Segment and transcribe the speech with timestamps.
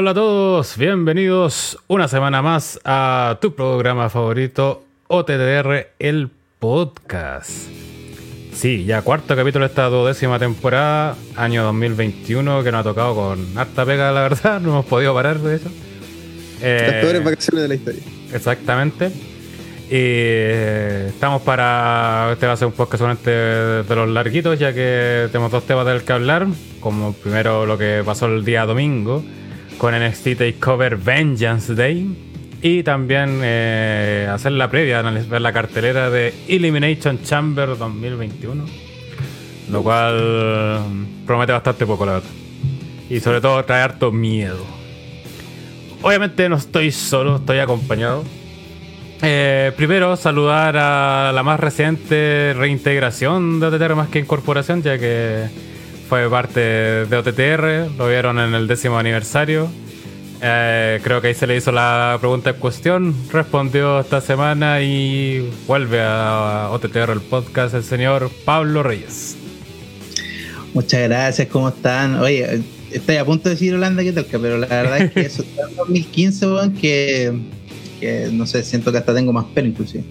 [0.00, 7.50] Hola a todos, bienvenidos una semana más a tu programa favorito OTTR, el podcast.
[8.54, 13.58] Sí, ya cuarto capítulo de esta duodécima temporada, año 2021, que nos ha tocado con
[13.58, 15.68] harta pega, la verdad, no hemos podido parar de eso.
[16.62, 18.02] Las peores vacaciones de la historia.
[18.32, 19.08] Exactamente.
[19.08, 22.30] Y eh, estamos para.
[22.32, 25.84] Este va a ser un podcast solamente de los larguitos, ya que tenemos dos temas
[25.84, 26.46] del que hablar.
[26.80, 29.22] Como primero lo que pasó el día domingo
[29.80, 32.14] con NXT Takeover Vengeance Day.
[32.60, 38.66] Y también eh, hacer la previa, ver la cartelera de Elimination Chamber 2021.
[39.70, 40.82] Lo cual
[41.26, 42.28] promete bastante poco, la verdad.
[43.08, 44.62] Y sobre todo trae harto miedo.
[46.02, 48.22] Obviamente no estoy solo, estoy acompañado.
[49.22, 55.69] Eh, primero, saludar a la más reciente reintegración de OTTR más que incorporación, ya que
[56.10, 59.68] fue parte de OTTR, lo vieron en el décimo aniversario.
[60.42, 65.48] Eh, creo que ahí se le hizo la pregunta en cuestión, respondió esta semana y
[65.68, 69.36] vuelve a OTTR el podcast el señor Pablo Reyes.
[70.74, 72.16] Muchas gracias, ¿cómo están?
[72.16, 72.60] Oye,
[72.90, 75.62] estoy a punto de decir Holanda que toca, pero la verdad es que eso está
[75.70, 77.32] en 2015, weón, que,
[78.00, 80.04] que no sé, siento que hasta tengo más pelo inclusive.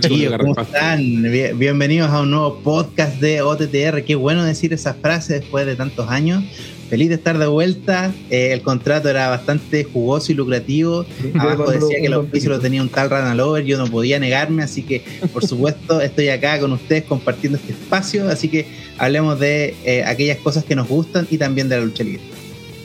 [0.00, 1.22] Chiquillos, ¿cómo están?
[1.22, 4.04] Bien- Bienvenidos a un nuevo podcast de OTTR.
[4.04, 6.44] Qué bueno decir esa frase después de tantos años.
[6.88, 8.12] Feliz de estar de vuelta.
[8.30, 11.04] Eh, el contrato era bastante jugoso y lucrativo.
[11.36, 13.64] Abajo decía que el auspicio lo tenía un tal Ranalover.
[13.64, 15.02] Yo no podía negarme, así que
[15.32, 18.28] por supuesto estoy acá con ustedes compartiendo este espacio.
[18.28, 18.66] Así que
[18.98, 22.20] hablemos de eh, aquellas cosas que nos gustan y también de la lucha libre.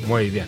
[0.07, 0.45] Muy bien.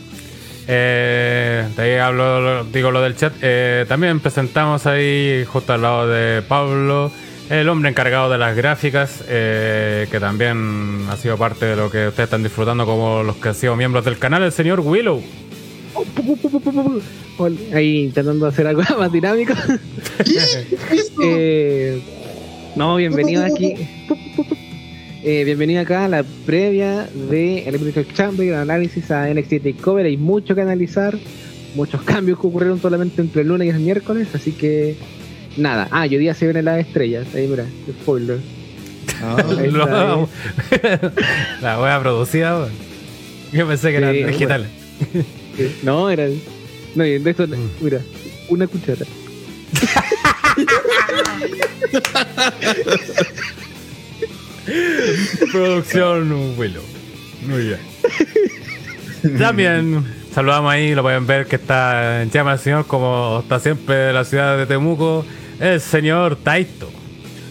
[0.73, 3.33] Eh, de ahí hablo, lo- digo lo del chat.
[3.41, 7.11] Eh, también presentamos ahí, justo al lado de Pablo,
[7.49, 12.07] el hombre encargado de las gráficas, eh, que también ha sido parte de lo que
[12.07, 15.21] ustedes están disfrutando como los que han sido miembros del canal, el señor Willow.
[17.73, 19.53] Ahí intentando hacer algo más dinámico.
[21.23, 22.01] Eh,
[22.75, 23.75] no, bienvenido aquí.
[25.23, 30.05] Eh, bienvenido acá a la previa de Elimination Chamber, el análisis a NXT Takeover.
[30.07, 31.17] Hay mucho que analizar,
[31.75, 34.95] muchos cambios que ocurrieron solamente entre el lunes y el miércoles, así que
[35.57, 35.87] nada.
[35.91, 37.27] Ah, y hoy día se vienen las estrellas.
[37.35, 37.65] Ahí mira,
[38.01, 38.39] spoiler.
[39.59, 39.85] Ahí Lo-
[41.61, 42.67] la wea producida.
[43.51, 44.67] Yo pensé que eran Sí, digitales.
[45.57, 46.27] Eh, No, era.
[46.95, 47.53] No, y de esto, Mm.
[47.81, 47.99] mira,
[48.49, 49.05] una cuchara.
[55.51, 56.83] Producción Willow.
[57.47, 57.79] Muy bien.
[59.39, 60.03] También
[60.33, 64.13] saludamos ahí, lo pueden ver que está en llama el señor, como está siempre de
[64.13, 65.25] la ciudad de Temuco,
[65.59, 66.89] el señor Taito.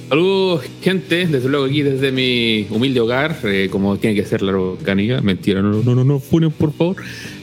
[0.08, 1.24] Saludos, gente.
[1.28, 4.52] Desde luego aquí desde mi humilde hogar, eh, como tiene que ser la
[4.82, 5.20] canilla.
[5.20, 6.96] Mentira, no, no, no, no, funen, por favor.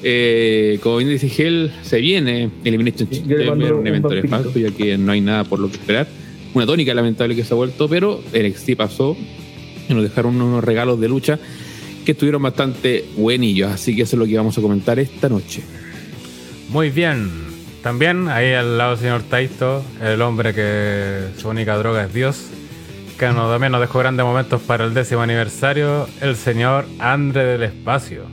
[0.04, 4.10] Eh, como bien dice Gel, se viene Elimination Yo le Chamber, mando un un evento
[4.10, 4.38] vampirito.
[4.38, 6.10] nefasto, ya que no hay nada por lo que esperar.
[6.54, 9.16] Una tónica lamentable que se ha vuelto, pero NXT pasó
[9.90, 11.40] y nos dejaron unos regalos de lucha
[12.06, 13.72] que estuvieron bastante buenillos.
[13.72, 15.62] Así que eso es lo que vamos a comentar esta noche.
[16.70, 17.48] Muy bien.
[17.84, 22.50] También ahí al lado del señor Taito, el hombre que su única droga es Dios,
[23.18, 27.64] que nos, también nos dejó grandes momentos para el décimo aniversario, el señor Andre del
[27.64, 28.26] Espacio.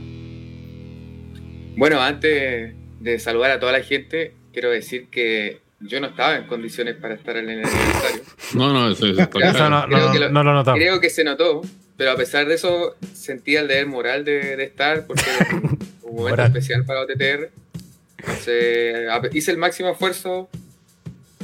[1.77, 6.47] Bueno, antes de saludar a toda la gente, quiero decir que yo no estaba en
[6.47, 8.21] condiciones para estar en el aniversario.
[8.53, 9.17] No, no, eso es.
[9.17, 10.79] Eso no, Creo no- que lo- no lo notamos.
[10.79, 11.61] Creo que se notó,
[11.97, 15.61] pero a pesar de eso sentía el deber moral de, de estar porque era un
[16.15, 16.47] momento Moral.
[16.47, 17.49] especial para OTTR.
[18.19, 20.49] Entonces, a- hice el máximo esfuerzo,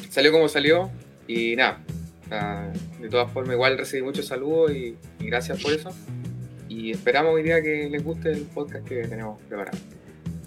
[0.10, 0.90] salió como salió
[1.28, 1.80] y nada.
[2.26, 5.90] o sea, De todas formas, igual recibí muchos saludos y, y gracias por eso.
[6.70, 9.78] Y esperamos hoy día que les guste el podcast que tenemos preparado.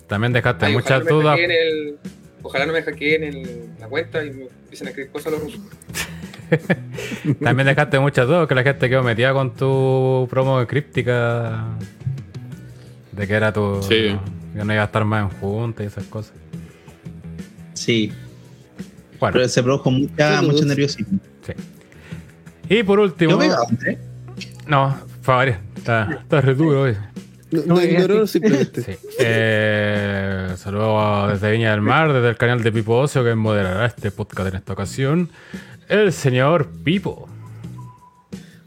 [0.06, 1.38] También dejaste Ay, muchas dudas.
[1.38, 1.98] el-
[2.44, 5.42] ojalá no me hackeen el- la cuenta y me empiecen a escribir cosas a los
[5.42, 5.60] rusos.
[7.42, 11.64] También dejaste muchas dudas que la gente quedó metida con tu promo críptica.
[13.12, 13.82] De que era tu.
[13.82, 14.16] Sí.
[14.54, 16.32] Que no iba a estar más en junta y esas cosas.
[17.72, 18.12] Sí,
[19.18, 21.18] Bueno, pero se produjo mucha, mucho nerviosismo.
[21.42, 21.52] sí.
[22.68, 23.32] Y por último.
[23.32, 23.98] Yo pegaba, Andrés.
[24.66, 26.96] No, favor, está, está re duro hoy.
[27.50, 28.82] No, ignoró simplemente.
[28.82, 28.92] Sí.
[29.18, 34.10] Eh, saludos desde Viña del Mar, desde el canal de Pipo Ocio, que moderará este
[34.10, 35.30] podcast en esta ocasión.
[35.88, 37.28] El señor Pipo.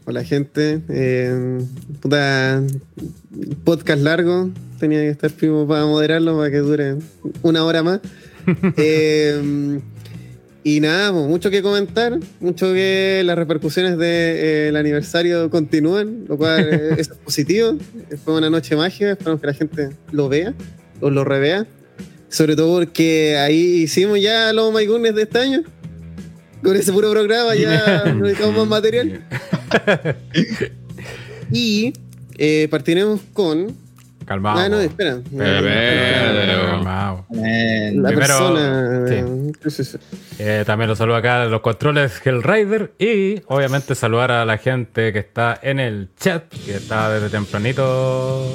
[0.04, 1.58] Hola gente, eh,
[2.00, 2.62] puta,
[3.64, 4.48] podcast largo,
[4.78, 6.96] tenía que estar primo para moderarlo para que dure
[7.42, 8.00] una hora más.
[8.78, 9.78] Eh,
[10.64, 16.68] y nada, pues, mucho que comentar, mucho que las repercusiones del aniversario continúan, lo cual
[16.72, 17.76] eh, es positivo.
[18.24, 20.54] Fue una noche mágica, esperamos que la gente lo vea
[21.00, 21.66] o lo revea.
[22.28, 25.62] Sobre todo porque ahí hicimos ya los My Goodness de este año.
[26.62, 29.24] Con ese puro programa ya no necesitamos más material.
[31.50, 31.94] Y
[32.36, 33.74] eh, partiremos con.
[34.28, 34.60] Calmado.
[34.60, 35.18] Ah, no, espera.
[35.36, 37.24] Calmado.
[37.34, 39.06] Eh, La Primero, persona.
[39.08, 39.14] sí.
[39.14, 39.98] eh, sí, sí, sí.
[40.38, 45.14] Eh, también los saludo acá en los controles Hellrider y obviamente saludar a la gente
[45.14, 48.52] que está en el chat, que está desde tempranito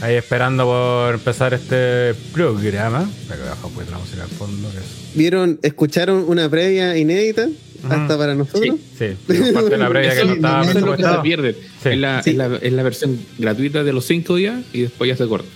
[0.00, 3.08] ahí esperando por empezar este programa.
[3.28, 4.70] Bajo poquito la música al fondo.
[4.70, 7.48] que es- ¿Vieron, escucharon una previa inédita?
[7.88, 8.76] Hasta para nosotros.
[8.98, 11.52] Sí, sí, parte de la previa que no estaba eso es lo que se pierde.
[11.82, 11.88] Sí.
[11.90, 12.30] Es, la, Sí.
[12.30, 15.48] es, la, es la versión gratuita de los cinco días y después ya se corta.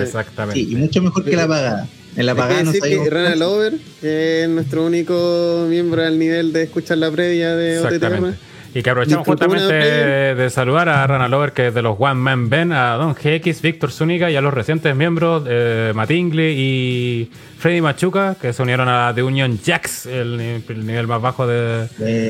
[0.00, 0.60] Exactamente.
[0.60, 1.88] sí, y mucho mejor que la pagada.
[2.16, 6.52] En la pagada no decir que Rana Lover, que es nuestro único miembro al nivel
[6.52, 8.34] de escuchar la previa de OTTR.
[8.76, 12.14] Y que aprovechamos justamente de, de saludar a Rana Lover, que es de los One
[12.14, 17.30] Man Ben, a Don GX, Víctor Zúñiga y a los recientes miembros eh, Matingle y
[17.58, 21.46] Freddy Machuca, que se unieron a The Union Jacks, el, ni- el nivel más bajo
[21.46, 21.88] de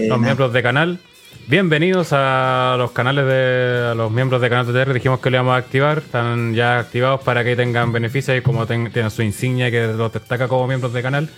[0.09, 0.99] los miembros de canal.
[1.47, 4.95] Bienvenidos a los canales de a los miembros de Canal TTR.
[4.95, 5.99] Dijimos que lo íbamos a activar.
[5.99, 10.11] Están ya activados para que tengan beneficios y como ten- tienen su insignia que los
[10.13, 11.29] destaca como miembros de canal.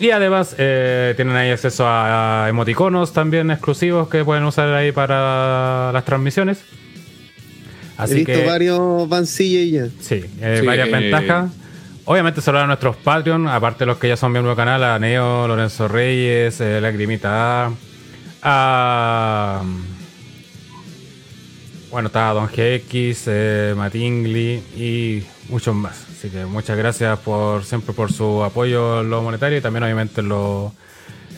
[0.00, 5.92] Y además eh, tienen ahí acceso a, emoticonos también exclusivos que pueden usar ahí para
[5.92, 6.58] las transmisiones.
[7.98, 9.86] He Así visto que varios Vancille ya.
[10.00, 11.50] sí, eh, Sí, varias eh, ventajas.
[12.06, 14.98] Obviamente saludar a nuestros Patreon, aparte de los que ya son miembros del canal, a
[14.98, 17.72] Neo, Lorenzo Reyes, eh, Lagrimita A,
[18.42, 19.62] a
[21.90, 26.13] bueno, está Don GX, eh, Matingly y muchos más.
[26.24, 30.22] Así que muchas gracias por siempre por su apoyo en lo monetario y también obviamente
[30.22, 30.72] en lo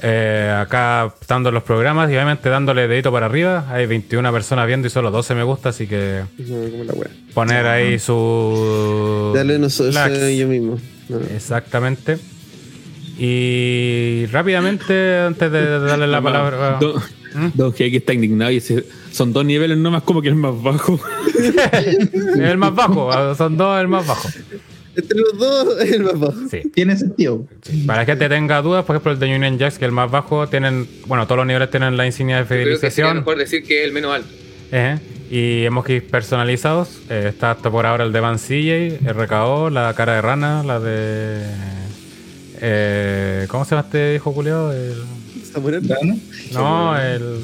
[0.00, 3.66] eh, acá estando en los programas y obviamente dándole dedito para arriba.
[3.68, 6.94] Hay 21 personas viendo y solo 12 me gusta, así que No,
[7.34, 9.90] poner ahí su Dale, no soy
[10.36, 10.78] yo mismo.
[11.08, 11.18] No.
[11.34, 12.18] Exactamente.
[13.18, 16.78] Y rápidamente, antes de darle la palabra.
[16.80, 17.02] Don,
[17.54, 21.00] Don GX está indignado y dice: Son dos niveles nomás como que el más bajo.
[22.38, 24.28] el más bajo, son dos el más bajo.
[24.96, 26.34] Entre los dos, el más bajo.
[26.50, 26.62] Sí.
[26.74, 27.46] Tiene sentido.
[27.86, 30.10] Para que te tenga dudas, por ejemplo, el de Union Jacks, que es el más
[30.10, 33.16] bajo, tienen, bueno, todos los niveles tienen la insignia de Creo que sería fidelización.
[33.18, 34.28] mejor decir que es el menos alto.
[34.72, 34.98] Ejé.
[35.30, 37.00] Y emojis personalizados.
[37.10, 40.78] Eh, está hasta por ahora el de Van CJ, RKO, la cara de rana, la
[40.80, 41.42] de.
[42.60, 44.72] eh, ¿Cómo se llama este hijo culiado?
[44.72, 44.94] El...
[45.52, 45.80] Samurai.
[46.52, 47.40] No, el.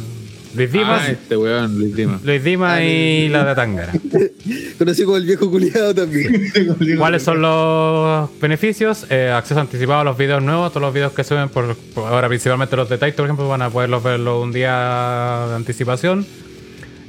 [0.54, 1.02] Luis Dimas.
[1.06, 2.21] Ah, este weón, Luis Dima.
[2.23, 3.92] Luis Dimas y la de Tangara.
[4.78, 6.52] Conocido como el viejo culiado también.
[6.99, 9.06] ¿Cuáles son los beneficios?
[9.11, 12.28] Eh, acceso anticipado a los videos nuevos, todos los videos que suben por, por ahora
[12.28, 16.26] principalmente los de Titan, por ejemplo, van a poderlos verlo un día de anticipación.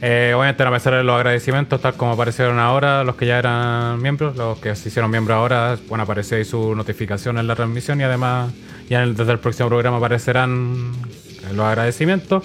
[0.05, 4.01] Eh, obviamente van a empezar los agradecimientos, tal como aparecieron ahora los que ya eran
[4.01, 8.01] miembros, los que se hicieron miembros ahora, bueno, aparece ahí su notificación en la transmisión
[8.01, 8.51] y además
[8.89, 10.91] ya en el- desde el próximo programa aparecerán
[11.55, 12.43] los agradecimientos.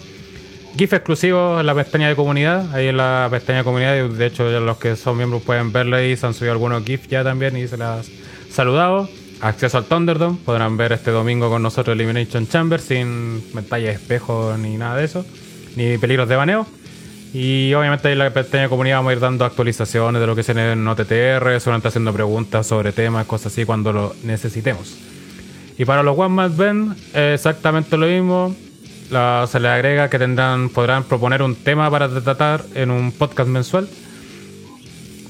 [0.76, 4.50] GIF exclusivo en la pestaña de comunidad, ahí en la pestaña de comunidad, de hecho
[4.50, 7.56] ya los que son miembros pueden verlo ahí, se han subido algunos GIF ya también
[7.56, 8.08] y se las
[8.50, 9.08] saludado.
[9.40, 14.56] Acceso al Thunderdome, podrán ver este domingo con nosotros Elimination Chamber sin pantalla de espejo
[14.58, 15.24] ni nada de eso,
[15.76, 16.66] ni peligros de baneo.
[17.32, 20.34] Y obviamente ahí en la pestaña de comunidad vamos a ir dando actualizaciones de lo
[20.34, 24.96] que se en OTTR, solamente haciendo preguntas sobre temas, cosas así cuando lo necesitemos.
[25.76, 28.56] Y para los One Band, eh, exactamente lo mismo.
[29.10, 33.48] La- se les agrega que tendrán, podrán proponer un tema para tratar en un podcast
[33.48, 33.88] mensual.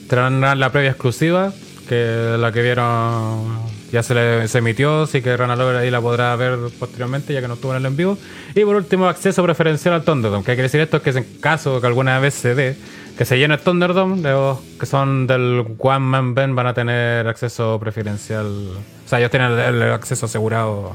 [0.09, 1.53] Tendrán la previa exclusiva,
[1.89, 3.59] que la que vieron
[3.93, 7.41] ya se, le, se emitió, así que Rana Lover ahí la podrá ver posteriormente, ya
[7.41, 8.19] que no estuvo en el en vivo.
[8.55, 10.41] Y por último, acceso preferencial al Thunderdome.
[10.45, 10.99] ¿Qué quiere decir esto?
[10.99, 12.77] Es que en caso que alguna vez se dé,
[13.17, 17.27] que se llene el Thunderdome, los que son del One Man Band van a tener
[17.29, 18.47] acceso preferencial.
[18.47, 20.95] O sea, ellos tienen el acceso asegurado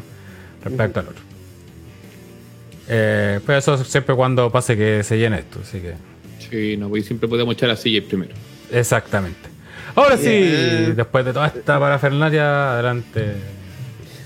[0.64, 1.33] respecto al otro.
[2.90, 5.94] Eh, pero eso siempre cuando pase que se llene esto, así que.
[6.50, 8.34] Sí, no, pues siempre podemos echar a CJ primero.
[8.72, 9.50] Exactamente.
[9.96, 10.30] Ahora sí,
[10.96, 13.34] después de toda esta parafernalia, adelante.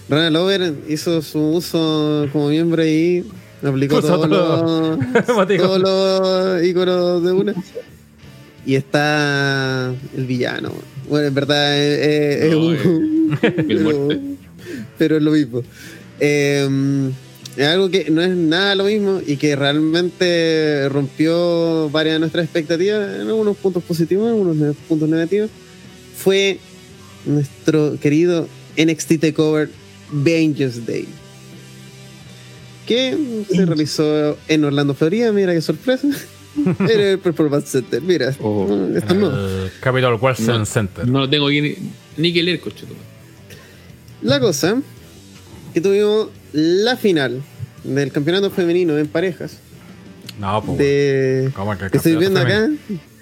[0.09, 3.25] Rana Lover hizo su uso como miembro y
[3.61, 4.97] aplicó todos todo.
[4.97, 5.25] los,
[5.57, 7.53] todos los íconos de una.
[8.65, 10.71] Y está el villano.
[11.09, 13.39] Bueno, en verdad es, es- es No, un.
[13.67, 14.19] Bill Muerte.
[14.97, 15.61] pero es lo mismo.
[16.19, 17.09] Eh,
[17.57, 22.45] es algo que no es nada lo mismo y que realmente rompió varias de nuestras
[22.45, 25.49] expectativas en algunos puntos positivos, en algunos puntos negativos.
[26.15, 26.59] Fue
[27.25, 28.47] nuestro querido
[28.77, 29.69] NXT TakeOver
[30.11, 31.07] Vengeance Day.
[32.85, 33.17] Que
[33.51, 35.31] se realizó en Orlando, Florida.
[35.31, 36.07] Mira qué sorpresa.
[36.79, 38.01] En el Performance Center.
[38.01, 38.87] Mira, Oh.
[38.95, 39.31] esto no.
[39.79, 41.07] Capital Wilson No, Center.
[41.07, 41.75] no lo tengo aquí ni,
[42.17, 42.85] ni que leer, coche.
[44.23, 44.81] La cosa
[45.71, 47.41] que tuvimos la final
[47.83, 49.57] del campeonato femenino en parejas
[50.39, 50.77] No, pues.
[50.79, 52.67] de ¿Cómo que que estoy viendo acá.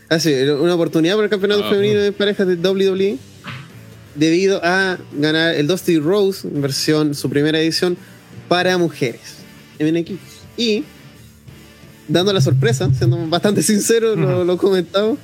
[0.09, 3.17] Ah, sí, una oportunidad para el campeonato Ah, femenino en parejas de WWE
[4.15, 7.97] debido a ganar el Dusty Rose en versión su primera edición
[8.47, 9.35] para mujeres
[9.79, 10.85] en equipos y
[12.07, 15.17] dando la sorpresa, siendo bastante sincero, lo, lo comentamos.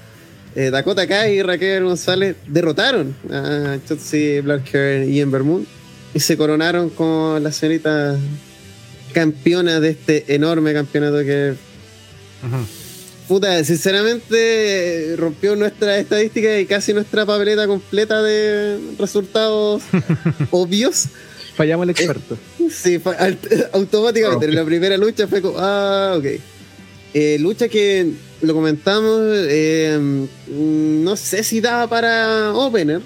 [0.56, 5.66] eh, Dakota Kai y Raquel González derrotaron a Chelsea Blackhair y Ember Moon
[6.14, 8.20] y se coronaron como las señoritas
[9.14, 11.54] campeonas de este enorme campeonato que.
[13.28, 19.84] Puta, sinceramente eh, rompió nuestra estadística y casi nuestra papeleta completa de resultados
[20.52, 21.06] obvios.
[21.56, 22.38] Fallamos el experto.
[22.70, 23.00] Sí,
[23.74, 24.48] automáticamente.
[24.48, 26.26] En la primera lucha fue como, ah, ok.
[27.14, 33.02] Eh, lucha que lo comentamos, eh, mm, no sé si daba para opener,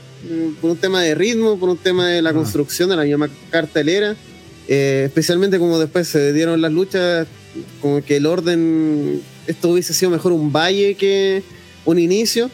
[0.61, 4.15] por un tema de ritmo, por un tema de la construcción de la misma cartelera,
[4.67, 7.27] eh, especialmente como después se dieron las luchas,
[7.81, 11.43] como que el orden, esto hubiese sido mejor un valle que
[11.85, 12.49] un inicio,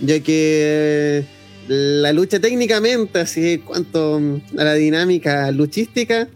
[0.00, 1.24] ya que
[1.68, 4.20] la lucha técnicamente, así cuanto
[4.56, 6.28] a la dinámica luchística,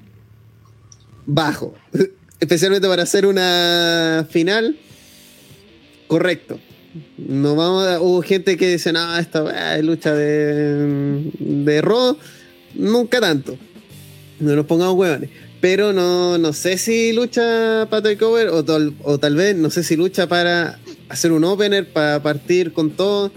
[1.26, 1.74] bajo.
[2.40, 4.76] Especialmente para hacer una final,
[6.08, 6.58] correcto.
[7.16, 12.16] No vamos a- hubo gente que dice, no, esta es lucha de, de Raw.
[12.74, 13.56] Nunca tanto.
[14.40, 15.30] No nos pongamos huevones.
[15.60, 19.84] Pero no, no sé si lucha para takeover o, tal- o tal vez no sé
[19.84, 23.30] si lucha para hacer un opener, para partir con todo,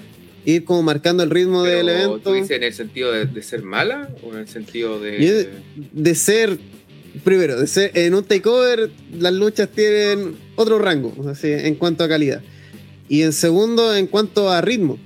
[0.44, 2.20] ir como marcando el ritmo del evento.
[2.20, 5.24] ¿Tú dices en el sentido de, de ser mala o en el sentido de.?
[5.24, 6.58] Yo- de ser
[7.24, 12.10] primero de ser en un takeover las luchas tienen otro rango así, en cuanto a
[12.10, 12.42] calidad
[13.08, 14.98] y en segundo en cuanto a ritmo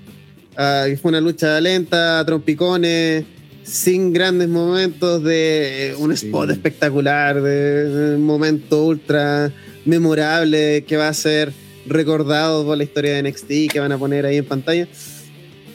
[0.62, 3.24] Ah, fue una lucha lenta trompicones
[3.64, 6.26] sin grandes momentos de un Sí.
[6.26, 9.54] spot espectacular de, un momento ultra
[9.86, 11.54] memorable que va a ser
[11.86, 14.86] recordado por la historia de NXT que van a poner ahí en pantalla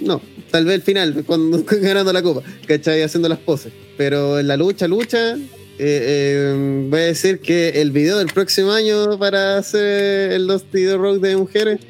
[0.00, 3.00] no, tal vez el final, cuando ganando la copa, ¿cachai?
[3.02, 3.72] Haciendo las poses.
[3.96, 5.38] Pero en la lucha, lucha, eh,
[5.78, 11.20] eh, voy a decir que el video del próximo año para hacer el Dusty Rock
[11.20, 11.80] de mujeres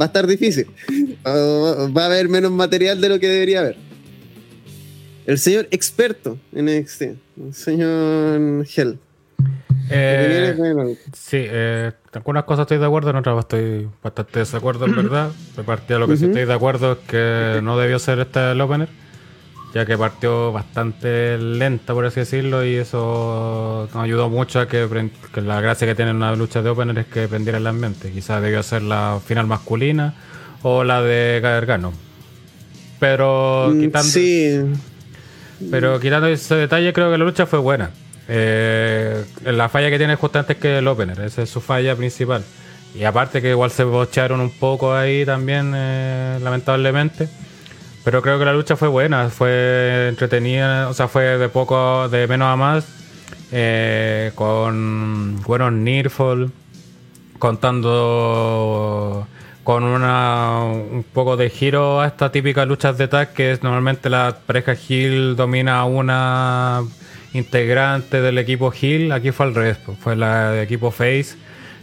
[0.00, 0.66] va a estar difícil.
[1.24, 3.76] Va a haber menos material de lo que debería haber.
[5.26, 8.98] El señor experto en NXT, el señor Hell.
[9.90, 15.30] Eh, sí, eh, algunas cosas estoy de acuerdo, en otras estoy bastante desacuerdo, en verdad.
[15.56, 18.60] De partida, lo que sí estoy de acuerdo es que no debió ser este el
[18.60, 18.88] opener,
[19.74, 24.88] ya que partió bastante lenta, por así decirlo, y eso nos ayudó mucho a que,
[25.36, 28.10] la gracia que tiene una lucha de opener es que prendiera el ambiente.
[28.10, 30.14] Quizás debió ser la final masculina
[30.62, 31.92] o la de Gargano.
[32.98, 34.08] Pero mm, quitando.
[34.08, 34.60] Sí,
[35.70, 37.90] Pero quitando ese detalle, creo que la lucha fue buena.
[38.26, 42.42] Eh, la falla que tiene justamente es que el opener, esa es su falla principal.
[42.94, 47.28] Y aparte que igual se bochearon un poco ahí también, eh, lamentablemente.
[48.08, 52.26] Pero creo que la lucha fue buena, fue entretenida, o sea, fue de poco, de
[52.26, 52.86] menos a más.
[53.52, 56.50] eh, con buenos Nearfall,
[57.38, 59.26] contando
[59.62, 64.08] con una, un poco de giro a estas típicas luchas de tag que es normalmente
[64.08, 66.84] la pareja Hill domina a una
[67.34, 71.36] integrante del equipo Hill, aquí fue al revés, pues, fue la de equipo Face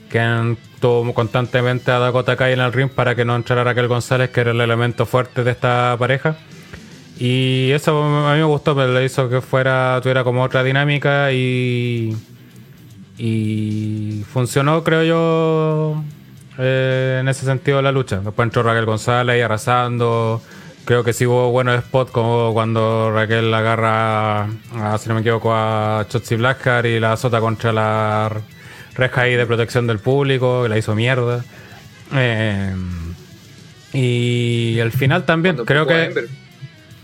[0.10, 4.30] que tuvo constantemente a Dakota Kai en el ring para que no entrara Raquel González,
[4.30, 6.38] que era el elemento fuerte de esta pareja.
[7.18, 11.32] Y eso a mí me gustó, pero le hizo que fuera, tuviera como otra dinámica
[11.32, 12.16] y.
[13.18, 16.04] Y funcionó, creo yo,
[16.58, 18.18] eh, en ese sentido la lucha.
[18.18, 20.42] Después entró Raquel González y arrasando.
[20.84, 25.54] Creo que sí hubo buenos spots como cuando Raquel agarra, a, si no me equivoco,
[25.54, 28.30] a Chotzi Blackheart y la azota contra la
[28.96, 31.44] reja ahí de protección del público, que la hizo mierda.
[32.14, 32.74] Eh,
[33.94, 36.06] y al final también, Cuando creo empujó a que...
[36.08, 36.28] Ember,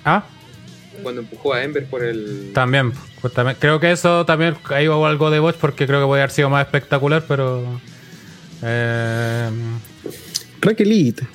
[0.03, 0.24] Ah,
[1.03, 2.51] cuando empujó a Ember por el.
[2.53, 3.57] también, pues también.
[3.60, 6.50] Creo que eso también ahí hubo algo de botch porque creo que podría haber sido
[6.50, 7.63] más espectacular, pero...
[8.63, 9.50] eh,
[10.60, 11.25] Raquelita.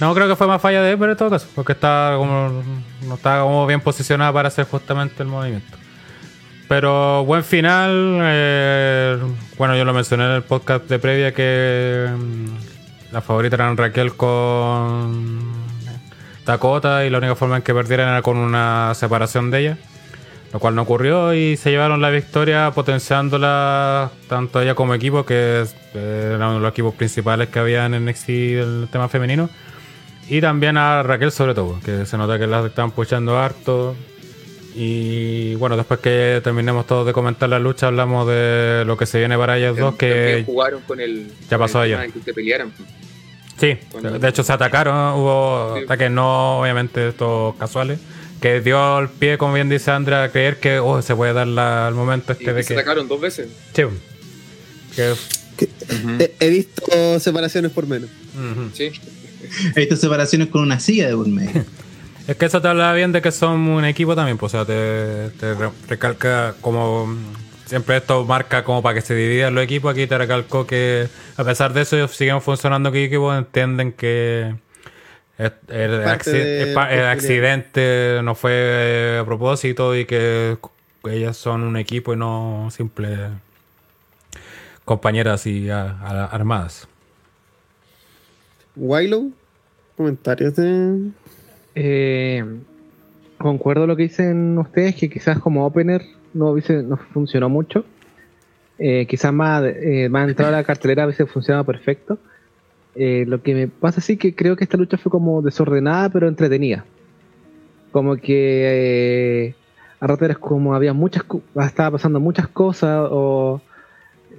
[0.00, 2.62] No, creo que fue más falla de Ember en todo caso, porque estaba como,
[3.06, 5.75] no estaba como bien posicionada para hacer justamente el movimiento.
[6.68, 8.18] Pero buen final.
[8.22, 9.18] eh,
[9.56, 14.14] bueno, yo lo mencioné en el podcast de previa que mm, la favorita eran Raquel
[14.14, 15.44] con
[16.44, 19.78] Dakota y la única forma en que perdieran era con una separación de ella.
[20.52, 25.64] Lo cual no ocurrió y se llevaron la victoria potenciándola tanto ella como equipo, que
[25.94, 29.50] eh, era uno de los equipos principales que había en NXT del tema femenino.
[30.28, 33.94] Y también a Raquel sobre todo, que se nota que la están puchando harto.
[34.78, 39.18] Y bueno, después que terminemos todos de comentar la lucha, hablamos de lo que se
[39.18, 41.28] viene para ellos dos, También que jugaron con el.
[41.50, 42.12] Ya con pasó el ayer.
[42.12, 42.72] que se pelearan.
[43.58, 43.78] sí,
[44.20, 45.84] de hecho se atacaron, hubo Sí.
[45.84, 47.98] ataques no obviamente estos casuales,
[48.42, 51.46] que dio el pie, como bien dice Andra, a creer que oh, se puede dar
[51.46, 52.80] la- el momento Y este de se que...
[52.80, 53.48] atacaron dos veces.
[53.74, 53.82] Sí,
[54.94, 55.68] que-
[56.18, 58.10] He, he visto separaciones por menos.
[58.74, 58.90] Sí.
[59.74, 61.64] He visto separaciones con una silla de por medio.
[62.26, 64.64] Es que eso te habla bien de que son un equipo también, pues, o sea,
[64.66, 67.08] te, te re- recalca como
[67.66, 71.44] siempre esto marca como para que se dividan los equipos, aquí te recalcó que a
[71.44, 74.54] pesar de eso ellos siguen funcionando como equipo, entienden que
[75.38, 75.52] el,
[76.02, 76.74] acci-
[77.06, 80.58] accidente no fue eh, a propósito y que
[81.04, 83.18] ellas son un equipo y no simples
[84.84, 86.88] compañeras y a- a- armadas.
[88.76, 89.32] Willow,
[89.96, 91.10] comentarios de.
[91.76, 92.42] Eh,
[93.38, 96.02] concuerdo lo que dicen ustedes, que quizás como opener
[96.34, 97.84] no, hubiese, no funcionó mucho.
[98.78, 102.18] Eh, quizás más, eh, más entrada a la cartelera a veces funcionaba perfecto.
[102.94, 106.28] Eh, lo que me pasa sí que creo que esta lucha fue como desordenada pero
[106.28, 106.84] entretenida.
[107.92, 109.54] Como que eh,
[110.00, 111.24] a ratos era como había muchas,
[111.62, 113.60] estaba pasando muchas cosas o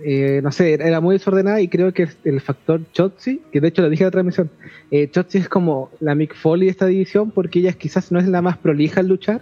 [0.04, 3.82] eh, no sé, era muy desordenada y creo que el factor Chotzi, que de hecho
[3.82, 4.50] lo dije en la transmisión,
[4.92, 8.28] eh, Chotzi es como la Mick Foley de esta división porque ella quizás no es
[8.28, 9.42] la más prolija al luchar,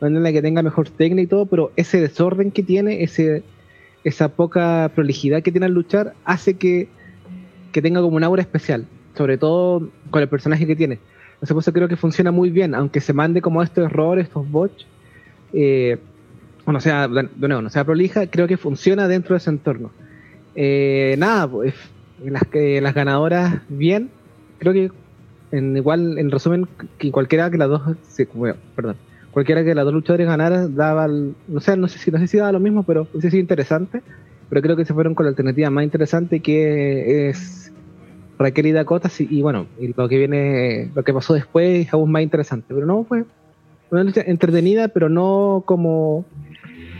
[0.00, 3.42] no es la que tenga mejor técnica y todo, pero ese desorden que tiene, ese,
[4.04, 6.88] esa poca prolijidad que tiene al luchar, hace que,
[7.72, 10.98] que tenga como un aura especial, sobre todo con el personaje que tiene.
[11.40, 14.86] Entonces, eso creo que funciona muy bien, aunque se mande como estos errores, estos bots,
[15.52, 15.98] eh,
[16.68, 19.90] o no sea, de nuevo, no sea prolija, creo que funciona dentro de ese entorno.
[20.54, 21.74] Eh, nada, pues
[22.22, 24.10] las, que- las ganadoras bien,
[24.58, 24.90] creo que
[25.50, 26.66] en igual, en resumen,
[26.98, 28.96] que cualquiera que las dos, sí, bueno, perdón,
[29.30, 32.26] cualquiera que las dos luchadores ganara daba, el- no sé, no sé si no sé
[32.26, 34.02] si daba lo mismo, pero hubiese sido interesante.
[34.50, 37.70] Pero creo que se fueron con la alternativa más interesante que es
[38.38, 41.92] Raquel y Dakota sí, y bueno, y lo que viene, lo que pasó después es
[41.92, 42.66] aún más interesante.
[42.74, 43.24] Pero no fue
[43.90, 46.26] una lucha entretenida, pero no como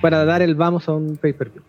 [0.01, 1.63] para dar el vamos a un pay-per-view.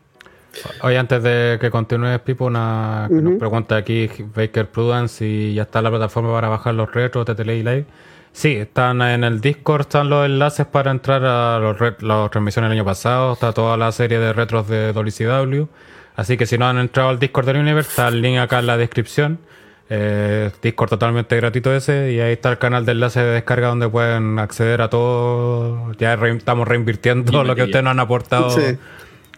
[0.82, 5.64] Oye, antes de que continúes, Pipo, una que nos pregunta aquí Baker Prudence si ya
[5.64, 7.86] está la plataforma para bajar los retros de Tele Live.
[8.32, 12.80] Sí, están en el Discord, están los enlaces para entrar a los las transmisiones del
[12.80, 15.66] año pasado, está toda la serie de retros de WCW.
[16.16, 18.68] Así que si no han entrado al Discord del Universe, está el link acá en
[18.68, 19.40] la descripción.
[19.92, 23.90] Eh, Discord totalmente gratuito ese y ahí está el canal de enlace de descarga donde
[23.90, 25.92] pueden acceder a todo.
[25.98, 28.50] Ya re- estamos reinvirtiendo Y lo que ustedes nos han aportado.
[28.52, 28.78] Sí.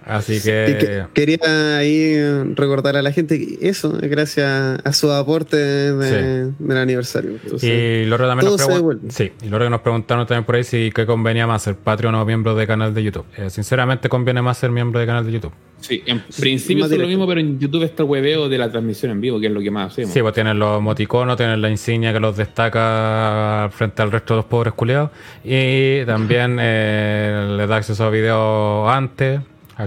[0.05, 0.77] Así que...
[0.79, 2.15] que- quería ahí
[2.55, 7.31] recordar a la gente que eso, es gracias a su aporte de- del aniversario.
[7.43, 10.91] Entonces, Y lo también nos pregun- sí, y que nos preguntaron también por ahí si
[10.93, 13.25] qué convenía más ser Patreon o miembro de canal de YouTube.
[13.37, 15.53] Eh, sinceramente conviene más ser miembro de canal de YouTube.
[15.81, 18.69] Sí, en principio más es lo mismo, pero en YouTube está el hueveo de la
[18.69, 20.11] transmisión en vivo, que es lo que más hacemos.
[20.13, 24.37] Sí, pues tienen los emoticonos, tienen la insignia que los destaca frente al resto de
[24.37, 25.09] los pobres culiados.
[25.43, 29.41] Y también eh, les da acceso a videos antes.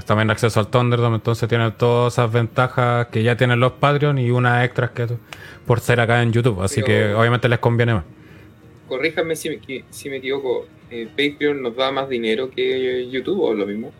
[0.07, 4.31] También acceso al Thunderdome, entonces tienen todas esas ventajas que ya tienen los Patreon y
[4.31, 5.07] unas extras que
[5.67, 6.63] por ser acá en YouTube.
[6.63, 8.05] Así Pero- que obviamente les conviene más.
[8.89, 10.67] Corríjame si me, si me equivoco.
[10.91, 13.93] eh, ¿Patreon nos da más dinero que YouTube o lo mismo?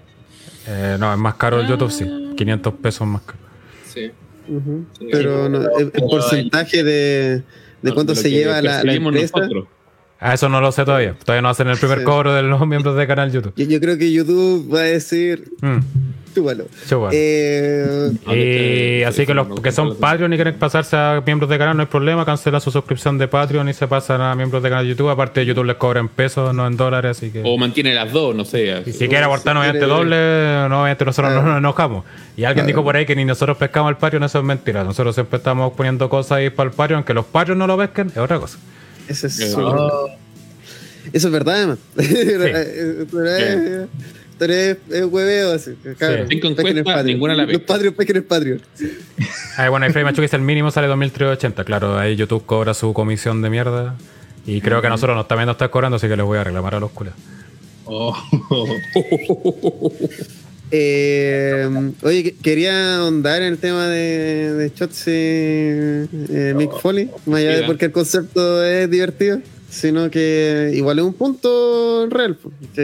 [0.67, 2.05] Eh, no, es más caro el YouTube, sí.
[2.37, 3.39] 500 pesos más caro.
[3.87, 4.11] Sí.
[5.11, 7.43] Pero no, el, el porcentaje de,
[7.83, 9.39] de cuánto se lleva la, la empresa.
[9.39, 9.67] nosotros.
[10.27, 11.15] Ah, eso no lo sé todavía.
[11.23, 12.05] Todavía no hacen el primer Sí.
[12.05, 13.53] cobro de los miembros del canal YouTube.
[13.57, 15.79] Yo, yo creo que YouTube va a decir, Mm,
[16.35, 16.65] chúpalo.
[16.89, 17.11] chúpalo.
[17.13, 18.11] Eh,
[19.01, 21.77] Y así sí, que los que son Patreon y quieren pasarse a miembros de canal,
[21.77, 24.85] no hay problema, cancelan su suscripción de Patreon y se pasan a miembros de canal
[24.87, 25.11] de YouTube.
[25.11, 27.43] Aparte, YouTube les cobra en pesos, no en dólares, así que.
[27.45, 28.83] O mantiene las dos, no sé.
[28.87, 31.37] Y si quiere obviamente quiere- doble, no, obviamente nosotros Ah.
[31.43, 32.05] no nos enojamos.
[32.37, 32.67] Y alguien Ah.
[32.67, 34.85] dijo por ahí que ni nosotros pescamos el Patreon, eso es mentira.
[34.85, 38.07] Nosotros siempre estamos poniendo cosas ahí para el Patreon, que los Patreon no lo pesquen,
[38.09, 38.59] es otra cosa.
[39.09, 40.09] Eso es súper- Oh,
[41.13, 41.79] Eso es verdad, además.
[41.97, 42.67] Esto es-
[43.03, 43.89] esto es
[44.91, 45.73] es hueveo así.
[45.99, 46.27] Cabrón,
[47.05, 47.61] ninguna la Los.
[47.61, 48.63] Patreon, pesquen en Patreon.
[49.57, 51.65] Ahí, bueno, Frame Machu que dice el mínimo sale 2.380.
[51.65, 53.95] Claro, ahí YouTube cobra su comisión de mierda.
[54.47, 56.45] Y creo que a nosotros nos también nos está cobrando, así que les voy a
[56.45, 57.15] reclamar a los culos.
[57.85, 58.17] oh.
[60.77, 61.69] Eh,
[62.03, 67.51] oye, que- quería ahondar en el tema de, de Shotzi eh, Mick Foley, más allá
[67.51, 67.65] de ¿eh?
[67.65, 72.37] porque el concepto es divertido, sino que igual es un punto real,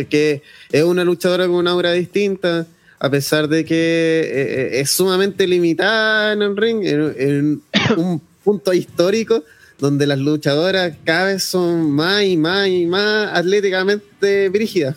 [0.08, 2.64] que, es una luchadora con una aura distinta,
[3.00, 4.30] a pesar de que eh,
[4.76, 7.62] eh, es sumamente limitada en el ring, en, en
[7.96, 9.42] un punto histórico
[9.80, 14.94] donde las luchadoras cada vez son más y más y más atléticamente brígidas.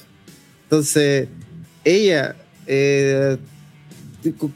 [0.66, 1.28] Entonces,
[1.84, 2.36] ella,
[2.68, 3.38] eh,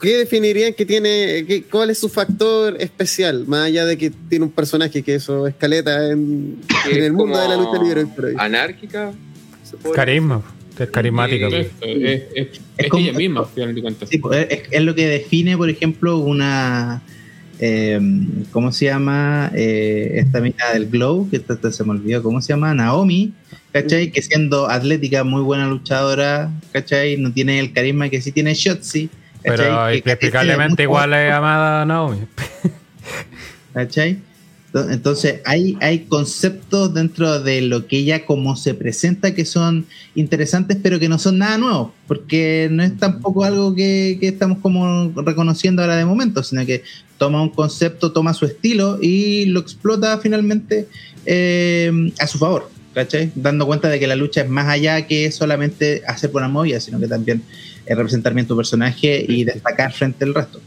[0.01, 3.45] ¿qué definirían que tiene, cuál es su factor especial?
[3.47, 6.57] Más allá de que tiene un personaje que eso escaleta en,
[6.91, 8.03] en el mundo de la lucha libre.
[8.03, 8.33] hoy.
[8.37, 9.11] Anárquica.
[9.93, 10.41] Carisma,
[10.79, 11.49] es carismática.
[11.49, 11.55] Sí.
[11.55, 11.67] pues.
[11.81, 14.09] Es, es, es, es como- ella misma, al final de cuentas.
[14.09, 17.01] Sí, pues, es, es lo que define, por ejemplo, una.
[17.59, 17.99] Eh,
[18.51, 19.51] ¿Cómo se llama?
[19.55, 22.73] Eh, esta mina del Glow, que esta- se me olvidó, ¿cómo se llama?
[22.73, 23.33] Naomi,
[23.71, 24.11] ¿cachai?
[24.11, 27.17] Que siendo atlética, muy buena luchadora, ¿cachai?
[27.17, 29.09] No tiene el carisma que sí tiene Shotzi.
[29.43, 32.19] Pero inexplicablemente igual es amada Naomi.
[33.73, 34.19] ¿cachai?
[34.85, 39.85] Ento- Entonces, hay, hay conceptos dentro de lo que ella como se presenta que son
[40.15, 44.59] interesantes, pero que no son nada nuevo, porque no es tampoco algo que, que estamos
[44.59, 46.83] como reconociendo ahora de momento, sino que
[47.17, 50.87] toma un concepto, toma su estilo y lo explota finalmente
[51.25, 53.31] eh, a su favor, ¿cachai?
[53.35, 56.99] Dando cuenta de que la lucha es más allá que solamente hacer buena movida, sino
[56.99, 57.41] que también
[57.85, 60.59] es representar bien tu personaje y destacar frente al resto.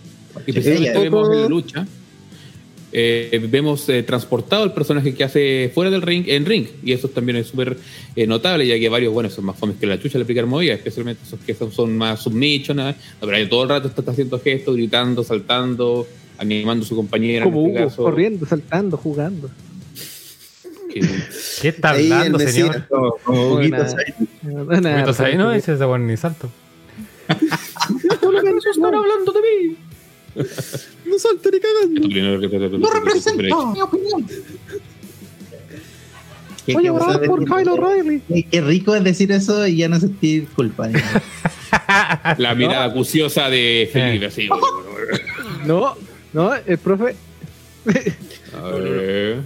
[0.46, 1.87] Y precisamente vemos en la lucha,
[2.92, 6.66] eh, vemos eh, transportado el personaje que hace fuera del ring en ring.
[6.85, 7.76] Y eso también es súper
[8.16, 10.74] eh, notable, ya que varios, bueno, son más fomes que la chucha le aplicar movida,
[10.74, 12.76] especialmente esos que son, son más submission.
[12.76, 12.94] ¿no?
[13.20, 16.07] pero ahí todo el rato está, está haciendo gestos, gritando, saltando,
[16.38, 17.44] animando a su compañera.
[17.44, 18.03] Como en este Hugo, caso.
[18.03, 19.50] corriendo, saltando, jugando.
[20.92, 21.00] Que-
[21.62, 22.55] ¿Qué está Ahí hablando, Mesías.
[22.88, 22.88] señor?
[23.22, 26.50] Como, ahí no dice ese buen ni salto.
[28.70, 29.76] están hablando de mí.
[31.07, 32.79] No salto ni cagando.
[32.79, 34.26] No represento mi opinión.
[36.72, 38.44] Voy a orar por Kyle O'Reilly.
[38.50, 40.88] Qué- rico es decir eso y ya no sentir culpa.
[42.38, 44.48] La mirada acuciosa de Felipe, así.
[45.66, 45.96] No,
[46.33, 47.16] no, el profe.
[48.55, 49.40] A ver.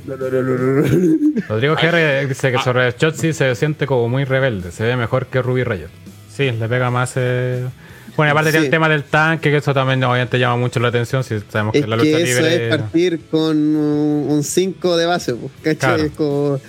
[1.49, 2.27] Rodrigo G.
[2.29, 5.89] dice que sobre Shotzi se siente como muy rebelde, se ve mejor que Ruby Riot.
[6.31, 7.13] Sí, le pega más.
[7.17, 7.65] eh,
[8.17, 8.59] Bueno, aparte Sí.
[8.59, 11.25] el tema del tanque, que eso también obviamente llama mucho la atención.
[11.25, 12.69] Si sabemos que Es la lucha que eso libre.
[12.69, 15.77] es partir con un 5 de base, ¿cachai?
[15.77, 16.03] Claro.
[16.05, 16.61] Es como,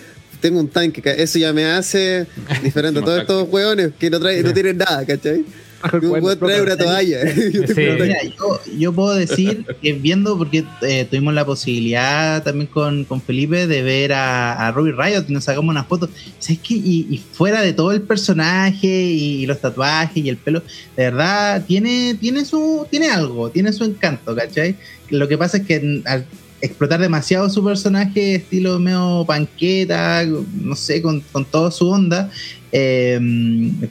[0.42, 2.26] tengo un tanque, eso ya me hace
[2.64, 5.46] diferente a todos estos hueones que no, traen, no tienen nada, ¿cachai?
[6.02, 7.20] Yo puedo traer una toalla.
[7.52, 7.82] Yo tengo Sí.
[7.82, 8.04] un tanque.
[8.04, 13.22] Mira, yo, yo puedo decir que viendo, porque eh, tuvimos la posibilidad también con, con
[13.22, 16.10] Felipe de ver a, a Ruby Riot y nos sacamos una foto.
[16.40, 16.74] ¿Sabes qué?
[16.76, 20.62] Y, y fuera de todo el personaje y, los tatuajes y el pelo,
[20.96, 24.76] de verdad tiene, tiene, su, tiene algo, tiene su encanto, ¿cachai?
[25.10, 26.26] Lo que pasa es que al
[26.62, 32.32] explotar demasiado su personaje, estilo medio panqueta, no sé, con, con toda su onda,
[32.78, 33.18] eh,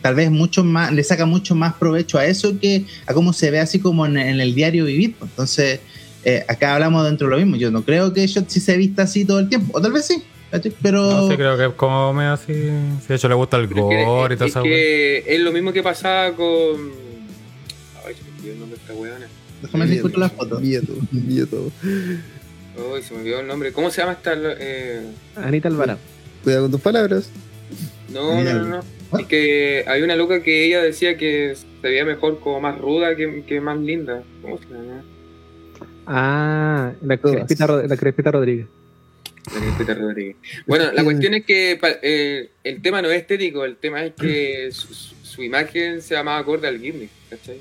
[0.02, 3.50] tal vez mucho más, le saca mucho más provecho a eso que a cómo se
[3.50, 5.14] ve así como en, en el diario vivir.
[5.18, 5.30] pues.
[5.30, 5.80] Entonces,
[6.22, 7.56] eh, acá hablamos dentro de lo mismo.
[7.56, 10.22] Yo no creo que Shotzi se vista así todo el tiempo, o tal vez sí,
[10.82, 12.52] pero No sé, creo que es como medio así.
[12.52, 15.40] Si de hecho le gusta el Pero es que- gore y todo es que es
[15.40, 16.46] lo mismo que pasaba con.
[18.06, 19.26] Ay, se me olvidó el nombre de esta weona.
[19.62, 20.60] déjame ver si las fotos.
[20.62, 20.80] Ay,
[23.02, 23.72] se me olvidó el nombre.
[23.72, 24.34] ¿Cómo se llama esta?
[24.36, 25.06] Eh...
[25.36, 25.98] Anita Alvarado.
[26.42, 27.30] Cuidado con tus palabras.
[28.14, 28.64] No, no, no,
[29.10, 29.18] no.
[29.18, 33.16] Es que hay una loca que ella decía que se veía mejor como más ruda
[33.16, 34.22] que, que más linda.
[34.40, 35.04] ¿Cómo se llama?
[36.06, 37.16] Ah, la.
[37.16, 38.66] Crespita, la Crespita Rodríguez.
[39.52, 40.36] La Crespita Rodríguez.
[40.66, 44.70] Bueno, la cuestión es que eh, el tema no es estético, el tema es que
[44.72, 47.58] su, imagen sea más acorde al gimmick, ¿cachai?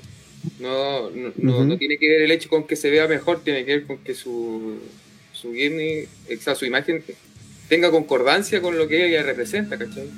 [0.60, 3.64] No, no, no, no tiene que ver el hecho con que se vea mejor, tiene
[3.64, 4.78] que ver con que su,
[5.32, 7.02] su gimmick, o sea, su imagen
[7.68, 10.08] tenga concordancia con lo que ella representa, ¿cachai?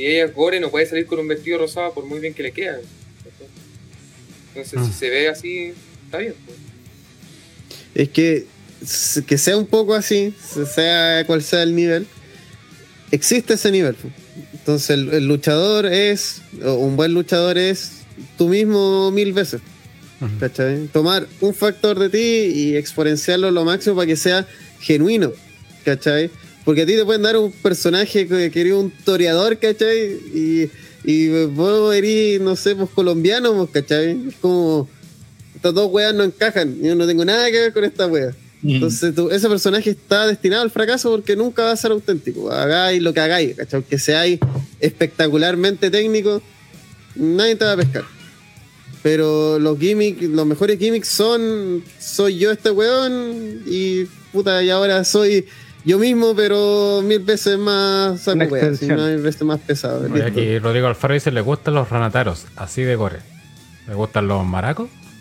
[0.00, 2.42] Si ella es gore, no puede salir con un vestido rosado por muy bien que
[2.42, 2.78] le queda.
[4.48, 4.86] Entonces, Ah.
[4.86, 5.74] si se ve así,
[6.06, 6.34] está bien.
[6.46, 6.56] pues.
[7.94, 8.46] Es que
[9.26, 10.32] que sea un poco así,
[10.74, 12.06] sea cual sea el nivel,
[13.10, 13.94] existe ese nivel.
[13.94, 14.08] po.
[14.54, 17.98] Entonces el, el luchador es, o un buen luchador es
[18.38, 19.60] tú mismo mil veces.
[20.38, 20.86] ¿cachai?
[20.86, 24.46] Tomar un factor de ti y exponenciarlo lo máximo para que sea
[24.80, 25.32] genuino,
[25.84, 26.30] ¿cachai?
[26.64, 30.12] Porque a ti te pueden dar un personaje que que eres un toreador, ¿cachai?
[30.34, 30.70] Y,
[31.04, 34.10] y vos eres, no sé, pues colombiano, pues, ¿cachai?
[34.28, 34.88] Es como,
[35.54, 38.34] estas dos weas no encajan, yo no tengo nada que ver con esta wea.
[38.62, 38.74] Mm.
[38.74, 42.50] Entonces tú- ese personaje está destinado al fracaso porque nunca va a ser auténtico.
[42.52, 43.78] Hagáis lo que hagáis, ¿cachai?
[43.78, 44.38] Aunque seáis
[44.80, 46.42] espectacularmente técnico,
[47.14, 48.04] nadie te va a pescar.
[49.02, 55.04] Pero los gimmicks, los mejores gimmicks son soy yo este weón y puta, y ahora
[55.04, 55.46] soy
[55.84, 59.04] yo mismo, pero mil veces más saco Una weas, extensión.
[59.14, 60.06] mil veces más pesado.
[60.12, 63.18] Oye, aquí Rodrigo Alfaro dice, le gustan los ranataros, así de gore.
[63.88, 64.88] ¿Le gustan los maracos?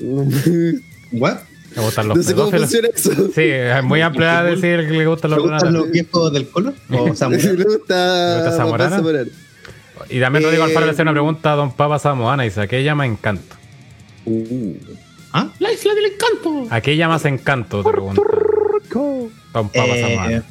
[1.11, 1.37] ¿What?
[1.75, 2.93] ¿Le gustan los no sé cómo pedófilos?
[2.93, 3.31] funciona eso.
[3.33, 5.91] Sí, es muy amplia decir que le gustan ¿Te los gustan los ranataros.
[5.91, 6.73] viejos del colo?
[6.89, 7.55] ¿O Le samurai?
[7.55, 7.63] gusta, ¿Le
[8.43, 8.95] gusta Zamorano?
[8.97, 9.29] Zamorano.
[10.09, 12.61] Y también Rodrigo Eh, Alfaro le hace una pregunta a Don Papa Samoana y dice,
[12.61, 13.55] ¿a qué llama encanto?
[15.33, 15.49] ¿Ah?
[15.59, 16.67] La isla del encanto.
[16.69, 17.83] ¿A qué llamas encanto?
[17.83, 18.21] Te pregunta.
[20.21, 20.41] Eh,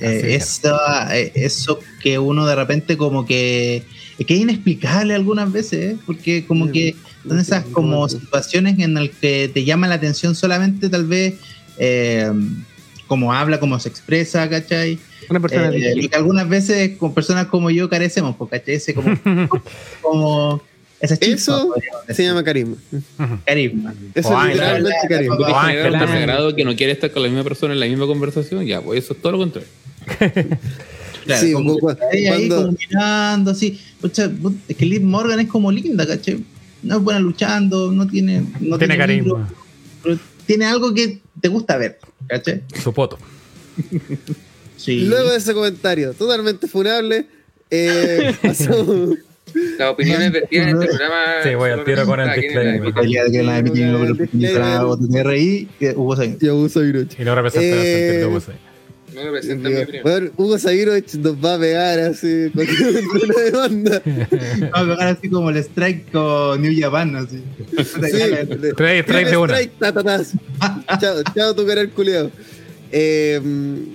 [0.00, 0.78] eh, eso,
[1.10, 3.82] eh, eso que uno de repente como que
[4.18, 5.96] es que es inexplicable algunas veces ¿eh?
[6.04, 6.94] porque como que
[7.26, 11.34] son esas como situaciones en las que te llama la atención solamente tal vez
[11.78, 12.30] eh,
[13.06, 14.98] cómo habla, cómo se expresa, ¿cachai?
[15.28, 18.74] Una persona Eh, y que algunas veces con personas como yo carecemos, pues, ¿cachai?
[18.74, 19.16] Ese como,
[20.02, 20.62] como
[21.00, 21.74] esa chispa, Eso
[22.14, 22.76] Se llama carisma.
[23.44, 23.94] carisma.
[24.14, 25.34] Eso O es literalmente carisma.
[25.36, 28.06] O generar un desagrado que no quiere estar con la misma persona en la misma
[28.06, 29.68] conversación, ya, pues eso es todo lo contrario.
[31.24, 33.80] Claro, Sí, como cu- que está ahí, ahí cuando- como mirando así.
[34.00, 36.42] Pucha, put- es que Liv Morgan es como linda, ¿cachai?
[36.82, 38.44] No es buena luchando, no tiene.
[38.60, 39.24] No Tiene carisma.
[39.24, 39.48] libro,
[40.02, 42.62] pero tiene algo que te gusta ver, ¿cachai?
[42.82, 43.18] Su poto.
[44.76, 45.00] Sí.
[45.00, 47.26] Luego de ese comentario totalmente funable,
[47.70, 49.16] eh, pasamos.
[49.78, 51.24] Las opiniones vertidas en este programa.
[51.42, 52.82] Sí, voy al tiro con el disclaimer.
[52.94, 53.62] la de la
[55.78, 56.16] que Hugo
[56.50, 57.18] Hugo Sabinovich.
[57.18, 58.52] Y no representa Eh, el sentido que puse.
[59.14, 59.22] No
[59.70, 60.02] mi opinión.
[60.02, 64.02] Bueno, Hugo Sabinovich nos va a pegar así cualquier una demanda.
[64.72, 67.42] Vamos a pegar así como el strike con New Japan, así.
[67.76, 67.84] Sí,
[68.76, 69.54] Trae- trae de una.
[69.54, 70.32] Strike, ta, ta, tas.
[71.00, 72.30] chao, chao, tu canal culiado.
[72.92, 73.40] Eh,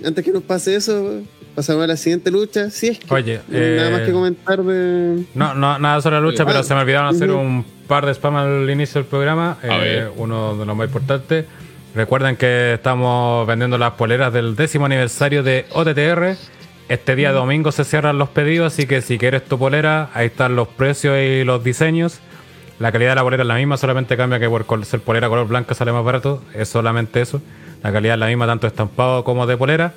[0.04, 1.22] antes que nos pase eso,
[1.54, 2.70] pasamos a la siguiente lucha.
[2.70, 5.24] Si es que Oye, nada eh, más que comentar de.
[5.34, 7.40] No, no, nada sobre la lucha, pero se me olvidaron hacer ujú.
[7.40, 9.58] un par de spam al inicio del programa.
[9.62, 11.46] Eh, uno de los más importantes.
[11.94, 16.36] Recuerden que estamos vendiendo las poleras del décimo aniversario de OTTR.
[16.88, 20.56] Este día domingo se cierran los pedidos, así que si quieres tu polera, ahí están
[20.56, 22.20] los precios y los diseños.
[22.78, 25.46] La calidad de la polera es la misma, solamente cambia que por ser polera color
[25.46, 26.42] blanca sale más barato.
[26.54, 27.40] Es solamente eso.
[27.82, 29.94] La calidad es la misma, tanto estampado como de polera.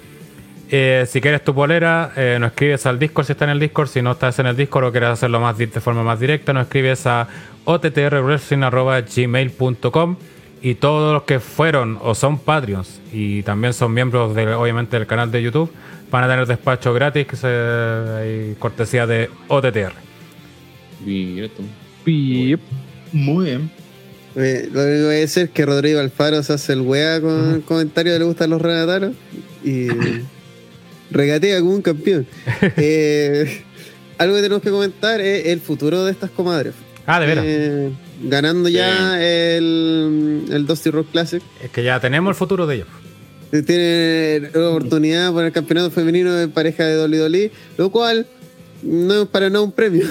[0.70, 3.88] Eh, si quieres tu polera, eh, nos escribes al Discord si está en el Discord.
[3.88, 6.64] Si no estás en el Discord o quieres hacerlo más de forma más directa, nos
[6.64, 7.28] escribes a
[7.66, 10.16] ottrwrestling.gmail.com
[10.62, 15.06] y todos los que fueron o son Patreons y también son miembros de, obviamente del
[15.06, 15.70] canal de YouTube
[16.10, 19.94] van a tener despacho gratis que se hay cortesía de OTTR.
[22.04, 22.60] Pip.
[23.12, 23.70] Muy bien.
[24.36, 27.22] Eh, lo único que voy a decir es que Rodrigo Alfaro se hace el wea
[27.22, 29.14] con el comentario de le gustan los renataros
[29.64, 29.88] y
[31.12, 32.26] regatea como un campeón.
[32.78, 33.64] Eh,
[34.18, 36.74] algo que tenemos que comentar es el futuro de estas comadres.
[37.06, 37.46] Ah, de veras.
[37.48, 37.90] Eh,
[38.24, 41.42] ganando ya el, el Dusty Rock Classic.
[41.64, 42.88] Es que ya tenemos el futuro de ellos.
[43.52, 48.26] Eh, Tienen la oportunidad por el campeonato femenino de pareja de Dolly Dolly, lo cual
[48.84, 50.06] no es para nada un premio.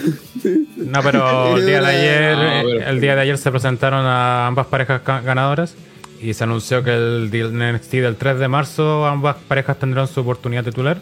[0.76, 4.46] No, pero el día de ayer, Ah, pero- el día de ayer se presentaron a
[4.46, 5.74] ambas parejas ganadoras
[6.25, 10.65] y se anunció que el NXT del 3 de marzo ambas parejas tendrán su oportunidad
[10.65, 10.97] titular.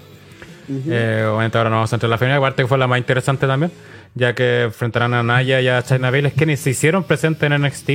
[0.69, 2.99] Eh, obviamente ahora nos vamos a entrar en la final, aparte que fue la más
[2.99, 3.71] interesante también,
[4.15, 7.63] ya que enfrentarán a Naya y a China Bales, que ni se hicieron presentes en
[7.63, 7.91] NXT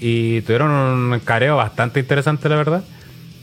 [0.00, 2.84] y tuvieron un careo bastante interesante, la verdad,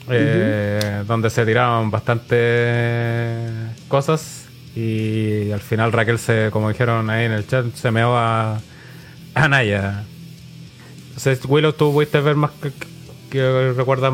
[0.10, 3.48] eh, donde se tiraron bastante
[3.90, 8.62] cosas y al final Raquel se, como dijeron ahí en el chat, se meó a,
[9.34, 10.04] a Naya.
[11.10, 12.72] Entonces, Willow, ¿tú pudiste ver más que,
[13.34, 14.12] que recuerdas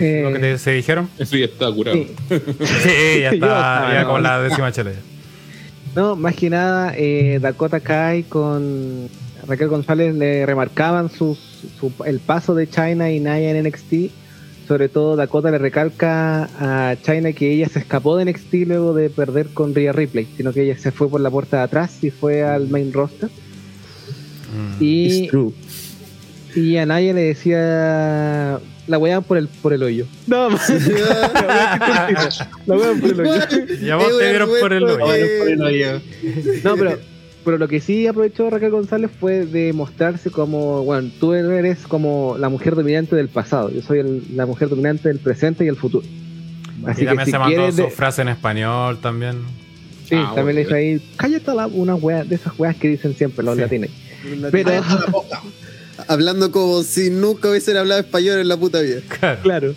[0.00, 0.20] Eh.
[0.22, 1.08] lo que te, se dijeron?
[1.18, 1.96] Eso ya está curado.
[1.96, 2.14] Sí.
[2.28, 4.06] Sí, ya está, ya no.
[4.06, 4.92] como la décima chela.
[5.96, 9.08] No, más que nada, eh, Dakota Kai con
[9.46, 11.38] Raquel González le remarcaban sus,
[11.80, 14.10] su- el paso de China y Naya en NXT,
[14.68, 19.08] sobre todo Dakota le recalca a China que ella se escapó de NXT luego de
[19.08, 22.10] perder con Rhea Ripley, sino que ella se fue por la puerta de atrás y
[22.10, 23.30] fue al main roster.
[24.48, 24.82] Mm.
[24.82, 25.52] Y, It's true.
[26.60, 30.06] Y a Naya le decía la weá por el por el hoyo.
[30.26, 30.68] Nada más.
[32.66, 33.42] la weá por el hoyo.
[33.82, 34.96] Y a vos te dieron por el hoyo.
[34.98, 36.00] que- Por el hoyo.
[36.64, 36.98] No, pero,
[37.44, 42.36] pero lo que sí aprovechó Raquel González fue de mostrarse como, bueno, tú eres como
[42.38, 45.76] la mujer dominante del pasado, yo soy el- la mujer dominante del presente y el
[45.76, 46.06] futuro.
[46.86, 49.36] Así y que también si se mandó quieres, su de- frase en español también.
[50.08, 53.14] sí, Ah, también le dijo ahí, cállate la, una wea, de esas weas que dicen
[53.14, 53.60] siempre los Sí.
[53.60, 53.90] latinos.
[54.50, 54.70] Pero,
[56.06, 59.00] Hablando como si nunca hubiesen hablado español en la puta vida.
[59.42, 59.74] claro,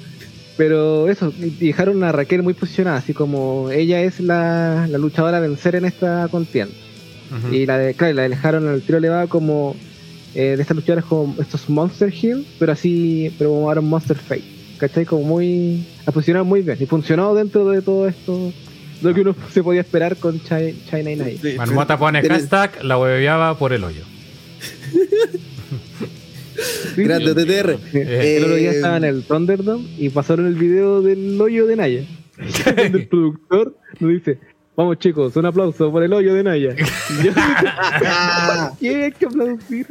[0.58, 5.38] pero eso, y dejaron a Raquel muy posicionada, así como ella es la, la luchadora
[5.38, 6.74] a vencer en esta contienda.
[7.52, 9.76] Y la de, claro, la dejaron al tiro elevado como
[10.36, 14.44] eh, de estas luchadoras como estos Monster Hill, pero así, pero como ahora Monster Face.
[14.78, 15.06] ¿Cachai?
[15.06, 15.86] Como muy.
[16.06, 16.76] La posicionaron muy bien.
[16.80, 18.52] Y funcionó dentro de todo esto.
[19.02, 21.44] Lo que uno se podía esperar con Chi- China y Night.
[21.56, 24.02] Marmota pone hashtag la hueveaba por el hoyo.
[26.98, 27.80] Grande TTR.
[27.94, 31.66] Eh, El otro día Eh, estaba en el Thunderdome y pasaron el video del hoyo
[31.66, 32.04] de Naya.
[32.66, 34.40] donde el productor nos dice.
[34.76, 36.76] Vamos chicos, un aplauso por el hoyo de Naya.
[36.76, 37.32] Y yo,
[38.80, 39.86] ¿Qué hay que aplaudir?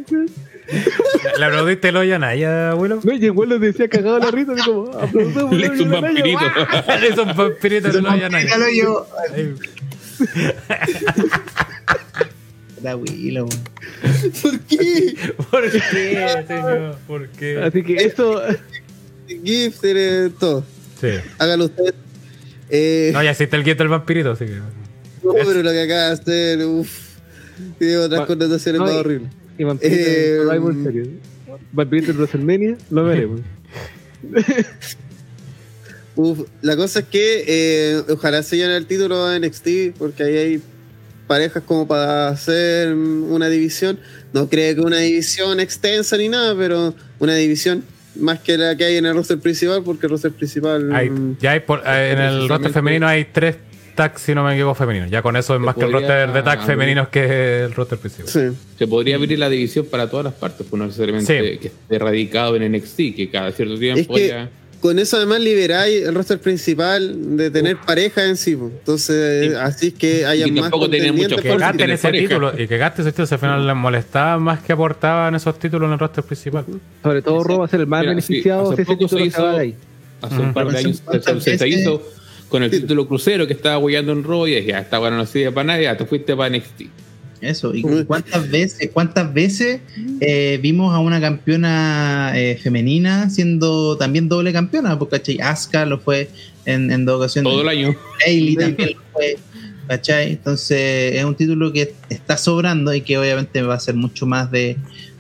[1.39, 2.99] ¿Le aplaudiste el hoyo a Naya, abuelo?
[3.05, 5.75] No, y el güey decía cagado la risa, así como, aplausos por el Le hoyo
[5.75, 6.15] hizo un de Naya.
[6.15, 6.41] vampirito.
[7.01, 8.57] Le hizo un vampirito el hoyo a Naya.
[12.83, 13.49] La Willow.
[14.43, 15.15] ¿Por qué?
[15.51, 15.81] ¿Por qué,
[16.47, 16.97] señor?
[17.07, 17.59] ¿Por qué?
[17.63, 18.41] Así que eso,
[19.27, 20.65] GIF tiene todo.
[21.01, 21.09] Sí.
[21.39, 21.95] Hágalo usted.
[22.71, 24.55] Eh, No, ya existe el guía del vampirito, así que.
[24.55, 27.11] no, pero lo que acaba de hacer, uff.
[27.79, 29.31] Tiene otras Va- connotaciones no, más y- horribles.
[29.59, 31.09] y Vampirito Eh, en Survivor Series.
[31.73, 33.41] Vampirito en WrestleMania, lo veremos.
[36.17, 40.37] Uf, la cosa es que eh, ojalá se llene el título de NXT porque ahí
[40.37, 40.63] hay
[41.31, 44.01] parejas como para hacer una división.
[44.33, 47.85] No creo que una división extensa ni nada, pero una división
[48.17, 50.93] más que la que hay en el roster principal porque el roster principal...
[50.93, 51.09] Hay,
[51.41, 53.59] ya hay por- eh, en el roster femenino hay tres
[53.95, 55.09] tags, si no me equivoco, femeninos.
[55.09, 58.29] Ya con eso es más que el roster de tags femeninos que el roster principal.
[58.29, 58.57] Sí.
[58.77, 61.59] Se podría abrir la división para todas las partes, pues no necesariamente Sí.
[61.59, 64.51] que esté radicado en NXT, que cada cierto tiempo Es que- ya.
[64.81, 68.53] Con eso además liberáis el roster principal de tener pareja en sí.
[68.53, 72.29] Entonces, Y- así es que haya y más contendientes mucho Que gasten ese pareja.
[72.29, 75.87] título y que gasten ese título al final les molestaba más que aportaban esos títulos
[75.87, 76.65] en el roster principal.
[77.03, 79.27] Sobre todo Ro va a ser el más Mira, beneficiado hace si ese título se
[79.27, 79.75] hizo- ahí.
[80.23, 81.03] Hace un par de años
[81.59, 82.03] se, hizo
[82.49, 85.27] con el título crucero que estaba huellando en Raw y dije, ya está bueno, no
[85.27, 86.83] sirve para nada, ya te fuiste para NXT.
[87.41, 89.81] Eso, y cuántas veces, cuántas veces
[90.21, 95.41] eh, vimos a una campeona eh, femenina siendo también doble campeona, porque ¿cachai?
[95.41, 96.29] Asuka lo fue
[96.67, 97.51] en, en dos ocasiones.
[97.51, 97.97] Todo el año.
[98.27, 99.39] Bailey también lo fue,
[99.89, 100.33] ¿cachai?
[100.33, 104.51] Entonces es un título que está sobrando y que obviamente va a ser mucho más
[104.51, 104.77] de,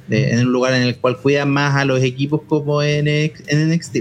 [0.09, 3.45] de- en un lugar en el cual cuidan más a los equipos como en, X-
[3.47, 3.97] en NXT.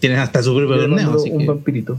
[0.00, 1.98] Tienen hasta su propio torneo, un que vampirito.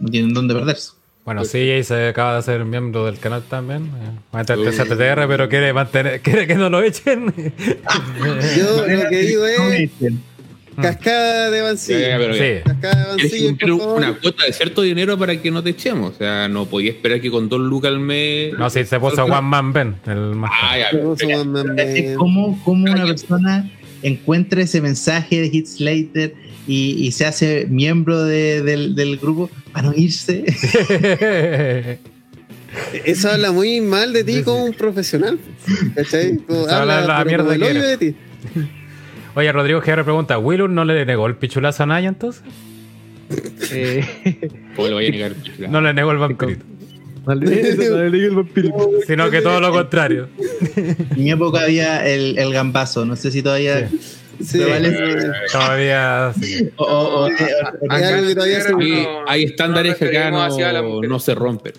[0.00, 0.90] no tienen dónde perderse.
[1.28, 3.90] Bueno, CJ se acaba de ser miembro del canal también.
[4.34, 7.34] Va a entrar TTR, pero quiere mantener, quiere que no lo echen.
[8.56, 9.90] Yo lo que digo es
[10.80, 11.76] cascada de ya.
[11.76, 12.62] sí.
[12.64, 13.98] Cascada de favor.
[13.98, 16.14] una cuota de cierto dinero para que no te echemos.
[16.14, 18.54] O sea, no podía esperar que con dos lucas al mes.
[18.58, 20.90] No, sí, se puso One Man Ben, el más Ah, ya,
[22.16, 23.70] ¿Cómo, cómo una persona
[24.02, 26.34] encuentra ese mensaje de Hit Slater
[26.66, 30.44] y, y se hace miembro de- del, del grupo para no irse?
[33.04, 35.38] Eso habla muy mal de ti como un profesional.
[35.94, 36.38] ¿Cachai?
[36.70, 37.82] Habla la mierda que eres.
[37.82, 38.16] de ti.
[39.34, 42.42] Oye, Rodrigo GR pregunta, ¿Willur no le negó el pichulazo a Naya entonces?
[43.72, 44.04] Eh,
[44.74, 45.34] ¿Cómo le voy a negar?
[45.68, 46.64] No le negó no le el vampirito.
[49.06, 50.28] Sino que todo lo contrario.
[50.76, 53.88] En mi época había el, el gambazo, no sé si todavía.
[54.44, 56.70] Sí, vale- eh, Todavía sí.
[56.76, 57.30] o- o- o- o-
[57.90, 58.58] Hay todavía
[59.44, 61.72] estándares que acá referimos hacia la no, no se rompen.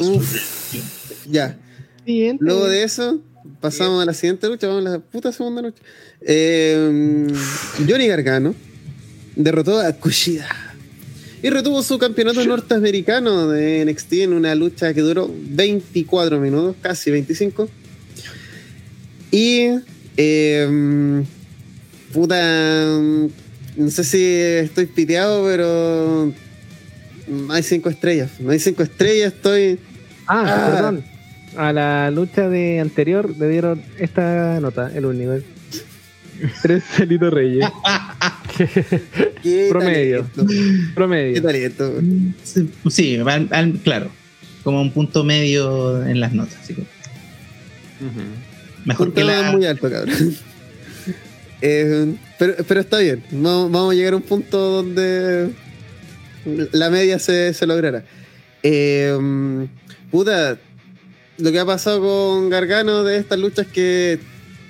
[0.00, 0.74] Uf,
[1.28, 1.56] ya.
[2.04, 2.44] Siguiente.
[2.44, 3.20] Luego de eso,
[3.60, 4.66] pasamos a la siguiente lucha.
[4.68, 5.82] Vamos a la puta segunda lucha.
[6.22, 7.26] Eh,
[7.88, 8.54] Johnny Gargano
[9.36, 10.48] derrotó a Kushida
[11.42, 17.10] y retuvo su campeonato norteamericano de NXT en una lucha que duró 24 minutos, casi
[17.10, 17.68] 25.
[19.30, 19.68] Y.
[20.16, 21.22] eh,
[22.12, 22.98] puta.
[23.76, 26.32] No sé si estoy piteado, pero.
[27.28, 28.30] No hay cinco estrellas.
[28.40, 29.78] No hay cinco estrellas, estoy.
[30.26, 30.72] Ah, Ah.
[30.74, 31.04] perdón.
[31.56, 35.46] A la lucha de anterior le dieron esta nota, el Universe.
[36.62, 37.64] Tres Celito Reyes.
[39.42, 40.24] Qué Promedio.
[40.34, 41.42] talento, Qué Promedio.
[41.42, 41.92] talento.
[42.88, 44.10] Sí, al- al- claro.
[44.62, 46.56] Como un punto medio en las notas.
[46.62, 46.82] Así que
[48.84, 49.52] mejor que la.
[49.52, 50.36] muy alto, cabrón.
[51.62, 53.22] Eh, pero, pero está bien.
[53.32, 55.50] Vamos, vamos a llegar a un punto donde
[56.72, 58.02] la media se, se logrará.
[58.62, 59.14] Eh,
[60.10, 60.58] puta,
[61.36, 64.18] lo que ha pasado con Gargano de estas luchas que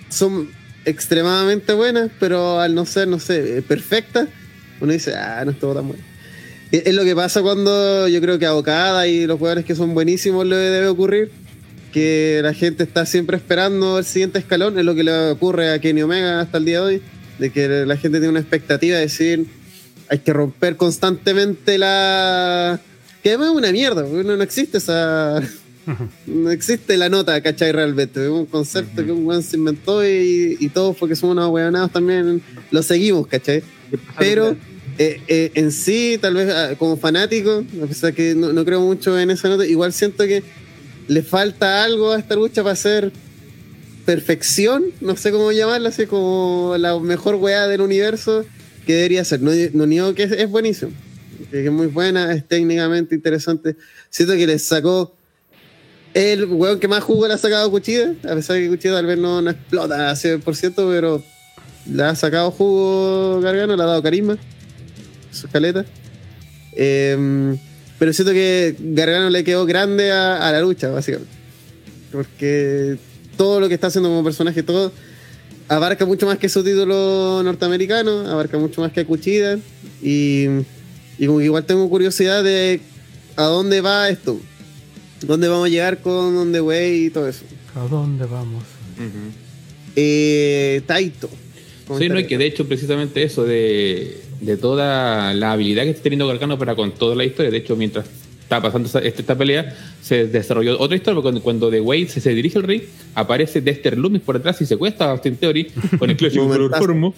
[0.08, 0.48] son
[0.84, 4.28] extremadamente buenas, pero al no ser, no sé, perfectas,
[4.80, 6.02] uno dice, ah, no estuvo tan bueno.
[6.72, 9.92] Es lo que pasa cuando yo creo que a Okada y los jugadores que son
[9.92, 11.32] buenísimos le debe ocurrir
[11.92, 15.80] que la gente está siempre esperando el siguiente escalón, es lo que le ocurre a
[15.80, 17.02] Kenny Omega hasta el día de hoy,
[17.40, 19.46] de que la gente tiene una expectativa de decir,
[20.08, 22.80] hay que romper constantemente la...
[23.22, 25.42] Que además es una mierda, no, no existe esa...
[26.26, 27.72] No existe la nota, ¿cachai?
[27.72, 28.22] Realmente.
[28.22, 31.92] Es un concepto que un weón se inventó y, y todos, porque somos unos weonados,
[31.92, 33.62] también lo seguimos, ¿cachai?
[34.18, 34.56] Pero
[34.98, 38.80] eh, eh, en sí, tal vez ah, como fanático, a pesar que no, no creo
[38.80, 40.42] mucho en esa nota, igual siento que
[41.08, 43.12] le falta algo a esta lucha para ser
[44.04, 48.44] perfección, no sé cómo llamarla, así como la mejor weá del universo
[48.86, 49.40] que debería ser.
[49.40, 50.92] No, no niego que es, es buenísimo,
[51.50, 53.76] que es muy buena, es técnicamente interesante.
[54.10, 55.16] Siento que le sacó
[56.14, 59.06] el weón que más jugo le ha sacado Cuchida, a pesar de que Cuchida tal
[59.06, 61.22] vez no, no explota a 100%, pero
[61.86, 64.36] le ha sacado jugo Gargano, le ha dado carisma,
[65.30, 65.84] su escaleta.
[66.72, 67.58] Em,
[67.98, 71.32] pero siento que Gargano le quedó grande a, la lucha, básicamente.
[72.10, 72.98] Porque
[73.36, 74.92] todo lo que está haciendo como personaje, todo
[75.68, 79.58] abarca mucho más que su título norteamericano, abarca mucho más que Cuchida.
[80.02, 80.46] Y,
[81.18, 82.80] y igual tengo curiosidad de
[83.36, 84.40] a dónde va esto.
[85.22, 87.44] ¿Dónde vamos a llegar con The Way y todo eso?
[87.74, 88.64] ¿A dónde vamos?
[89.96, 91.28] Eh, Taito.
[91.98, 96.04] Sí, no, y que de hecho precisamente eso de, de toda la habilidad que está
[96.04, 98.06] teniendo Gargano para con toda la historia, de hecho mientras
[98.40, 102.20] estaba pasando esta, esta pelea, se desarrolló otra historia, porque cuando, cuando The Wade se,
[102.20, 102.82] se dirige al ring,
[103.14, 105.64] aparece Dexter Loomis por detrás y secuestra a Austin Theory
[105.98, 107.14] con el clásico cloroformo.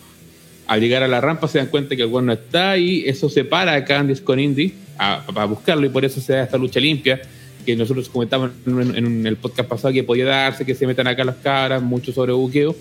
[0.67, 3.75] Al llegar a la rampa se dan cuenta que el no está y eso separa
[3.75, 7.21] a Candice con Indy a- para buscarlo y por eso se da esta lucha limpia
[7.65, 11.07] que nosotros comentamos en, en- en el podcast pasado que podía darse, que se metan
[11.07, 12.75] acá las caras, mucho sobre buqueo.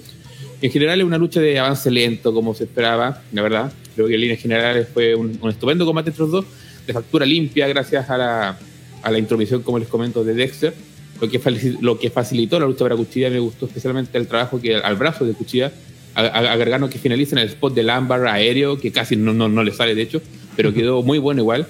[0.61, 3.73] En general es una lucha de avance lento, como se esperaba, la verdad.
[3.95, 6.45] Creo que en líneas generales fue un, un estupendo combate entre los dos,
[6.86, 8.57] de factura limpia, gracias a la,
[9.03, 10.73] a la intromisión, como les comento, de Dexter.
[11.19, 11.39] Lo que,
[11.82, 15.25] lo que facilitó la lucha para Cuchilla me gustó especialmente el trabajo que al brazo
[15.25, 15.71] de Cuchilla,
[16.15, 19.34] a, a- a Gargano que finaliza en el spot del ámbar aéreo, que casi no,
[19.34, 20.21] no, no le sale de hecho,
[20.55, 21.67] pero quedó muy bueno igual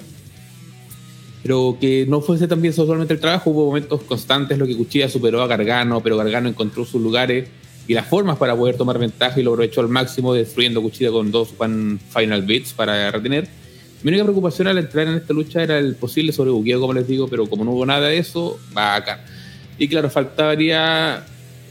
[1.43, 5.41] pero que no fuese también solamente el trabajo, hubo momentos constantes lo que Cuchilla superó
[5.41, 7.49] a Gargano, pero Gargano encontró sus lugares
[7.87, 11.31] y las formas para poder tomar ventaja y lo aprovechó al máximo, destruyendo Cuchilla con
[11.31, 13.47] dos One Final Beats para retener.
[14.03, 17.27] Mi única preocupación al entrar en esta lucha era el posible sobrebuqueo, como les digo,
[17.27, 19.23] pero como no hubo nada de eso, va acá.
[19.77, 21.23] Y claro, faltaría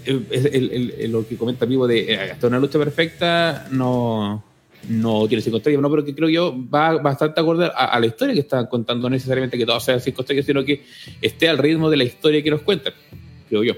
[0.04, 4.42] el- lo que comenta Vivo de eh, hasta una lucha perfecta, no,
[4.88, 8.06] no tiene cinco estrellas, no, pero que creo yo va bastante acorde a, a la
[8.06, 10.82] historia que están contando, no necesariamente que todo sea cinco estrellas, sino que
[11.20, 12.92] esté al ritmo de la historia que nos cuentan,
[13.48, 13.74] creo yo.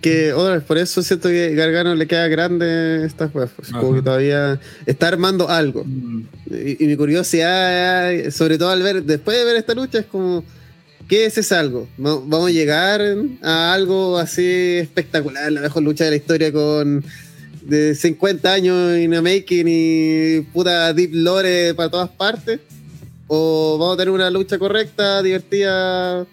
[0.00, 3.50] Que otra vez, por eso siento que Gargano le queda grande estas weas.
[3.54, 5.84] pues, Como que todavía está armando algo.
[6.50, 10.42] Y, y mi curiosidad, sobre todo al ver, después de ver esta lucha, es como,
[11.08, 11.86] ¿qué es ese algo?
[12.02, 13.02] Va- ¿Vamos a llegar
[13.42, 15.52] a algo así espectacular?
[15.52, 17.04] La mejor lucha de la historia con
[17.66, 22.60] de 50 años en a making y puta deep lore para todas partes.
[23.26, 26.24] O vamos a tener una lucha correcta, divertida,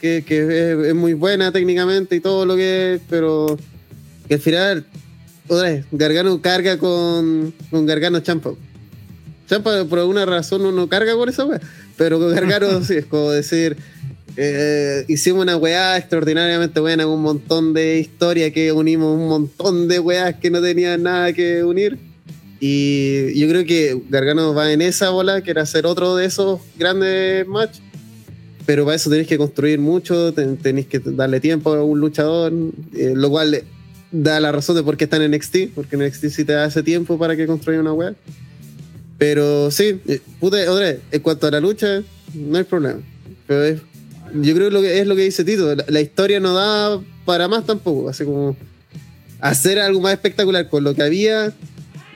[0.00, 3.58] que, que es, es muy buena técnicamente y todo lo que es, pero
[4.28, 4.86] que al final,
[5.48, 8.50] otra vez, Gargano carga con, con Gargano Champa.
[9.48, 11.60] Champa por alguna razón no, no carga con esa wea,
[11.96, 13.78] pero con Gargano sí, es como decir,
[14.36, 19.98] eh, hicimos una weá extraordinariamente buena, un montón de historia que unimos, un montón de
[19.98, 21.98] weas que no tenían nada que unir.
[22.60, 26.60] Y yo creo que Gargano va en esa bola, que era hacer otro de esos
[26.78, 27.82] grandes matches.
[28.64, 32.52] Pero para eso tenéis que construir mucho, ten- tenéis que darle tiempo a un luchador,
[32.94, 33.64] eh, lo cual
[34.12, 36.66] da la razón de por qué está en NXT, porque en NXT sí te da
[36.66, 38.14] ese tiempo para que construya una web.
[39.18, 42.02] Pero sí, eh, puta, otra en cuanto a la lucha,
[42.34, 43.00] no hay problema.
[43.48, 43.80] Pero es-
[44.34, 47.00] yo creo que, lo que es lo que dice Tito, la, la historia no da
[47.24, 48.56] para más tampoco, así como
[49.40, 51.52] hacer algo más espectacular con lo que había,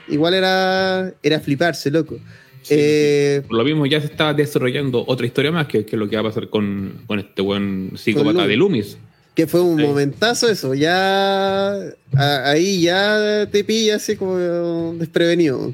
[0.09, 2.15] igual era, era fliparse, loco.
[2.63, 5.99] Sí, Eh, Por lo mismo ya se está desarrollando otra historia más, que, que es
[5.99, 8.47] lo que va a pasar con, con este buen psicópata Loomis.
[8.49, 8.97] de Loomis.
[9.35, 9.85] Que fue un Sí.
[9.85, 15.71] momentazo eso, ya a- ahí ya te pilla así como desprevenido.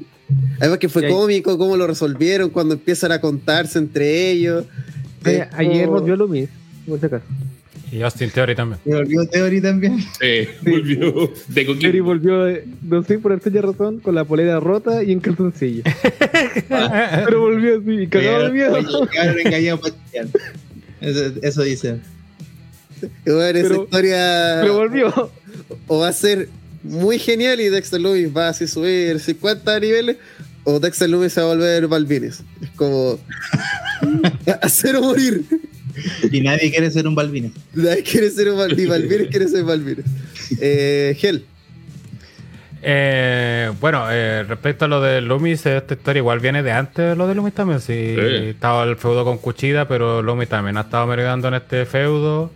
[0.60, 4.64] Además que fue cómico cómo lo resolvieron cuando empiezan a contarse entre ellos.
[5.52, 6.48] Ayer como- volvió Loomis,
[6.86, 7.24] por si acaso.
[7.92, 8.80] Y Austin Theory también.
[8.84, 9.98] Me volvió Theory también.
[10.20, 12.02] Sí, volvió de coquín.
[12.04, 15.82] volvió, eh, no sé por extraña razón, con la polera rota y en calzoncillo.
[16.68, 18.76] Pero volvió así, cagado de miedo.
[21.00, 21.98] Eso, eso dice.
[23.26, 25.30] Y bueno, esa Pero- historia Pero volvió.
[25.86, 26.48] o va a ser
[26.82, 30.16] muy genial y Dexter Loomis va a así subir 50 niveles
[30.64, 32.42] o Dexter Loomis se va a volver Balvines.
[32.62, 33.18] Es como
[34.62, 35.44] hacer o morir.
[36.32, 37.52] Y nadie quiere ser un Balvines.
[37.72, 40.04] Nadie quiere ser un ni Balvines, quiere ser Balvines.
[40.60, 41.44] Eh, Gel.
[42.86, 47.16] Eh, bueno, eh, respecto a lo de Loomis, esta historia igual viene de antes de
[47.16, 47.80] lo de Loomis también.
[47.80, 48.48] Sí, Sí.
[48.48, 52.50] estaba el feudo con Cuchida, pero Loomis también ha estado merodeando en este feudo.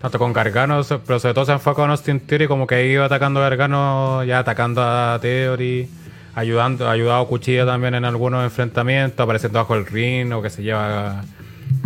[0.00, 3.40] Tanto con Gargano, pero sobre todo se enfocó en Austin Theory, como que iba atacando
[3.40, 5.88] a Gargano, ya atacando a Theory,
[6.34, 10.62] ayudando, ayudado a Cuchida también en algunos enfrentamientos, apareciendo bajo el ring, o que se
[10.62, 11.22] lleva,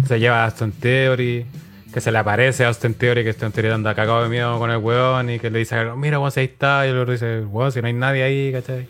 [0.06, 1.46] se lleva a Austin Theory,
[1.92, 4.70] que se le aparece a Austin Theory, que Austin Theory anda cagado de miedo con
[4.70, 7.40] el weón, y que le dice, mira, weón, si ahí está, y el otro dice,
[7.40, 8.86] weón, si no hay nadie ahí, ¿cachai?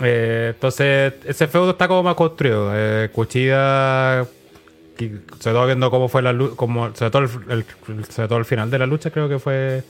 [0.00, 2.70] Eh, entonces, ese feudo está como más construido.
[2.74, 4.26] Eh, Cuchida,
[4.96, 6.56] que- sobre todo viendo cómo fue la lucha,
[6.94, 7.64] sobre, todo el,
[8.08, 9.82] sobre todo el final de la lucha, creo que fue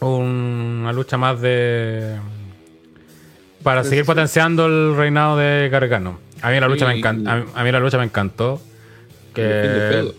[0.00, 2.16] un- una lucha más de.
[3.62, 6.18] Para seguir potenciando el reinado de Gargano.
[6.42, 7.44] A mí la lucha me encanta.
[7.54, 8.60] A mí, la lucha me encantó.
[9.34, 10.12] Que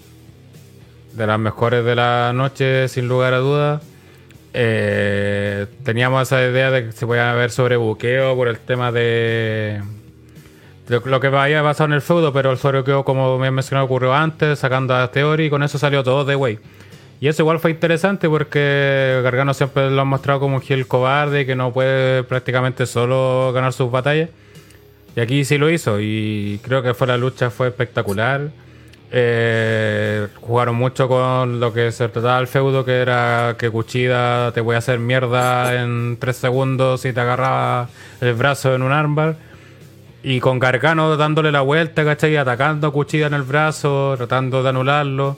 [1.14, 3.82] de las mejores de la noche, sin lugar a dudas.
[4.54, 9.82] Eh, teníamos esa idea de que se podía ver sobre buqueo por el tema de
[10.90, 14.14] lo, lo que había pasado en el feudo, pero el sobrebuqueo, como me mencionado, ocurrió
[14.14, 16.60] antes, sacando a Theory, y con eso salió todo de way.
[17.22, 21.46] Y eso igual fue interesante porque Gargano siempre lo han mostrado como un heel cobarde
[21.46, 24.30] que no puede prácticamente solo ganar sus batallas.
[25.16, 28.50] Y aquí sí lo hizo y creo que fue la lucha fue espectacular.
[29.12, 34.62] Eh, jugaron mucho con lo que se trataba del feudo, que era que Cuchida te
[34.62, 37.90] voy a hacer mierda en tres segundos si te agarraba
[38.22, 39.36] el brazo en un armbar.
[40.22, 42.38] Y con Gargano dándole la vuelta, ¿cachai?
[42.38, 45.38] Atacando a Cuchida en el brazo, tratando de anularlo.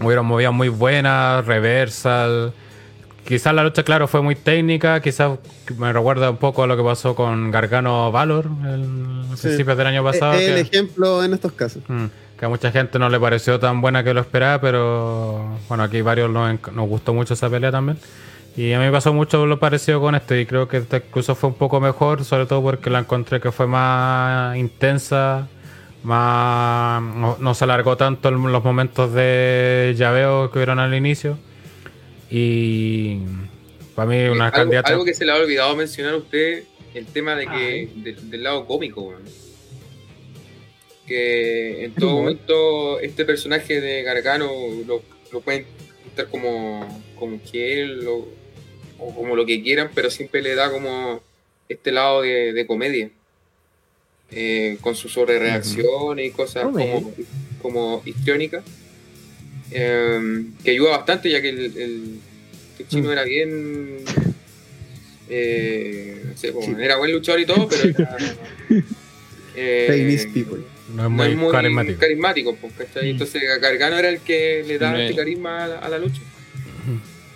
[0.00, 2.52] Hubieron movidas muy buenas, reversal.
[3.26, 5.00] Quizás la lucha, claro, fue muy técnica.
[5.00, 5.38] Quizás
[5.78, 9.42] me recuerda un poco a lo que pasó con Gargano Valor en Sí.
[9.48, 10.34] principios del año pasado.
[10.34, 11.82] Es el que- ejemplo en estos casos.
[11.88, 12.06] Mm,
[12.38, 16.02] que a mucha gente no le pareció tan buena que lo esperaba, pero bueno, aquí
[16.02, 17.98] varios nos gustó mucho esa pelea también.
[18.56, 21.34] Y a mí me pasó mucho lo parecido con esto y creo que esta incluso
[21.34, 25.48] fue un poco mejor, sobre todo porque la encontré que fue más intensa,
[26.04, 31.38] más no, no se alargó tanto el- los momentos de llaveo que hubieron al inicio.
[32.30, 33.18] Y
[33.94, 34.90] para mí una algo, candidata...
[34.90, 38.42] algo que se le ha olvidado mencionar a usted, el tema de que del, del
[38.42, 39.22] lado cómico, weón.
[41.06, 44.50] Que en todo momento este personaje de Gargano
[44.86, 45.02] lo,
[45.32, 45.66] lo pueden
[46.02, 48.26] pintar como, como que él o,
[48.98, 51.20] o como lo que quieran, pero siempre le da como
[51.68, 53.10] este lado de, de comedia.
[54.30, 57.14] Eh, con sus sobrereacciones y cosas como,
[57.62, 58.64] como histriónicas.
[59.70, 62.18] Eh, que ayuda bastante ya que el, el-
[62.78, 63.98] el chino era bien
[65.28, 68.16] eh, no sé, bueno, era buen luchador y todo pero era,
[69.56, 69.86] eh,
[70.94, 71.98] no es no muy, es muy carismático.
[72.00, 73.10] carismático, pues, ¿cachai?
[73.10, 76.20] entonces Gargano era el que le daba este carisma a la, a la lucha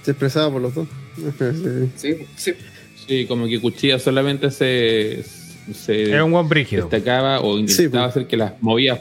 [0.05, 0.89] Se expresaba por los dos.
[1.17, 1.89] Sí.
[1.97, 2.53] sí, sí.
[3.07, 5.25] Sí, como que Cuchilla solamente se,
[5.75, 6.83] se Es un buen brígido.
[6.89, 8.17] destacaba o intentaba pues.
[8.17, 9.01] hacer que las movidas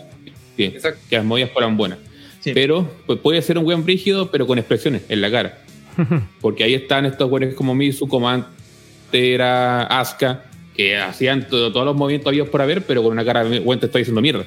[0.55, 0.73] sí,
[1.09, 1.99] que las movidas fueran buenas.
[2.39, 2.51] Sí.
[2.53, 5.59] Pero pues, puede ser un buen brígido, pero con expresiones en la cara.
[6.41, 8.47] Porque ahí están estos güeyes como Misu, como antes
[9.11, 10.43] era Asuka,
[10.75, 13.79] que hacían todo- todos los movimientos habidos por haber, pero con una cara de bueno,
[13.79, 14.45] te estoy diciendo mierda.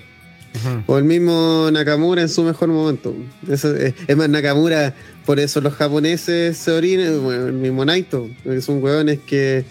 [0.87, 3.15] O el mismo Nakamura en su mejor momento.
[3.49, 4.95] Eso, es, es más, Nakamura,
[5.25, 9.65] por eso los japoneses se orinan, bueno, el mismo Naito, porque son hueones que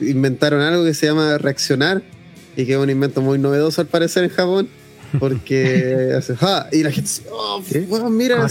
[0.00, 2.02] inventaron algo que se llama reaccionar
[2.56, 4.68] y que es un invento muy novedoso al parecer en Japón.
[5.18, 6.68] Porque hace ¡ja!
[6.72, 8.46] y la gente dice, oh, weón, mira,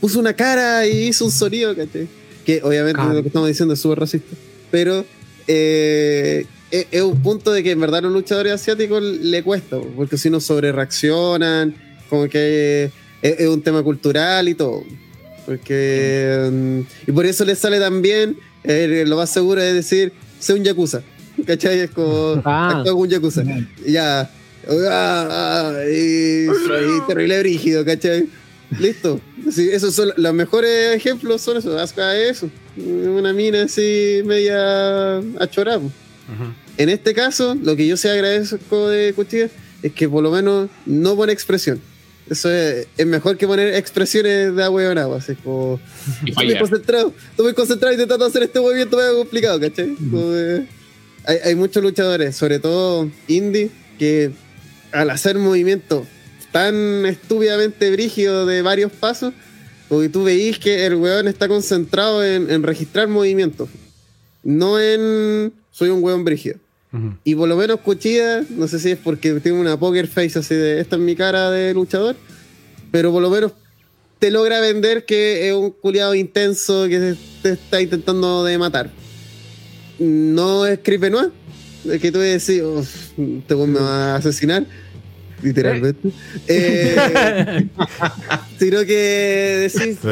[0.00, 2.08] puso una cara y hizo un sonido, ¿cachai?
[2.44, 3.14] Que obviamente Carisma.
[3.14, 4.36] lo que estamos diciendo es súper racista.
[4.70, 5.04] Pero
[5.46, 9.78] eh, es, es un punto de que en verdad a los luchadores asiáticos le cuesta,
[9.96, 11.74] porque si no sobre reaccionan,
[12.08, 12.90] como que
[13.22, 14.84] es, es un tema cultural y todo.
[15.46, 16.48] Porque.
[16.50, 20.12] mm, y por eso les sale tan bien, eh, lo más seguro es decir,
[20.42, 21.02] sé un yakuza.
[21.46, 21.80] ¿Cachai?
[21.80, 22.42] Es como.
[22.44, 22.78] Ah.
[22.78, 23.42] actúa como un yakuza.
[23.84, 24.20] Y ya.
[24.20, 28.28] ah, ah, y soy terrible brígido, ¿cachai?
[28.78, 29.20] Listo.
[29.50, 31.80] Sí, esos son los mejores ejemplos, son esos.
[31.80, 32.50] Asuka es eso.
[32.76, 35.78] Una mina así media achorada.
[35.78, 35.92] Ujú.
[36.78, 39.48] En este caso, lo que yo sí agradezco de Cuchilla
[39.82, 41.80] es que por lo menos no pone expresión.
[42.32, 45.18] Eso es, es mejor que poner expresiones de agua en agua.
[45.18, 45.78] Así como.
[46.24, 49.94] Y Estoy muy concentrado, estoy muy concentrado intentando hacer este movimiento medio complicado, ¿cachai?
[49.94, 50.66] Como de-
[51.24, 54.30] hay, hay muchos luchadores, sobre todo indie, que
[54.90, 56.06] al hacer movimientos
[56.50, 59.32] tan estúpidamente brígidos de varios pasos,
[59.88, 63.68] porque tú veís que el weón está concentrado en, en registrar movimientos,
[64.42, 66.58] no en soy un weón brígido.
[67.24, 70.54] Y por lo menos Cuchilla, no sé si es porque tiene una poker face así
[70.54, 72.16] de esta es mi cara de luchador,
[72.90, 73.52] pero por lo menos
[74.18, 78.90] te logra vender que es un culiado intenso que te está intentando de matar.
[79.98, 81.32] No es Creep Benoit,
[81.90, 84.66] es que tú decís, "Oh, este weón me va a asesinar,
[85.42, 86.10] literalmente.
[86.46, 87.68] Eh,
[88.58, 90.08] sino que decís, "Oh,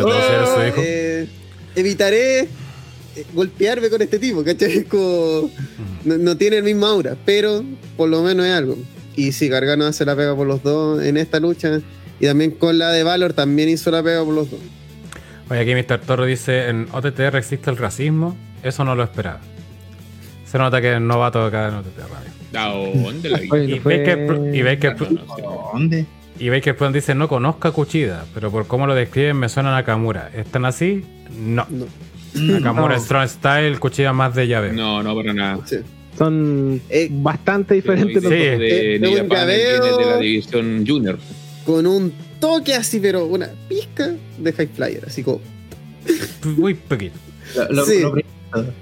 [0.66, 0.76] hijo".
[0.78, 1.28] eh,
[1.76, 2.49] evitaré
[3.35, 4.79] golpearme con este tipo, ¿cachai?
[4.79, 5.51] Es como
[6.05, 7.65] no, no tiene el mismo aura, pero
[7.97, 8.77] por lo menos es algo.
[9.17, 11.81] Y si Gargano hace la pega por los dos en esta lucha,
[12.19, 14.61] y también con la de Valor también hizo la pega por los dos.
[15.51, 16.01] Oye, aquí Mr.
[16.01, 19.41] Toro dice, en OTTR existe el racismo, eso no lo esperaba.
[20.45, 22.31] Se nota que es novato acá en OTTR Radio.
[22.55, 23.49] ¿A dónde la vi?
[23.57, 24.71] Y no
[25.03, 25.71] No, no, sí, no.
[25.73, 26.07] ¿Dónde?
[26.41, 29.51] y veis que Sprung dice, no conozco a Kuchida, pero por cómo lo describen me
[29.51, 30.31] suena a Nakamura.
[30.35, 31.05] ¿Están así?
[31.39, 31.67] No.
[31.69, 31.85] No.
[32.35, 32.95] Nakamura No.
[32.97, 34.72] es Strong Style, Kuchida más de llave.
[34.72, 35.59] No, no, para nada.
[35.66, 35.76] Sí.
[36.16, 38.39] Son Eh, bastante diferentes los Sí.
[38.39, 38.59] dos.
[38.59, 39.83] de Eh, un llaveo.
[39.83, 41.18] viene de la división junior.
[41.64, 45.41] Con un toque así, pero una pizca de High Flyer, así como.
[46.45, 47.12] Muy pequeño.
[47.70, 48.01] Lo, Sí.
[48.01, 48.72] lo primero.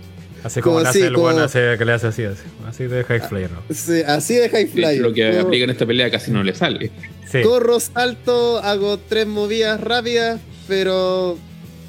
[0.44, 2.42] Así como Como hace el como- one hace, que le hace así, así.
[2.66, 3.74] Así de high flyer, ¿no?
[3.74, 5.00] sí, así de High De Flyer.
[5.02, 6.92] lo que Como aplica en esta pelea casi no le sale.
[7.30, 7.42] Sí.
[7.42, 11.36] Corro, salto, hago tres movidas rápidas, pero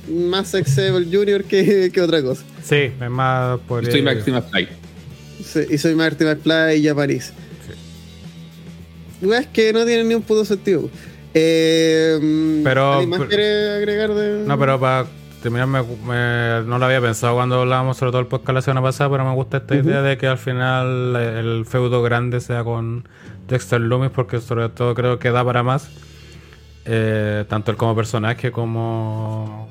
[0.09, 2.43] más Sexable Junior que, que otra cosa.
[2.63, 4.67] Sí, es más por Estoy Maxima Fly.
[5.43, 7.33] Sí, y soy Marty McFly y ya París.
[9.21, 10.89] Weas que no tienen ni un puto sentido.
[11.33, 14.45] Eh, Pero- ¿Alguien más quiere agregar de.?
[14.45, 15.05] No, pero para
[15.43, 18.81] terminar, me- me- no lo había pensado cuando hablábamos sobre todo el podcast la semana
[18.81, 23.07] pasada, pero me gusta esta idea de que al final el feudo grande sea con
[23.47, 25.89] Dexter Loomis, porque sobre todo creo que da para más.
[26.85, 29.69] Eh, tanto él como personaje, como.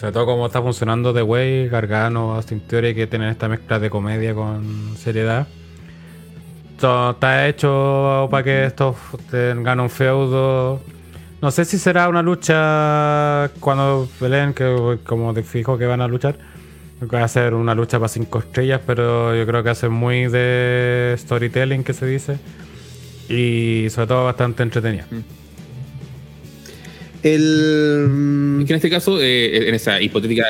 [0.00, 3.90] Sobre todo como está funcionando The Way, Gargano, Austin Theory, que tienen esta mezcla de
[3.90, 5.46] comedia con seriedad.
[6.80, 8.96] Todo está hecho para que estos
[9.30, 10.80] tengan un feudo.
[11.42, 16.08] No sé si será una lucha cuando peleen, que como te fijo que van a
[16.08, 16.38] luchar.
[17.02, 21.14] Va a ser una lucha para cinco estrellas, pero yo creo que hace muy de
[21.18, 22.38] storytelling que se dice.
[23.28, 25.04] Y sobre todo bastante entretenida.
[27.22, 28.58] El.
[28.60, 30.44] Es que en este caso, eh, en esa hipotética,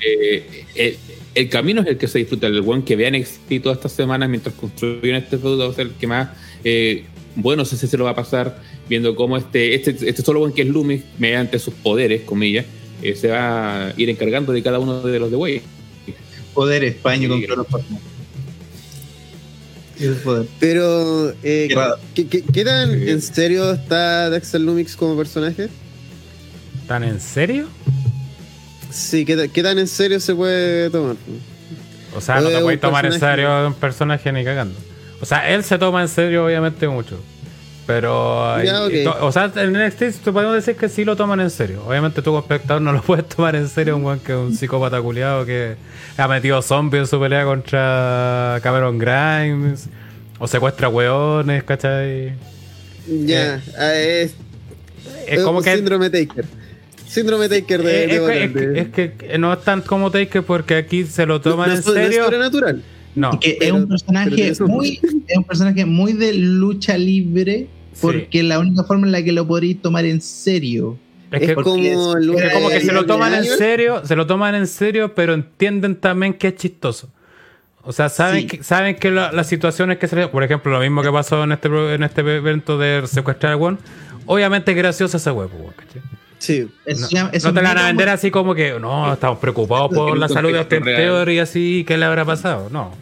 [0.00, 0.96] eh, el,
[1.34, 2.46] el camino es el que se disfruta.
[2.46, 3.14] El buen que vean
[3.62, 6.30] todas estas semanas mientras construyen este feudo va a ser el que más
[6.64, 7.04] eh,
[7.36, 10.52] bueno, sé si se lo va a pasar viendo cómo este, este, este solo buen
[10.52, 12.64] que es Loomis, mediante sus poderes, comillas,
[13.02, 15.62] eh, se va a ir encargando de cada uno de los de Way.
[16.54, 17.66] Poder España contra los.
[20.60, 21.30] Pero.
[21.42, 21.68] eh,
[22.14, 22.26] Qué.
[22.26, 23.10] ¿qué, qué, tan Sí.
[23.10, 25.68] en serio está Dexter Lumix como personaje?
[26.88, 27.66] ¿Tan en serio?
[28.90, 31.16] Sí, ¿qué, ta- qué tan en serio se puede tomar?
[32.16, 34.78] O sea, no te un puedes tomar en serio un personaje ni cagando.
[35.20, 37.18] O sea, él se toma en serio, obviamente, mucho.
[37.86, 38.62] Pero.
[38.62, 39.12] Ya, y- y ok.
[39.18, 41.82] to- o sea, en NXT podemos decir que sí lo toman en serio.
[41.86, 43.96] Obviamente, tú como espectador no lo puedes tomar en serio.
[43.96, 45.76] Un weón que es un psicópata culiado que
[46.16, 49.88] ha metido zombies en su pelea contra Cameron Grimes.
[50.38, 52.32] O secuestra weones, ¿cachai?
[53.06, 54.34] Ya, ah, es,
[55.26, 55.74] Es como un que.
[55.76, 56.44] Síndrome Taker.
[57.14, 58.04] Síndrome Taker de.
[58.04, 61.04] es, de es que- es que- es que no es tan como Taker porque aquí
[61.04, 62.24] se lo toman No- en no- no es serio.
[62.24, 62.82] sobrenatural.
[63.16, 63.38] No.
[63.38, 64.98] que es un personaje eso- muy
[65.28, 67.68] es un personaje muy de lucha libre
[68.00, 70.98] porque la única forma en la que lo podréis tomar en serio
[71.30, 74.54] Es Es que como es- como que se lo toman en serio, se lo toman
[74.54, 77.08] en serio, pero entienden también que es chistoso.
[77.82, 78.46] O sea, saben Sí.
[78.46, 81.42] que, saben que la- las situaciones que se le- Por ejemplo, lo mismo que pasó
[81.44, 83.78] en este, en este evento de secuestrar a One.
[84.26, 86.02] Obviamente es gracioso ese huevo, ¿cachai?
[86.38, 86.68] Sí.
[86.84, 90.16] Eso No, eso te la van a vender así como que, no, estamos preocupados por
[90.16, 90.96] la salud de real.
[90.96, 92.68] Theory y así, ¿qué le habrá pasado?
[92.70, 92.92] No.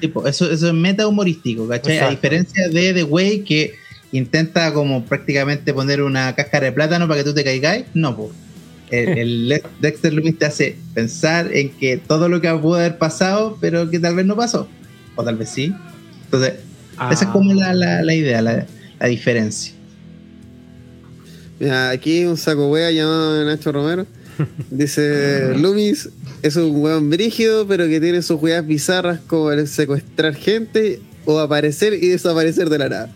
[0.00, 1.98] tipo, eso, eso es meta humorístico, ¿cachai?
[1.98, 3.74] A diferencia de The Way que
[4.12, 8.30] intenta como prácticamente poner una cáscara de plátano para que tú te caigas, no, pues.
[8.90, 13.88] El, Dexter Lumis te hace pensar en que todo lo que pudo haber pasado, pero
[13.88, 14.68] que tal vez no pasó.
[15.14, 15.72] O tal vez sí.
[16.24, 16.54] Entonces,
[17.10, 18.66] esa es como la, la, la idea, la,
[18.98, 19.74] la diferencia.
[21.60, 24.06] Mira, aquí un saco wea llamado Nacho Romero.
[24.70, 26.08] Dice, Lumis
[26.42, 31.38] es un weón brígido, pero que tiene sus weas bizarras como el secuestrar gente o
[31.38, 33.14] aparecer y desaparecer de la nada.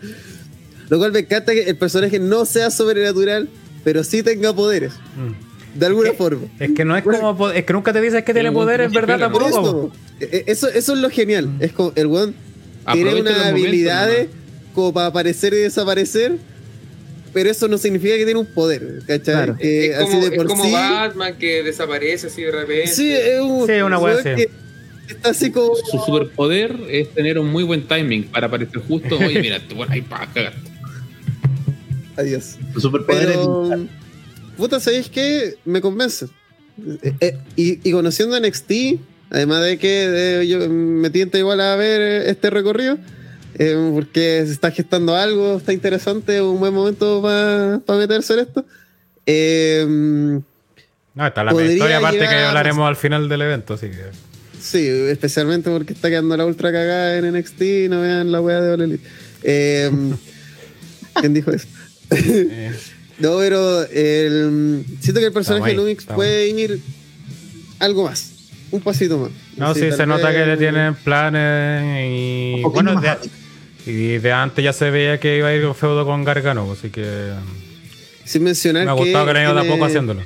[0.89, 3.49] Lo cual me encanta que el personaje no sea sobrenatural,
[3.83, 4.93] pero sí tenga poderes.
[4.93, 5.79] Mm.
[5.79, 6.47] De alguna forma.
[6.59, 7.49] Es que no es como.
[7.49, 9.19] Es que nunca te dices que tiene poderes, no ¿verdad?
[9.19, 9.47] Tampoco.
[9.47, 9.91] eso,
[10.21, 11.49] eh, eso, eso es lo genial.
[11.59, 12.35] Es como el weón
[12.93, 14.27] tiene unas momentos habilidades
[14.73, 16.37] como para aparecer y desaparecer,
[17.35, 18.99] pero eso no significa que tiene un poder.
[19.05, 19.19] ¿Cachai?
[19.35, 19.57] Claro.
[19.57, 20.71] Que es como, así de es por como sí.
[20.71, 22.87] Batman que desaparece así de repente.
[22.87, 24.49] Sí, es un, Sí, una wea que
[25.09, 25.75] está así como.
[25.75, 29.17] Su superpoder es tener un muy buen timing para aparecer justo.
[29.17, 30.53] Oye, mira, tú bueno, ahí para cagar.
[32.15, 32.55] Adiós.
[32.73, 33.73] Su superpoder Pero.
[33.73, 33.79] es
[34.55, 35.55] Puta, ¿sabéis qué?
[35.65, 36.27] Me convence.
[37.03, 38.71] Eh, eh, y, y conociendo NXT,
[39.29, 42.97] además de que eh, yo me tienta igual a ver eh, este recorrido,
[43.57, 48.65] eh, porque se está gestando algo, está interesante, un buen momento para meterse en esto.
[49.25, 49.85] Eh,
[51.15, 54.03] No, está la historia aparte que llegar a- hablaremos al final del evento, así que.
[54.59, 58.83] sí, especialmente porque está quedando la ultra cagada en NXT, no vean la wea de
[58.83, 59.07] Elite.
[59.43, 59.91] Eh,
[61.15, 61.67] ¿Quién dijo eso?
[62.11, 62.71] eh,
[63.19, 66.79] No, pero el, siento que el personaje de Lumix puede ir
[67.79, 68.31] algo más,
[68.71, 69.31] un pasito más.
[69.55, 72.61] No, sí, tal se nota que le tienen planes y.
[72.63, 73.29] Bueno, más de.
[73.85, 76.89] Y de antes ya se veía que iba a ir un feudo con Gargano, así
[76.89, 77.31] que.
[78.23, 80.21] Sin mencionar Me ha gustado que le haya ido de a tiene- poco haciéndolo.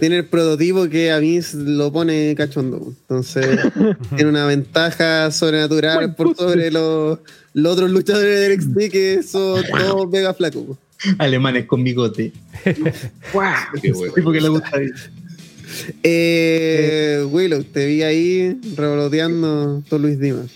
[0.00, 2.92] Tiene el prototipo que a mí lo pone cachondo.
[3.02, 3.46] Entonces,
[4.16, 7.20] tiene una ventaja sobrenatural por sobre los,
[7.52, 10.76] los otros luchadores de NXT que son todos mega flacos.
[11.18, 12.32] alemanes con bigote.
[13.32, 13.54] ¡Guau!
[13.80, 14.12] Qué bueno.
[14.14, 14.70] Tipo que le gusta.
[16.02, 20.50] Eh, Willow, te vi ahí revoloteando tu Luis Dimas.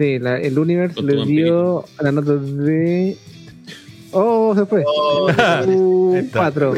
[0.00, 3.18] Sí, la- el Universe Con tu le dio la nota de.
[4.12, 4.82] Oh, se fue.
[5.66, 6.38] Uh, está.
[6.38, 6.72] cuatro.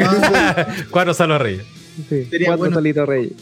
[0.91, 1.63] Cuatro salos reyes.
[2.09, 2.75] Sí, Sería cuatro bueno.
[2.75, 3.33] Salitos Reyes.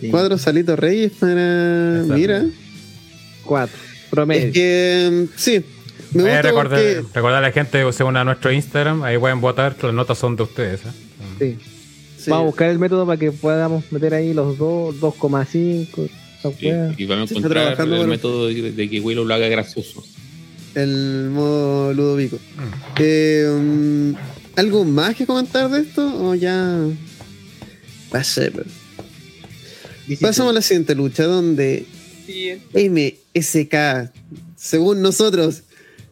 [0.00, 0.08] Sí.
[0.10, 2.04] cuatro salitos reyes para.
[2.06, 2.44] Mira.
[3.44, 3.76] Cuatro.
[4.08, 4.46] Promedio.
[4.46, 5.64] Es que mm, sí.
[6.12, 8.52] Me Voy a gusta recordar, porque recordar a la gente que se une a nuestro
[8.52, 10.82] Instagram, ahí pueden votar, que las notas son de ustedes.
[10.84, 10.90] ¿eh?
[11.40, 11.58] Sí.
[12.18, 12.30] sí.
[12.30, 16.08] Vamos a buscar el método para que podamos meter ahí los dos, 2,5.
[16.96, 20.04] Y vamos Sí, a encontrar trabajando el método de, de que Willow lo haga gracioso.
[20.74, 22.38] el modo Ludovico.
[22.98, 24.12] Eh, mm,
[24.56, 26.06] ¿Algo más que comentar de esto?
[26.28, 26.78] ¿O ya.?
[28.14, 28.64] Va a ser.
[30.20, 31.86] Pasamos a la siguiente lucha donde.
[32.74, 34.10] MSK,
[34.56, 35.62] según nosotros,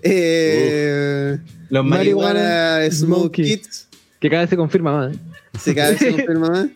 [0.02, 1.38] eh,
[1.70, 2.40] Los Marihuana
[2.78, 3.32] Marihuana Smoke.
[3.42, 3.88] Kids,
[4.20, 5.14] Que cada vez se confirma más.
[5.14, 5.18] ¿eh?
[5.62, 6.66] se cada vez se confirma más,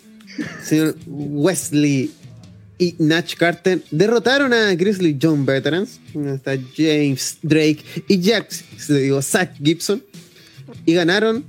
[0.63, 2.11] señor Wesley
[2.79, 5.99] y Natch Carter derrotaron a Grizzly John Veterans,
[6.35, 10.03] hasta James Drake y Jack, se digo, Zach Gibson,
[10.85, 11.45] y ganaron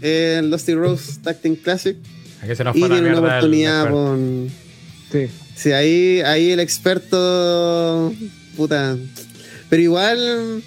[0.00, 1.96] el Dusty Rose Tag Team Classic
[2.42, 4.48] Aquí se nos y fue la tienen una oportunidad el- con
[5.12, 5.26] Sí.
[5.54, 8.12] Sí, ahí, ahí el experto.
[8.56, 8.96] Puta.
[9.68, 10.62] Pero igual.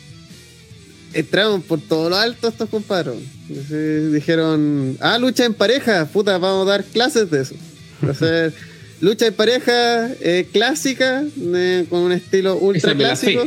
[1.14, 3.16] Entraron por todo lo alto estos compadres.
[3.50, 4.98] Entonces, dijeron.
[5.00, 6.06] Ah, lucha en pareja.
[6.06, 7.56] Puta, vamos a dar clases de eso.
[8.02, 8.54] Entonces,
[9.02, 11.24] lucha en pareja eh, clásica.
[11.38, 13.46] eh, con un estilo ultra Esa clásico.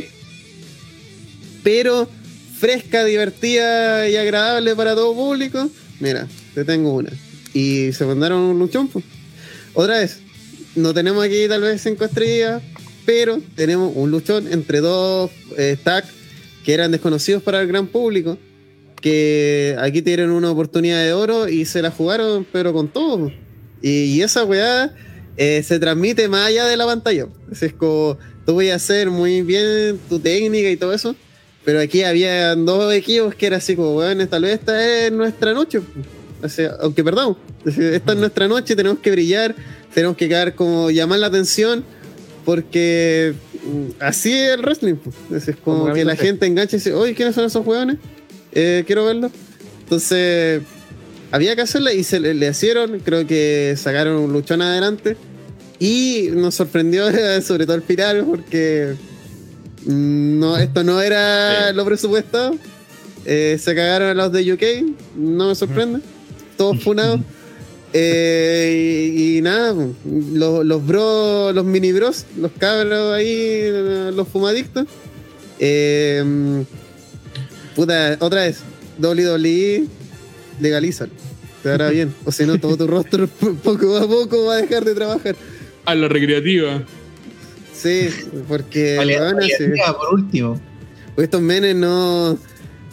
[1.63, 2.09] Pero
[2.59, 5.69] fresca, divertida y agradable para todo público.
[5.99, 7.11] Mira, te tengo una.
[7.53, 8.87] Y se mandaron un luchón.
[8.87, 9.05] pues.
[9.73, 10.19] Otra vez,
[10.75, 12.61] no tenemos aquí tal vez cinco estrellas,
[13.05, 16.09] pero tenemos un luchón entre dos eh, tags
[16.63, 18.37] que eran desconocidos para el gran público,
[19.01, 23.31] que aquí tienen una oportunidad de oro y se la jugaron, pero con todo.
[23.81, 24.93] Y, y esa weá
[25.41, 27.27] eh, se transmite más allá de la pantalla.
[27.49, 31.15] Es, como, tú voy a hacer muy bien tu técnica y todo eso,
[31.63, 35.53] pero aquí había dos equipos que era así como, weón, tal vez esta es nuestra
[35.53, 35.79] noche.
[36.43, 39.55] O sea, aunque perdamos, esta es nuestra noche, tenemos que brillar,
[39.93, 41.85] tenemos que quedar como llamar la atención,
[42.43, 43.33] porque
[43.63, 44.95] mm, así es el wrestling.
[45.33, 47.95] Es, como Como que la gente engancha y dice, oye, ¿quiénes son esos hueones?
[48.51, 49.31] Eh, quiero verlos.
[49.83, 50.63] Entonces,
[51.31, 55.15] había que hacerla y se le, le hicieron, creo que sacaron un luchón adelante.
[55.79, 57.05] Y nos sorprendió,
[57.41, 58.95] sobre todo el final, porque
[59.85, 61.75] mm, no, esto no era Sí.
[61.75, 62.55] lo presupuestado.
[63.25, 64.63] Eh, se cagaron a los de UK,
[65.15, 65.99] no me sorprende.
[66.57, 67.21] Todos funados.
[67.93, 69.73] Eh, y, y nada,
[70.33, 73.69] los, los bros, los mini bros, los cabros ahí,
[74.13, 74.85] los fumadictos.
[75.59, 76.63] Eh,
[77.75, 78.59] puta, otra vez,
[79.01, 79.85] WWE,
[80.59, 81.11] legalízalo.
[81.63, 82.13] Te hará bien.
[82.25, 83.27] O si no, todo tu rostro
[83.63, 85.35] poco a poco va a dejar de trabajar.
[85.85, 86.83] A la recreativa.
[87.73, 88.09] Sí,
[88.47, 89.63] porque Vale, vale, así-
[89.97, 90.59] por último.
[91.15, 92.37] pues estos menes no,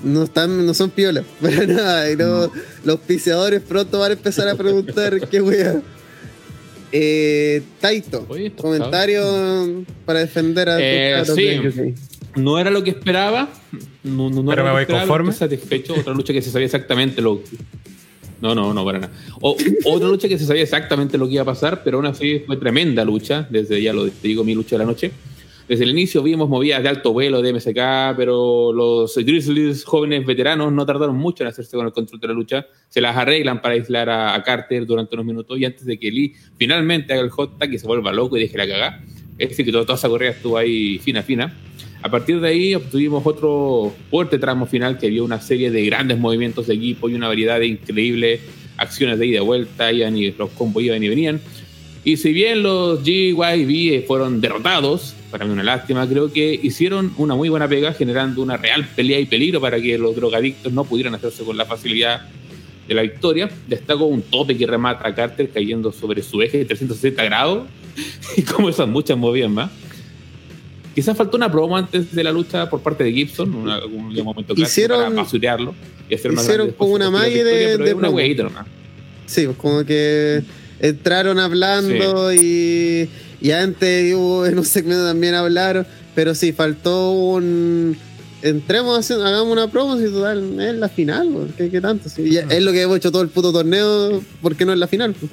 [0.05, 2.11] no están, no son piolas, para nada.
[2.11, 2.51] Y no-
[2.85, 5.83] los piseadores pronto van a empezar a preguntar qué wea.
[6.93, 11.95] Eh, Taito, Oye, comentario para defender a Eh, tus sí.
[12.37, 13.51] No era lo que esperaba.
[14.05, 15.33] No, no, no Pero era me voy conforme.
[15.33, 15.95] satisfecho.
[15.95, 17.43] Otra lucha que se sabía exactamente lo
[18.47, 19.13] No, no, no, para nada.
[19.41, 22.57] Otra lucha que se sabía exactamente lo que iba a pasar, pero aún así fue
[22.57, 23.47] tremenda lucha.
[23.51, 25.11] Desde ya lo digo, mi lucha de la noche.
[25.69, 30.73] Desde el inicio vimos movidas de alto vuelo de MSK, pero los Grizzlies jóvenes veteranos
[30.73, 32.67] no tardaron mucho en hacerse con el control de la lucha.
[32.89, 36.13] Se las arreglan para aislar a, a Carter durante unos minutos y antes de que
[36.13, 39.03] Lee finalmente haga el hot tag y se vuelva loco y deje la cagada.
[39.39, 41.53] Es decir, que toda, toda esa correa estuvo ahí fina, fina.
[42.03, 46.19] A partir de ahí obtuvimos otro fuerte tramo final que vio una serie de grandes
[46.19, 48.41] movimientos de equipo y una variedad de increíbles
[48.77, 51.41] acciones de ida y vuelta, iban y los combos iban y venían.
[52.05, 57.35] Y si bien los GYB fueron derrotados, para mí una lástima, creo que hicieron una
[57.35, 61.17] muy buena pega generando una real pelea y peligro para que los drogadictos no pudieran
[61.17, 62.29] hacerse con la facilidad
[62.87, 63.51] de la victoria.
[63.67, 67.67] Destaco un tope que remata a Carter cayendo sobre su eje de 360 grados
[68.37, 69.71] y como esas muchas movidas más.
[70.97, 74.55] Quizás faltó una promo antes de la lucha por parte de Gibson, una- un momento
[74.55, 75.75] clásico Hicieron- para basurearlo
[76.09, 78.09] y hacer una hicieron como una después magia la victoria, de- de es una
[78.45, 78.67] nomás.
[79.27, 80.43] Sí, pues como que
[80.81, 83.09] entraron hablando y,
[83.43, 87.97] y antes hubo en un segmento también hablaron, pero sí, faltó un...
[88.43, 92.09] Entremos, haciendo- hagamos una promo, si total, es la final, pues, ¿qué, qué tanto?
[92.09, 94.79] Sí, ya- es lo que hemos hecho todo el puto torneo, ¿por qué no es
[94.79, 95.15] la final?
[95.15, 95.31] pues?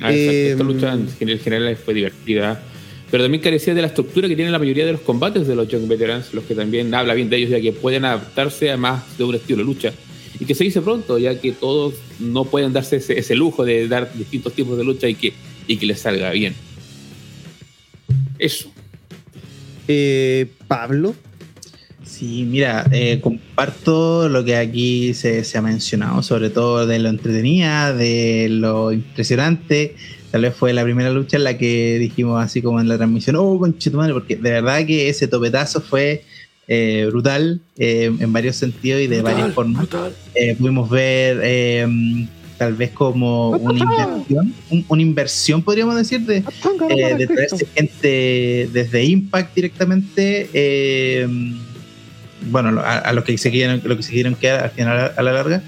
[0.00, 0.32] Ah, exacto.
[0.32, 2.60] Esta Eh, lucha en general fue divertida,
[3.12, 5.68] pero también carecía de la estructura que tienen la mayoría de los combates de los
[5.68, 9.18] Young Veterans, los que también habla bien de ellos, ya que pueden adaptarse a más
[9.18, 9.92] de un estilo de lucha.
[10.40, 13.86] Y que se dice pronto, ya que todos no pueden darse ese, ese lujo de
[13.86, 15.34] dar distintos tipos de lucha y que,
[15.66, 16.54] y que les salga bien.
[18.38, 18.72] Eso.
[19.88, 21.14] Eh, Pablo,
[22.02, 27.08] Sí, mira, eh, comparto lo que aquí se, se ha mencionado, sobre todo de lo
[27.08, 29.96] entretenida, de lo impresionante.
[30.32, 33.36] Tal vez fue la primera lucha en la que dijimos así como en la transmisión,
[33.36, 36.24] oh, conchetumare, porque de verdad que ese topetazo fue
[36.68, 39.86] eh, brutal eh, en varios sentidos y de varias formas.
[40.34, 41.86] Eh, pudimos ver eh,
[42.56, 48.68] tal vez como una inversión, un- una inversión podríamos decir de, eh, de traerse gente
[48.72, 51.28] desde Impact directamente, eh,
[52.50, 55.22] bueno, a, a los que se quieren, lo que se quieren quedar al final a
[55.22, 55.62] la larga,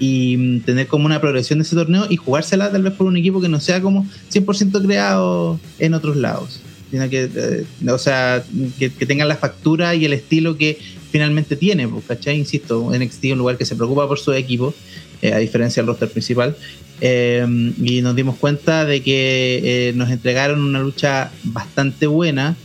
[0.00, 3.16] y mm, tener como una progresión de ese torneo y jugársela tal vez por un
[3.16, 8.42] equipo que no sea como 100% creado en otros lados, sino que, eh, o sea,
[8.78, 10.78] que, que tengan la factura y el estilo que
[11.10, 12.38] finalmente tiene, pues, ¿cachai?
[12.38, 14.74] Insisto, NXT es un lugar que se preocupa por su equipo,
[15.22, 16.56] eh, a diferencia del roster principal.
[17.00, 17.46] Eh,
[17.82, 22.56] y nos dimos cuenta de que eh, nos entregaron una lucha bastante buena,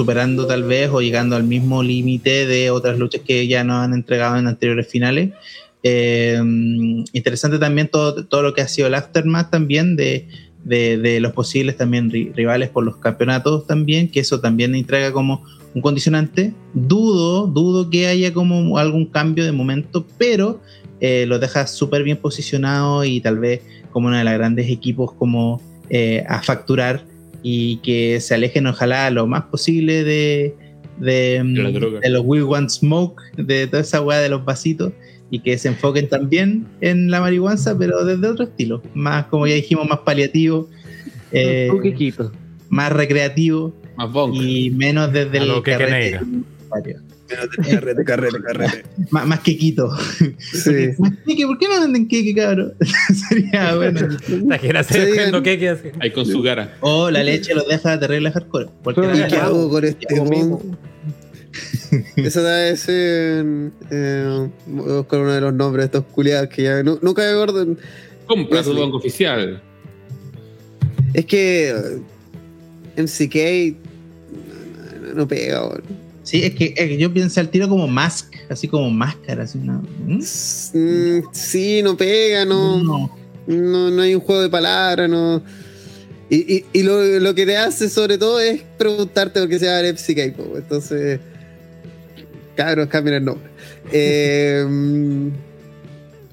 [0.00, 3.92] superando tal vez o llegando al mismo límite de otras luchas que ya nos han
[3.92, 5.28] entregado en anteriores finales.
[5.82, 6.40] Eh,
[7.12, 10.26] interesante también todo, todo lo que ha sido el aftermath también de,
[10.64, 15.44] de, los posibles también ri- rivales por los campeonatos también, que eso también entrega como
[15.74, 16.54] un condicionante.
[16.72, 20.62] Dudo, dudo que haya como algún cambio de momento, pero
[21.02, 25.12] eh, lo deja súper bien posicionado y tal vez como uno de los grandes equipos
[25.12, 27.04] como eh, a facturar
[27.42, 30.54] y que se alejen ojalá lo más posible de,
[30.98, 34.92] de, mm, de los Will Want Smoke, de toda esa weá de los vasitos
[35.30, 39.54] y que se enfoquen también en la marihuana, pero desde otro estilo, más como ya
[39.54, 40.68] dijimos, más paliativo,
[41.32, 42.32] eh, Un poquito.
[42.68, 44.34] más recreativo Más bonk.
[44.34, 46.22] y menos desde A el lo que carrete negra.
[46.22, 47.00] universitario.
[47.70, 48.84] Carrete, carrete, carrete.
[49.10, 49.90] más, más quequito.
[50.38, 50.88] Sí.
[50.98, 52.74] Más queque, ¿por qué no venden queque, cabrón?
[53.28, 54.08] Sería bueno.
[54.60, 55.88] Qué así.
[56.00, 56.76] Ahí con su cara.
[56.80, 58.66] O la leche los deja terrible hardcore.
[58.82, 60.76] Porque Pero ¿Y qué hago con este mon?
[62.16, 63.44] Eso debe ser
[63.90, 64.48] eh,
[65.08, 67.76] con uno de los nombres de estos culiados que ya nu- nunca me acuerdo.
[68.26, 69.60] Compra tu banco oficial.
[71.12, 73.76] Es que eh, MCK
[75.00, 75.82] no, no- no pega, weón.
[76.30, 79.58] Sí, es que, es que yo pienso al tiro como mask, así como máscara, así
[79.58, 79.82] una.
[80.06, 80.20] ¿Mm?
[80.74, 83.18] Mm, sí, no pega, no, No.
[83.48, 85.42] no, no hay un juego de palabras, no.
[86.28, 89.64] Y, y, y lo, lo que te hace sobre todo es preguntarte por qué se
[89.66, 91.18] llama MCK, po, entonces.
[92.54, 93.50] Cabros, cambien el nombre.
[93.92, 94.64] Eh,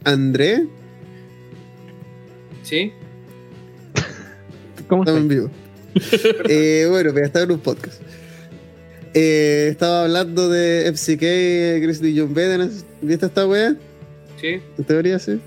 [0.04, 0.68] André,
[2.62, 2.91] ¿Sí?
[4.88, 5.38] ¿Cómo estamos en estás?
[5.38, 5.52] vivo.
[6.50, 8.00] Eh, bueno, pero estaba en un podcast.
[9.20, 12.86] Eh, estaba hablando de FCK, Grizzly John Veterans.
[13.01, 13.76] ¿Viste esta weá?
[14.39, 14.61] ¿Sí?
[14.78, 15.39] ¿En teoría sí?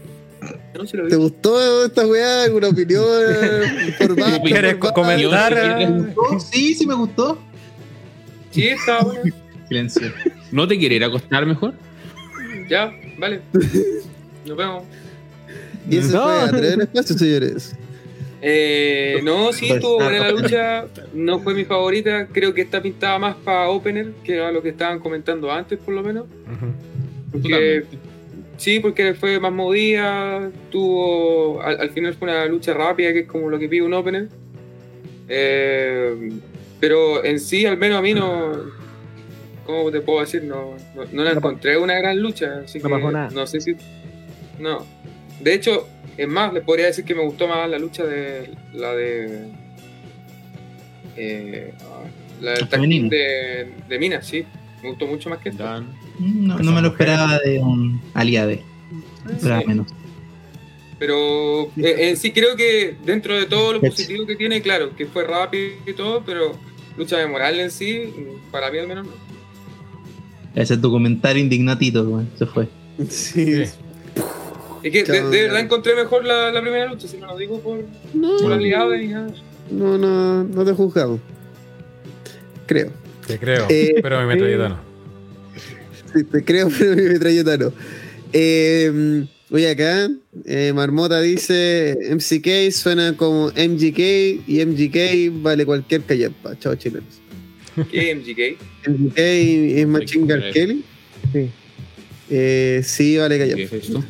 [0.75, 1.11] No se lo vi.
[1.11, 2.45] ¿Te gustó esta weá?
[2.45, 3.05] ¿Alguna opinión?
[3.99, 5.57] Formal, ¿Quieres comentar?
[6.53, 7.39] Sí, sí me gustó.
[8.51, 9.23] Sí, estaba bueno.
[9.69, 10.13] Silencio.
[10.51, 11.75] ¿No te quiere ir a acostar mejor?
[12.69, 12.91] Ya,
[13.21, 13.41] vale.
[14.47, 14.83] Nos vemos.
[15.89, 16.25] Y eso No.
[16.25, 17.73] fue a través espacio, señores.
[18.43, 20.87] Eh, no, sí, Pues, estuvo buena la ah, lucha.
[21.13, 22.27] No fue mi favorita.
[22.27, 25.95] Creo que está pintada más para opener, que era lo que estaban comentando antes, por
[25.95, 26.27] lo menos.
[27.31, 27.85] Porque,
[28.57, 30.51] sí, porque fue más movida.
[30.71, 31.61] Tuvo.
[31.63, 34.29] Al, al final fue una lucha rápida, que es como lo que pide un opener.
[35.29, 36.31] Eh,
[36.81, 38.53] pero en sí, al menos a mí no.
[39.65, 40.43] ¿Cómo te puedo decir?
[40.43, 42.63] No, no, no la encontré una gran lucha.
[42.65, 43.31] Así no que pasó nada.
[43.31, 43.77] no sé si.
[44.59, 44.85] No.
[45.41, 45.87] De hecho,
[46.21, 49.49] es más, les podría decir que me gustó más la lucha de la de.
[51.17, 51.73] Eh,
[52.43, 54.45] la del tag de, de Minas, sí.
[54.83, 55.83] Me gustó mucho más que esta.
[56.19, 58.63] No, no me lo esperaba de un aliade.
[59.39, 59.49] Sí.
[59.67, 59.87] menos.
[60.99, 65.07] Pero eh, en sí creo que dentro de todo lo positivo que tiene, claro, que
[65.07, 66.53] fue rápido y todo, pero
[66.99, 68.13] lucha de moral en sí,
[68.51, 69.13] para mí al menos no.
[70.55, 72.29] Ese es tu comentario indignatito, weón.
[72.37, 72.69] Se fue.
[73.09, 73.65] Sí.
[73.65, 73.73] Sí.
[74.83, 75.23] Es que de, ya.
[75.29, 78.95] verdad encontré mejor la, la primera lucha, si no lo digo por, No, por aliado
[78.95, 79.33] y nada.
[79.71, 81.21] no, no, no te juzgamos.
[82.67, 82.91] Creo.
[83.27, 84.81] Te creo, Eh, pero mi metralleta no.
[86.15, 87.73] Sí, te creo, pero mi metralleta no.
[88.33, 90.09] Eh, oye, acá,
[90.47, 93.99] eh, Marmota dice: MCK suena como MGK
[94.47, 96.59] y MGK vale cualquier callampa.
[96.59, 97.21] Chao, chilenos.
[97.91, 98.89] ¿Qué MGK?
[98.89, 100.53] MGK es Machine Gun.
[100.53, 100.85] Kelly.
[101.33, 101.51] Sí.
[102.31, 103.77] Eh, sí, vale ¿Qué callampa.
[103.77, 104.05] es esto?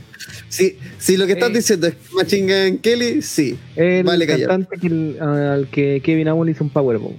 [0.48, 1.54] Sí, si lo que estás Eh.
[1.54, 3.56] diciendo es Machine Gun Kelly, sí.
[3.76, 7.16] El Vale, cantante que el- al que Kevin Owens hizo un powerbomb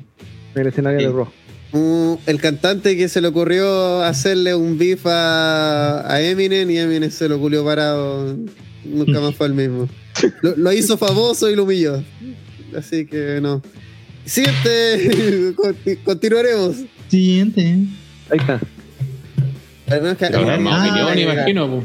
[0.55, 1.05] en el escenario Sí.
[1.05, 1.27] de Raw.
[1.73, 7.09] Uh, el cantante que se le ocurrió hacerle un beef a, a Eminem y Eminem
[7.09, 8.35] se lo culió parado.
[8.83, 9.87] Nunca más fue el mismo.
[10.41, 12.03] Lo, lo hizo famoso y lo humilló.
[12.77, 13.61] Así que no.
[14.25, 16.75] Siguiente, Conti- continuaremos.
[17.07, 17.61] Siguiente.
[18.29, 18.59] Ahí está.
[19.87, 21.21] Además, que- opinión, ya.
[21.21, 21.83] imagino.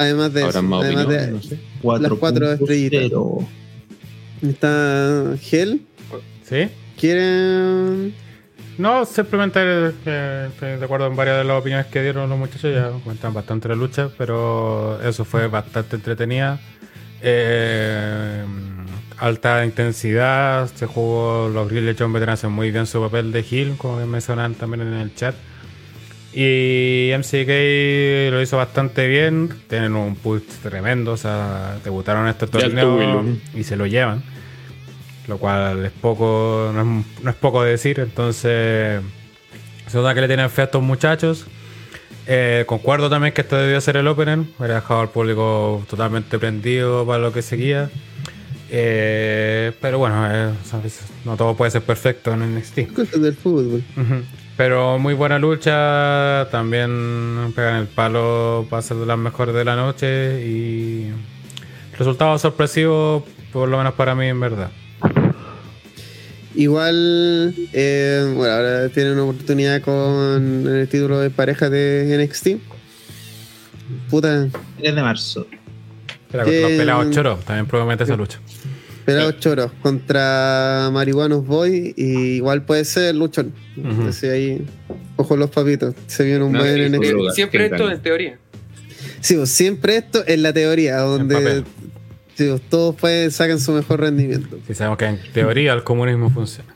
[0.00, 1.60] Además de eso, más además opinión, de- no sé.
[1.82, 3.00] Cuatro, estrellitas.
[3.02, 3.38] cero.
[4.42, 5.82] está Gel.
[6.44, 6.68] ¿Sí?
[6.98, 8.14] ¿Quieren?
[8.78, 12.72] No, simplemente eh, estoy de acuerdo en varias de las opiniones que dieron los muchachos,
[12.74, 16.58] ya cuentan bastante la lucha, pero eso fue bastante entretenida.
[17.20, 18.42] Eh,
[19.18, 23.76] alta intensidad, se jugó, los Grill John Veteran hacen muy bien su papel de heel,
[23.76, 25.34] como que mencionaban también en el chat.
[26.32, 32.46] Y MCK lo hizo bastante bien, tienen un push tremendo, o sea, debutaron en este
[32.46, 33.24] torneo
[33.54, 34.22] y se lo llevan
[35.30, 39.00] lo cual es poco, no es, no es poco decir, entonces
[39.86, 41.46] se nota que le tienen fe a estos muchachos.
[42.26, 47.06] Eh, concuerdo también que esto debió ser el opener, hubiera dejado al público totalmente prendido
[47.06, 47.90] para lo que seguía.
[48.70, 52.92] Eh, pero bueno, eh, sabes, no todo puede ser perfecto en NXT.
[52.94, 53.82] Cosas del fútbol.
[53.96, 54.22] Ujú.
[54.60, 59.74] Pero muy buena lucha, también pegan el palo para ser de las mejores de la
[59.74, 61.10] noche y
[61.96, 64.70] resultado sorpresivo, por lo menos para mí en verdad.
[66.54, 72.58] Igual, eh, bueno, ahora tienen una oportunidad con el título de pareja de NXT.
[74.10, 74.46] Puta,
[74.78, 75.46] 3 de marzo.
[76.34, 78.38] Era contra los Eh, pelados choros, también promete esa lucha.
[79.04, 81.94] Pelados choros contra Marihuanos Boy.
[81.96, 83.52] Y igual puede ser Luchón.
[83.76, 83.88] Ujú.
[83.88, 84.64] Entonces ahí,
[85.16, 85.94] ojo los papitos.
[86.06, 87.04] Se viene un No, buen sí, NXT.
[87.04, 87.12] sí.
[87.12, 88.38] Sie- Siempre esto en teoría.
[89.20, 91.64] Sí, pues, siempre esto en la teoría, donde
[92.36, 94.58] sí, pues, todos pueden, sacan su mejor rendimiento.
[94.66, 96.74] Si sabemos que en teoría el comunismo funciona.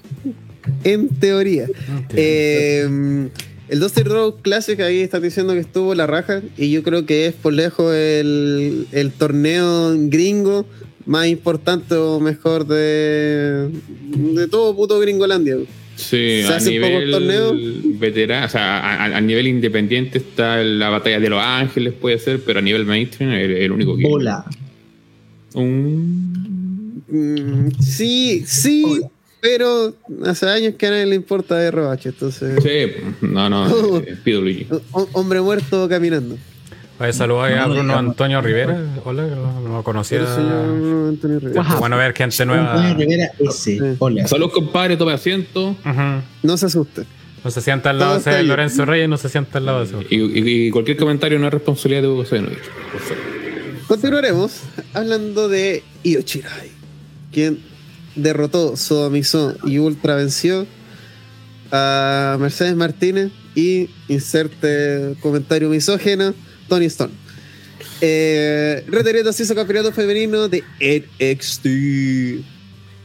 [0.83, 1.66] En teoría.
[2.14, 3.29] Eh,
[3.68, 7.27] el Dusty Road Classic ahí está diciendo que estuvo la raja y yo creo que
[7.27, 10.66] es por lejos el, el torneo gringo
[11.07, 13.68] más importante o mejor de,
[14.11, 15.57] de todo puto Gringolandia.
[15.96, 17.52] Sí, ¿Se a hace poco nivel torneo?
[18.00, 22.40] veterano, o sea, a, a- nivel independiente está la batalla de los ángeles, puede ser,
[22.44, 24.09] pero a nivel mainstream el, el único que.
[24.09, 24.44] Bola.
[25.55, 27.02] Un.
[27.09, 29.09] Mm, sí, sí, Hola.
[29.40, 29.94] pero
[30.24, 32.59] hace años que a nadie le importa de ROH, entonces.
[32.62, 34.66] Sí, no, no, eh, pido Luigi.
[34.90, 36.36] ho- Hombre muerto caminando.
[37.01, 37.99] Oye, saludos a No, Bruno.
[37.99, 38.78] Antonio Rivera.
[39.05, 40.20] Hola, no, conocía.
[40.20, 41.62] El señor Antonio Rivera.
[41.78, 42.72] Bueno ver gente nueva.
[42.74, 43.30] Antonio Rivera.
[43.53, 43.78] Sí.
[43.99, 44.28] Hola.
[44.28, 45.76] Saludos, compadre, tome asiento.
[46.42, 47.05] No se asuste.
[47.45, 48.42] No se sienta al lado de.
[48.45, 50.14] Lorenzo Reyes, no se sienta al lado de ese.
[50.14, 52.51] Y, y- y cualquier comentario no es responsabilidad de Hugo favor.
[53.86, 54.61] Continuaremos
[54.95, 56.70] hablando de Io Shirai,
[57.32, 57.59] quien
[58.14, 60.66] derrotó, sodomizó y ultra venció
[61.70, 66.32] a Mercedes Martínez y inserte comentario misógeno,
[66.69, 67.12] Tony Stone.
[68.01, 71.67] Eh, Reteriendo se hizo campeonato femenino de NXT.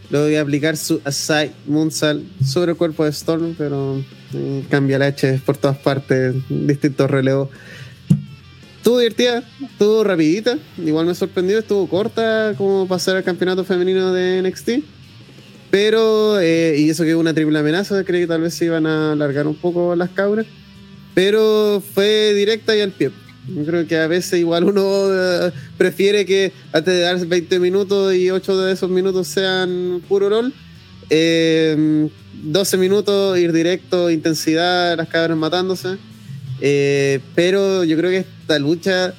[0.10, 4.03] Luego voy a aplicar su Aside Moonsault sobre el cuerpo de Storm, pero
[4.34, 7.49] eh, cambia la H por todas partes, distintos relevos.
[8.78, 14.41] Estuvo divertida, estuvo rapidita, igual me sorprendió, estuvo corta como pasar al campeonato femenino de
[14.41, 14.70] NXT.
[15.70, 19.12] Pero, eh, y eso que una triple amenaza, creí que tal vez se iban a
[19.12, 20.47] alargar un poco las cabras.
[21.14, 23.12] Pero fue directa y al pie.
[23.55, 28.13] Yo creo que a veces igual uno eh, prefiere que antes de dar 20 minutos
[28.13, 30.53] y 8 de esos minutos sean puro rol,
[31.09, 32.09] eh,
[32.43, 35.97] 12 minutos ir directo, intensidad, las cabras matándose.
[36.61, 39.13] Eh, pero yo creo que esta lucha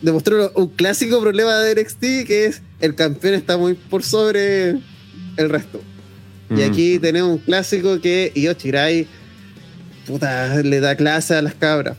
[0.00, 4.70] demostró un clásico problema de NXT que es el campeón está muy por sobre
[5.36, 5.80] el resto.
[6.50, 6.70] Y Mm.
[6.70, 9.06] aquí tenemos un clásico que Io Shirai
[10.06, 11.96] puta, le da clase a las cabras,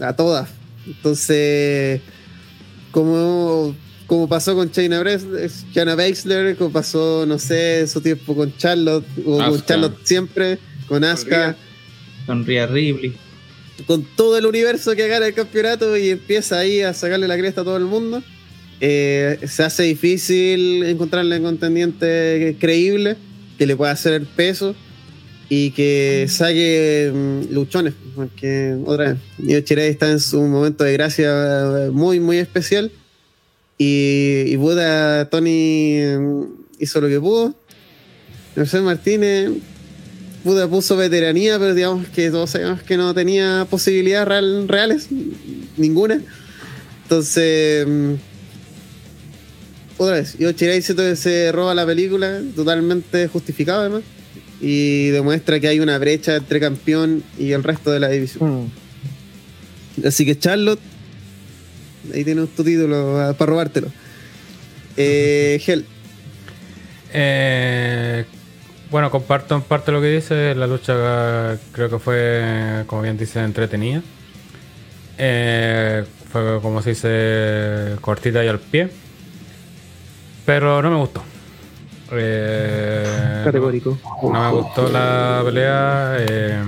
[0.00, 0.48] a todas.
[0.88, 2.00] Entonces,
[2.90, 3.74] como,
[4.06, 4.70] como pasó con
[5.00, 9.66] Bres- Shayna Baszler, como pasó, no sé, su tiempo con Charlotte, o con Asuka.
[9.66, 10.58] Charlotte siempre,
[10.88, 11.56] con Asuka,
[12.26, 13.14] Con Rhea Ripley.
[13.86, 17.60] con todo el universo que gana el campeonato y empieza ahí a sacarle la cresta
[17.60, 18.22] a todo el mundo.
[18.80, 23.16] eh, se hace difícil encontrarle un contendiente creíble
[23.58, 24.74] que le pueda hacer el peso
[25.48, 27.94] y que saque mm, luchones.
[28.14, 32.90] Porque otra vez, Io Shirai está en su momento de gracia eh, muy, muy especial.
[33.78, 36.42] Y, y puta, Tony mm,
[36.80, 37.54] hizo lo que pudo.
[38.56, 39.50] Mercedes Martínez
[40.42, 45.08] puta, puso veteranía, pero digamos que todos sabemos que no tenía posibilidades real- reales,
[45.76, 46.20] ninguna.
[47.04, 48.12] Entonces, mm,
[49.98, 54.02] otra vez, Io Shirai siento que se roba la película, totalmente justificado además,
[54.60, 58.64] y demuestra que hay una brecha entre campeón y el resto de la división.
[58.64, 60.06] Mm.
[60.06, 60.80] Así que Charlotte,
[62.14, 63.88] ahí tienes tu título ah, para robártelo.
[64.96, 65.84] Eh, Hell,
[67.12, 68.24] Eh,
[68.90, 70.54] bueno, comparto en parte lo que dice.
[70.54, 70.94] La lucha
[71.54, 74.02] eh, creo que fue, como bien dice, entretenida.
[75.18, 78.90] Eh, fue, como se dice, cortita y al pie.
[80.44, 81.22] Pero no me gustó.
[82.12, 83.98] Eh, Categórico.
[84.22, 86.16] No, no me gustó la pelea.
[86.20, 86.62] eh,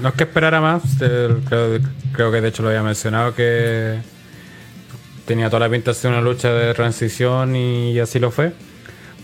[0.00, 0.82] no es que esperara más.
[1.00, 1.78] eh, creo,
[2.12, 3.98] creo que de hecho lo había mencionado que
[5.24, 8.52] tenía toda la pinta de ser una lucha de transición y así lo fue.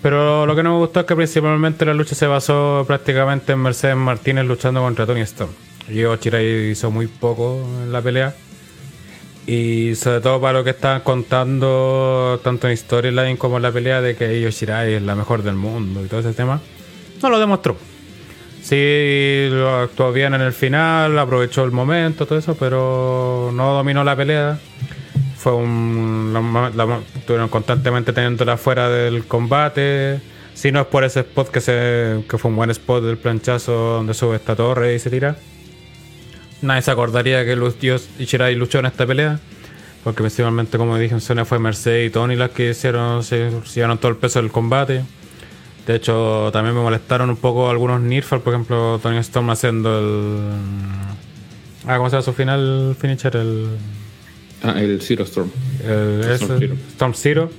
[0.00, 3.58] Pero lo que no me gustó es que principalmente la lucha se basó prácticamente en
[3.60, 5.50] Mercedes Martínez luchando contra Tony Storm.
[5.88, 8.34] Yo Chirai hizo muy poco en la pelea.
[9.50, 14.02] Y sobre todo para lo que estaban contando tanto en Storyline como en la pelea
[14.02, 16.60] de que Io Shirai es la mejor del mundo y todo ese tema.
[17.22, 17.74] No lo demostró.
[18.62, 24.04] Sí, lo actuó bien en el final, aprovechó el momento, todo eso, pero no dominó
[24.04, 24.58] la pelea.
[25.38, 26.30] Fue un.
[26.34, 30.20] La, la- estuvieron constantemente teniéndola fuera del combate.
[30.52, 33.72] Si no es por ese spot que se que fue un buen spot del planchazo
[33.72, 35.36] donde sube esta torre y se tira.
[36.62, 39.38] Nadie se acordaría que Lu- Io Shirai luchó en esta pelea.
[40.04, 43.74] Porque principalmente, como dije en Sony, fue Mercedes y Tony las que hicieron, se, se
[43.76, 45.02] llevaron todo el peso del combate.
[45.86, 50.38] De hecho, también me molestaron un poco algunos Nirfal, por ejemplo, Tony Storm haciendo el.
[51.86, 53.36] Ah, ¿cómo se llama su final finisher?
[53.36, 53.68] El.
[54.62, 55.50] Ah, el Zero Storm.
[55.84, 56.76] el Storm ese, Zero.
[56.92, 57.50] Storm Zero.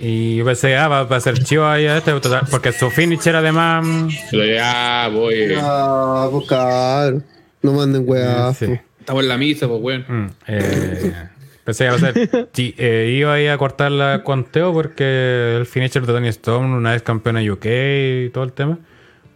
[0.00, 2.12] Y yo pensé, ah, va, va a ser chivo ahí a este,
[2.50, 3.86] porque su finisher además.
[4.30, 5.54] Pero ya voy.
[5.56, 7.24] ah, pues cabrón,
[7.64, 8.52] no manden weá.
[8.54, 8.78] sí.
[9.00, 10.04] Estamos en la misa, pues, weón.
[10.08, 11.12] Mm, eh,
[11.64, 12.48] pensé que iba a ser.
[12.56, 17.40] eh, iba a cortar la conteo porque el finisher de Tony Storm, una vez campeona
[17.40, 18.78] UK y todo el tema.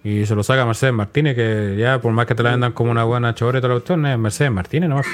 [0.05, 2.91] Y se lo saca Mercedes Martínez, que ya por más que te la vendan como
[2.91, 5.07] una buena chore y toda la cuestión, es Mercedes Martínez nomás.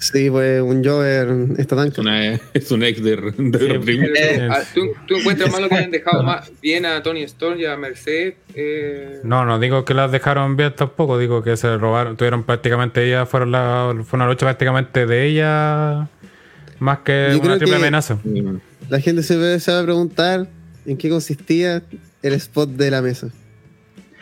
[0.00, 2.00] Sí, pues un Jover esta Es, tanca.
[2.02, 3.66] una- es un ex de, de Sí.
[3.78, 4.02] Ring.
[4.16, 7.64] Eh, ah, ¿tú, tú encuentras malo que hayan dejado más bien a Tony Storm y
[7.64, 8.34] a Mercedes?
[8.54, 13.04] Eh, No, no digo que las dejaron bien tampoco, digo que se robaron, tuvieron prácticamente
[13.06, 16.08] ella, fueron la, fue una lucha prácticamente de ella,
[16.78, 18.18] más que Yo una triple que- amenaza.
[18.88, 20.46] La gente se va, se va a preguntar
[20.86, 21.82] en qué consistía
[22.22, 23.28] el spot de la mesa.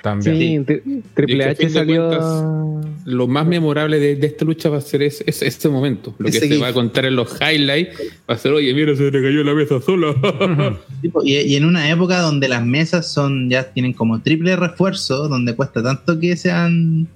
[0.06, 0.64] También.
[0.66, 2.08] Sí, tri- Triple H salió.
[2.08, 6.14] cuentas, Lo más memorable de, de esta lucha va a ser ese, ese- este momento.
[6.18, 6.62] Lo que Ese se gif.
[6.62, 9.54] va a contar en los highlights va a ser, oye, mira, se le cayó la
[9.54, 10.14] mesa sola.
[11.24, 15.54] Y, y en una época donde las mesas son ya tienen como triple refuerzo, donde
[15.54, 17.06] cuesta tanto que sean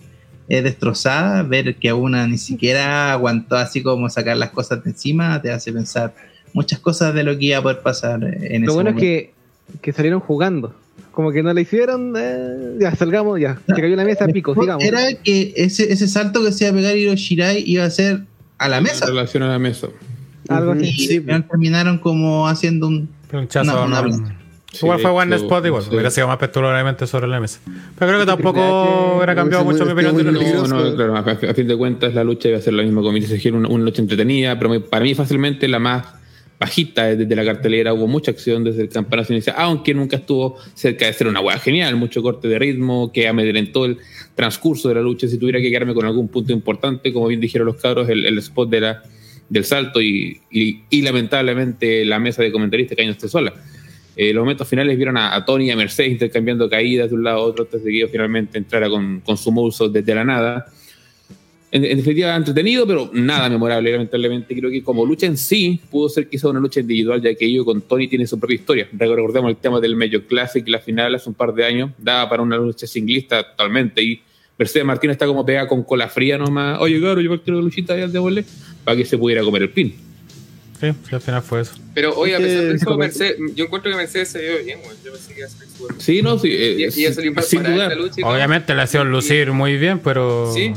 [0.48, 5.40] eh, destrozadas, ver que una ni siquiera aguantó así como sacar las cosas de encima,
[5.40, 6.12] te hace pensar
[6.52, 9.32] muchas cosas de lo que iba a poder pasar en Lo ese bueno es que,
[9.80, 10.74] que salieron jugando.
[11.12, 12.14] Como que no le hicieron.
[12.16, 13.58] eh, ya, salgamos, ya.
[13.66, 14.84] Se cayó la mesa, pico, sigamos.
[14.84, 18.22] Era que ese, ese salto que se iba a pegar Hiroshirai iba a ser
[18.58, 19.06] a la mesa.
[19.06, 19.88] En relación a la mesa.
[20.48, 20.86] Algo así.
[20.88, 24.40] Y Sí, terminaron como haciendo un Planchazo, No, no, una no,
[24.72, 25.88] Igual Sí, fue One Spot igual, sí.
[25.90, 27.58] hubiera sido más espectacularmente sobre la mesa.
[27.66, 30.32] Pero creo que Sí, tampoco hubiera cambiado mucho mi opinión de la.
[30.32, 33.14] No, no, claro, a, fin de cuentas la lucha iba a ser la misma como
[33.14, 36.04] dice una, una lucha entretenida, pero para mí fácilmente la más
[36.60, 41.06] bajita desde la cartelera, hubo mucha acción desde el campanazo inicial, aunque nunca estuvo cerca
[41.06, 43.96] de ser una hueá genial, mucho corte de ritmo que amedrentó el
[44.34, 47.66] transcurso de la lucha, si tuviera que quedarme con algún punto importante, como bien dijeron
[47.66, 49.02] los cabros, el, spot de la,
[49.48, 53.54] del salto y, y- lamentablemente la mesa de comentaristas cayéndose sola.
[54.14, 57.38] Eh, los momentos finales vieron a, Tony y a Mercedes intercambiando caídas de un lado
[57.38, 60.66] a otro de que finalmente entrara con, con su moveset desde la nada.
[61.72, 64.56] En, en definitiva, entretenido, pero nada memorable, lamentablemente.
[64.56, 67.64] Creo que como lucha en sí, pudo ser quizá una lucha individual, ya que ellos
[67.64, 68.88] con Tony tiene su propia historia.
[68.92, 72.42] Recordemos el tema del Major Classic, la final hace un par de años, daba para
[72.42, 74.02] una lucha singlista totalmente.
[74.02, 74.20] Y
[74.58, 76.80] Mercedes Martínez está como pegada con cola fría nomás.
[76.80, 78.44] Oye, claro, yo quiero luchita de volé
[78.84, 79.94] para que se pudiera comer el pin.
[80.80, 81.72] Sí, al final fue eso.
[81.94, 84.96] Pero oye, a pesar de eso, Mercedes, yo encuentro que Mercedes se vio bien, güey.
[85.04, 85.68] Yo pensé que iba a ser.
[85.98, 86.48] Sí, no, sí.
[86.50, 87.88] eh, Y, y iba a salir más sin parada duda.
[87.88, 88.26] esta lucha.
[88.34, 90.50] Obviamente le hicieron lucir muy bien, pero.
[90.54, 90.72] Sí.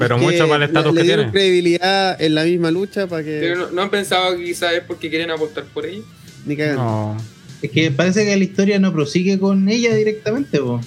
[0.00, 1.30] Pero Es que mucho para el estatus le que tiene.
[1.30, 4.80] credibilidad en la misma lucha para que Pero no, no han pensado que quizás es
[4.86, 6.02] porque quieren apostar por ella.
[6.46, 6.82] ni cagando.
[6.82, 7.16] No.
[7.62, 10.80] Es que parece que la historia no prosigue con ella directamente, po.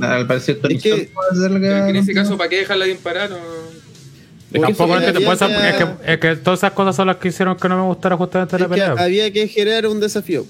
[0.00, 2.98] Al parecer Tony Es que- la que que en ese caso, ¿para qué dejarla bien
[2.98, 3.28] parada?
[3.28, 3.36] No?
[3.36, 6.96] Es que Tampoco entiendo, había por eso- que- es, que, es que todas esas cosas
[6.96, 8.92] son las que hicieron que no me gustara justamente Es la que pelea.
[8.98, 10.44] había que generar un desafío.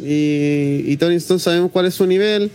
[0.00, 2.50] Y, y Tony Stone sabemos cuál es su nivel.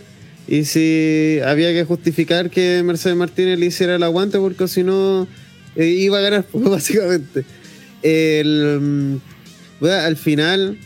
[0.50, 5.28] Y si había que justificar que Mercedes Martínez le hiciera el aguante, porque si no
[5.76, 7.44] eh, iba a ganar, básicamente.
[8.02, 9.18] Mm,
[9.82, 10.76] al final,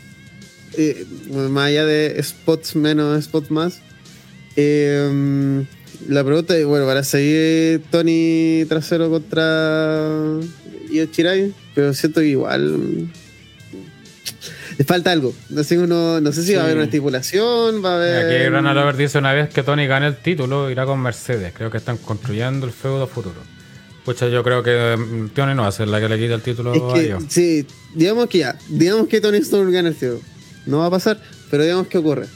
[0.76, 1.06] eh,
[1.48, 3.80] más allá de spots menos, spots más,
[4.56, 5.60] eh, mm,
[6.12, 10.40] la pregunta es: bueno, para seguir Tony trasero contra
[10.90, 13.08] Io Shirai, pero siento que igual.
[14.76, 15.34] Le falta algo.
[15.50, 18.26] No sé, uno, no sé si va a haber una estipulación, va a haber.
[18.26, 21.52] Aquí Rana Lover dice una vez que Tony gane el título, irá con Mercedes.
[21.54, 23.36] Creo que están construyendo el feudo futuro.
[24.04, 26.42] Pucha, yo creo que mm, Tony no va a ser la que le quita el
[26.42, 27.24] título Es a ellos.
[27.28, 30.20] sí, digamos que ya, digamos que Tony Storm gana el título.
[30.66, 31.20] No va a pasar,
[31.50, 32.26] pero digamos que ocurre.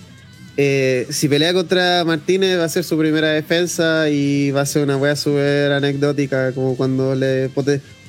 [0.61, 4.83] Eh, si pelea contra Martínez va a ser su primera defensa y va a ser
[4.83, 7.49] una wea súper anecdótica, como cuando le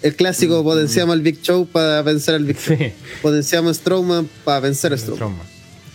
[0.02, 2.78] el clásico potenciamos al Big Show para vencer al Big Show.
[2.78, 5.48] Sí, Potenciamos a Strowman para vencer a Strowman.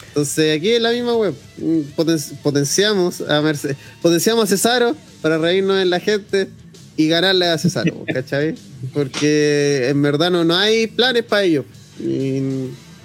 [0.09, 1.35] Entonces aquí es la misma web.
[1.59, 6.49] Mm, Poten- potenciamos a Mercedes, potenciamos a Cesaro para reírnos en la gente
[6.97, 8.55] y ganarle a Cesaro, ¿cachai?
[8.93, 11.65] Porque en verdad no, no hay planes para ellos.
[11.99, 12.41] Y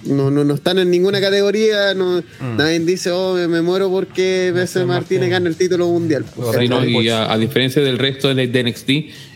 [0.04, 1.94] no, no, no están en ninguna categoría.
[1.96, 2.58] No, Mm.
[2.58, 5.30] Nadie dice, oh, me, me muero porque Mercedes Martínez Martínez.
[5.32, 6.26] gana el título mundial.
[6.60, 8.90] Sí, no, y a, a diferencia del resto de, de NXT,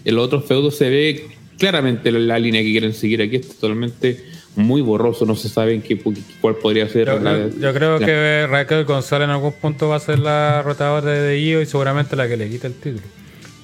[0.05, 1.27] en los otros feudos se ve
[1.57, 3.21] claramente la, la línea que quieren seguir.
[3.21, 4.23] Aquí es totalmente
[4.55, 5.99] muy borroso, no se sabe en qué,
[6.39, 9.89] cuál podría ser Yo, la- yo- yo creo la- que Raquel González en algún punto
[9.89, 12.73] va a ser la rotadora de, de Io y seguramente la que le quita el
[12.73, 13.01] título.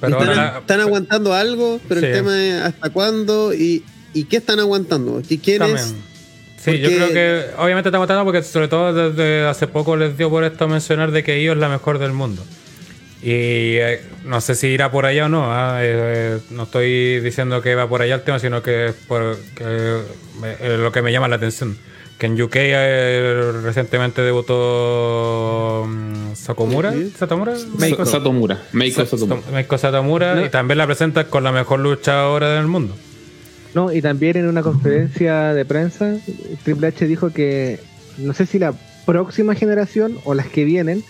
[0.02, 2.08] Pero están, ahora están aguantando algo, pero Sí.
[2.08, 3.84] el tema es hasta cuándo y,
[4.14, 5.22] y qué están aguantando.
[5.30, 5.78] ¿Y quién También.
[5.80, 5.94] es?
[6.58, 10.30] Sí, yo creo que obviamente estamos tratando porque sobre todo desde hace poco les dio
[10.30, 12.44] por esto mencionar de que Io es la mejor del mundo.
[13.22, 15.44] Y eh, no sé si irá por allá o no.
[15.54, 18.94] ah, eh, eh, no estoy diciendo que va por allá el tema, sino que es
[18.94, 19.64] por que,
[20.44, 21.78] eh, lo que me llama la atención.
[22.18, 26.36] Que en UK eh, recientemente debutó mm.
[26.36, 26.92] ¿Satomura?
[26.92, 28.58] Sa- Satomura, Meiko Satomura.
[28.74, 30.46] Meiko Satomura No.
[30.46, 32.96] y también la presentan con la mejor luchadora del mundo.
[33.74, 36.16] No, y también en una conferencia de prensa,
[36.64, 37.80] Triple H dijo que
[38.18, 38.74] no sé si la
[39.06, 41.04] próxima generación o las que vienen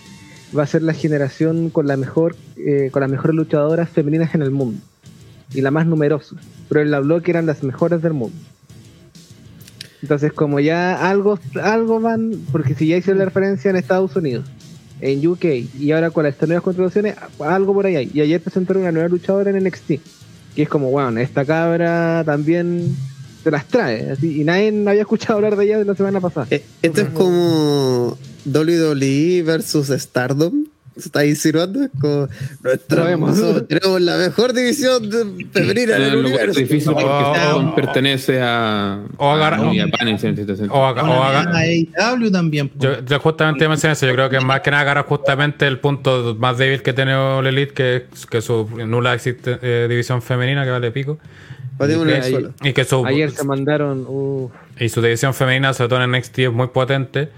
[0.56, 4.42] va a ser la generación con la mejor, eh, con las mejores luchadoras femeninas en
[4.42, 4.80] el mundo
[5.52, 6.36] y la más numerosa.
[6.68, 8.36] Pero él habló que eran las mejores del mundo.
[10.02, 14.46] Entonces, como ya algo, algo van, porque si ya hicieron la referencia en Estados Unidos,
[15.00, 15.44] en UK
[15.78, 18.10] y ahora con las nuevas contribuciones, algo por ahí hay.
[18.12, 19.92] Y ayer presentaron una nueva luchadora en NXT
[20.54, 22.96] que es como, bueno, esta cabra también
[23.42, 24.10] se las trae.
[24.10, 26.46] así, y nadie había escuchado hablar de ella de la semana pasada.
[26.50, 30.64] Eh, Esto es como WWE versus Stardom.
[30.96, 31.88] ¿Se está insinuando?
[31.98, 32.28] Como
[32.62, 36.58] nuestra- somos- tenemos la mejor división de- femenina del universo.
[36.60, 37.34] difícil porque Oh.
[37.34, 40.54] Stardom pertenece a, O agarra- a New Japan en ese sentido.
[40.74, 42.70] O, o gana AEW también.
[42.76, 46.36] Yo, yo justamente mencioné eso, yo creo que más que nada agarra justamente el punto
[46.38, 50.64] más débil que tiene All Elite, que es que su nula existe, eh, división femenina
[50.64, 51.18] que vale pico.
[51.78, 52.28] Pateémonos
[52.62, 52.80] Y que-.
[52.82, 54.04] Y su, Ayer se mandaron.
[54.06, 57.30] uh, y su división femenina, sobre todo en NXT, es muy potente.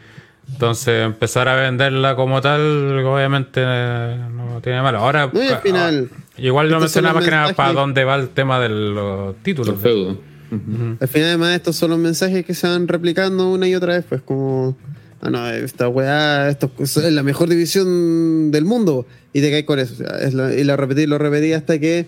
[0.51, 2.61] Entonces, empezar a venderla como tal,
[3.05, 4.99] obviamente eh, no tiene malo.
[4.99, 8.17] Ahora, No, y al final, ah, igual lo mencionaba más que nada para dónde va
[8.17, 9.75] el tema de los títulos.
[9.75, 10.17] Los feudos.
[10.51, 10.97] Ujú.
[11.01, 14.05] Al final, además, estos son los mensajes que se van replicando una y otra vez,
[14.07, 14.77] pues como
[15.23, 19.79] ah, no, esta weá, esto es la mejor división del mundo, y te caes con
[19.79, 19.95] eso.
[19.95, 22.07] o sea, es lo- y lo repetí, lo repetí hasta que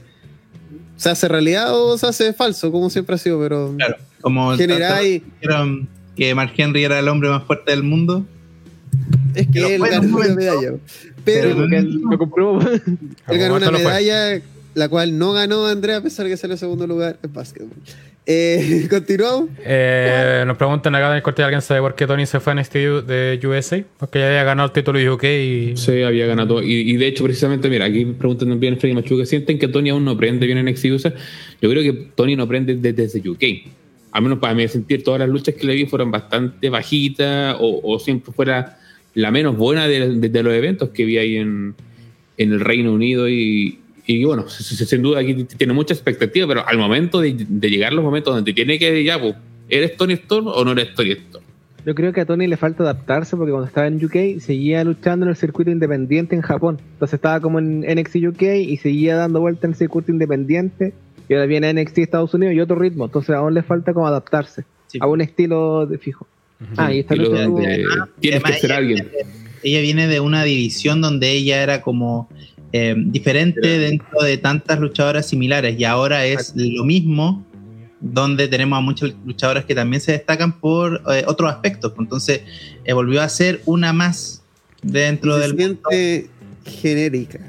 [0.96, 5.22] se hace realidad o se hace falso, como siempre ha sido, pero Claro, como generáis,
[6.16, 8.24] que Mark Henry era el hombre más fuerte del mundo.
[9.34, 10.74] es que él ganó una medalla.
[11.24, 12.60] Pero él lo compró.
[13.28, 14.40] él ganó una medalla,
[14.74, 17.70] la cual no ganó Andrea, a pesar de que salió en segundo lugar en básquetbol.
[18.26, 19.50] Eh, Continuamos.
[19.64, 22.56] Eh, nos preguntan acá en el corte alguien sabe por qué Tony se fue a
[22.56, 22.74] NXT
[23.06, 23.84] de USA.
[23.98, 25.76] Porque ya había ganado el título de UK y.
[25.76, 26.62] Sí, había ganado.
[26.62, 30.04] Y, y de hecho, precisamente, mira, aquí preguntan también Freddy Machuca, ¿sienten que Tony aún
[30.04, 31.14] no aprende bien en NXT USA?
[31.60, 33.44] Yo creo que Tony no aprende desde, desde UK.
[34.14, 37.80] Al menos para mí sentir todas las luchas que le vi fueron bastante bajitas o,
[37.82, 38.78] o siempre fuera
[39.14, 41.74] la menos buena de, los eventos que vi ahí en,
[42.36, 43.78] en el Reino Unido y,
[44.24, 48.32] bueno, sin duda aquí tiene mucha expectativa, pero al momento de, de llegar los momentos
[48.32, 49.34] donde tiene que ya, pues,
[49.68, 51.44] ¿eres Tony Storm o no eres Tony Storm?
[51.84, 55.26] Yo creo que a Tony le falta adaptarse porque cuando estaba en UK seguía luchando
[55.26, 56.78] en el circuito independiente en Japón.
[56.94, 60.94] Entonces estaba como en NXT UK y seguía dando vuelta en el circuito independiente.
[61.28, 63.06] Y ahora viene a NXT Estados Unidos y otro ritmo.
[63.06, 64.98] Entonces aún le falta como adaptarse Sí.
[65.00, 66.26] a un estilo de fijo.
[66.76, 67.84] Ah, y lo lucha de- tuvo- de-
[68.20, 69.08] tienes que ser ella- alguien.
[69.62, 72.28] Ella viene de una división donde ella era como
[72.76, 77.44] eh, diferente dentro de tantas luchadoras similares y ahora es lo mismo
[78.00, 81.92] donde tenemos a muchas luchadoras que también se destacan por eh, otros aspectos.
[81.98, 82.42] Entonces
[82.84, 84.42] eh, volvió a ser una más
[84.82, 86.28] dentro se del siente
[86.64, 87.40] genérica.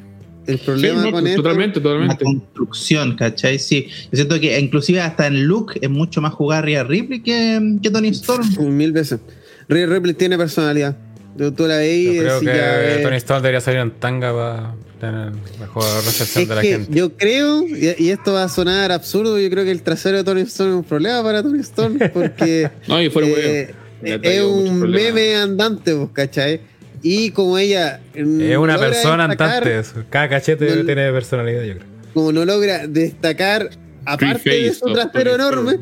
[0.47, 3.59] El problema no, con esto Totalmente, la construcción, ¿cachai?
[3.59, 7.77] Sí, yo siento que inclusive hasta en look es mucho más jugar Rhea Ripley que,
[7.81, 8.47] que Tony Storm.
[8.76, 9.19] Mil veces.
[9.67, 10.97] Rhea Ripley tiene personalidad.
[11.38, 14.34] Tú, tú la veis Yo creo que ya, eh, Tony Storm debería salir en tanga
[14.34, 16.97] para tener mejor recepción es de la que gente.
[16.97, 20.23] yo creo, y, y esto va a sonar absurdo, yo creo que el trasero de
[20.23, 23.73] Tony Storm es un problema para Tony Storm porque No, y fuera eh,
[24.03, 26.61] es un meme andante, pues, ¿cachai?
[27.07, 28.02] Y como ella...
[28.15, 29.99] mm, Es una logra persona destacar- andante.
[30.10, 31.86] Cada cachete No- tiene personalidad, yo creo.
[32.15, 33.69] como no logra destacar,
[34.06, 35.27] aparte de su Storm.
[35.27, 35.80] enorme,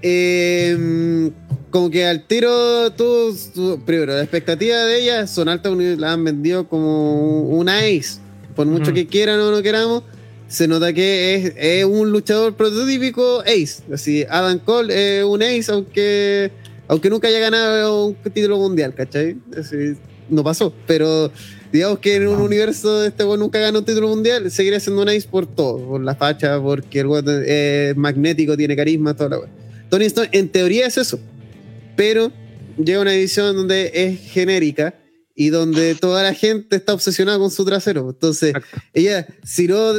[0.00, 1.30] eh,
[1.70, 3.36] como que al tiro tú,
[3.84, 8.20] primero, la expectativa de ella son altas, la han vendido como una ace,
[8.54, 8.94] por mucho Ujú.
[8.94, 10.04] que quieran o no queramos,
[10.46, 15.64] se nota que es, es un luchador prototípico ace, así, Adam Cole es un ace,
[15.72, 16.52] aunque,
[16.86, 19.36] aunque nunca haya ganado un título mundial, ¿cachai?
[19.58, 19.96] Así,
[20.28, 21.30] no pasó, pero
[21.72, 25.02] digamos que en un universo de este weón nunca ganó un título mundial, seguiría siendo
[25.02, 29.30] un ace por todo, por la facha, porque el weón es magnético, tiene carisma, toda
[29.30, 29.48] la weá.
[29.90, 31.18] Tony Storm en teoría es eso,
[31.96, 32.32] pero
[32.82, 34.94] llega una edición donde es genérica
[35.34, 38.10] y donde toda la gente está obsesionada con su trasero.
[38.10, 38.78] Entonces, Exacto.
[38.92, 39.94] ella, si no,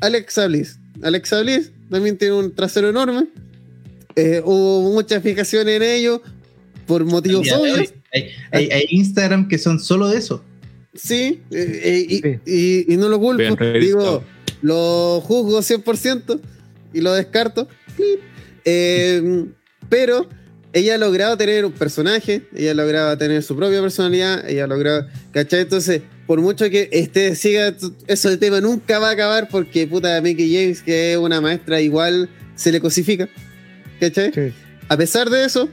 [0.00, 0.78] Alexa Bliss.
[1.02, 3.26] Alexa Bliss también tiene un trasero enorme.
[4.16, 6.22] Eh, hubo muchas fijaciones en ello
[6.86, 7.92] por motivos de obvios.
[8.12, 10.44] Hay, hay- hay Instagram que son solo de eso.
[10.94, 12.38] Sí, eh, eh, y, Sí.
[12.86, 13.56] y- y no lo culpo.
[13.80, 14.22] Digo,
[14.62, 16.40] lo juzgo 100%
[16.92, 17.66] y lo descarto.
[18.64, 19.46] Eh,
[19.88, 20.28] pero
[20.72, 24.66] ella ha logrado tener un personaje, ella ha logrado tener su propia personalidad, ella ha
[24.66, 25.60] logrado, ¿cachai?
[25.62, 27.74] Entonces, por mucho que este siga,
[28.06, 31.80] eso el tema nunca va a acabar porque puta Mickey James, que es una maestra,
[31.80, 33.28] igual se le cosifica,
[34.00, 34.32] ¿cachai?
[34.32, 34.52] Sí.
[34.88, 35.68] A pesar de eso,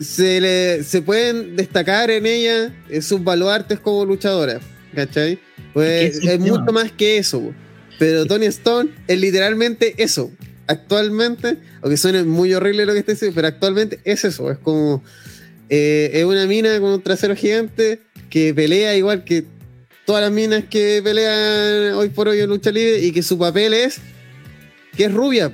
[0.00, 4.60] se, le, se pueden destacar en ella eh, sus baluartes como luchadora,
[4.94, 5.38] ¿cachai?
[5.72, 7.54] Pues Es que mucho más que eso, po.
[7.98, 10.30] pero Tony Stone es literalmente eso.
[10.66, 15.02] Actualmente, aunque suene muy horrible lo que estoy diciendo, pero actualmente es eso, es como
[15.68, 18.00] eh, es una mina con un trasero gigante
[18.30, 19.44] que pelea igual que
[20.06, 23.74] todas las minas que pelean hoy por hoy en lucha libre y que su papel
[23.74, 23.98] es
[24.96, 25.52] que es rubia,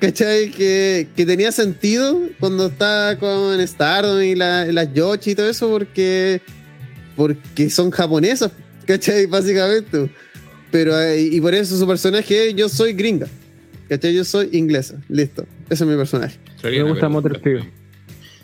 [0.00, 0.50] ¿Cachai?
[0.50, 5.68] Que, que tenía sentido cuando estaba con Stardom y la- las Yoshi y todo eso,
[5.68, 6.40] porque,
[7.16, 8.50] porque son japonesas,
[8.86, 9.26] ¿cachai?
[9.26, 10.10] Básicamente.
[10.70, 13.26] Pero, eh, y por eso su personaje es: Yo soy gringa,
[13.88, 14.14] ¿cachai?
[14.14, 15.46] Yo soy inglesa, listo.
[15.68, 16.38] Ese es mi personaje.
[16.62, 17.08] Me gusta.
[17.10, 17.40] Motor.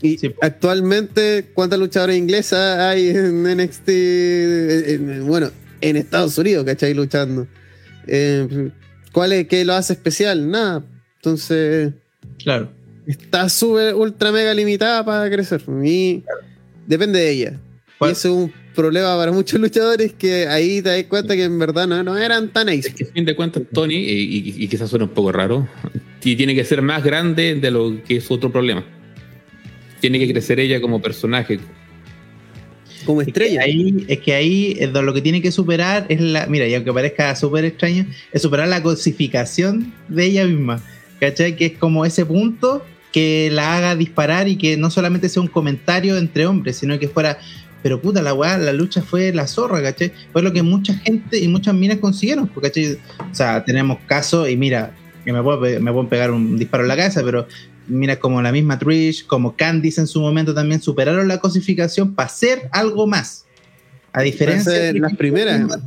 [0.02, 0.34] Y Sí.
[0.42, 3.88] actualmente, ¿cuántas luchadoras inglesas hay en NXT?
[3.88, 5.50] En- en- bueno,
[5.80, 6.92] en Estados Unidos, ¿cachai?
[6.94, 7.46] Luchando.
[8.06, 8.70] Eh,
[9.12, 9.48] ¿Cuál es?
[9.48, 10.50] ¿Qué lo hace especial?
[10.50, 10.84] Nada.
[11.20, 11.92] Entonces,
[12.42, 12.70] Claro.
[13.06, 15.60] está súper, ultra, mega limitada para crecer.
[15.84, 16.22] Y
[16.86, 17.52] depende de ella.
[17.52, 18.12] Y ¿Cuál?
[18.12, 21.86] eso es un problema para muchos luchadores que ahí te das cuenta que en verdad
[21.86, 22.88] no, no eran tan ace.
[22.88, 25.68] Es que a fin de cuentas, Tony, y, y- y quizás suena un poco raro,
[26.24, 28.82] y tiene que ser más grande de lo que es otro problema.
[30.00, 31.60] Tiene que crecer ella como personaje.
[33.04, 33.62] Como Es que estrella.
[33.62, 36.46] ahí, es que ahí es lo que tiene que superar es la.
[36.46, 40.82] Mira, y aunque parezca súper extraño, es superar la cosificación de ella misma.
[41.20, 41.54] ¿Cachai?
[41.54, 45.48] Que es como ese punto que la haga disparar y que no solamente sea un
[45.48, 47.38] comentario entre hombres, sino que fuera,
[47.82, 50.12] pero puta, la weá, la lucha fue la zorra, ¿cachai?
[50.32, 52.98] Fue lo que mucha gente y muchas minas consiguieron, pues, ¿cachai?
[53.30, 54.94] O sea, tenemos casos y mira,
[55.24, 57.46] que me, puedo, me pueden pegar un disparo en la cabeza, pero
[57.88, 62.26] mira, como la misma Trish, como Candice en su momento también superaron la cosificación para
[62.26, 63.46] hacer algo más.
[64.12, 65.78] A diferencia de las primeras.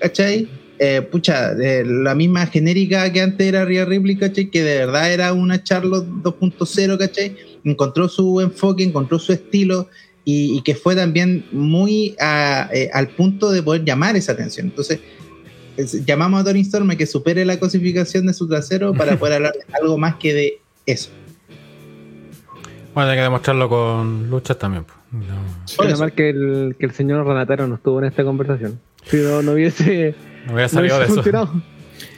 [0.00, 0.48] ¿Cachai?
[0.80, 4.48] Eh, pucha, la misma genérica que antes era Rhea Ripley, ¿cachai?
[4.48, 7.36] Que de verdad era una Charlotte 2.0, ¿cachai?
[7.64, 9.88] Encontró su enfoque, encontró su estilo
[10.24, 14.66] y, y que fue también muy a, eh, al punto de poder llamar esa atención.
[14.66, 15.00] Entonces,
[15.76, 19.34] es- llamamos a Tony Storm a que supere la cosificación de su trasero para poder
[19.34, 21.10] hablar de algo más que de eso.
[22.94, 24.84] Bueno, hay que demostrarlo con luchas también.
[24.84, 24.96] pues.
[25.98, 28.78] No, el, que el señor Ranataro no estuvo en esta conversación.
[29.04, 30.14] Si no, no hubiese,
[30.48, 31.62] no hubiera no salido de eso.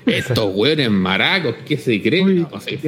[0.07, 2.27] Estos hueones maracos, ¿qué se creen?
[2.27, 2.78] Uy, No, sí.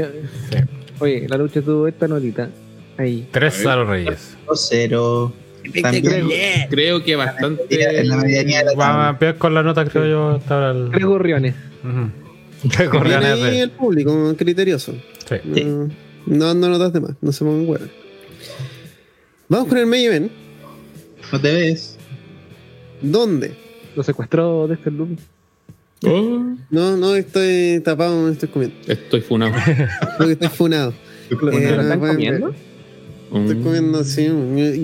[0.99, 2.49] Oye, la lucha tuvo esta notita.
[2.97, 3.29] Ahí.
[3.31, 4.37] Tres a los Reyes.
[4.47, 5.33] 2-0.
[5.83, 6.29] También
[6.71, 8.05] Creo que en bastante.
[8.05, 10.29] la medianía de la Vamos a empezar con la nota, creo yo.
[10.37, 10.91] Hasta ahora el...
[10.91, 11.55] Tres gorriones.
[12.63, 14.93] Tres Viene gorriones ahí de- el público, criterioso.
[15.29, 15.37] Sí.
[15.55, 15.65] Sí.
[15.65, 15.89] No,
[16.27, 17.89] no, no notas de más, no se pongan huevos.
[19.49, 20.33] Vamos con el main event.
[21.33, 21.99] No te ves.
[23.01, 23.55] ¿Dónde?
[23.97, 25.19] Lo secuestró de este loop.
[26.05, 28.77] Oh, No, no estoy tapado, no estoy comiendo.
[28.87, 29.53] estoy funado.
[30.19, 30.95] Porque estoy funado.
[31.31, 32.47] ¿Lo, Eh, lo no están comiendo?
[32.51, 32.57] ver.
[33.43, 33.63] Estoy Mm.
[33.63, 34.29] comiendo, sí.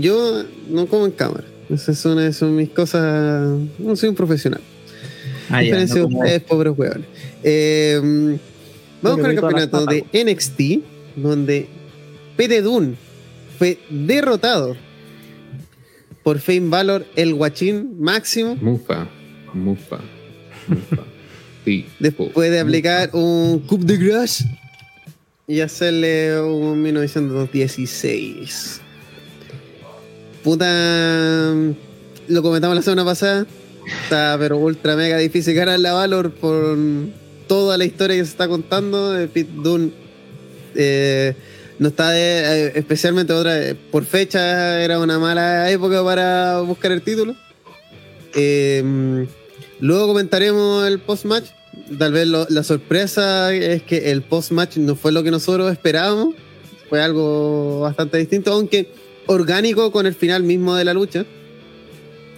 [0.00, 1.44] Yo no como en cámara.
[1.68, 3.58] Esa es una de son mis cosas.
[3.78, 4.60] No soy un profesional.
[5.50, 7.06] Ah, diferencia no de como- ustedes, pobres huevones.
[7.42, 8.38] Eh,
[9.02, 10.04] vamos con el campeonato de.
[10.12, 10.82] NXT,
[11.16, 11.66] donde
[12.36, 12.94] Pete Dunne
[13.58, 14.76] fue derrotado
[16.22, 19.08] por Fame Valor, el guachín máximo, Mufa,
[19.52, 19.98] mufa,
[20.68, 21.02] mufa.
[21.68, 21.86] Sí.
[21.98, 24.44] después de aplicar un coup de grace
[25.46, 28.80] y hacerle un 1916.
[30.42, 31.54] Puta.
[32.28, 33.46] Lo comentamos la semana pasada.
[34.04, 36.76] Está pero ultra mega difícil ganar la Valor por
[37.46, 39.12] toda la historia que se está contando.
[39.12, 39.90] de Pete Dunne
[40.74, 41.34] eh,
[41.78, 46.92] no está de- eh, especialmente otra eh, por fecha era una mala época para buscar
[46.92, 47.34] el título.
[48.34, 49.26] Eh,
[49.80, 51.46] luego comentaremos el post match.
[51.98, 55.70] Tal vez lo- la sorpresa es que el post match no fue lo que nosotros
[55.72, 56.34] esperábamos.
[56.88, 58.90] Fue algo bastante distinto, aunque
[59.26, 61.24] orgánico con el final mismo de la lucha.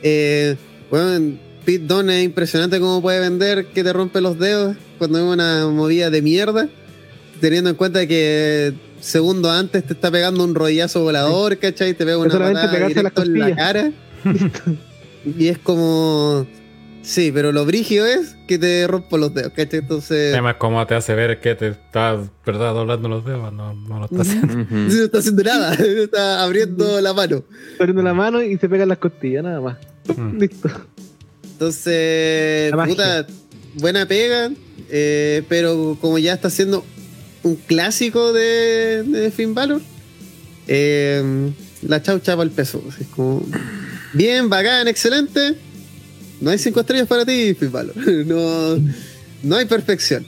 [0.03, 0.57] Eh,
[0.91, 5.25] bueno, Pete Dunne es impresionante cómo puede vender que te rompe los dedos cuando es
[5.25, 6.69] una movida de mierda,
[7.41, 11.95] teniendo en cuenta que segundo antes te está pegando un rollazo volador, ¿cachai?
[11.95, 13.93] Te pega una patada directo en la cara.
[15.39, 16.47] y es como...
[17.03, 19.81] Sí, pero lo brígido es que te rompo los dedos, ¿cachai?
[19.81, 20.33] Entonces...
[20.33, 23.53] Además, ¿cómo te hace ver que te estás, verdad, doblando los dedos?
[23.53, 24.67] No, no lo estás haciendo.
[24.71, 25.75] No está haciendo nada,
[26.05, 27.43] está abriendo la mano.
[27.79, 29.79] Abriendo la mano y se pegan las costillas, nada más.
[30.15, 30.39] Mm.
[30.39, 30.69] Listo.
[31.53, 33.27] Entonces, puta,
[33.75, 34.51] buena pega,
[34.91, 36.85] eh, pero como ya está siendo
[37.43, 39.81] un clásico de, de Finn Balor,
[40.69, 41.51] eh,
[41.83, 42.83] la chaucha para el peso.
[42.89, 43.43] así es como,
[44.13, 45.57] bien, bacán, excelente.
[46.41, 47.95] No hay cinco estrellas para ti, Balor.
[48.27, 48.77] No,
[49.43, 50.27] no hay perfección.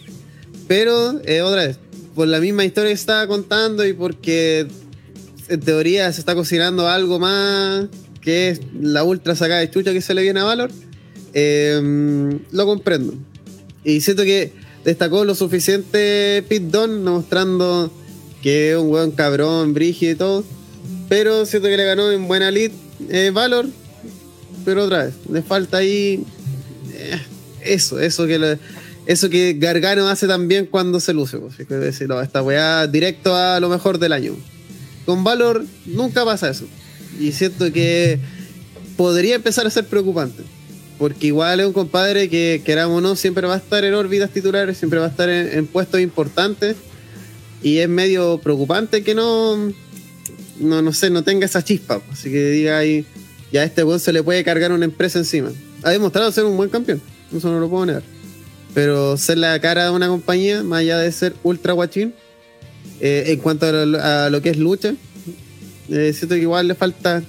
[0.69, 1.79] Pero, eh, otra vez,
[2.15, 4.67] por la misma historia que estaba contando y porque
[5.49, 7.89] en teoría se está cocinando algo más
[8.23, 10.71] que es la ultra sacada de chucha que se le viene a Valor,
[11.35, 13.15] eh, lo comprendo.
[13.85, 14.53] Y siento que
[14.85, 17.93] destacó lo suficiente Pete Dunne, mostrando
[18.43, 20.45] que es un weón cabrón, brígido y todo.
[21.09, 22.71] Pero siento que le ganó en buena lead
[23.11, 23.67] eh, Valor.
[24.65, 26.25] Pero otra vez, le falta ahí
[26.93, 27.21] eh,
[27.65, 28.59] eso, eso que
[29.07, 31.39] eso que Gargano hace también cuando se luce.
[31.39, 34.35] Pues, es decir, no, esta weá directo a lo mejor del año.
[35.05, 36.67] Con Valor nunca pasa eso.
[37.19, 38.19] Y siento que
[38.97, 40.43] podría empezar a ser preocupante.
[40.99, 44.31] Porque igual es un compadre que, queramos o no, siempre va a estar en órbitas
[44.31, 46.77] titulares, siempre va a estar en, en puestos importantes.
[47.61, 49.57] Y es medio preocupante que no,
[50.61, 52.01] no, no sé, no tenga esa chispa.
[52.13, 53.05] Así que diga ahí,
[53.53, 55.53] ya a este weón se le puede cargar una empresa encima.
[55.83, 57.01] Ha demostrado ser un buen campeón,
[57.37, 58.03] eso no lo puedo negar.
[58.75, 62.15] Pero ser la cara de una compañía, más allá de ser ultra guachín,
[63.01, 64.95] eh, en cuanto a lo, que es lucha,
[65.91, 67.23] eh, siento que igual le falta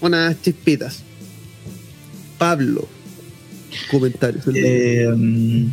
[0.00, 1.02] unas chispitas.
[2.38, 2.88] Pablo,
[3.90, 4.44] comentarios.
[4.54, 5.08] Eh,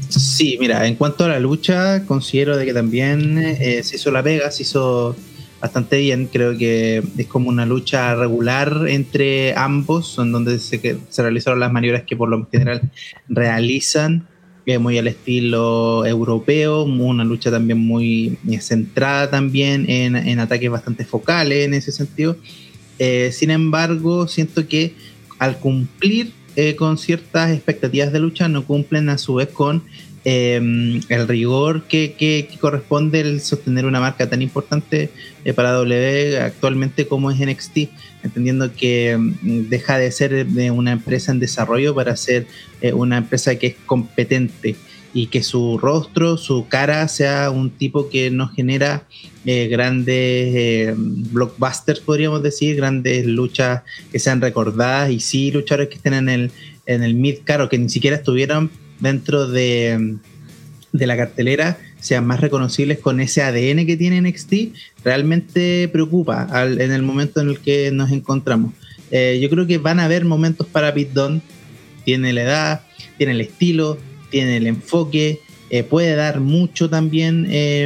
[0.10, 4.50] sí, mira, en cuanto a la lucha, considero de que también se hizo la pega,
[4.50, 5.16] se hizo
[5.61, 6.27] bastante bien.
[6.31, 11.60] Creo que es como una lucha regular entre ambos, en donde se, que- se realizaron
[11.60, 12.90] las maniobras que por lo general
[13.27, 14.27] realizan.
[14.65, 21.06] eh, muy al estilo europeo, una lucha también muy centrada también en, en ataques bastante
[21.06, 22.38] focales en ese sentido.
[22.99, 24.94] Eh, sin embargo, siento que
[25.40, 29.81] al cumplir eh, con ciertas expectativas de lucha, no cumplen a su vez con
[30.26, 35.10] eh, el rigor que, corresponde el sostener una marca tan importante
[35.46, 37.90] eh, para W actualmente como es NXT,
[38.24, 42.48] entendiendo que mm, deja de ser de una empresa en desarrollo para ser
[42.82, 44.76] eh, una empresa que es competente
[45.14, 49.04] y que su rostro, su cara sea un tipo que no genera
[49.46, 50.16] eh, grandes
[50.56, 53.82] eh, blockbusters, podríamos decir, grandes luchas
[54.12, 56.52] que sean recordadas y sí luchadores que estén en el,
[56.86, 58.70] en el mid caro, que ni siquiera estuvieran
[59.00, 60.18] dentro de,
[60.92, 64.54] de la cartelera, sean más reconocibles con ese ADN que tiene NXT,
[65.04, 68.74] realmente preocupa al- en el momento en el que nos encontramos.
[69.12, 71.42] Eh, yo creo que van a haber momentos para Pete Dunne,
[72.06, 72.82] tiene la edad,
[73.18, 73.98] tiene el estilo,
[74.30, 75.40] tiene el enfoque,
[75.70, 77.86] eh, puede dar mucho también eh,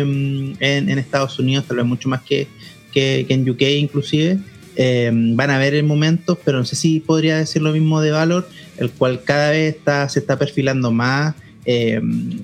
[0.59, 2.47] en, Estados Unidos, tal vez mucho más que,
[2.91, 4.39] que, que en UK inclusive.
[4.75, 8.47] Eh, van a haber momentos, pero no sé si podría decir lo mismo de Valor,
[8.77, 11.35] el cual cada vez está, se está perfilando más,
[11.65, 12.01] eh,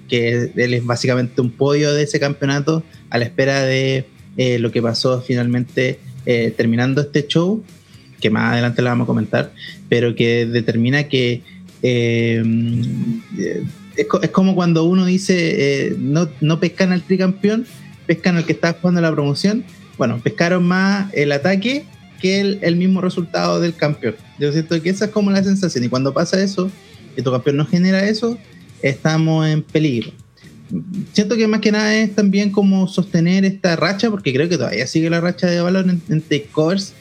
[0.07, 4.05] que él es básicamente un podio de ese campeonato a la espera de
[4.37, 7.63] eh, lo que pasó finalmente eh, terminando este show,
[8.21, 9.51] que más adelante lo vamos a comentar,
[9.89, 11.41] pero que determina que
[11.81, 12.45] es,
[13.97, 17.65] es como cuando uno dice no, no pescan al tricampeón,
[18.05, 19.63] pescan al que está jugando la promoción.
[19.97, 21.85] Bueno, pescaron más el ataque
[22.21, 24.15] que el, el mismo resultado del campeón.
[24.39, 25.83] Yo siento que esa es como la sensación.
[25.83, 26.71] Y cuando pasa eso,
[27.17, 28.37] y tu campeón no genera eso,
[28.81, 30.11] estamos en peligro.
[31.13, 34.85] Siento que más que nada es también como sostener esta racha, porque creo que todavía
[34.87, 36.93] sigue la racha de valor en, en takeovers,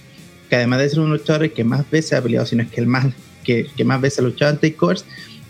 [0.49, 2.71] que además de ser uno de los luchadores que más veces ha peleado, sino es
[2.71, 3.07] que el más
[3.45, 5.05] que, que más veces ha luchado en takeovers,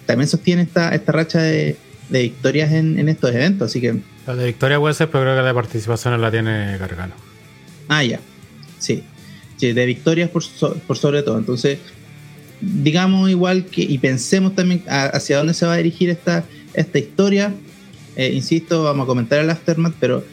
[0.07, 1.77] también sostiene esta, esta racha de,
[2.09, 3.71] de victorias en, en estos eventos.
[3.71, 6.77] Así que, La de victoria puede ser, pero creo que la de participación la tiene
[6.77, 7.15] Gargano.
[7.89, 8.19] ah, ya,
[8.79, 9.05] sí, sí,
[9.59, 10.43] de victorias por,
[10.87, 11.39] por sobre todo.
[11.39, 11.79] Entonces,
[12.61, 16.45] digamos igual que, y pensemos también hacia dónde se va a dirigir esta,
[16.75, 17.55] esta historia.
[18.17, 20.25] Eh, insisto, vamos a comentar el aftermath, pero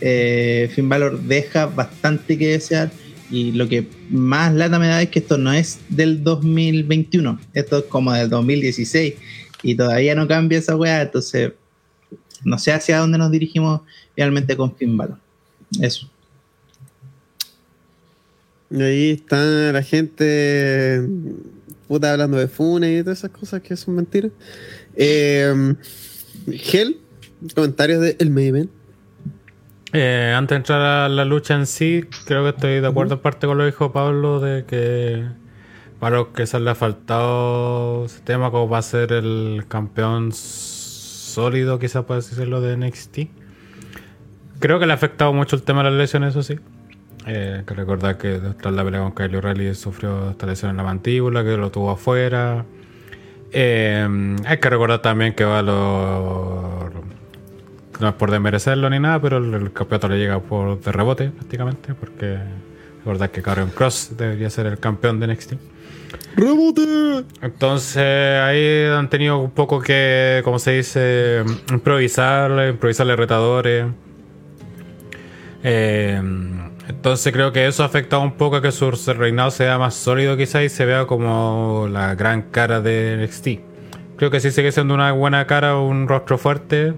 [0.00, 2.90] eh, Finn Balor deja bastante que desear.
[3.30, 7.78] Y lo que más lata me da es que esto no es del 2021, esto
[7.78, 9.14] es como del 2016
[9.62, 11.52] y todavía no cambia esa weá, entonces
[12.44, 13.80] no sé hacia dónde nos dirigimos
[14.16, 15.18] realmente con Finn Balor.
[15.80, 16.10] Eso.
[18.72, 19.36] Y ahí está
[19.72, 21.06] la gente
[21.86, 24.32] puta hablando de Funa y todas esas cosas que son mentiras.
[24.96, 25.74] Eh,
[26.50, 26.98] Gel,
[27.54, 28.70] comentarios de El Maven.
[29.92, 33.20] Eh, antes de entrar a la lucha en sí, creo que estoy de acuerdo en
[33.20, 35.22] parte con lo que dijo Pablo de que
[36.00, 40.32] para los que se le ha faltado ese tema como va a ser el campeón
[40.32, 43.18] sólido, quizás puede decirlo, de NXT.
[44.60, 46.58] Creo que le ha afectado mucho el tema de las lesiones, eso sí.
[47.26, 50.76] Eh, hay que recordar que tras la pelea con Kyle O'Reilly sufrió esta lesión en
[50.76, 52.64] la mandíbula, que lo tuvo afuera.
[53.52, 56.92] Eh, hay que recordar también que Valor
[58.00, 61.30] no es por desmerecerlo ni nada, pero el, el campeonato le llega por de rebote
[61.30, 62.38] prácticamente, porque
[62.98, 65.52] recordar que Karrion Cross debería ser el campeón de NXT.
[66.36, 67.24] ¡Rebote!
[67.40, 73.86] Entonces ahí han tenido un poco que, como se dice, improvisarle, improvisarle retadores.
[75.62, 76.20] Eh,
[76.88, 80.36] entonces creo que eso ha afectado un poco a que su reinado sea más sólido
[80.36, 83.48] quizás y se vea como la gran cara de NXT.
[84.16, 86.94] Creo que sí sigue siendo una buena cara, un rostro fuerte,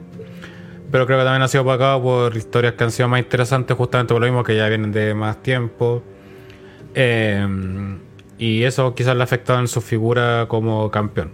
[0.91, 4.15] pero creo que también ha sido opacado por historias que han sido más interesantes justamente
[4.15, 6.03] por lo mismo que ya vienen de más tiempo.
[6.95, 7.47] Eh,
[8.39, 11.33] y eso quizás le ha afectado en su figura como campeón.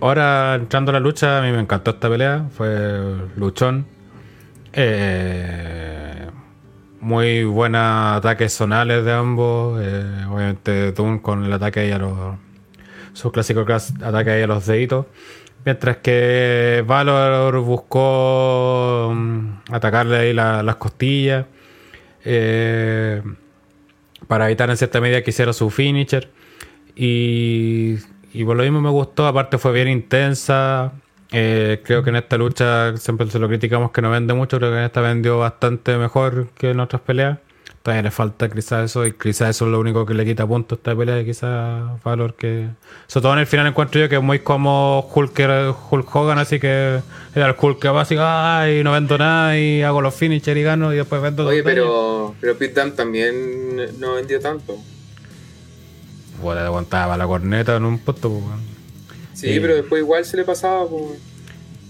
[0.00, 2.46] Ahora, entrando a la lucha, a mí me encantó esta pelea.
[2.50, 3.00] Fue
[3.36, 3.86] luchón.
[4.72, 5.99] Eh,
[7.00, 7.80] muy buenos
[8.18, 9.80] ataques zonales de ambos.
[9.82, 12.36] Eh, obviamente, Doom con el ataque ahí a los.
[13.12, 15.06] Su clásico clas- ataque ahí a los deditos.
[15.64, 21.46] Mientras que Valor buscó mm, atacarle ahí la- las costillas.
[22.24, 23.22] Eh,
[24.28, 26.30] para evitar en cierta medida que hiciera su finisher.
[26.94, 27.96] Y,
[28.32, 30.92] y por lo mismo me gustó, aparte fue bien intensa.
[31.32, 34.70] Eh, creo que en esta lucha siempre se lo criticamos que no vende mucho, creo
[34.70, 37.38] que en esta vendió bastante mejor que en otras peleas.
[37.82, 40.74] Todavía le falta quizás eso, y quizás eso es lo único que le quita punto
[40.74, 42.68] a esta pelea, quizás valor que.
[43.06, 46.38] Sobre todo en el final encuentro yo que es muy como Hulk, era Hulk Hogan,
[46.38, 47.00] así que
[47.34, 50.62] era el Hulk que va así, ay, no vendo nada y hago los finishers y
[50.62, 51.86] gano y después vendo Oye, dos de ellos".
[51.86, 54.76] pero, pero Pete Dunne también no vendió tanto.
[56.42, 58.79] Bueno, le aguantaba la corneta en un punto, pues.
[59.40, 59.60] Sí, Sí.
[59.60, 60.86] pero después igual se le pasaba.
[60.86, 61.18] Pues.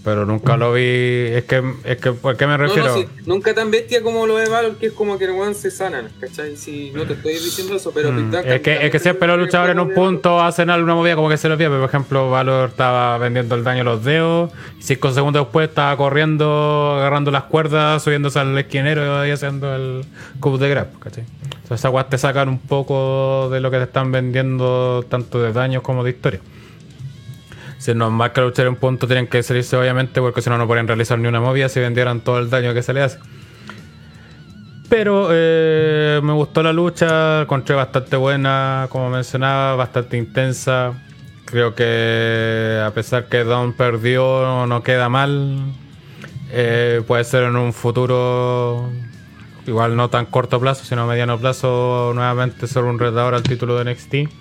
[0.03, 0.81] Pero nunca lo vi.
[0.81, 2.87] Es que, es que ¿por qué me refiero?
[2.87, 5.69] no, sí, nunca tan bestia como lo de Valor, que es como que el se
[5.69, 6.57] sanan, ¿cachai?
[6.57, 9.73] Si no te estoy diciendo eso, pero Mm, es, que, es que siempre los luchadores
[9.73, 11.69] en un punto hacen alguna movida como que se los olvida.
[11.69, 14.51] Por ejemplo, Valor estaba vendiendo el daño a los dedos.
[14.79, 20.03] Y cinco segundos después estaba corriendo, agarrando las cuerdas, subiéndose al esquinero y haciendo el
[20.39, 20.97] coup de grab.
[20.99, 21.25] ¿cachai?
[21.61, 25.83] Entonces, esas te sacan un poco de lo que te están vendiendo, tanto de daños
[25.83, 26.39] como de historia.
[27.81, 30.67] Si es normal que luchar un punto tienen que salirse, obviamente, porque si no, no
[30.67, 33.17] podrían realizar ni una movida si vendieran todo el daño que se le hace.
[34.87, 40.93] Pero eh, me gustó la lucha, encontré bastante buena, como mencionaba, bastante intensa.
[41.45, 45.57] Creo que a pesar que Don perdió, no queda mal.
[46.51, 48.91] Eh, puede ser en un futuro,
[49.65, 53.91] igual no tan corto plazo, sino mediano plazo, nuevamente ser un retador al título de
[53.91, 54.40] NXT.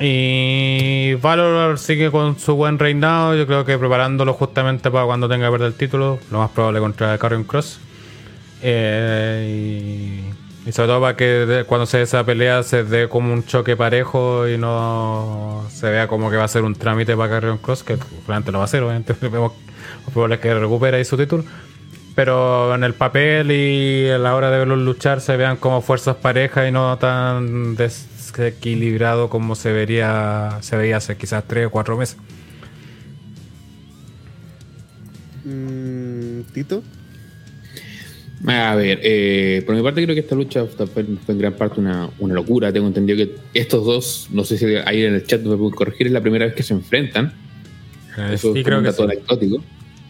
[0.00, 5.46] Y Valor sigue con su buen reinado, yo creo que preparándolo justamente para cuando tenga
[5.46, 7.78] que perder el título, lo más probable contra Carrion Cross.
[8.62, 10.32] Eh,
[10.66, 13.76] y, sobre todo para que cuando se dé esa pelea se dé como un choque
[13.76, 17.84] parejo y no se vea como que va a ser un trámite para Carrion Cross,
[17.84, 19.14] que realmente lo va a hacer, obviamente.
[20.06, 21.44] Lo probable es que recupere ahí su título.
[22.14, 26.16] Pero en el papel y a la hora de verlos luchar se vean como fuerzas
[26.16, 27.76] parejas y no tan
[28.36, 32.16] desequilibrado como se vería se veía hace quizás 3 o 4 meses.
[35.44, 36.82] Mm, Tito.
[38.46, 41.80] A ver, eh, por mi parte creo que esta lucha fue, fue en gran parte
[41.80, 42.70] una, una locura.
[42.72, 46.08] Tengo entendido que estos dos, no sé si ahí en el chat me pueden corregir,
[46.08, 47.32] es la primera vez que se enfrentan.
[48.18, 49.10] Eh, Eso sí, es creo un que dato sí.
[49.12, 49.64] anecdótico.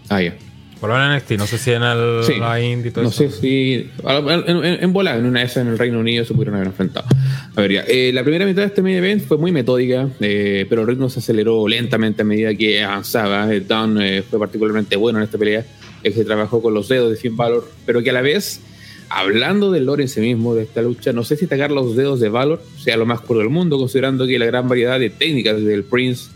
[0.09, 0.35] Ah, ya.
[0.81, 2.35] Por lo menos en NXT, no sé si en el Sí.
[2.39, 3.19] la indie y todo No eso.
[3.19, 3.89] sé si.
[4.05, 6.67] En, en, en bola, en una de esas en el Reino Unido se pudieron haber
[6.67, 7.07] enfrentado.
[7.56, 7.85] A ver, ya.
[7.86, 11.09] eh, la primera mitad de este main event fue muy metódica, eh, pero el ritmo
[11.09, 13.52] se aceleró lentamente a medida que avanzaba.
[13.52, 15.64] El Down eh, fue particularmente bueno en esta pelea,
[16.02, 18.60] que trabajó con los dedos de Finn Balor, pero que a la vez,
[19.09, 22.18] hablando del lore en sí mismo de esta lucha, no sé si atacar los dedos
[22.18, 25.62] de Valor sea lo más cruel del mundo, considerando que la gran variedad de técnicas
[25.64, 26.31] del Prince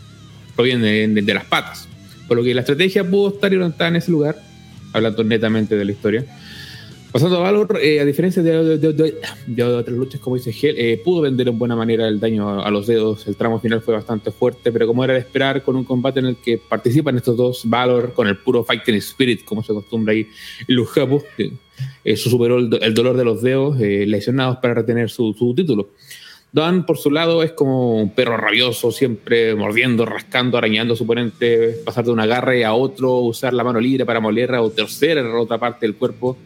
[0.55, 1.89] proviene de, de las patas.
[2.29, 4.41] Por lo que la estrategia pudo estar orientada en ese lugar,
[4.93, 6.25] hablando netamente de la historia.
[7.11, 8.93] Pasando a Valor, eh, a diferencia de, de-
[9.47, 12.69] de- otras luchas, como dice Gel, eh, pudo vender en buena manera el daño a,
[12.69, 13.25] los dedos.
[13.27, 16.27] El tramo final fue bastante fuerte, pero como era de esperar, con un combate en
[16.27, 20.27] el que participan estos dos, Valor con el puro fighting spirit, como se acostumbra ahí
[20.67, 21.23] en los japos,
[22.03, 25.89] eso superó el, do- el dolor de los dedos eh, lesionados para retener su, título.
[26.51, 31.05] Don, por su lado, es como un perro rabioso, siempre mordiendo, rascando, arañando a su
[31.05, 35.17] oponente, pasar de un agarre a otro, usar la mano libre para moler o torcer
[35.17, 36.37] a otra parte del cuerpo.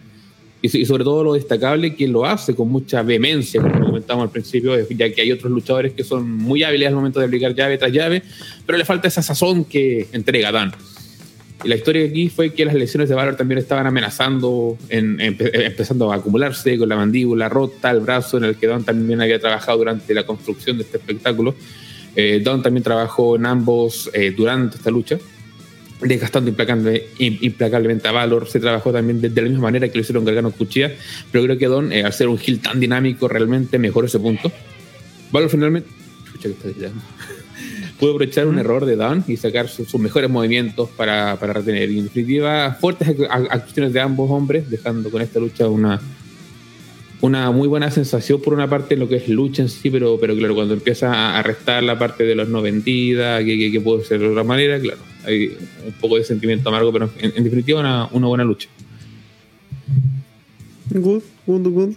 [0.66, 4.30] Y, y sobre todo lo destacable, que lo hace con mucha vehemencia, como comentamos al
[4.32, 7.78] principio, ya que hay otros luchadores que son muy hábiles al momento de aplicar llave
[7.78, 8.24] tras llave,
[8.66, 10.72] pero le falta esa sazón que entrega Dan.
[11.66, 15.52] Y la historia aquí fue que las lesiones de Valor también estaban amenazando, en, empe-
[15.54, 19.40] empezando a acumularse con la mandíbula rota, el brazo en el que Don también había
[19.40, 21.56] trabajado durante la construcción de este espectáculo.
[22.16, 25.18] Eh, Don también trabajó en ambos eh, durante esta lucha,
[26.08, 28.48] desgastando implacable- im- implacablemente a Valor.
[28.48, 30.92] Se trabajó también de, de la misma manera que lo hicieron Gargano Cuchilla,
[31.32, 34.52] pero creo que Don, eh, al ser un heel tan dinámico, realmente mejoró ese punto.
[35.32, 35.90] Valor finalmente.
[36.34, 36.90] Chucha, que está.
[38.00, 41.90] Pudo aprovechar un error de Don y sacar su- sus mejores movimientos para, para retener.
[41.92, 46.02] Y en definitiva, fuertes ac- ac- actuaciones de ambos hombres, dejando con esta lucha una,
[47.24, 50.20] una muy buena sensación por una parte en lo que es lucha en sí, pero,
[50.20, 53.80] pero claro, cuando empieza a, restar la parte de los no vendida, que, que, que
[53.80, 57.44] puede ser de otra manera, claro, hay un poco de sentimiento amargo, pero en, en
[57.46, 58.68] definitiva una, una buena lucha.
[60.90, 61.94] Good, good, good.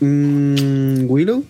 [0.00, 1.44] Mm, Willow.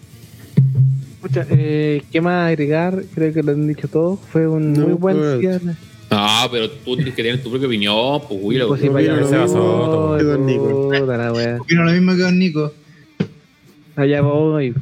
[1.15, 3.05] Escucha, eh, ¿qué más agregar?
[3.15, 4.19] Creo que lo han dicho todos.
[4.33, 5.77] Fue un No, muy buen cierre.
[6.19, 8.69] Ah, pero tú tienes que tener tu propia opinión, pues Willow.
[8.69, 11.59] Pues sí, no vaya, lo mismo voy, que Don Nico.
[11.61, 12.73] Opino lo mismo que Don Nico.
[13.97, 14.75] Allá voy.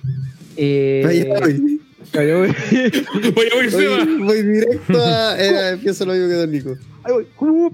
[0.57, 1.81] Eh, Allá voy.
[2.13, 2.49] allá voy.
[3.35, 4.05] Voy a.
[4.05, 5.37] Voy, voy directo a.
[5.39, 6.77] Eh, empiezo lo mismo que Don Nico.
[7.03, 7.71] Ahí voy.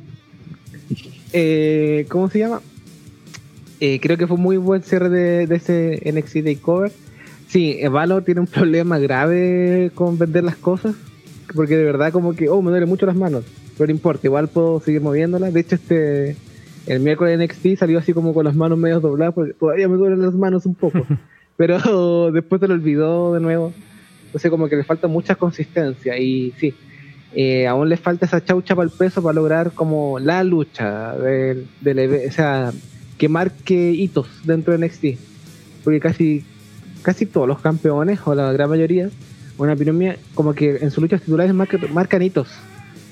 [1.33, 2.63] Eh, ¿Cómo se llama?
[3.81, 6.93] Eh, creo que fue muy buen cierre de, de ese NXT Takeover.
[7.49, 10.95] Sí, eh, Valor tiene un problema grave con vender las cosas.
[11.55, 13.45] Porque de verdad, como que, oh, me duele mucho las manos.
[13.77, 15.53] Pero no importa, igual puedo seguir moviéndolas.
[15.53, 16.37] De hecho, este.
[16.87, 19.97] El miércoles de NXT salió así como con las manos medio dobladas, porque todavía me
[19.97, 21.07] duelen las manos un poco.
[21.57, 23.73] Pero después se lo olvidó de nuevo.
[24.27, 26.17] Entonces, como que le falta mucha consistencia.
[26.19, 26.75] Y sí,
[27.35, 31.67] eh, aún le falta esa chaucha para el peso para lograr como la lucha del,
[31.81, 32.73] del o sea,
[33.19, 35.05] que marque hitos dentro de NXT.
[35.85, 36.45] Porque casi,
[37.03, 39.11] casi todos los campeones, o la gran mayoría,
[39.65, 42.49] una opinión mía, como que en sus luchas titulares marca- marcan hitos.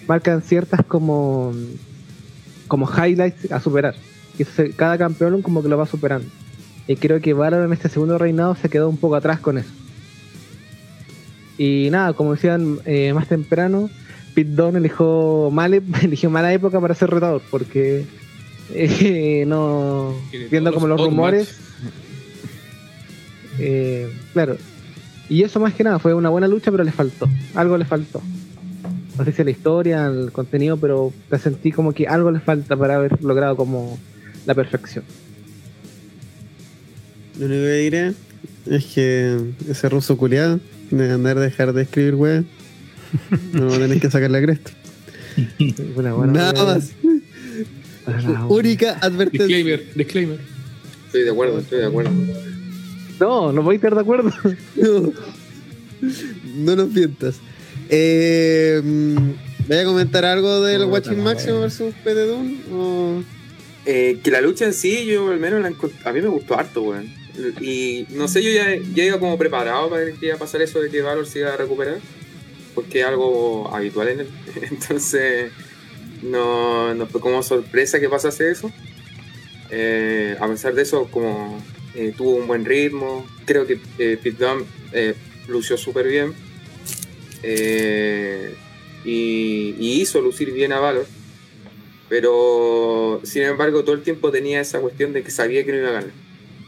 [0.07, 1.53] marcan ciertas como
[2.67, 3.95] como highlights a superar.
[4.39, 6.29] Y eso se- cada campeón como que lo va superando.
[6.87, 9.69] Y creo que Valor en este segundo reinado se quedó un poco atrás con eso.
[11.59, 13.91] Y nada, como decían eh, más temprano,
[14.35, 18.05] Pete Dunne eligió, mal, eligió mala época para ser retador, porque
[18.75, 20.15] eh, no
[20.51, 21.57] viendo como los rumores,
[23.59, 24.57] eh, claro.
[25.29, 27.29] Y eso más que nada fue una buena lucha, pero le faltó.
[27.55, 28.23] Algo le faltó.
[29.19, 32.41] No sé si a la historia, al contenido, pero te sentí como que algo le
[32.41, 33.99] falta para haber logrado como
[34.47, 35.05] la perfección.
[37.39, 38.13] Lo único que diré
[38.67, 39.39] es que
[39.69, 40.61] ese ruso culiado
[40.91, 42.45] de andar dejar de escribir weá.
[43.53, 44.71] No tenés que sacar la cresta.
[45.97, 46.91] Una buena- Nada más.
[48.49, 49.47] Única advertencia.
[49.47, 50.39] Disclaimer, disclaimer.
[51.07, 52.11] Estoy de acuerdo, estoy de acuerdo.
[53.21, 54.33] No, no voy a estar de acuerdo.
[54.77, 55.13] No,
[56.55, 57.41] no nos mientas.
[57.89, 59.17] Eh, mm,
[59.67, 61.61] ¿Voy a comentar algo del Puta Watching wea.
[61.61, 62.59] versus PD Doom?
[62.73, 63.23] O...
[63.85, 66.83] Eh, que la lucha en sí, yo al menos la a mí me gustó harto,
[66.83, 67.13] weón.
[67.61, 70.81] Y no sé, yo ya, ya iba como preparado para que iba a pasar eso
[70.81, 71.99] de que Valor se iba a recuperar,
[72.75, 74.29] porque es algo habitual en él.
[74.71, 75.53] Entonces,
[76.23, 78.71] no, no fue como sorpresa que pasase eso.
[79.71, 81.59] Eh, a pesar de eso, como
[81.99, 85.15] eh, tuvo un buen ritmo, creo que eh, Pete Dunne eh,
[85.49, 86.33] lució súper bien.
[87.43, 88.55] Eh,
[89.05, 91.07] y, y hizo lucir bien a Valor.
[92.09, 95.89] Pero, sin embargo, todo el tiempo tenía esa cuestión de que sabía que no iba
[95.89, 96.11] a ganar.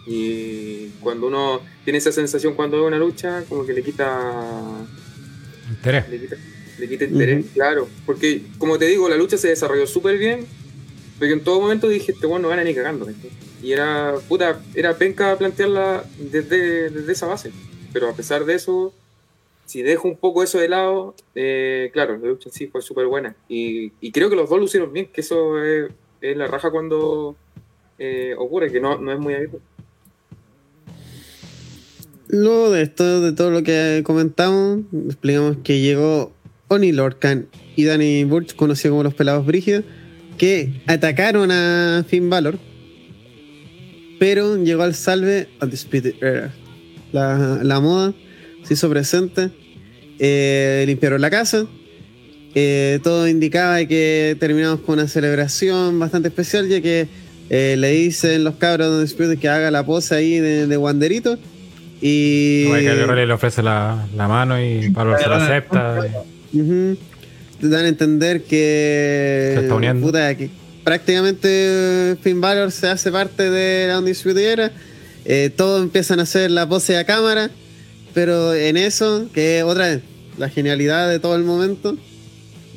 [0.06, 4.86] Y cuando uno tiene esa sensación cuando ve una lucha, como que le quita
[5.70, 6.08] Interés.
[6.08, 6.36] le quita,
[6.78, 7.88] le quita interés, claro.
[8.04, 10.46] Porque, como te digo, la lucha se desarrolló súper bien,
[11.18, 13.06] pero en todo momento dije, este weón no gana ni cagando.
[13.62, 17.52] Y era, puta, era penca plantearla desde, desde esa base.
[17.92, 18.92] Pero a pesar de eso,
[19.66, 23.06] si dejo un poco eso de lado, eh, claro, la lucha en sí fue súper
[23.06, 23.36] buena.
[23.48, 27.36] Y, y creo que los dos lucieron bien, que eso es, la raja cuando
[27.98, 29.62] eh, ocurre, que no, no es muy habitual.
[32.28, 36.32] Luego de esto, de todo lo que comentamos, explicamos que llegó
[36.68, 39.84] Oni Lorcan y Danny Burch, conocidos como los pelados brígidos,
[40.38, 42.58] que atacaron a Finn Balor,
[44.20, 46.52] pero llegó al salve a Undisputed Era.
[47.10, 48.12] La, la moda
[48.62, 49.50] se hizo presente,
[50.18, 51.64] eh, limpiaron la casa,
[52.54, 57.08] eh, todo indicaba que terminamos con una celebración bastante especial, ya que
[57.48, 61.38] eh, le dicen los cabros de Undisputed que haga la pose ahí de, de Wanderito.
[62.02, 65.98] Y Como que le ofrece la, la mano y Valor se la acepta.
[66.52, 66.96] Ujú.
[67.60, 70.06] Te dan a entender que, Se está uniendo.
[70.06, 70.48] puta, que
[70.90, 74.72] prácticamente Finn Balor se hace parte de la Undisputed.
[75.24, 77.48] Eh, todos empiezan a hacer la pose a cámara,
[78.12, 80.00] pero en eso, que es otra vez,
[80.36, 81.96] la genialidad de todo el momento,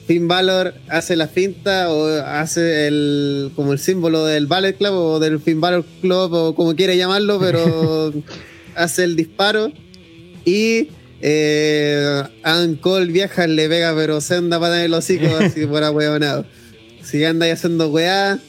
[0.06, 5.20] Finn Balor hace la finta o hace el como el símbolo del Ballet Club o
[5.20, 8.14] del Finn Balor Club o como quiera llamarlo, pero
[8.76, 9.72] hace el disparo
[10.46, 16.46] y eh, Adam Cole viaja, le pega pero senda para el hocico así por ahueonado.
[17.04, 18.40] Si anda ahí haciendo weá,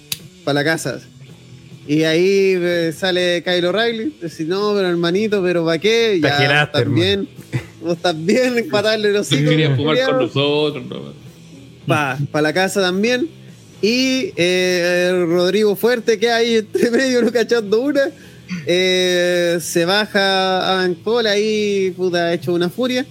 [0.44, 1.00] para la casa.
[1.86, 6.18] Y ahí eh, sale Kyle O'Reilly, dice, no, pero hermanito, pero ¿para qué?
[6.22, 7.28] Te giraste, también,
[7.82, 9.50] vos también, para darle el hocico.
[9.50, 10.84] Quería fumar con nosotros.
[10.86, 11.24] ¿no?
[11.86, 13.28] para la casa también.
[13.82, 18.08] Y eh, Rodrigo Fuerte, que hay entre medio, no cachando una.
[18.66, 23.04] eh, se baja a Cole ahí, puta, hecho una furia.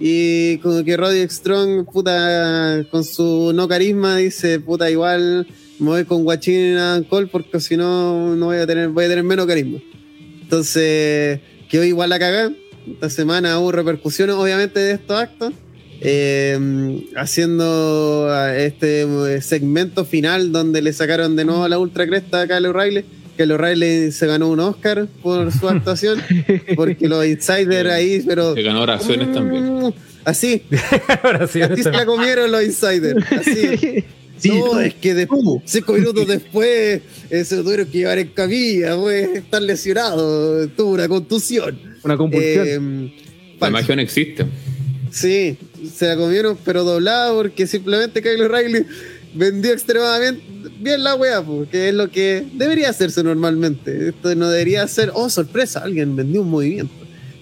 [0.00, 5.46] Y como que Roderick Strong, puta, con su no carisma, dice, puta, igual
[5.78, 9.08] me voy con Guachín a Cole porque si no, no voy a tener, voy a
[9.08, 9.78] tener menos carisma.
[10.42, 12.52] Entonces, quedó igual la cagada.
[12.86, 15.52] Esta semana hubo repercusiones, obviamente, de estos actos.
[16.00, 22.42] Eh, haciendo ah, este eh, segmento final donde le sacaron de nuevo la ultra cresta
[22.42, 23.04] a Kyle O'Reilly.
[23.38, 26.20] Kyle O'Reilly se ganó un Oscar por su actuación,
[26.76, 28.54] porque los insiders ahí, pero.
[28.54, 29.94] Se ganó oraciones también.
[30.24, 30.62] Así,
[31.22, 33.24] Ahora sí, así se la comieron los insiders.
[33.32, 34.04] Así.
[34.38, 35.60] Sí, no, tú, es que de- tú.
[35.64, 40.92] cinco minutos después eh, se lo tuvieron que llevar en camilla, pues, estar lesionado, tuvo
[40.92, 41.76] una contusión.
[42.04, 43.10] Una compulsión.
[43.12, 43.12] Eh,
[43.58, 44.46] La magia no existe.
[45.10, 45.58] Sí,
[45.92, 48.84] se la comieron, pero doblada porque simplemente Kyle O'Reilly
[49.34, 50.42] vendió extremadamente
[50.80, 54.08] bien la wea, porque es lo que debería hacerse normalmente.
[54.08, 56.92] Esto no debería ser, oh, sorpresa, alguien vendió un movimiento.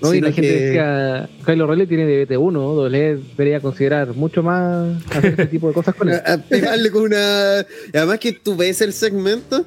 [0.03, 4.43] No, y Sino la gente que- decía, Kyle O'Reilly tiene DBT1, doble debería considerar mucho
[4.43, 6.21] más hacer este tipo de cosas con él.
[6.27, 7.65] a, pegarle con una.
[7.93, 9.65] y Además que tú ves el segmento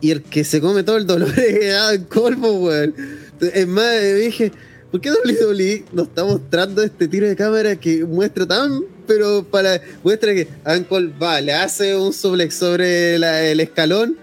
[0.00, 2.94] y el que se come todo el dolor es Adam Cole, weón.
[3.40, 4.52] Es más, dije,
[4.90, 9.80] ¿por qué WWE nos está mostrando este tiro de cámara que muestra tan pero para
[10.02, 14.16] muestra que Adam Cole va, le hace un suplex sobre la- el escalón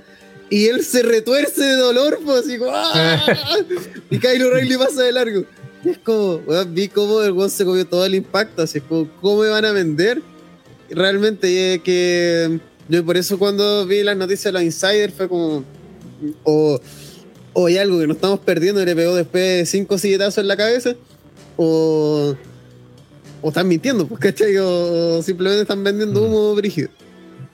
[0.49, 3.26] y él se retuerce de dolor, pues así ¡ah!
[4.10, 5.43] y Kyle O'Reilly pasa de largo.
[5.84, 8.84] Y es como, weón, vi cómo el weón se comió todo el impacto, así es
[8.84, 10.22] como, ¿cómo me van a vender?
[10.89, 15.30] Y Realmente, es que yo por eso cuando vi las noticias de los insiders fue
[15.30, 15.64] como,
[16.43, 16.80] o,
[17.53, 20.57] o hay algo que nos estamos perdiendo y le pegó después cinco silletazos en la
[20.57, 20.95] cabeza,
[21.56, 22.35] o,
[23.41, 24.57] o están mintiendo, pues, ¿cachai?
[24.57, 26.89] O, simplemente están vendiendo humo brígido.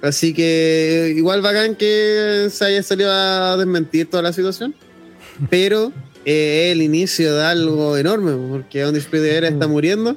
[0.01, 4.75] Así que igual bacán que se haya salido a desmentir toda la situación,
[5.49, 5.91] pero
[6.25, 10.15] eh, el inicio de algo enorme, porque donde Era está muriendo.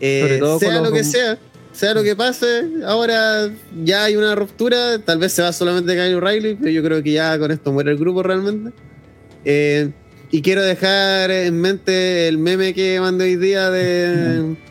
[0.00, 1.38] Eh, sea lo que sea,
[1.72, 3.50] sea lo que pase, ahora
[3.82, 7.12] ya hay una ruptura, tal vez se va solamente Kyle O'Reilly, pero yo creo que
[7.12, 8.70] ya con esto muere el grupo realmente.
[9.44, 9.90] Eh,
[10.30, 14.56] y quiero dejar en mente el meme que mandé hoy día de,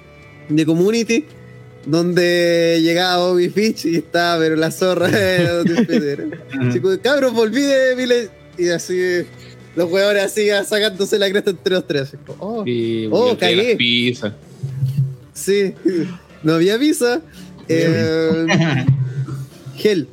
[0.49, 1.25] de Community,
[1.85, 5.09] donde llegaba Bobby Fitch y estaba, pero la zorra
[6.81, 8.29] como, cabros, volví de Village.
[8.57, 8.97] Y así,
[9.75, 12.13] los jugadores así sacándose la cresta entre los tres.
[12.39, 13.67] oh, Y Oh, cagué.
[13.69, 14.33] las pizzas.
[15.33, 15.73] sí,
[16.43, 17.21] no había visa.
[17.69, 18.45] Eh,
[19.77, 20.07] Gel.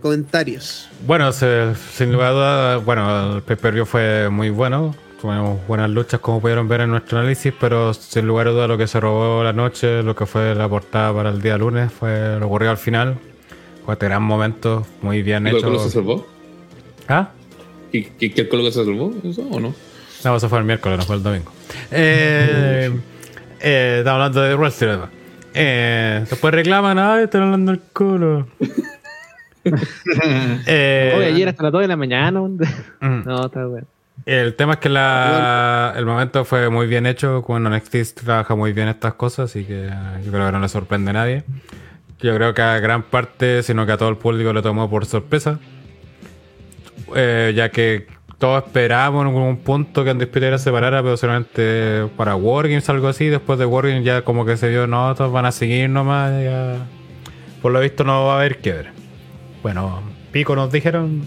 [0.00, 0.88] Comentarios.
[1.06, 4.94] Bueno, se- sin lugar a dudas, bueno, el pay-per-view fue muy bueno.
[5.22, 8.76] Tuvimos buenas luchas, como pudieron ver en nuestro análisis, pero sin lugar a dudas lo
[8.76, 12.40] que se robó la noche, lo que fue la portada para el día lunes, fue
[12.40, 13.16] lo ocurrió al final.
[13.84, 15.60] Fue este gran momento, muy bien ¿Y hecho.
[15.60, 16.26] Colo Colo se salvó?
[17.06, 17.28] ¿Ah?
[17.92, 19.12] ¿Y que, que el Colo Colo se salvó?
[19.22, 19.72] ¿Eso o no?
[20.24, 21.52] No, eso fue el miércoles, no fue el domingo.
[21.92, 22.90] Eh,
[23.60, 24.88] eh, estamos hablando de wrestling.
[24.88, 25.10] además.
[25.54, 28.48] Eh, después reclaman, ay, están hablando del culo.
[30.66, 32.40] Eh, Hoy ayer hasta las 2 de la mañana.
[32.40, 33.22] mm.
[33.24, 33.86] No, está bueno.
[34.24, 37.42] El tema es que la, el momento fue muy bien hecho.
[37.42, 39.90] Cuando NXT trabaja muy bien estas cosas, así que
[40.24, 41.44] yo creo que no le sorprende a nadie.
[42.20, 45.06] Yo creo que a gran parte, sino que a todo el público le tomó por
[45.06, 45.58] sorpresa.
[47.16, 48.06] Eh, ya que
[48.38, 53.26] todos esperábamos en algún punto que Undisputed se separara, pero solamente para Wargames algo así.
[53.26, 56.30] Después de Wargames ya como que se vio, no, todos van a seguir nomás.
[56.42, 56.76] ya.
[57.60, 58.90] Por lo visto no va a haber quiebre.
[59.62, 61.22] Bueno, Pico nos dijeron,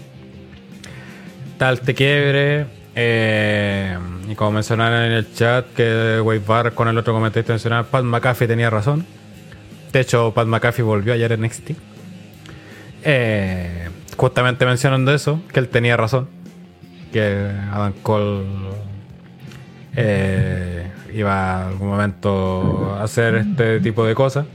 [1.58, 2.75] tal este quiebre.
[2.98, 7.86] Eh, y como mencionaron en el chat que Wade Barr con el otro comentarista mencionaba,
[7.86, 9.04] Pat McAfee tenía razón.
[9.92, 11.72] De hecho, Pat McAfee volvió ayer en NXT.
[13.04, 16.28] Eh, justamente mencionando eso, que él tenía razón.
[17.12, 18.46] Que Adam Cole
[19.94, 24.46] eh, iba a algún momento a hacer este tipo de cosas.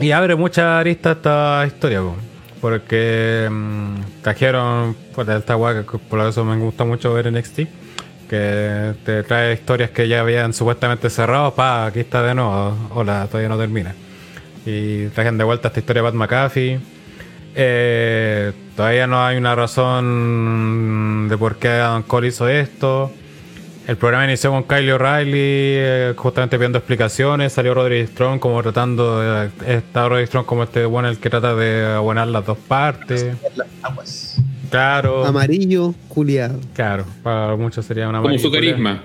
[0.00, 2.16] Y abre muchas aristas esta historia, po.
[2.62, 7.60] Porque mm, trajeron pues, esta que por eso me gusta mucho ver NXT,
[8.30, 13.26] que te trae historias que ya habían supuestamente cerrado, pa, aquí está de nuevo, hola,
[13.26, 13.96] todavía no termina.
[14.64, 16.80] Y trajen de vuelta esta historia de Pat McAfee.
[17.56, 23.10] Eh, todavía no hay una razón de por qué Adam Cole hizo esto.
[23.88, 27.52] El programa inició con Kyle O'Reilly, eh, justamente pidiendo explicaciones.
[27.52, 29.50] Salió Roderick Strong como tratando de.
[29.66, 33.34] Está Roderick Strong como este bueno el que trata de abonar las dos partes.
[33.56, 34.38] Las aguas.
[34.70, 36.58] Claro, Amarillo, culiado.
[36.74, 37.04] claro.
[37.22, 39.02] Para muchos sería una Como su carisma.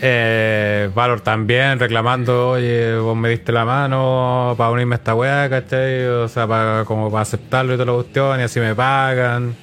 [0.00, 5.48] Eh, Valor también reclamando, oye, vos me diste la mano para unirme a esta weá,
[5.50, 6.04] ¿cachai?
[6.06, 9.54] O sea, para, como para aceptarlo y toda la cuestión, y así me pagan.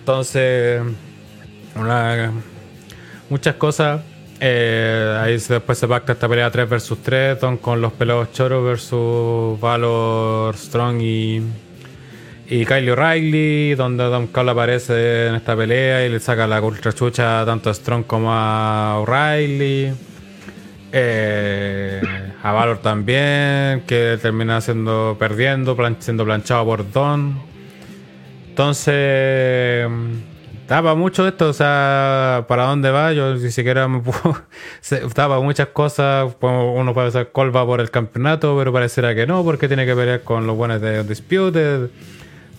[0.00, 0.82] Entonces,
[1.74, 2.30] una-
[3.28, 4.00] muchas cosas.
[4.40, 8.64] Eh, ahí después se pacta esta pelea 3 versus 3, Don con los pelados choros
[8.64, 11.42] versus Valor, Strong y,
[12.48, 16.92] y Kyle O'Reilly, donde Don Cole aparece en esta pelea y le saca la ultra
[16.92, 19.92] chucha tanto a Strong como a O'Reilly.
[20.92, 22.00] Eh,
[22.42, 27.38] a Valor también, que termina siendo perdiendo, siendo planchado por Don.
[28.48, 29.86] Entonces,
[30.68, 34.36] daba mucho de esto, o sea, para dónde va, yo ni siquiera me puedo.
[34.80, 39.14] se- Daba muchas cosas, pues, uno puede ser Cole va por el campeonato, pero pareciera
[39.14, 41.88] que no, porque tiene que pelear con los buenos de Undisputed.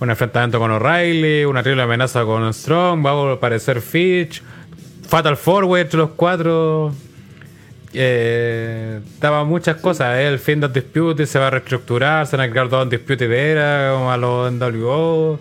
[0.01, 4.41] Un enfrentamiento con O'Reilly, una triple amenaza con Strong, va a aparecer Fitch,
[5.07, 6.93] Fatal Forward entre los cuatro.
[7.93, 9.01] Eh,
[9.45, 10.15] muchas cosas.
[10.17, 13.31] eh, El fin de Undisputed se va a reestructurar, se van a crear dos Undisputed
[13.31, 15.39] era, como a los NWO.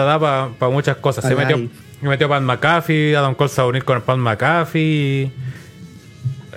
[0.00, 1.24] Daba para muchas cosas.
[1.26, 1.56] Se metió,
[2.00, 5.30] se metió Pat McAfee, Adam Cole se va a unir con el Pat McAfee.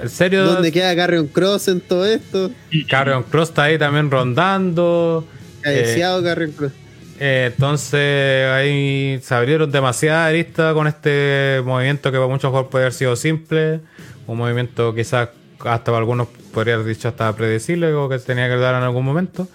[0.02, 2.52] En serio, ¿Dónde queda Carrion Cross en todo esto?
[2.90, 5.26] Carrion Cross está ahí también rondando.
[5.64, 6.72] Eh, Carrion Cross.
[7.20, 12.84] eh, entonces ahí se abrieron demasiadas aristas con este movimiento que para muchos jugadores puede
[12.86, 13.80] haber sido simple.
[14.28, 15.30] Un movimiento quizás
[15.64, 19.48] hasta algunos podría haber dicho hasta predecible o que tenía que dar en algún momento.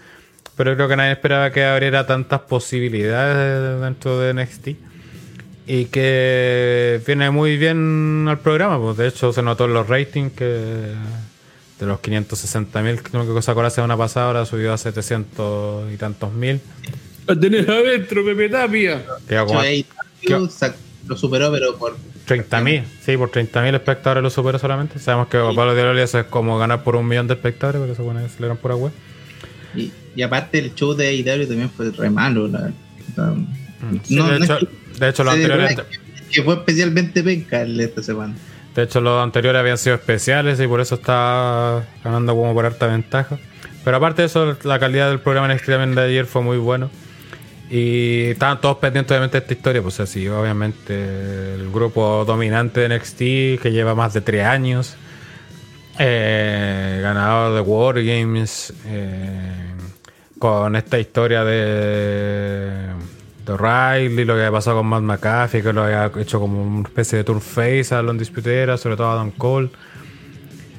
[0.57, 4.69] Pero creo que nadie esperaba que abriera tantas posibilidades dentro de NXT.
[5.67, 8.79] Y que viene muy bien al programa.
[8.81, 10.95] Pues de hecho se notó en los ratings que
[11.81, 15.97] de los 560 mil que que sacó la semana pasada ahora subió a 700 y
[15.97, 16.61] tantos mil.
[17.27, 19.03] La tenés adentro, Pepe Tapia.
[21.07, 21.97] Lo superó, pero por
[22.27, 22.85] 30 mil.
[23.05, 24.99] Sí, por 30 mil espectadores lo superó solamente.
[24.99, 27.95] Sabemos que Pablo de Loli eso es como ganar por un millón de espectadores, porque
[27.95, 28.93] se pone se le dan pura web.
[29.75, 32.49] Y, y aparte el show de AEW también fue re malo.
[32.49, 32.71] La,
[33.17, 33.35] la-
[34.05, 34.59] Sí, No, de, no hecho,
[34.93, 35.81] es de hecho, los se- anteriores,
[36.31, 38.35] que fue especialmente penca esta semana.
[38.75, 42.87] de hecho, los anteriores habían sido especiales y por eso está ganando como por harta
[42.87, 43.39] ventaja.
[43.85, 46.91] Pero aparte de eso, la calidad del programa NXT también de ayer fue muy bueno.
[47.71, 52.89] Y estaban todos pendientes obviamente de esta historia, pues así, obviamente el grupo dominante de
[52.97, 53.19] NXT
[53.63, 54.97] que lleva más de tres años,
[55.99, 59.70] eh, ganador de Wargames, eh,
[60.41, 62.87] con esta historia de,
[63.47, 67.19] O'Reilly, lo que había pasado con Matt McAfee, que lo había hecho como una especie
[67.19, 69.69] de turn face a los Undisputed sobre todo a Don Cole.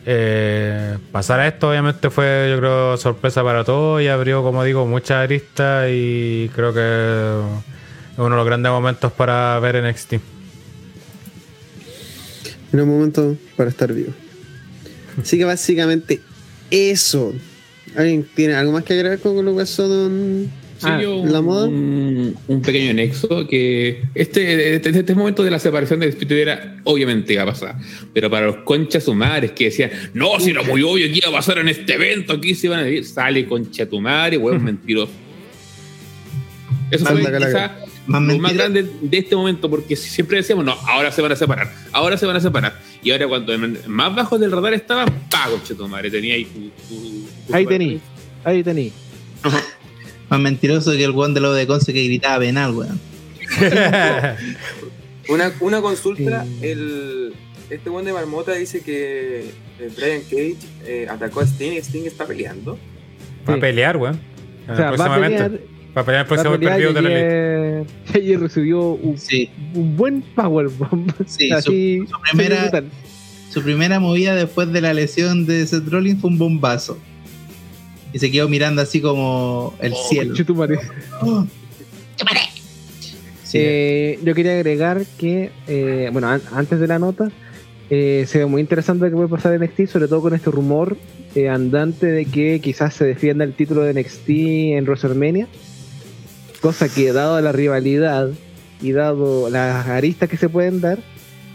[0.03, 4.88] Eh, pasar a esto obviamente fue yo creo sorpresa para todos y abrió como digo
[4.88, 6.79] muchas aristas y creo que
[8.13, 10.13] es uno de los grandes momentos para ver NXT.
[12.73, 14.11] En un momento para estar vivo.
[15.21, 16.19] Así que básicamente
[16.71, 17.31] eso.
[17.95, 20.49] ¿Alguien tiene algo más que agregar con lo que pasó don
[20.82, 21.68] Sí, Ah, ¿la moda?
[21.68, 26.78] Un, un pequeño nexo que este, este, este momento de la separación de Spirit era
[26.86, 27.76] obviamente iba a pasar.
[28.12, 31.34] Pero para los conchas sumares que decían, no, si era muy obvio que iba a
[31.34, 35.12] pasar en este evento, aquí se iban a vivir, sale concha tu madre, hueón mentiroso.
[36.90, 40.72] Eso fue quizá Más lo más grande de este momento, porque si- siempre decíamos, no,
[40.88, 42.80] ahora se van a separar, ahora se van a separar.
[43.03, 43.53] Y ahora cuando
[43.88, 46.60] más bajo del radar estaban, pa, concha tu madre, tenía ahí tu,
[46.90, 47.99] tu- tu Ahí tení,
[48.44, 48.91] ahí tení.
[50.30, 52.99] Más mentiroso que el weón de lo de Conce que gritaba penal, weón.
[55.30, 57.34] Una, una consulta, el,
[57.69, 59.41] este buen de Marmota dice que
[59.80, 60.56] eh, Brian Cage
[60.86, 62.78] eh, atacó a Sting y Sting está peleando.
[63.48, 64.19] Va a pelear, weón.
[64.69, 65.52] O sea, va a próximo pelear,
[65.91, 65.95] evento.
[65.95, 67.85] Va a pelear el próximo perdido de la ayer,
[68.15, 71.11] ayer recibió un, Sí, un buen powerbomb.
[71.26, 72.84] Sí, Así, su- su primera-
[73.49, 76.97] su primera movida después de la lesión de Seth Rollins fue un bombazo.
[78.13, 80.27] Y se quedó mirando así como el Oh, cielo.
[80.30, 80.80] conchetumare.
[81.22, 81.45] Oh.
[83.43, 87.30] Sí, Eh, yo quería agregar que, eh, bueno, an- antes de la nota,
[87.89, 90.49] eh, se ve muy interesante lo que puede pasar en NXT, sobre todo con este
[90.51, 90.95] rumor
[91.35, 94.30] eh, andante de que quizás se defienda el título de NXT
[94.77, 95.47] en WrestleMania,
[96.61, 98.29] cosa que dado la rivalidad
[98.81, 100.99] y dado las aristas que se pueden dar,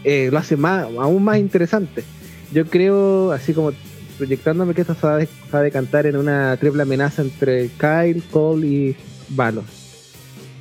[0.03, 2.03] eh, lo hace más, aún más interesante.
[2.51, 3.71] Yo creo, así como
[4.17, 5.19] proyectándome que esto va
[5.51, 8.95] a decantar en una triple amenaza entre Kyle, Cole y
[9.29, 9.63] Valor.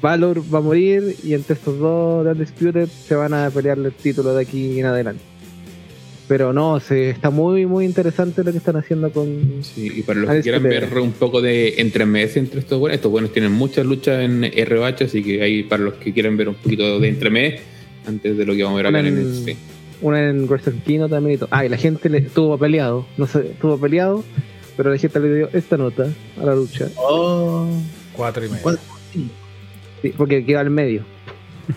[0.03, 4.35] Valor va a morir y entre estos dos Undisputed se van a pelear el título
[4.35, 5.23] de aquí en adelante.
[6.29, 9.63] Pero no, se, está muy muy interesante lo que están haciendo con...
[9.63, 13.13] Sí, y para los que quieran ver un poco de entremés entre estos buenos, estos
[13.13, 16.57] buenos tienen muchas luchas en RH, así que ahí para los que quieran ver un
[16.57, 17.61] poquito de entremés
[18.09, 19.57] antes de lo que vamos a ver acá en Una el en-
[20.03, 21.49] Una en Wrestle Kingdom también y todo.
[21.53, 24.25] Ah, y la gente le estuvo peleado, no sé, estuvo peleado,
[24.77, 26.09] pero la gente le dio esta nota
[26.41, 26.89] a la lucha.
[26.97, 27.69] Oh,
[28.15, 28.79] Cuatro y medio.
[30.03, 31.05] Sí, porque queda al medio.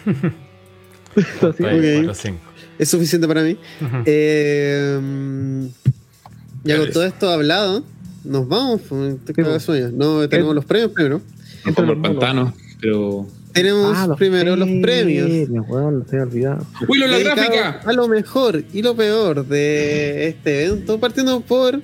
[1.15, 1.85] Entonces, Ahí, Ok.
[2.05, 2.39] cuatro, cinco.
[2.79, 3.57] Es suficiente para mí.
[4.05, 5.69] Eh,
[6.63, 7.83] ya con todo esto hablado,
[8.23, 8.81] nos vamos.
[8.89, 9.63] pues, te de pues.
[9.63, 9.91] sueño.
[9.93, 11.21] No, tenemos los premios primero.
[11.65, 13.27] No como el pantano, pero.
[13.51, 15.27] Tenemos Ah, los primero los premios.
[15.67, 16.65] weón, se me olvidado.
[16.87, 17.81] ¡Willow la gráfica!
[17.83, 21.81] A lo mejor y lo peor de este evento, partiendo por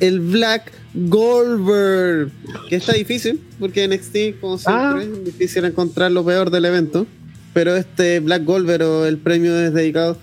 [0.00, 2.30] el Black Goldberg,
[2.68, 5.02] que está difícil, porque en NXT, como siempre, Ah.
[5.02, 7.06] es difícil encontrar lo peor del evento.
[7.54, 10.18] Pero este Black Goldberg o el premio es dedicado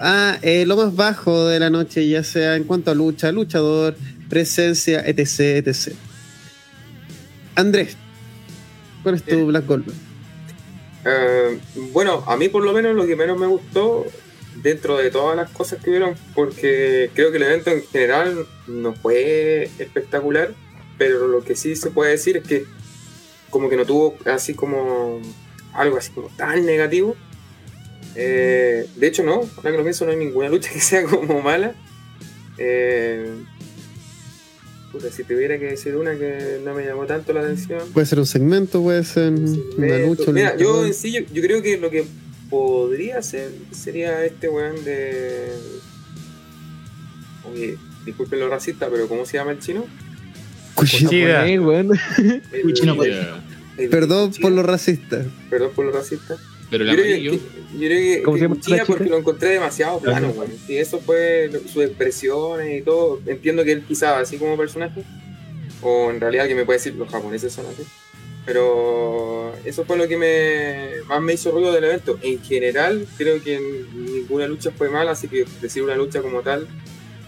[0.00, 3.96] a eh, lo más bajo de la noche, ya sea en cuanto a lucha, luchador,
[4.28, 5.66] presencia, etc.
[5.66, 5.94] etc.
[7.54, 7.96] Andrés,
[9.02, 9.44] ¿cuál es tu Eh.
[9.44, 9.96] Black Goldberg?
[11.04, 11.60] Eh,
[11.92, 14.06] bueno, a mí por lo menos lo que menos me gustó
[14.62, 18.94] dentro de todas las cosas que vieron, porque creo que el evento en general no
[18.94, 20.54] fue espectacular,
[20.96, 22.64] pero lo que sí se puede decir es que
[23.50, 25.20] como que no tuvo así como
[25.72, 27.16] algo así como tan negativo.
[28.16, 31.40] Eh, de hecho no, ahora que lo pienso no hay ninguna lucha que sea como
[31.42, 31.74] mala.
[32.58, 33.26] Eh,
[34.92, 37.80] puta, si tuviera que decir una que no me llamó tanto la atención.
[37.92, 40.30] Puede ser un segmento, puede ser una lucha.
[40.32, 42.04] Mira, yo en sí, yo, yo creo que lo que
[42.50, 45.48] podría ser sería este weón de.
[47.52, 47.76] Oye,
[48.06, 49.84] disculpen lo racista, pero ¿cómo se llama el chino?
[53.08, 53.44] Ya.
[53.78, 55.24] el- Perdón por lo racista.
[55.50, 56.36] Perdón por lo racista.
[56.70, 57.32] Pero el Yo creo que, amarillo.
[57.72, 60.52] yo creo que, ¿Cómo que se llama Kuchida la porque lo encontré demasiado plano, weón.
[60.68, 63.20] Y eso fue lo- sus expresiones y todo.
[63.26, 65.02] Entiendo que él quizá así como personaje.
[65.82, 67.82] O en realidad que me puede decir los japoneses son así.
[68.46, 72.18] Pero eso fue lo que me más me hizo ruido del evento.
[72.22, 73.58] En general, creo que
[73.94, 76.66] ninguna lucha fue mala, así que decir una lucha como tal,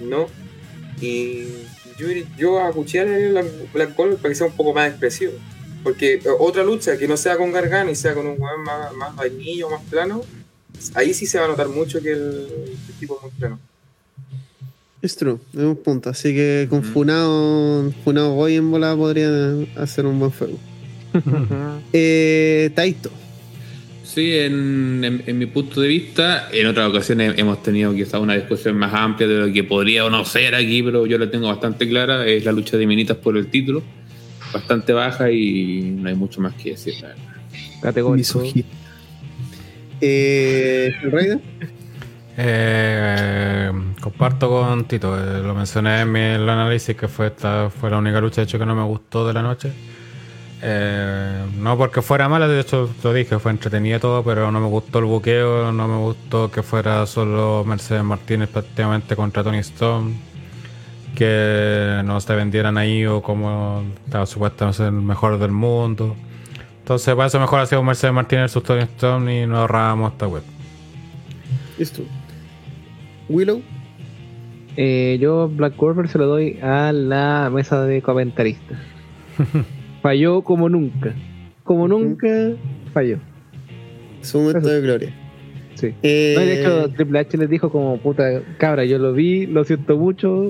[0.01, 0.27] no.
[1.01, 1.45] Y
[1.99, 2.07] yo,
[2.39, 5.33] yo a daría la Black Gold para que sea un poco más expresivo.
[5.87, 9.15] Porque otra lucha que no sea con Gargano y sea con un weón más, más
[9.15, 10.21] vainillo, más plano,
[10.95, 12.19] ahí sí se va a notar mucho que el,
[12.89, 13.61] el tipo es muy plano.
[15.01, 16.11] Es true, es un punto.
[16.11, 16.83] Así que con.
[16.83, 19.31] Funado, Funado Boy en bola podría
[19.77, 20.59] hacer un buen fuego.
[21.93, 23.11] Eh, Taito.
[24.03, 28.35] Sí, en, en- en mi punto de vista, en otras ocasiones hemos tenido quizás una
[28.35, 31.47] discusión más amplia de lo que podría o no ser aquí, pero yo la tengo
[31.47, 33.83] bastante clara, es la lucha de minitas por el título,
[34.57, 36.95] bastante baja y no hay mucho más que decir.
[37.01, 37.23] la verdad.
[37.83, 38.43] Categórico.
[40.01, 41.41] Eh, Raider.
[42.39, 47.91] Eh, comparto con Tito, eh, lo mencioné en mi el análisis que fue esta fue
[47.91, 49.73] la única lucha de hecho que no me gustó de la noche.
[50.63, 54.67] Eh, no porque fuera mala, de hecho lo dije, fue entretenida todo, pero no me
[54.67, 60.15] gustó el buqueo, no me gustó que fuera solo Mercedes Martínez prácticamente contra Tony Stone,
[61.17, 66.15] que no se vendieran ahí o como estaba supuestamente el mejor del mundo.
[66.79, 70.43] Entonces, para eso mejor hacíamos Mercedes Martínez versus Tony Stone y nos ahorrábamos esta web.
[71.79, 72.03] Listo.
[73.29, 73.61] Willow.
[74.77, 78.79] Eh, yo Black Corver se lo doy a la mesa de comentaristas.
[80.03, 81.15] falló como nunca.
[81.65, 82.29] Como nunca
[82.93, 83.19] falló.
[84.21, 85.15] Su momento de gloria.
[85.75, 85.93] Sí.
[86.03, 89.65] Eh, No, de hecho, Triple H les dijo como, puta, cabra, yo lo vi, lo
[89.65, 90.49] siento mucho.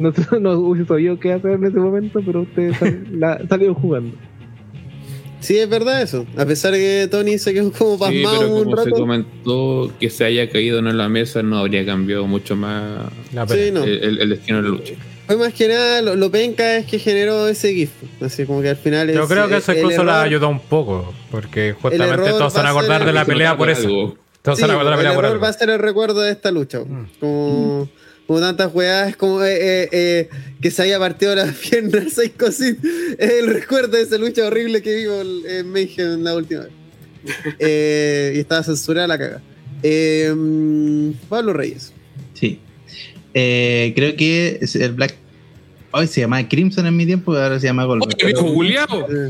[0.00, 4.16] No, no hubiese sabido qué hacer en ese momento, pero ustedes sal- la- salieron jugando.
[5.40, 6.26] sí, es verdad eso.
[6.36, 9.92] A pesar de que Tony se quedó como Sí, pasmado pero un como se comentó
[9.98, 13.84] que se haya caído en la mesa, no habría cambiado mucho más La Sí, no.
[13.84, 14.94] el, destino de la lucha.
[15.26, 17.90] Fue más que nada, lo, lo penca es que generó ese GIF.
[18.20, 21.12] Así como que al final Yo es- creo que eso incluso la ayudó un poco,
[21.30, 24.16] porque justamente todos se van a acordar de la el- pelea por eso.
[24.42, 25.42] Todos Sí, se van a acordar de la el pelea por error algo.
[25.44, 26.80] va a ser el recuerdo de esta lucha.
[26.80, 27.82] Mm.
[28.30, 30.28] Como, tantas weas, como eh, eh, eh,
[30.62, 32.88] que se haya partido la pierna seis cositas.
[33.18, 36.70] El recuerdo de esa lucha horrible que vimos en Mayhem la última vez.
[37.58, 39.42] Eh, y estaba censurada la caga.
[39.82, 40.32] Eh,
[41.28, 41.92] Pablo Reyes.
[42.34, 42.60] Sí.
[43.34, 45.16] Eh, creo que es el Black.
[45.90, 48.04] Hoy se llamaba Crimson en mi tiempo, ahora se llama Gold.
[48.04, 49.08] Oye, viejo Juliado.
[49.10, 49.28] Eh,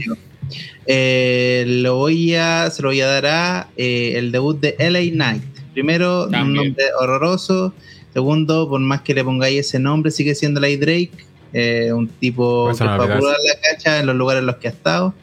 [0.86, 5.10] Eh, lo voy a, se lo voy a dar a eh, el debut de LA
[5.12, 5.42] Knight.
[5.72, 7.72] Primero, un nombre horroroso.
[8.12, 11.10] Segundo, por más que le pongáis ese nombre, sigue siendo Lay Drake.
[11.52, 14.56] eh, un tipo Pues que no fue a la cacha en los lugares en los
[14.56, 15.14] que ha estado.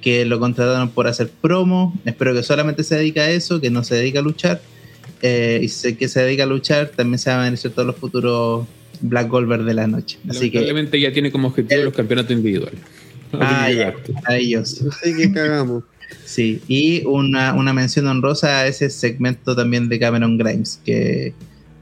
[0.00, 1.92] Que lo contrataron por hacer promo.
[2.04, 4.60] Espero que solamente se dedica a eso, que no se dedica a luchar.
[5.22, 7.96] Eh, y sé que se dedica a luchar, también se van a beneficiar todos los
[7.96, 8.66] futuros
[9.00, 10.18] Black Goldberg de la noche.
[10.28, 12.78] Así que ya tiene como objetivo los campeonatos individuales.
[13.32, 13.94] Ah, ya.
[14.24, 14.82] a ellos.
[14.82, 15.82] Así que cagamos.
[16.24, 21.34] Sí, y una, una mención honrosa a ese segmento también de Cameron Grimes, que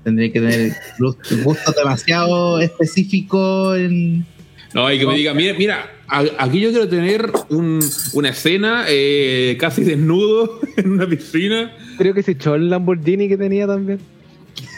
[0.04, 4.24] tendría que tener gusto, gusto demasiado específico en...
[4.72, 5.90] No, hay que me diga, mira, mira,
[6.38, 11.72] aquí yo quiero tener un- una escena eh, casi desnudo en una piscina.
[11.98, 13.98] Creo que se echó el Lamborghini que tenía también.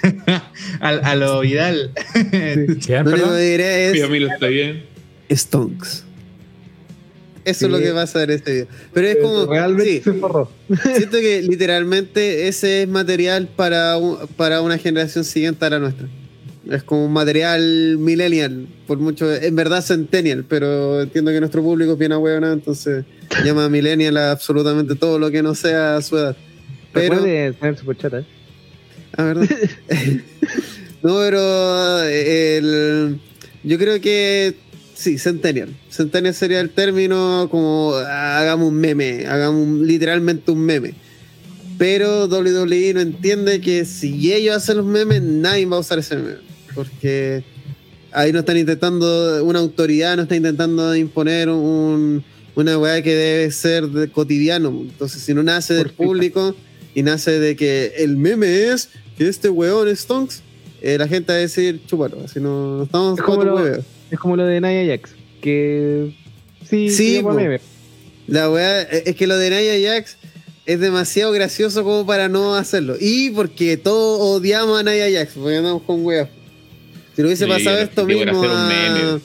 [0.81, 1.91] A, a lo Vidal.
[2.31, 4.85] ¿Quién, Lo diré es amigo está bien.
[5.31, 6.06] Stonks.
[7.47, 8.67] Eso es lo que pasa en este video.
[8.93, 9.47] Pero es como.
[9.47, 10.01] Realmente sí.
[10.03, 10.51] se forró.
[10.97, 16.09] Siento que literalmente ese es material para, un- para una generación siguiente a la nuestra.
[16.69, 21.93] Es como un material millennial, por mucho, en verdad centennial, pero entiendo que nuestro público
[21.93, 23.05] es bien ahueonado, entonces
[23.45, 26.37] llama millennial a absolutamente todo lo que no sea su edad.
[26.93, 28.25] Pero, Recuerde tener superchat, ¿eh?
[29.17, 29.47] ah, ¿verdad?
[31.05, 33.21] no, pero eh, el-
[33.63, 34.55] yo creo que
[34.97, 35.69] sí, centennial.
[35.91, 40.95] Centennial sería el término como ah, hagamos un meme, hagamos un- literalmente un meme.
[41.79, 46.17] Pero WWE no entiende que si ellos hacen los memes, nadie va a usar ese
[46.17, 46.37] meme.
[46.75, 47.45] Porque
[48.13, 52.25] ahí no están intentando, una autoridad no está intentando imponer un,
[52.55, 54.71] una weá que debe ser de cotidiano.
[54.71, 56.57] Entonces, si no nace del público
[56.95, 60.43] y nace de que el meme es que este weón es Stonks,
[60.81, 62.19] eh, la gente va a decir, chúpalo.
[62.25, 63.85] Así no, no estamos Es como lo-.
[64.11, 65.11] Es como lo de Nia Jax,
[65.41, 66.13] que
[66.69, 67.23] sí, Sí.
[68.29, 70.17] La weá, eh, es que lo de Nia Jax
[70.65, 72.97] es demasiado gracioso como para no hacerlo.
[73.01, 76.29] Y porque todos odiamos a Nia Jax, porque andamos con weas.
[77.15, 79.19] Si le hubiese Sí, pasado esto mismo a,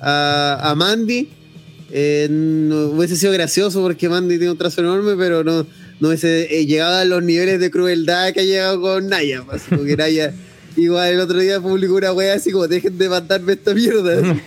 [0.00, 1.28] a, a Mandy,
[1.92, 5.66] eh, no- hubiese sido gracioso porque Mandy tiene un trazo enorme, pero no,
[5.98, 9.42] no hubiese eh, llegado a los niveles de crueldad que ha llegado con Naya.
[9.44, 10.32] pues, Así como que Naya,
[10.82, 14.20] igual el otro día publicó una wea así como dejen de mandarme esta mierda.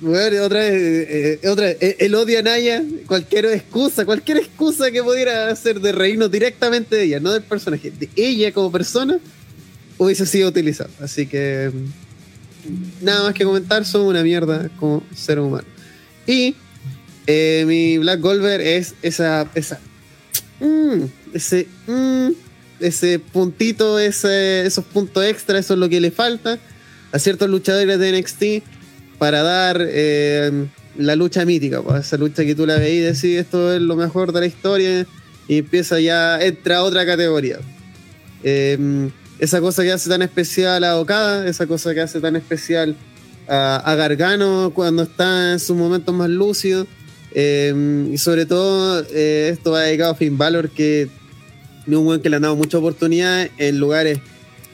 [0.00, 4.36] Bueno, otra vez, eh, eh, otra vez, eh, él odia a Naya, cualquier excusa, cualquier
[4.36, 8.70] excusa que pudiera hacer de reírnos directamente de ella, no del personaje, de ella como
[8.70, 9.18] persona,
[9.96, 10.90] hubiese sido utilizado.
[11.00, 11.72] Así que
[13.00, 15.66] nada más que comentar, son una mierda como ser humano.
[16.26, 16.54] Y
[17.26, 19.80] eh, mi Black Golver es esa, esa,
[20.60, 22.28] mm, ese, mm,
[22.80, 26.58] ese puntito, ese, esos puntos extra, eso es lo que le falta
[27.12, 28.66] a ciertos luchadores de NXT
[29.18, 30.66] para dar eh,
[30.98, 33.96] la lucha mítica, pues, esa lucha que tú la veis y decís esto es lo
[33.96, 35.06] mejor de la historia
[35.48, 37.58] y empieza ya, entra otra categoría.
[38.42, 39.08] Eh,
[39.38, 42.96] esa cosa que hace tan especial a Okada, esa cosa que hace tan especial
[43.48, 46.86] a, a Gargano cuando está en sus momentos más lúcidos.
[47.32, 51.08] eh, y sobre todo, eh, esto va dedicado a Finn Balor, que
[51.94, 54.18] es un buen que le han dado muchas oportunidades en lugares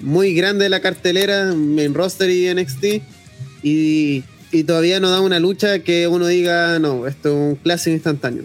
[0.00, 2.84] muy grandes de la cartelera, en roster y NXT.
[3.62, 7.94] Y, y todavía no da una lucha que uno diga, no, esto es un clásico
[7.94, 8.42] instantáneo.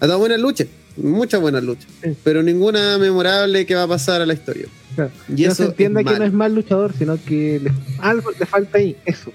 [0.00, 0.66] Ha dado buenas luchas,
[0.96, 2.10] muchas buenas luchas, Sí.
[2.24, 4.66] pero ninguna memorable que va a pasar a la historia.
[4.94, 5.10] Claro.
[5.28, 6.18] Y no eso se entiende es que malo.
[6.18, 9.32] no es mal luchador, sino que le- algo le falta ahí, eso.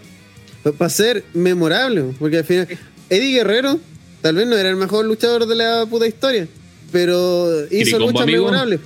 [0.77, 2.67] Para ser memorable, porque al final
[3.09, 3.79] Eddie Guerrero
[4.21, 6.47] tal vez no era el mejor luchador de la puta historia,
[6.93, 8.79] pero hizo luchas memorables.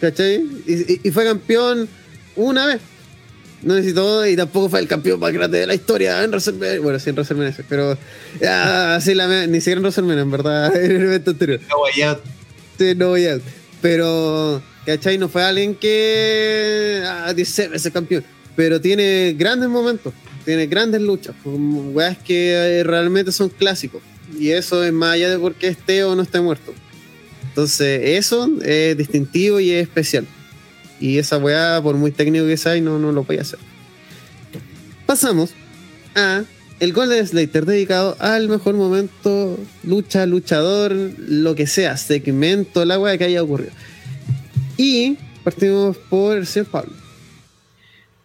[0.00, 0.44] ¿cachai?
[0.66, 1.88] Y, y- y fue campeón
[2.36, 2.80] una vez.
[3.62, 6.80] No necesitó, y tampoco fue el campeón más grande de la historia en WrestleMania.
[6.80, 7.96] Bueno, sí, en WrestleMania, pero
[8.48, 11.60] ah, sí, la, ni siquiera en WrestleMania, en verdad, en el evento anterior.
[11.68, 12.18] No, ya,
[12.78, 13.38] Sí, no voy a.
[13.82, 15.18] Pero, ¿cachai?
[15.18, 17.02] No fue alguien que.
[17.06, 18.24] Ah, 16 veces campeón.
[18.56, 20.14] Pero tiene grandes momentos.
[20.46, 21.34] Tiene grandes luchas.
[21.44, 24.00] Weas que eh, realmente son clásicos.
[24.38, 26.72] Y eso es más allá de porque esté o no esté muerto.
[27.50, 30.26] Entonces, eso es distintivo y es especial.
[31.00, 33.58] Y esa weá, por muy técnico que sea, no, no lo voy a hacer.
[35.04, 35.50] Pasamos
[36.14, 36.44] a
[36.78, 43.18] el Golden Slater dedicado al mejor momento, lucha, luchador, lo que sea, segmento, la weá
[43.18, 43.72] que haya ocurrido.
[44.76, 46.92] Y partimos por el señor Pablo.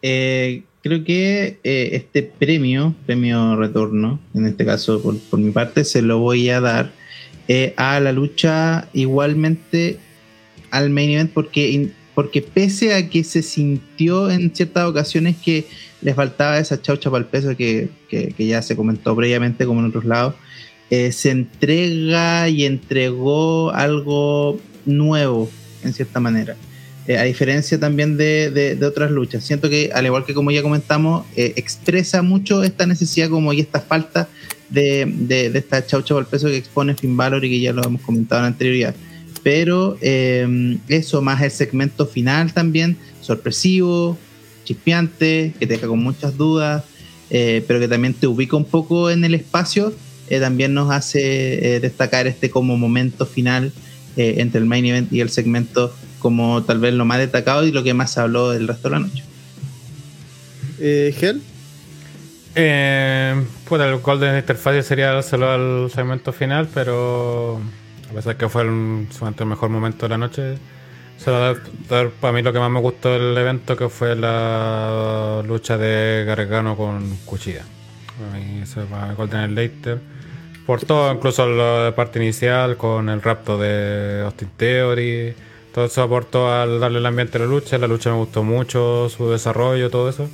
[0.01, 5.83] Eh, creo que eh, este premio, premio retorno, en este caso por, por mi parte,
[5.83, 6.93] se lo voy a dar
[7.47, 9.97] eh, a la lucha igualmente
[10.71, 15.65] al main event porque, porque pese a que se sintió en ciertas ocasiones que
[16.01, 19.87] le faltaba esa chaucha para el peso que, que- ya se comentó previamente como en
[19.87, 20.35] otros lados,
[20.89, 25.49] eh, se entrega y entregó algo nuevo
[25.83, 26.55] en cierta manera.
[27.07, 29.43] Eh, a diferencia también de, de- otras luchas.
[29.43, 33.79] Siento que, al igual que como ya comentamos, expresa mucho esta necesidad como y esta
[33.79, 34.27] falta
[34.69, 37.83] de, de- de esta chaucha el peso que expone Finn Balor y que ya lo
[37.83, 38.95] hemos comentado en anterioridad.
[39.43, 44.17] Pero eh, eso, más el segmento final también, sorpresivo,
[44.63, 46.83] chispeante, que te deja con muchas dudas,
[47.29, 49.93] eh, pero que también te ubica un poco en el espacio,
[50.29, 53.71] eh, también nos hace destacar este como momento final
[54.17, 57.83] entre el main event y el segmento como tal vez lo más destacado y lo
[57.83, 59.23] que más se habló del resto de la noche.
[61.19, 61.41] Gel.
[62.57, 67.59] Eh, puta, el Golden Interface sería dárselo al segmento final, pero
[68.09, 69.07] a pesar que fue el,
[69.37, 70.57] el mejor momento de la noche,
[71.17, 71.55] se lo a
[71.89, 76.23] dar para mí lo que más me gustó del evento, que fue la lucha de
[76.25, 77.63] Gargano con Cuchilla.
[78.33, 79.99] Mí ese va el Golden Slater.
[80.65, 85.35] Por todo, incluso la parte inicial con el rapto de Austin Theory.
[85.73, 87.77] Todo eso aportó al darle el ambiente a la lucha.
[87.77, 90.29] La lucha me gustó mucho, su desarrollo, todo eso.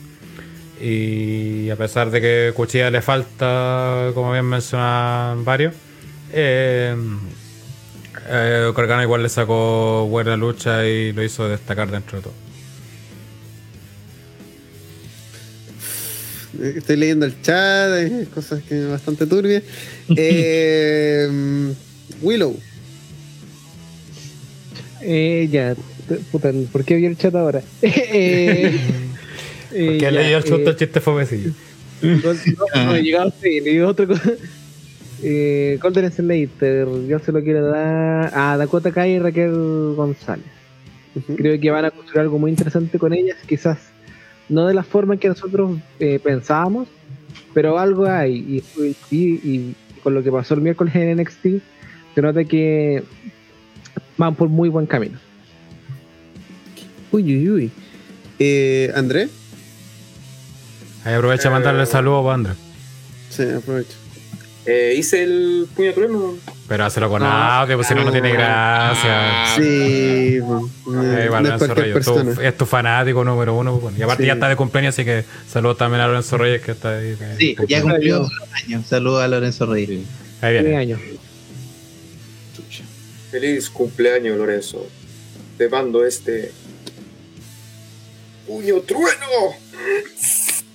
[0.82, 5.76] Y a pesar de que Cuchilla le falta, como bien mencionan varios,
[6.34, 6.96] eh,
[8.28, 8.72] eh,
[9.04, 12.34] igual le sacó buena lucha y lo hizo destacar dentro de todo.
[16.62, 19.64] Eh, Estoy leyendo el chat, hay cosas que bastante turbias.
[20.18, 21.74] Eh,
[22.22, 22.60] Willow.
[25.02, 25.76] Eh, ya,
[26.32, 27.62] puta, ¿por qué vi el chat ahora?
[27.82, 28.78] eh,
[29.72, 31.52] Porque ya, le dio el chute eh, el chiste fomecillo.
[32.02, 32.34] No,
[32.76, 34.32] no, no he llegado sí, le digo otra cosa.
[35.24, 40.46] Eh, Golden Slater, yo se lo quiero dar a Dakota Kai y Raquel González.
[41.38, 43.78] Creo que van a construir algo muy interesante con ellas, quizás
[44.50, 46.88] no de la forma en que nosotros eh, pensábamos,
[47.54, 48.64] pero algo hay.
[48.80, 48.86] Y,
[49.16, 51.46] y- y con lo que pasó el miércoles en NXT,
[52.16, 53.04] se nota que
[54.18, 55.20] van por muy buen camino.
[57.12, 57.72] Uy, uy, uy.
[58.40, 59.30] Eh, André.
[61.06, 62.58] Ahí aprovecha a mandarle saludos a Andrés.
[63.30, 63.94] Sí, aprovecho.
[64.66, 66.36] Eh, hice el puño trueno.
[66.68, 67.28] Pero hazlo con No.
[67.28, 69.46] audio, pues si no, no tiene gracia.
[69.58, 70.70] Sí, bueno,
[71.04, 73.72] Eh, igual, no es Reyes, tú- es tu fanático número uno.
[73.72, 73.98] pues, bueno.
[73.98, 74.28] Y aparte Sí.
[74.28, 77.18] ya está de cumpleaños, así que saludos también a Lorenzo Reyes que está ahí.
[77.40, 78.30] Sí, ya cumplió los
[78.64, 78.86] años.
[78.86, 79.90] Saludos a Lorenzo Reyes.
[79.90, 80.06] Sí.
[80.46, 80.98] Ahí viene.
[83.32, 84.86] Feliz cumpleaños, Lorenzo.
[85.58, 86.52] Te mando este.
[88.46, 89.56] ¡Puño trueno!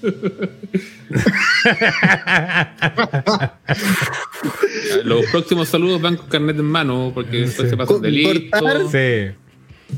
[5.05, 7.71] Los próximos saludos van con carnet en mano, porque después Sí.
[7.71, 8.59] se pasan de listo.
[8.61, 8.83] cortar.
[8.91, 9.35] Sí.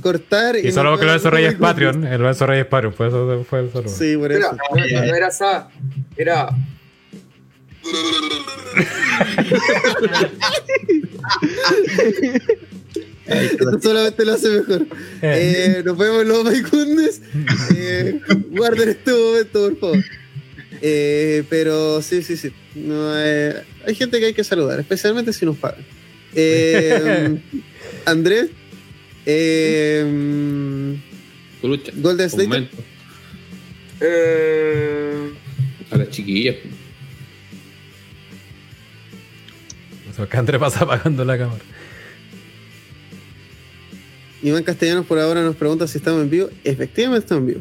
[0.02, 2.04] Cortar Y solo porque Lorenzo no- Reyes es Patreon.
[2.06, 3.88] El Lorenzo Reyes es Patreon, por eso fue el saludo.
[3.88, 4.52] Sí, por eso.
[4.52, 5.68] no- era esa.
[6.16, 6.48] Era.
[13.28, 14.86] Esto solamente lo hace mejor.
[15.22, 17.20] Eh, nos vemos los Maicundes.
[17.76, 20.04] Eh, guarden este momento, por favor.
[20.80, 22.52] Eh, pero sí, sí, sí.
[22.74, 25.84] No, eh, hay gente que hay que saludar, especialmente si nos pagan.
[26.34, 27.38] Eh,
[28.06, 28.48] Andrés.
[29.26, 30.96] Eh.
[31.60, 32.46] Golden Un State.
[32.48, 32.76] momento.
[34.00, 35.32] Eh,
[35.90, 36.56] A las chiquillas.
[40.10, 41.60] O sea, que Andrés pasa apagando la cámara.
[44.42, 46.48] Iván Castellanos por ahora nos pregunta si estamos en vivo.
[46.64, 47.60] Efectivamente estamos en vivo.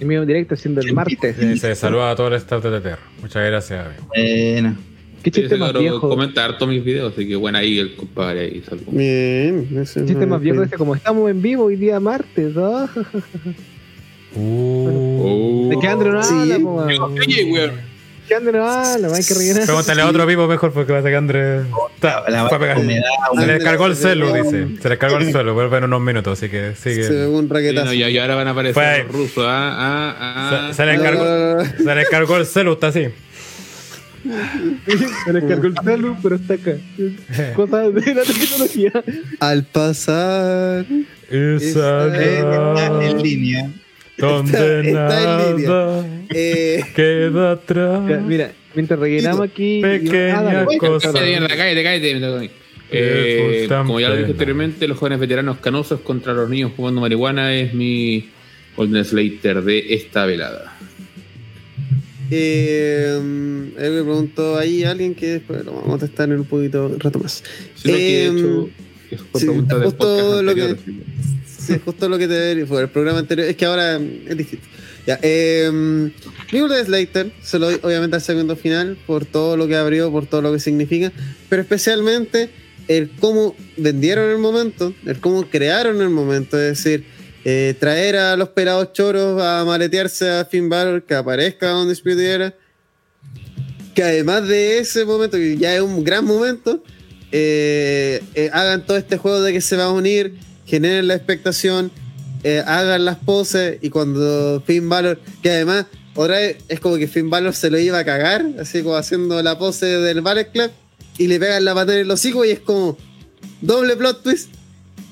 [0.00, 1.36] En mi directo siendo el martes.
[1.38, 2.98] Sí, se saluda a todo el staff de TTR.
[3.22, 4.08] Muchas gracias, amigo.
[4.08, 4.76] Bueno.
[5.22, 6.00] ¿Qué chiste más viejo?
[6.00, 8.92] comenta harto mis videos, así que bueno, ahí el compadre ahí salvo.
[8.92, 9.66] Bien.
[9.80, 10.76] ese ¿Qué chiste no- más viejo ese?
[10.76, 12.54] Como estamos en vivo hoy día martes.
[12.56, 12.88] ¿ah?
[14.36, 15.68] Uh.
[15.70, 16.34] ¿De qué Andrew no Sí.
[16.34, 16.56] habla?
[17.06, 17.70] Oye, weón.
[18.28, 19.08] ¿Qué Andrew no habla?
[19.14, 19.64] Hay que rellenar.
[19.66, 22.78] Pregúntale a otro vivo mejor porque parece que Andrés está- La fue a pegar.
[22.78, 23.02] humedad,
[23.38, 24.50] Se le descargó el celu, dice.
[24.50, 25.52] Se le descargó el celu.
[25.52, 27.26] Vuelve en unos minutos, así que Se ve sigue.
[27.26, 27.84] un Sí, raquetazo.
[27.86, 29.02] no, y, ahora van a aparecer ahí.
[29.02, 29.44] los rusos.
[29.46, 30.68] Ah, ah, ah.
[30.70, 33.08] Se, se le descargó, Ah, se le descargó el celu, está así.
[35.26, 36.72] Se le cargó el celu, pero está acá.
[37.54, 38.92] Cosas de la tecnología.
[39.40, 40.86] al pasar.
[41.30, 43.70] Esa eh, en línea.
[44.18, 46.26] Donde Está- está en línea.
[46.34, 48.22] Eh, queda atrás.
[48.26, 49.80] Mira, mientras rellenamos aquí.
[49.82, 51.12] Pequeña Ah, cosa.
[51.12, 52.50] Cállate, cállate.
[52.90, 57.52] Eh, como ya lo dije anteriormente, los jóvenes veteranos canosos contra los niños fumando marihuana
[57.54, 58.28] es mi
[58.76, 60.76] Golden Slater de esta velada.
[62.30, 66.44] eh, él me preguntó ahí a alguien que después lo vamos a contestar en un
[66.46, 67.42] poquito un rato más.
[67.74, 68.68] Sino que de Em, hecho
[69.10, 72.18] es fue sí, pregunta del justo podcast lo que- anterior, así que- Sí, justo lo
[72.18, 73.48] que te fue el programa anterior.
[73.48, 74.66] Es que ahora es distinto.
[75.06, 75.70] Ya, eh,
[76.52, 80.10] mi Golden Slater se lo doy obviamente al segundo final por todo lo que abrió,
[80.10, 81.12] por todo lo que significa,
[81.50, 82.50] pero especialmente
[82.88, 87.04] el cómo vendieron el momento, el cómo crearon el momento, es decir,
[87.44, 92.54] eh, traer a los pelados choros a maletearse a Finn Balor, que aparezca Undisputed Era,
[93.94, 96.82] que además de ese momento, que ya es un gran momento,
[97.32, 100.34] eh, eh, hagan todo este juego de que se va a unir,
[100.66, 101.90] generen la expectación,
[102.42, 107.08] eh, hagan las poses y cuando Finn Balor, que además otra vez es como que
[107.08, 110.70] Finn Balor se lo iba a cagar, así como haciendo la pose del Ballet Club
[111.18, 112.96] y le pegan la patada en el hocico y es como
[113.60, 114.50] doble plot twist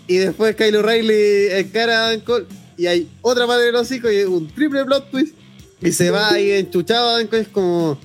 [0.07, 2.47] y después Kyle O'Reilly encara a Adam Cole
[2.77, 5.35] y hay otra patada en el hocico y un triple plot twist
[5.81, 7.99] y se va ahí enchuchado Adam Cole es como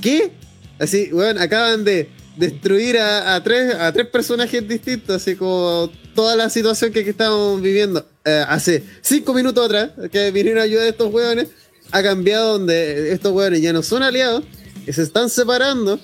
[0.00, 0.32] ¿qué?
[0.78, 6.48] Así, weón, acaban de destruir a, tres, a tres personajes distintos, así como toda la
[6.50, 10.88] situación que, que estamos viviendo eh, hace cinco minutos atrás, que vinieron a ayudar a
[10.90, 11.48] estos weones,
[11.90, 14.44] ha cambiado donde estos weones ya no son aliados,
[14.90, 16.00] se están separando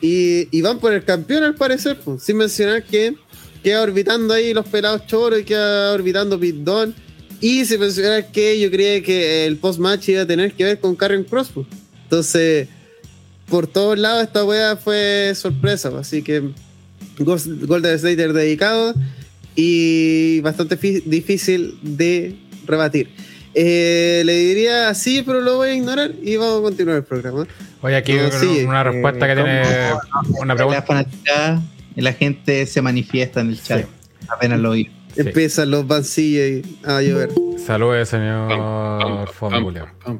[0.00, 3.14] y, van por el campeón al parecer, pues, sin mencionar que
[3.62, 6.94] queda orbitando ahí los pelados choros y queda orbitando Pit Don.
[7.40, 10.94] Y sin mencionar que yo creía que el post-match iba a tener que ver con
[10.94, 11.50] Karen Cross.
[11.54, 11.66] pues.
[12.04, 12.68] Entonces,
[13.48, 16.50] por todos lados esta wea fue sorpresa, así que
[17.18, 18.94] Golden Slater dedicado
[19.54, 22.36] y bastante difícil de
[22.66, 23.10] rebatir.
[23.54, 27.46] Eh, le diría así, pero lo voy a ignorar y vamos a continuar el programa.
[27.82, 29.62] Oye, aquí No, una- sí, una respuesta que eh, tiene
[30.40, 31.62] una pregunta.
[31.96, 33.84] la gente se manifiesta en el chat.
[34.28, 34.84] Apenas lo oí.
[35.14, 35.20] Sí.
[35.20, 37.28] Empiezan los vancillos y a llover.
[37.66, 38.48] Saludos, señor
[39.38, 40.18] pam,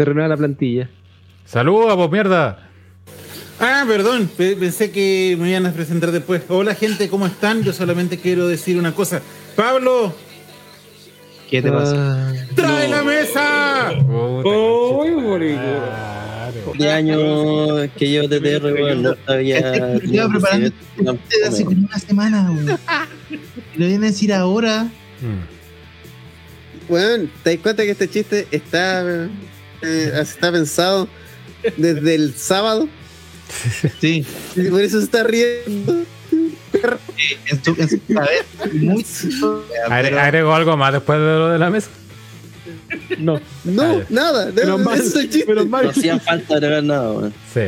[0.00, 0.88] Se renueva la plantilla.
[1.44, 2.70] Saludos, pues mierda.
[3.60, 6.40] Ah, perdón, pe- pensé que me iban a presentar después.
[6.48, 7.62] Hola gente, ¿cómo están?
[7.62, 9.20] Yo solamente quiero decir una cosa.
[9.56, 10.14] Pablo,
[11.50, 12.30] ¿Qué te pasa?
[12.30, 13.90] Ah, trae la mesa.
[14.06, 16.72] Puta, Claro.
[16.78, 19.58] de años que llevo TTR, weón, no sabía.
[19.58, 20.70] Este lleva preparando
[21.28, 22.64] desde hace como una semana, güey.
[23.76, 24.84] Lo vienen a decir ahora.
[24.84, 26.90] Mm.
[26.90, 29.28] weón, ¿te das cuenta que este chiste está,
[29.82, 31.08] eh, está pensado
[31.76, 32.88] desde el sábado?
[34.00, 34.24] Sí,
[34.56, 36.04] Y por eso se está riendo.
[37.50, 38.44] en su, en su cabeza.
[38.72, 39.02] Muy
[39.88, 41.88] Agre- pero- ¿Agrego algo más después de lo de la mesa?
[43.18, 44.46] No, No, nada.
[44.52, 45.46] Menos no, mal, ese es el chiste.
[45.48, 45.84] menos mal.
[45.84, 47.30] No hacían falta agregar nada.
[47.52, 47.60] Sí.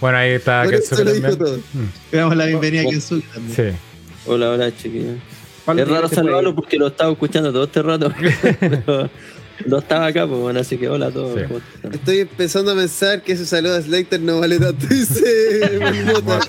[0.00, 1.38] Bueno, ahí está Kensuke también.
[1.38, 1.56] todo.
[1.56, 3.56] Mm, Le damos la bienvenida a Kensuke también.
[3.72, 3.78] Sí.
[4.26, 5.16] Hola, hola, chiquillos.
[5.76, 8.12] Es raro saludarlo porque lo estaba escuchando todo este rato.
[8.60, 9.10] Pero
[9.66, 11.38] no estaba acá, pues bueno, así que hola a todos.
[11.92, 14.86] Estoy empezando a pensar que ese saludo a Slater no vale tanto.
[14.88, 16.40] Dice Mota.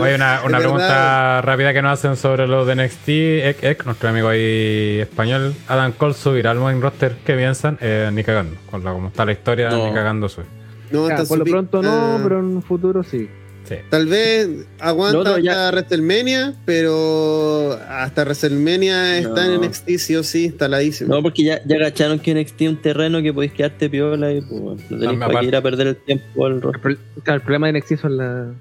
[0.00, 3.08] Oye, una, una pregunta rápida que nos hacen sobre lo de NXT.
[3.08, 7.16] Ek, Ek, nuestro amigo ahí español, Adam Cole subirá al main roster.
[7.24, 7.78] ¿Qué piensan?
[7.80, 8.56] Eh, ni cagando.
[8.70, 9.88] Con la, como está la historia, No.
[9.88, 10.44] ni cagando sube.
[10.90, 13.28] No, Ya, está por lo su- pronto no, ah, pero en un futuro sí.
[13.68, 13.74] Sí.
[13.90, 19.62] Tal vez aguanta No, no, ya- hasta WrestleMania, pero hasta WrestleMania está en No.
[19.64, 21.14] NXT sí o sí, instaladísimo.
[21.14, 24.40] No, porque ya, ya agacharon que NXT es un terreno que podéis quedarte piola y
[24.40, 26.80] pues no tenéis para ir a perder el tiempo al El, rostro.
[26.82, 28.52] pro- claro, el problema de NXT son la,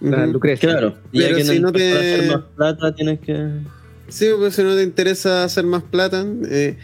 [0.00, 0.26] la.
[0.26, 0.68] Lucrecia.
[0.68, 3.48] Claro, y ya Pero que si no para te- hacer más plata tienes que.
[4.08, 6.24] Sí, pues si no te interesa hacer más plata.
[6.48, 6.76] eh,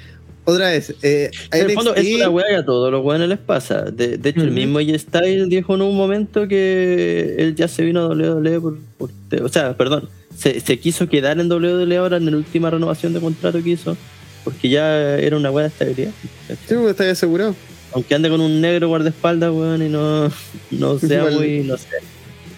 [0.44, 3.39] otra vez, eh, En el fondo, es una weá que a todos los weones les
[3.39, 3.82] pasa.
[3.82, 7.85] De, de hecho, el mismo J Styles dijo en un momento que él ya se
[7.85, 8.60] vino a WWE
[8.98, 9.10] por.
[9.40, 13.20] o sea, perdón, se, se quiso quedar en WWE ahora en la última renovación de
[13.20, 13.97] contrato que hizo,
[14.43, 16.10] porque ya era una weá de estabilidad.
[16.48, 17.55] sí, pues, está asegurado.
[17.93, 20.32] Aunque ande con un negro guardaespaldas, weón, y no,
[20.73, 21.35] no sea Igual.
[21.35, 21.60] muy.
[21.60, 21.86] no sé.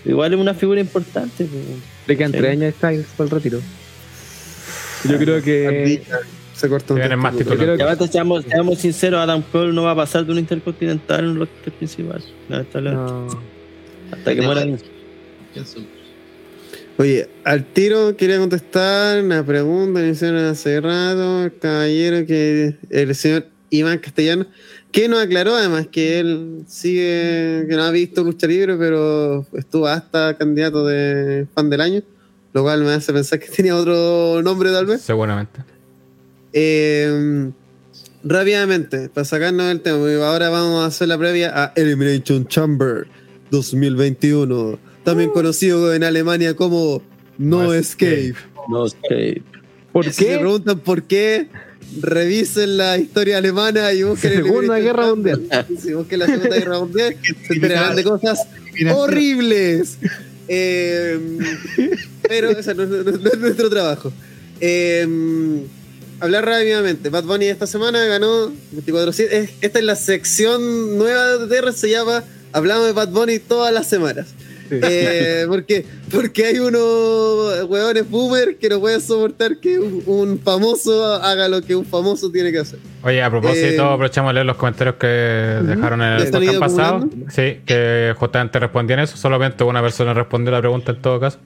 [0.06, 1.82] Igual es una figura importante, weón.
[2.06, 3.60] Le quedan tres años Styles para el retiro.
[5.08, 6.02] Yo creo que.
[6.54, 7.34] Se cortó un más
[8.10, 11.72] seamos, seamos sinceros, Adam Cole no va a pasar de un intercontinental en un roster
[11.72, 12.22] principal.
[12.48, 13.26] No.
[14.12, 14.64] Hasta que muera.
[16.96, 23.14] Oye, al tiro quería contestar una pregunta que hicieron hace rato, el caballero que el
[23.16, 24.46] señor Iván Castellano,
[24.92, 29.88] que nos aclaró además que él sigue, que no ha visto lucha libre, pero estuvo
[29.88, 32.02] hasta candidato de fan del año,
[32.52, 35.00] lo cual me hace pensar que tenía otro nombre tal vez.
[35.00, 35.73] Seguramente.
[36.56, 37.50] Eh,
[38.22, 43.06] rápidamente, para sacarnos del tema, ahora vamos a hacer la previa a Elimination Chamber
[43.50, 47.02] 2021, también conocido en Alemania como
[47.38, 48.34] No, No Escape.
[48.68, 49.42] No sé.
[49.92, 50.38] ¿Por Si se qué?
[50.38, 51.48] preguntan por qué,
[52.00, 55.36] revisen la historia alemana y busquen Segunda Elimination Guerra.
[55.40, 55.66] Mundial.
[55.82, 57.16] Si busquen la Segunda Guerra Mundial,
[57.46, 58.38] se enterarán de cosas
[58.94, 59.98] horribles.
[60.48, 61.18] Eh,
[62.28, 64.12] pero ese no, es- no es- no es nuestro trabajo.
[64.60, 65.06] Eh,
[66.20, 67.08] hablar rápidamente.
[67.10, 69.28] Bad Bunny esta semana ganó 24-7.
[69.32, 73.72] Es- Esta es la sección nueva de TR, se llama Hablamos de Bad Bunny todas
[73.72, 74.34] las semanas.
[74.70, 81.04] Eh, porque, porque hay unos hueones boomer que no pueden soportar que un, un famoso
[81.16, 82.78] haga lo que un famoso tiene que hacer.
[83.02, 86.58] Oye, a propósito, Eh, aprovechamos de leer los comentarios que dejaron en ¿Ya el podcast
[86.58, 87.10] pasado.
[87.28, 89.16] Sí, que justamente respondían eso.
[89.18, 91.38] Solamente una persona respondió la pregunta en todo caso.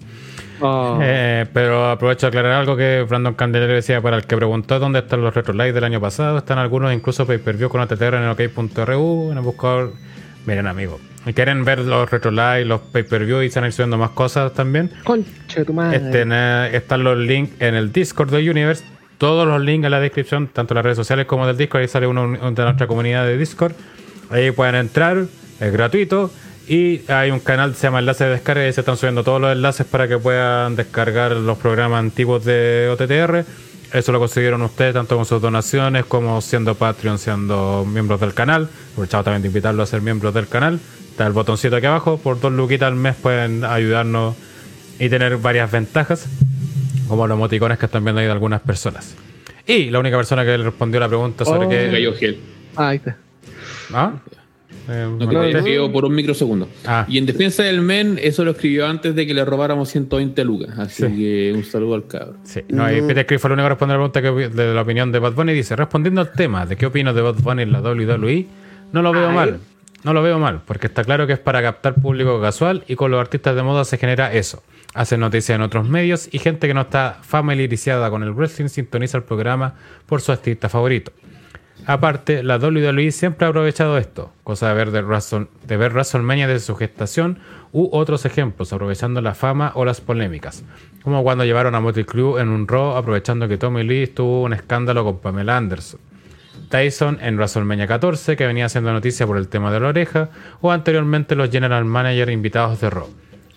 [0.61, 0.99] Oh.
[1.03, 5.01] Eh, pero aprovecho de aclarar algo que Brandon Candelero decía para el que preguntó dónde
[5.01, 6.39] están los retro live del año pasado.
[6.39, 9.93] Están algunos incluso pay-per-view con OTTR en ok.ru en el buscador.
[10.47, 14.11] Miren, amigos, si quieren ver los retro live, los pay-per-view y están ir subiendo más
[14.11, 14.91] cosas también.
[15.05, 15.99] Concha tu madre.
[15.99, 18.83] Este, eh, están los links en el Discord de Universe.
[19.19, 21.83] Todos los links en la descripción, tanto en las redes sociales como del Discord.
[21.83, 23.73] Ahí sale uno de nuestra comunidad de Discord.
[24.31, 25.25] Ahí pueden entrar,
[25.61, 26.31] es gratuito.
[26.69, 29.41] Y hay un canal que se llama Enlace de Descarga y se están subiendo todos
[29.41, 33.45] los enlaces para que puedan descargar los programas antiguos de OTTR.
[33.97, 38.69] Eso lo consiguieron ustedes tanto con sus donaciones como siendo Patreon, siendo miembros del canal.
[38.93, 40.79] Aprovechamos también de invitarlos a ser miembros del canal.
[41.11, 42.19] Está el botoncito aquí abajo.
[42.19, 44.37] Por dos luquitas al mes pueden ayudarnos
[44.99, 46.27] y tener varias ventajas,
[47.09, 49.15] como los emoticones que están viendo ahí de algunas personas.
[49.67, 51.71] Y la única persona que le respondió la pregunta sobre Oh.
[51.71, 51.89] Qué.
[51.91, 52.41] cayó gel.
[52.77, 53.17] Ah, ahí está.
[53.95, 54.13] ¿Ah?
[54.89, 56.69] Eh, No, me que te cayó por un microsegundo.
[56.87, 57.05] Ah.
[57.09, 60.79] Y en defensa del men, eso lo escribió antes de que le robáramos 120 lucas.
[60.79, 61.17] Así Sí.
[61.17, 62.37] que un saludo al cabro.
[62.45, 64.83] Sí, no, y Peter Criff fue el único que respondió la pregunta que, de la
[64.83, 65.53] opinión de Bad Bunny.
[65.53, 68.47] Dice: Respondiendo al tema de qué opino de Bad Bunny en la WWE,
[68.93, 69.35] no lo veo Ay.
[69.35, 69.61] mal.
[70.05, 73.11] No lo veo mal, porque está claro que es para captar público casual y con
[73.11, 74.63] los artistas de moda se genera eso.
[74.95, 79.19] Hacen noticias en otros medios y gente que no está familiarizada con el wrestling sintoniza
[79.19, 79.75] el programa
[80.07, 81.11] por su artista favorito.
[81.89, 86.67] Aparte, la WWE siempre ha aprovechado esto, cosa de ver, de, de ver WrestleMania desde
[86.67, 87.39] su gestación
[87.73, 90.65] u otros ejemplos, aprovechando la fama o las polémicas.
[91.03, 94.53] Como cuando llevaron a Motley Crue en un Raw, aprovechando que Tommy Lee tuvo un
[94.53, 95.99] escándalo con Pamela Anderson.
[96.69, 100.29] Tyson en WrestleMania 14, que venía haciendo noticia por el tema de la oreja,
[100.61, 103.09] o anteriormente los General Manager invitados de Raw.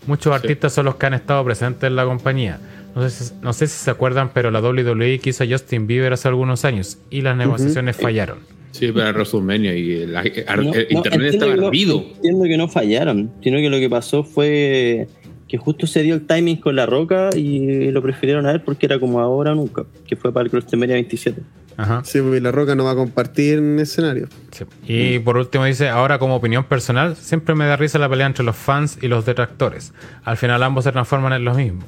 [0.07, 2.61] Muchos artistas son los que han estado presentes en la compañía.
[2.95, 6.11] No sé, si, no sé si se acuerdan, pero la WWE quiso a Justin Bieber
[6.13, 8.39] hace algunos años y las negociaciones fallaron.
[8.71, 12.05] Sí, para WrestleMania y el, el- el No, no, internet entiendo estaba que no- ardido.
[12.15, 15.07] Entiendo que no fallaron, sino que lo que pasó fue
[15.47, 18.85] que justo se dio el timing con la roca y lo prefirieron a él porque
[18.85, 21.41] era como ahora o nunca, que fue para el WrestleMania 27.
[21.75, 22.01] Ajá.
[22.05, 24.27] Sí, porque la roca no va a compartir en escenario.
[24.51, 24.63] Sí.
[24.87, 28.45] Y por último dice, ahora como opinión personal, siempre me da risa la pelea entre
[28.45, 29.93] los fans y los detractores.
[30.23, 31.81] Al final ambos se transforman en lo mismo.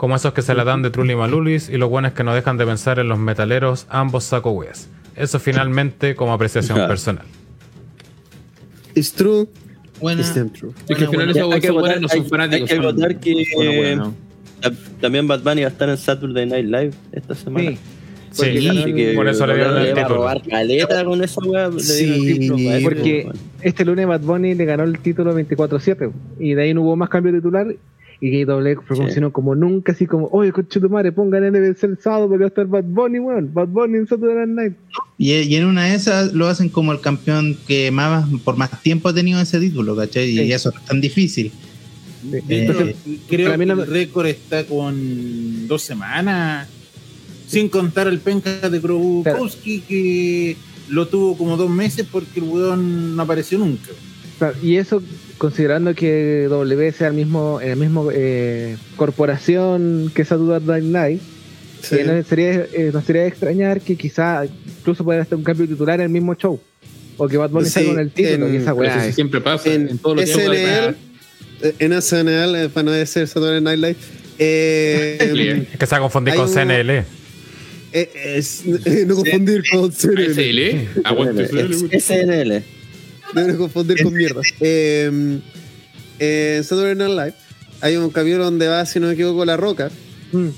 [0.00, 2.56] Como esos que se la dan de Trulli Malulis y los buenos que no dejan
[2.56, 4.88] de pensar en los metaleros, ambos saco weas.
[5.14, 6.88] Eso finalmente como apreciación Claro.
[6.88, 7.26] personal.
[8.94, 9.46] It's true,
[10.00, 10.70] Bueno, it's true.
[10.88, 12.70] Es que al final bueno, esos hay que no son hay- fanáticos.
[12.70, 14.14] hay que acotar que- bueno, bueno.
[14.62, 14.72] Ta-
[15.02, 17.72] También Bad Bunny va a estar en Saturday Night Live esta semana.
[17.72, 17.78] Sí.
[18.32, 20.08] Sí, que por eso le dieron el título.
[20.14, 21.68] robar caleta con esa weá.
[21.68, 23.28] le Sí, el título Porque
[23.60, 27.10] este lunes Bad Bunny le ganó el título 24-7 y de ahí no hubo más
[27.10, 27.66] cambio titular
[28.20, 32.28] y WWE promocionó como nunca, así como, oye, coche tu madre, pongan NBC el sábado
[32.28, 34.74] porque va a estar Bad Bunny, weón, Bad Bunny en Saturday Night
[35.16, 38.82] y, y en una de esas lo hacen como el campeón que más por más
[38.82, 40.28] tiempo ha tenido ese título, ¿cachai?
[40.30, 40.52] Y Sí.
[40.52, 41.50] eso es tan difícil.
[42.22, 42.36] Sí.
[42.36, 42.96] Eh, Entonces,
[43.28, 46.68] Creo que no- el récord está con dos semanas.
[47.46, 50.56] Sin contar el penca de Krobukowski que
[50.88, 53.88] lo tuvo como dos meses porque el weón no apareció nunca.
[54.38, 55.02] Claro, y eso
[55.40, 61.20] considerando que W sea el mismo, en el mismo eh, corporación que Saturday Night,
[61.82, 61.96] Sí.
[61.96, 65.98] que no sería, eh, no sería extrañar que quizá incluso pueda estar un cambio titular
[66.00, 66.60] en el mismo show.
[67.16, 69.02] O que Bad Bunny Sí, esté con el título, en- y esa eso weá.
[69.02, 70.28] sí es- siempre pasa En en, todos los.
[70.28, 70.94] SNL,
[71.62, 73.96] eh, en SNL, eh, para no decir Saturday Night Live,
[74.38, 77.04] eh, Es que se ha confundido con CNL.
[77.94, 80.86] eh, es- eh, no confundir con SNL.
[81.02, 81.98] Es- SL.
[81.98, 82.62] SNL.
[83.34, 84.40] Deben confundir con mierda.
[86.18, 87.34] Eh, Saturday Night Live
[87.80, 89.90] hay un capítulo donde va, si no me equivoco, La Roca.
[90.32, 90.48] Mm,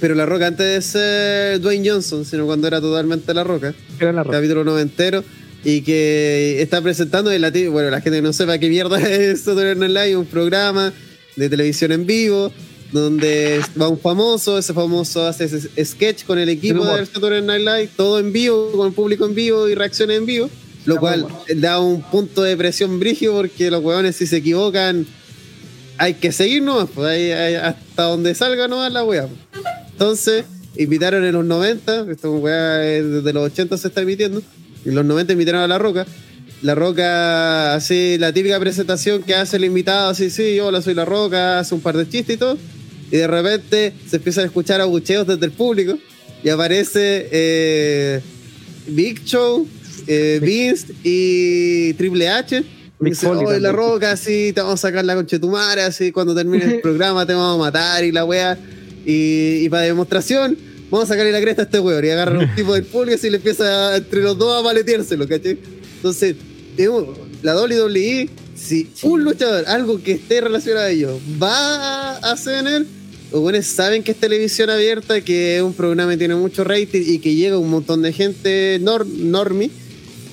[0.00, 3.74] Pero La Roca antes de ser Dwayne Johnson, sino cuando era totalmente La Roca.
[4.00, 4.36] era la roca.
[4.38, 5.22] capítulo noventero.
[5.64, 9.00] Y que está presentando, y la, ti- bueno, la gente que no sepa qué mierda
[9.10, 10.92] es Saturday Night Live, un programa
[11.36, 12.52] de televisión en vivo,
[12.92, 17.60] donde va un famoso, ese famoso hace ese sketch con el equipo de Saturday Night
[17.64, 20.48] Live, todo en vivo, con el público en vivo y reacciones en vivo,
[20.88, 25.06] lo cual da un punto de presión brigio porque los huevones si se equivocan
[25.98, 29.26] hay que seguir nomás, pues hasta donde salga nomás la wea.
[29.26, 29.64] pues.
[29.90, 30.44] Entonces,
[30.76, 32.28] invitaron en los 90, esta
[32.84, 34.40] es desde los 80 se está emitiendo,
[34.84, 36.06] en los 90 invitaron a La Roca.
[36.62, 41.04] La Roca, así, la típica presentación que hace el invitado, así, sí, hola, soy La
[41.04, 42.56] Roca, hace un par de chistes y todo.
[43.10, 45.98] Y de repente se empiezan a escuchar abucheos desde el público
[46.42, 48.20] y aparece eh,
[48.86, 49.68] Big Show,
[50.08, 52.64] eh, Vince y Triple H.
[53.00, 53.72] Dice, "Oh, La también".
[53.74, 57.54] Roca, así, te vamos a sacar la conchetumara, así, cuando termine el programa te vamos
[57.54, 58.58] a matar y la wea.
[59.06, 60.58] Y, y para demostración,
[60.90, 62.04] vamos a sacarle la cresta a este weón.
[62.04, 65.28] Y agarran a un tipo del público y le empieza entre los dos a paleteárselo,
[65.28, 65.58] ¿cachai?
[65.96, 66.34] Entonces,
[67.42, 72.86] la WWE, si un luchador, algo que esté relacionado a ellos, va a CNN,
[73.32, 77.02] los buenos saben que es televisión abierta, que es un programa que tiene mucho rating
[77.04, 79.70] y que llega un montón de gente nor normie.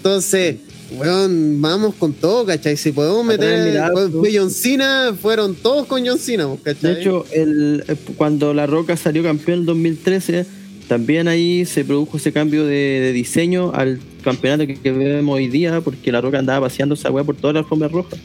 [0.06, 0.58] Entonces,
[0.92, 2.78] weón, vamos con todo, ¿cachai?
[2.78, 3.82] Si podemos meter.
[4.12, 6.94] fue John Cena, fueron todos con John Cena, ¿cachai?
[6.94, 10.46] De hecho, el, eh, cuando La Roca salió campeón en 2013,
[10.88, 15.48] también ahí se produjo ese cambio de, de diseño al campeonato que, que vemos hoy
[15.48, 18.16] día, porque La Roca andaba paseando esa weá por toda la alfombra roja.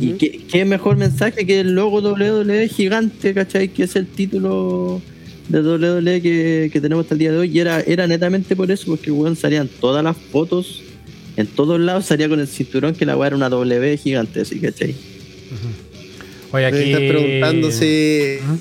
[0.00, 3.70] Y qué, qué mejor mensaje que el logo WWE gigante, ¿cachai?
[3.70, 5.02] Que es el título
[5.48, 7.50] de WWE que, que tenemos hasta el día de hoy.
[7.52, 10.84] Y era, era netamente por eso, porque weón salían todas las fotos,
[11.38, 14.58] en todos lados salía con el cinturón que la weá era una W gigante, así,
[14.60, 14.94] ¿cachai?
[16.50, 16.90] Oye, Me aquí.
[16.92, 18.58] estás preguntando si Ujú.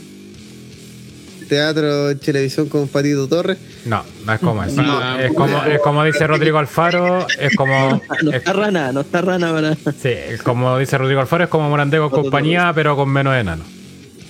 [1.47, 3.57] teatro televisión con Patito Torres.
[3.85, 4.81] No, no es como eso.
[4.81, 5.19] No.
[5.19, 8.01] es, como, es como dice Rodrigo Alfaro, es como.
[8.23, 9.75] No es- está rana, no está rana para.
[9.75, 13.63] sí, es como dice Rodrigo Alfaro, es como Morandego compañía, pero con menos enano.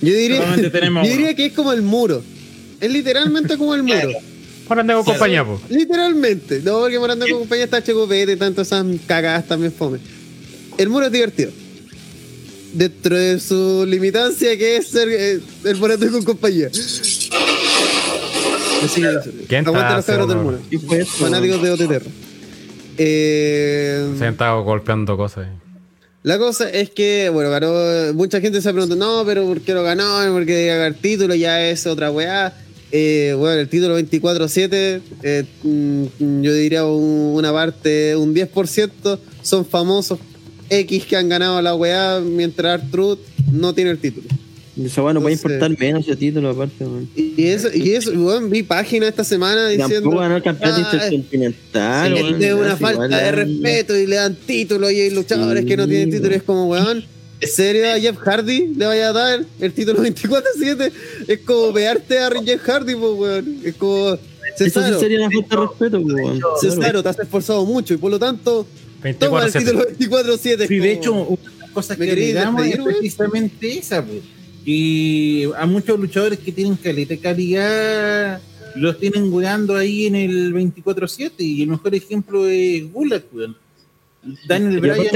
[0.00, 2.22] Diría, yo diría que es como el muro.
[2.80, 4.08] Es literalmente como el muro.
[4.68, 5.60] Morandego compañía, pues.
[5.68, 6.60] Literalmente.
[6.62, 9.98] No, porque Morando con compañía está checopete y tanto esas cagadas también fome.
[10.76, 11.50] El muro es divertido.
[12.72, 16.68] Dentro de su limitancia que es ser eh, el Morando con compañía.
[16.68, 17.30] Así
[19.00, 19.30] que eso.
[19.48, 20.58] ¿Quién Aguante está los cabros del muro.
[20.70, 21.04] ¿Qué?
[21.04, 22.02] Fanáticos de OTTR.
[22.98, 25.46] Eh, Se han estado golpeando cosas.
[25.46, 25.52] ahí.
[26.24, 27.72] La cosa es que, bueno, ganó.
[28.14, 30.18] Mucha gente se pregunta, no, pero ¿por qué lo ganó?
[30.32, 32.52] Porque debe el título, ya es otra weá.
[32.90, 39.66] Eh, bueno, el título 24-7, eh, mm, yo diría un- una parte, un 10% son
[39.66, 40.18] famosos
[40.70, 43.18] X que han ganado la weá mientras Truth
[43.52, 44.26] no tiene el título.
[44.82, 46.84] Esa weá no puede importar menos ese título aparte.
[47.16, 49.94] Y eso, y eso, weón, vi página esta semana diciendo.
[49.94, 52.42] Tampoco ganó el campeonato "Ah, intercontinental, sí, weón.
[52.42, 55.86] es una falta igual, de respeto y le dan título y hay luchadores que no
[55.88, 56.34] tienen título.
[56.34, 57.04] Es como, weón,
[57.40, 60.92] ¿en serio a Jeff Hardy le vaya a dar el título 24-7?
[61.26, 63.60] Es como vearte a Jeff Hardy, pues, weón.
[63.64, 64.14] Es como.
[64.14, 66.40] Eso sí Cesaro, sería una falta de respeto, weón.
[66.60, 68.66] Cesaro, te has esforzado mucho y por lo tanto,
[69.18, 69.58] toma el 24-7.
[69.58, 70.38] título 24-7.
[70.38, 74.22] Sí, es de hecho, una de las cosas ¿Me que agregamos es precisamente esa, pues.
[74.64, 78.40] Y a muchos luchadores que tienen calidad calidad
[78.74, 83.56] los tienen weando ahí en el 24-7 y el mejor ejemplo es Gulag, weón.
[84.46, 85.06] Daniel Y Bryan,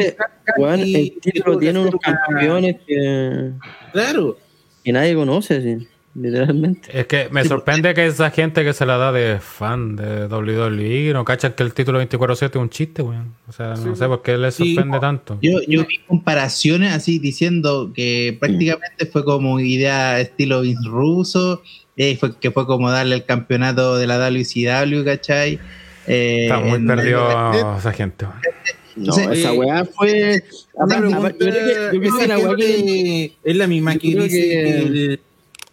[0.57, 3.51] aparte, el título tiene unos una- campeones que,
[3.93, 4.39] Claro,
[4.85, 6.89] que nadie conoce, así, literalmente.
[6.99, 11.13] Es que me sorprende que esa gente que se la da de fan de WWE
[11.13, 13.35] no cachan que el título 24-7 es un chiste, weón.
[13.49, 14.75] O sea, no sé por qué les Sí.
[14.75, 15.39] sorprende tanto.
[15.43, 21.63] Yo, yo vi comparaciones así diciendo que prácticamente fue como idea estilo Vince Russo,
[21.97, 25.59] eh, fue, que fue como darle el campeonato de la WCW, ¿cachai?
[26.07, 28.39] Eh, Está muy perdido esa gente, weón.
[28.97, 30.45] No, Entonces, esa eh, weá fue.
[30.79, 31.01] Yo creo
[32.19, 35.19] que- la weá que- es la misma que dice que-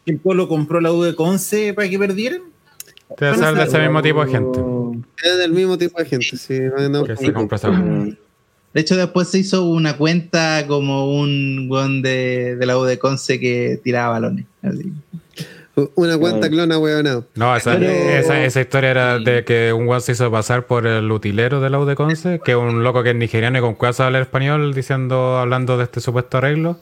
[0.06, 2.42] el, Polo compró la U de Conce para que perdieran.
[3.18, 4.60] Ser de ese mismo tipo de gente
[5.24, 6.60] Es del mismo tipo de gente, sí.
[6.90, 8.18] no, que se compra esa weón.
[8.74, 13.00] De hecho, después se hizo una cuenta como un weón de, de la U de
[13.00, 14.46] Conce que tiraba balones.
[14.62, 14.92] así.
[15.96, 17.04] Una cuenta clona, weón.
[17.06, 17.26] No.
[17.36, 20.88] No, esa, Pero- esa, esa historia era de que un weón se hizo pasar por
[20.88, 23.62] el utilero de la U de Conce, que es un loco que es nigeriano y
[23.62, 26.78] con cueva sabe hablar español, diciendo, hablando de este supuesto arreglo.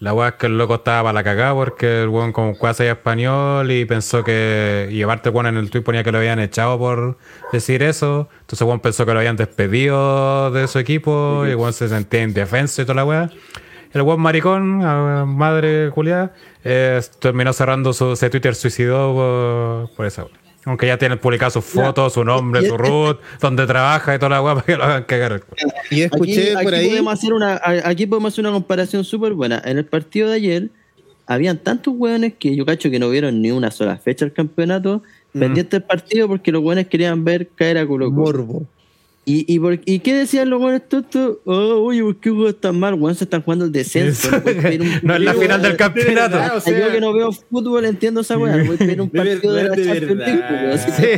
[0.00, 2.74] La weá es que el loco estaba para la cagada porque el weón con cueva
[2.74, 4.88] sabía español y pensó que.
[4.90, 7.18] Y aparte, el weón en el tweet ponía que lo habían echado por
[7.52, 8.28] decir eso.
[8.40, 11.88] Entonces, el weón pensó que lo habían despedido de su equipo y el weón se
[11.88, 13.30] sentía indefenso y toda la weá.
[13.92, 14.78] El weón maricón,
[15.36, 16.32] madre culiada,
[16.64, 20.42] eh, terminó cerrando su ese Twitter suicidó por, por esa weá.
[20.64, 24.42] Aunque ya tiene publicado sus fotos, su nombre, su root, donde trabaja y toda la
[24.42, 25.42] weá para que lo hagan cagar.
[25.90, 26.88] Y escuché aquí, por aquí ahí.
[26.90, 29.60] Podemos hacer una, aquí podemos hacer una comparación súper buena.
[29.64, 30.70] En el partido de ayer,
[31.26, 35.02] habían tantos hueones que yo cacho que no vieron ni una sola fecha del campeonato,
[35.32, 38.22] pendiente del partido porque los hueones querían ver caer a Colo Colo.
[38.22, 38.66] Morbo.
[39.24, 41.38] ¿Y, y, por- ¿Y qué decían los hueones tontos?
[41.44, 42.94] Oh, oye, ¿por qué juegan tan mal?
[42.94, 44.28] Hueones se están jugando el descenso.
[45.04, 46.36] no es la final del de campeonato.
[46.38, 48.56] verdad, o Hasta yo que no veo fútbol entiendo esa weá.
[48.64, 50.42] Voy a pedir un De partido de, verdad, la de Champions League,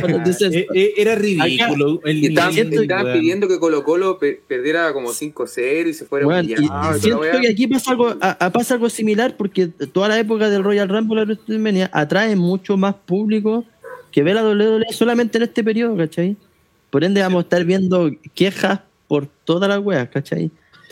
[0.03, 1.99] weón, eh, eh, era ridículo.
[2.05, 2.53] el estaban,
[3.05, 3.19] weón.
[3.19, 7.21] pidiendo que Colo Colo pe- perdiera como 5-0 y se fuera Weón, y- la siento
[7.41, 10.89] que aquí pasa algo, a- a- pasa algo similar porque toda la época del Royal
[10.89, 11.25] Rumble
[11.91, 13.65] atrae mucho más público
[14.11, 16.37] que ve la WWE solamente en este periodo, ¿cachai?
[16.89, 20.49] Por ende vamos a estar viendo quejas por todas las weas, ¿cachai?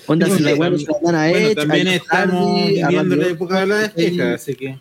[0.08, 3.16] Onda, si la wea no se la dan a Bueno, Edge, también a estamos viviendo
[3.16, 4.78] la época de las quejas, así que.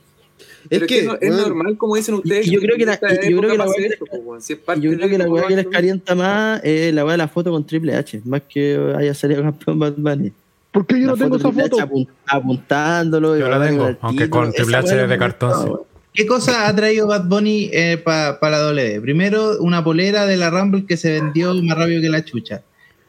[0.71, 2.47] Es que, no- es weón, normal, como dicen ustedes.
[2.51, 5.29] yo creo que la- y yo creo que la weá que pues, es que la
[5.29, 8.43] weá que les calienta más es la weá de la foto con Triple H, más
[8.49, 10.33] que haya salido campeón Bad Bunny.
[10.71, 12.07] ¿Por qué yo no La tengo foto esa foto?
[12.27, 13.37] Apuntándolo.
[13.37, 15.81] y Yo la tengo, aunque con Triple H weá de cartón.
[16.15, 17.71] ¿Qué cosa ha traído Bad Bunny
[18.05, 19.01] para la W?
[19.01, 22.63] Primero, una polera de la Rumble que se vendió más rápido que la chucha.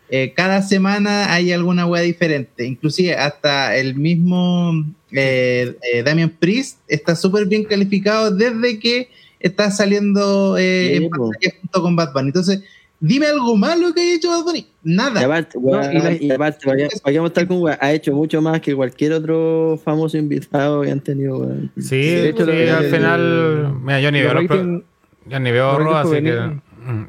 [0.09, 2.65] Eh, cada semana hay alguna wea diferente.
[2.65, 9.09] Inclusive hasta el mismo eh, eh, Damian Priest está súper bien calificado desde que
[9.39, 12.27] está saliendo eh, en pantalla junto con Bad Bunny.
[12.27, 12.63] Entonces,
[13.05, 14.59] dime algo malo que haya hecho Bad Bunny.
[14.83, 15.25] Y Nada.
[15.25, 18.13] aparte, weón, No, y la- y aparte, que vamos a estar con weón, ha hecho
[18.13, 21.45] mucho más que cualquier otro famoso invitado que han tenido.
[21.77, 23.75] Sí, de hecho, sí, al el- final.
[23.81, 24.83] Mira, yo ni veo ratings-
[25.25, 26.61] yo ni veo ratings así que.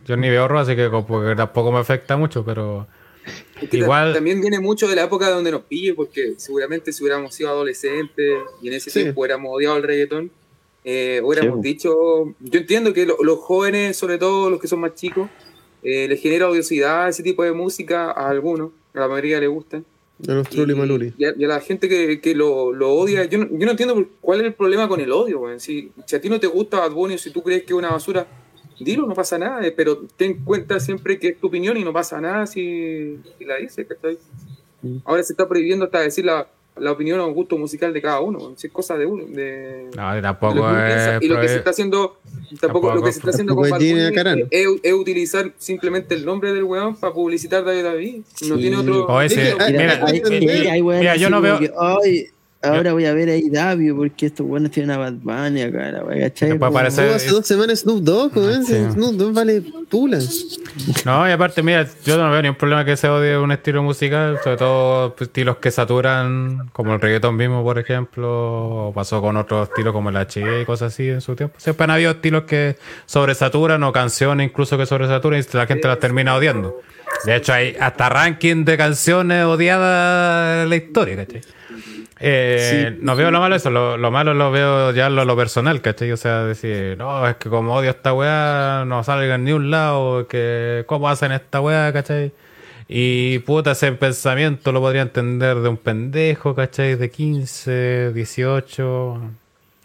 [0.06, 2.86] Yo ni veo Raw, así que como tampoco me afecta mucho, pero.
[3.60, 6.92] Es que ta- Igual- También viene mucho de la época donde nos pille, porque seguramente
[6.92, 9.00] si hubiéramos sido adolescentes y en ese Sí.
[9.02, 10.30] tiempo hubiéramos odiado el reggaetón,
[10.84, 11.68] eh, hubiéramos Sí.
[11.68, 11.94] dicho.
[12.40, 15.28] Yo entiendo que lo- los jóvenes, sobre todo los que son más chicos,
[15.84, 19.84] eh, les genera odiosidad ese tipo de música a algunos, a la mayoría le gustan.
[20.82, 21.02] a los.
[21.18, 23.70] Y, a, y a la gente que, que lo, lo odia, yo no, yo no
[23.72, 25.60] entiendo cuál es el problema con el odio, weón.
[25.60, 27.78] Si, si a ti no te gusta Bad Bunny o si tú crees que es
[27.78, 28.26] una basura,
[28.80, 31.84] dilo, no pasa nada, eh, pero ten en cuenta siempre que es tu opinión y
[31.84, 34.18] no pasa nada si, si la dices, ¿cachai?
[34.82, 34.98] Mm.
[35.04, 38.52] Ahora se está prohibiendo hasta decir la, la opinión o gusto musical de cada uno.
[38.56, 39.24] Si es cosa de uno.
[39.28, 41.22] De, No, de lo tampoco que es.
[41.22, 42.16] y lo que se está haciendo,
[42.60, 43.72] tampoco, lo que se está haciendo con es
[44.50, 48.22] es, es utilizar simplemente el nombre del weón para publicitar WWE.
[48.48, 48.60] No Sí.
[48.60, 49.06] tiene otro.
[49.06, 52.26] O ese- mira, yo no veo- que, ay,
[52.64, 56.04] ahora voy a ver a Davio porque estos buenos tienen a Bad Bunny acá, la
[56.04, 56.50] wea, ¿cachai?
[56.50, 58.64] Después Como- aparece- Hubo hace dos semanas Snoop Dogg, weón.
[58.64, 58.74] Sí.
[58.92, 60.18] Snoop Dogg vale pula.
[61.04, 64.38] No, y aparte, mira, yo no veo ningún problema que se odie un estilo musical,
[64.42, 69.68] sobre todo estilos que saturan, como el reggaetón mismo, por ejemplo, o pasó con otros
[69.68, 71.54] estilos como el H y cosas así en su tiempo.
[71.58, 72.76] Siempre han habido estilos que
[73.06, 76.80] sobresaturan o canciones incluso que sobresaturan y la gente las termina odiando.
[77.24, 81.40] De hecho, hay hasta ranking de canciones odiadas en la historia, ¿cachai?
[82.26, 85.80] Eh, No veo lo malo eso, lo, lo malo lo veo ya lo, lo personal,
[85.82, 86.10] ¿cachai?
[86.12, 89.70] O sea, decir, no, es que como odio esta weá, no salga en ni un
[89.70, 92.32] lado, que cómo hacen esta weá, ¿cachai?
[92.88, 96.96] Y puta, ese pensamiento lo podría entender de un pendejo, ¿cachai?
[96.96, 99.20] De 15, 18,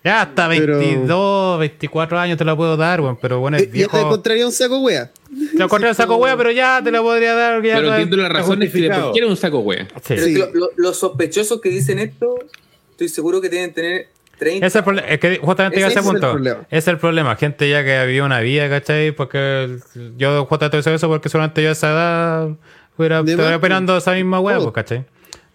[0.03, 3.65] ya hasta Pero- 22, 24 años te lo puedo dar, weón, pero bueno, Eh, es
[3.67, 3.97] Ya te viejo.
[3.99, 5.11] encontraría un saco wea.
[5.57, 7.61] Te encontré el saco weá, pero ya te lo podría dar.
[7.63, 9.85] Ya Pero no es- entiendo las razones de por qué era un saco wea.
[9.95, 10.01] Sí.
[10.07, 10.29] Pero Sí.
[10.33, 12.35] es que lo- lo- los sospechosos que dicen esto,
[12.91, 14.65] estoy seguro que tienen que tener 30.
[14.67, 16.31] Ese es, el es que justamente Ese ese es el punto.
[16.31, 16.59] problema.
[16.71, 17.35] Es el problema.
[17.35, 19.11] Gente ya que había una vida, ¿cachai?
[19.11, 19.77] Porque
[20.17, 22.49] yo justamente estoy eso porque seguramente yo a esa edad
[22.97, 24.43] hubiera opinando esa misma Oh.
[24.43, 25.03] pues, ¿cachai?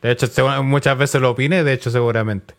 [0.02, 0.26] De hecho,
[0.62, 2.54] muchas veces lo opiné, de hecho, seguramente.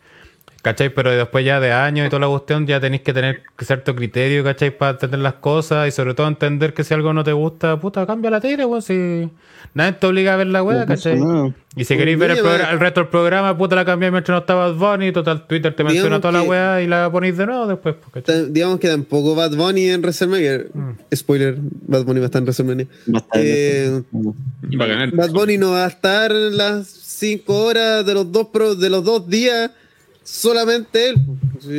[0.66, 0.88] ¿Cachai?
[0.92, 4.42] Pero después ya de años y toda la cuestión ya tenéis que tener cierto criterio,
[4.42, 4.76] ¿cachai?
[4.76, 8.04] Para entender las cosas y sobre todo entender que si algo no te gusta, puta,
[8.04, 8.82] cambia la tele, weón.
[8.82, 9.30] Si
[9.74, 11.54] nadie te obliga a ver la weá, pasa ¿cachai?
[11.76, 14.10] Y si queréis ver el, Oye, progra- va- el resto del programa, puta, la cambiáis
[14.10, 17.12] mientras no estaba Bad Bunny, total, Twitter te menciona Digamos toda la weá y la
[17.12, 18.50] ponéis de nuevo después, pues, ¿cachai?
[18.50, 20.64] Digamos que tampoco Bad Bunny en WrestleMania.
[21.14, 22.86] Spoiler, Bad Bunny va a estar en WrestleMania.
[23.14, 24.02] Va a estar en Eh,
[24.72, 25.12] ganar.
[25.14, 29.04] Bad Bunny no va a estar las 5 horas de los dos pro- de los
[29.04, 29.70] dos días
[30.26, 31.16] solamente él.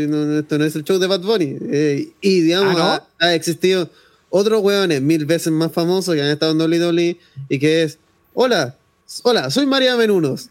[0.09, 1.57] No, esto no es el show de Bad Bunny.
[1.69, 3.89] Eh, y digamos, Ah, ha, ha existido
[4.29, 7.19] otros hueones mil veces más famosos que han estado en WWE
[7.49, 7.99] y que es,
[8.33, 8.77] hola,
[9.23, 10.49] hola, soy María Menunos.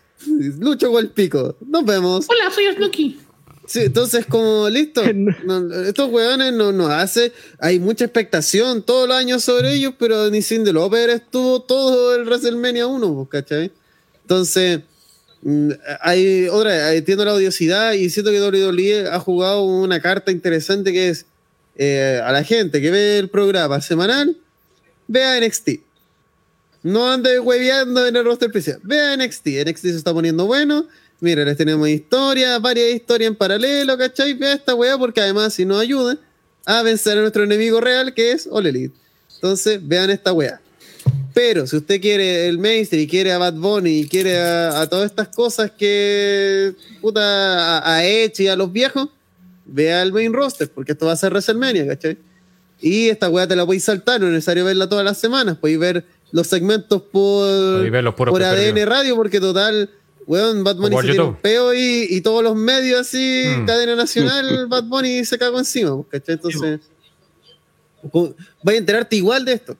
[0.59, 1.57] Lucho con el pico.
[1.67, 2.27] Nos vemos.
[2.29, 3.21] Hola, soy Snooki.
[3.67, 5.03] Sí, entonces como listo,
[5.45, 10.31] no, estos hueones no nos hace, hay mucha expectación todos los años sobre ellos, pero
[10.31, 13.73] ni Cindy Lauper estuvo todo el WrestleMania 1, pues, ¿cachai?
[14.23, 14.81] Entonces,
[16.01, 21.11] hay otra, entiendo la odiosidad y siento que WWE ha jugado una carta interesante que
[21.11, 21.27] es
[21.77, 24.37] eh, a la gente que ve el programa semanal,
[25.07, 25.71] vea NXT.
[26.83, 28.81] No ande hueveando en el roster especial.
[28.83, 29.47] Vea NXT.
[29.67, 30.87] NXT se está poniendo bueno.
[31.21, 34.35] Mira, les tenemos historias, varias historias en paralelo, ¿cachai?
[34.35, 36.19] Vea esta weá porque además si nos ayuda
[36.65, 38.67] a vencer a nuestro enemigo real que es All.
[38.67, 40.61] Entonces, vean esta weá.
[41.35, 44.89] Pero si usted quiere el mainstream y quiere a Bad Bunny y quiere a, a
[44.89, 49.09] todas estas cosas que puta a, a Edge y a los viejos,
[49.67, 52.17] vea el main roster porque esto va a ser WrestleMania, ¿cachai?
[52.81, 55.79] Y esta weá te la podéis saltar, no es necesario verla todas las semanas, podéis
[55.79, 58.87] ver los segmentos por, ver los por ADN.
[58.87, 59.91] Radio porque total,
[60.27, 61.41] weón, Bad Bunny se tiene un YouTube.
[61.43, 63.67] peo y, y todos los medios así, Mm.
[63.67, 66.35] cadena nacional, Bad Bunny se cagó encima, ¿cachai?
[66.35, 66.81] Entonces,
[68.63, 69.77] vais a enterarte igual de esto.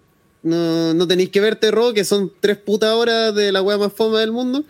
[0.47, 3.93] No, no tenéis que ver Terror, que son tres putas horas de la wea más
[3.93, 4.65] fome del mundo.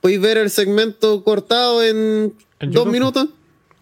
[0.00, 2.92] Podéis ver el segmento cortado en, En dos YouTube.
[2.92, 3.28] minutos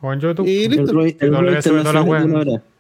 [0.00, 0.47] O en YouTube.
[0.49, 0.92] y listo.
[0.92, 2.25] rol sube toda la wea.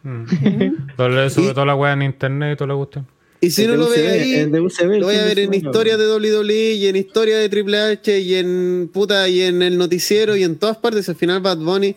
[0.02, 0.24] Mm.
[0.98, 3.04] Y- toda la weá en internet y todo le gusta.
[3.40, 5.68] Y si El no lo ve ahí, UCB, lo voy a ver en de semana.
[5.70, 9.76] historia de WWE y en historia de Triple H y en puta y en el
[9.78, 11.08] noticiero y en todas partes.
[11.10, 11.94] Al final Bad Bunny,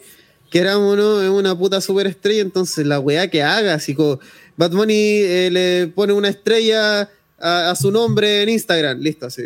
[0.52, 2.42] queramos o no, es una puta superestrella.
[2.42, 4.20] Entonces la weá que haga, así como
[4.60, 9.44] Bad Bunny eh, le pone una estrella a, a su nombre en Instagram, listo, así.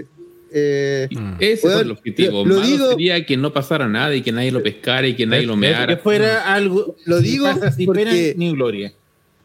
[0.52, 1.34] Eh, Mm.
[1.40, 2.44] Ese fue el objetivo.
[2.44, 5.16] lo- lo Malo digo- sería que no pasara nada y que nadie lo pescara y
[5.16, 5.98] que nadie lo Que meara.
[5.98, 6.96] fuera algo.
[7.06, 8.92] Lo digo pasa sin porque- pena ni gloria.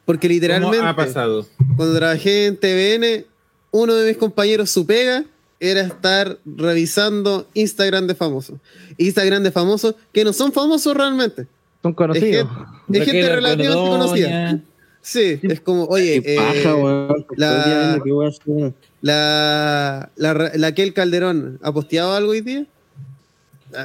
[0.06, 1.47] porque literalmente, ha pasado.
[1.76, 3.26] cuando trabajé en TVN,
[3.70, 5.24] uno de mis compañeros, su pega,
[5.60, 8.56] era estar revisando Instagram de famosos.
[8.97, 11.47] Instagram de famosos que no son famosos realmente.
[11.82, 12.48] Son Es, conocidos.
[12.86, 14.60] gente- es gente relativamente conocida.
[15.08, 17.26] Sí, es como, oye, Qué paja, eh, weón.
[17.36, 22.66] la- el viendo la, la, la Kel Calderón, ¿ha posteado algo hoy día?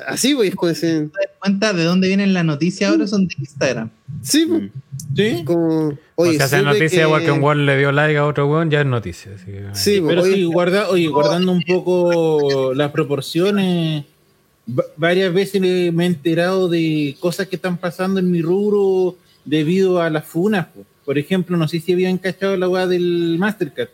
[0.08, 3.08] Así, pues, es como ¿Te das cuenta de dónde vienen las noticias ahora?
[3.08, 3.90] Son de Instagram.
[4.22, 4.64] sí, pues,
[5.16, 5.44] ¿Sí?
[5.46, 8.18] como, O oye, sea, hacer supe noticia que- igual que un weón le dio like
[8.18, 9.32] a otro weón, ya es noticia.
[9.36, 14.04] así que- Sí, pues, Pero oye, sí, guarda, oye, guardando un poco las proporciones,
[14.68, 19.16] va- varias veces me me he enterado de cosas que están pasando en mi rubro
[19.46, 20.66] debido a las funas.
[20.68, 20.86] po.
[21.06, 23.90] Por ejemplo, no sé si habían cachado la weá del Mastercard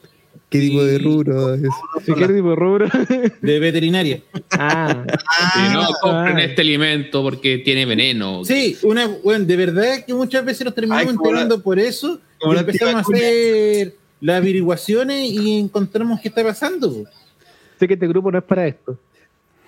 [0.50, 1.62] ¿qué tipo de rubro es?
[2.06, 2.88] ¿Sí, ¿Qué tipo de rubro?
[3.42, 4.22] de veterinaria.
[4.52, 5.06] ah,
[5.54, 6.44] Si no, compren ah.
[6.44, 8.44] este alimento porque tiene veneno.
[8.44, 12.54] Sí, una, bueno, de verdad que muchas veces nos terminamos Ay, enterando por eso y
[12.54, 17.04] la empezamos a hacer las averiguaciones y encontramos qué está pasando.
[17.80, 18.98] sé que este grupo no es para esto.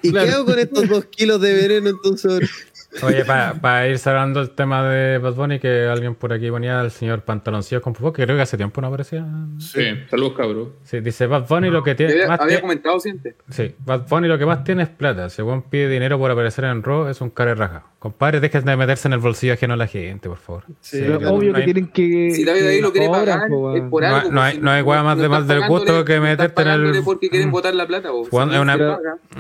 [0.03, 0.28] ¿Y Claro.
[0.28, 2.50] qué hago con estos dos kilos de veneno entonces?
[3.03, 6.92] Oye, para ir cerrando el tema de Bad Bunny, que alguien por aquí ponía al
[6.92, 9.26] señor Pantaloncillo con que creo que hace tiempo no aparecía.
[9.60, 10.74] Sí, saludos, cabrón.
[10.84, 12.14] Sí, dice Bad Bunny lo que tiene.
[12.14, 13.36] Había, más había comentado siempre.
[13.50, 15.30] Sí, Bad Bunny lo que más tiene es plata.
[15.30, 17.91] Según pide dinero por aparecer en Raw, es un cara de raja.
[18.01, 20.63] Compadre, dejen de meterse en el bolsillo ajeno a la gente, por favor.
[20.80, 21.35] Sí, Pero claro.
[21.35, 22.31] obvio no que tienen que.
[22.33, 24.27] Si David ahí lo quiere pagar, po, es por No algo.
[24.27, 26.63] hay- no hay- pues, no hay weá más de- más del gusto que no meterte
[26.63, 27.51] en el- porque quieren Mm.
[27.51, 28.09] botar la plata.
[28.09, 28.23] po.
[28.23, 28.75] Si es, una,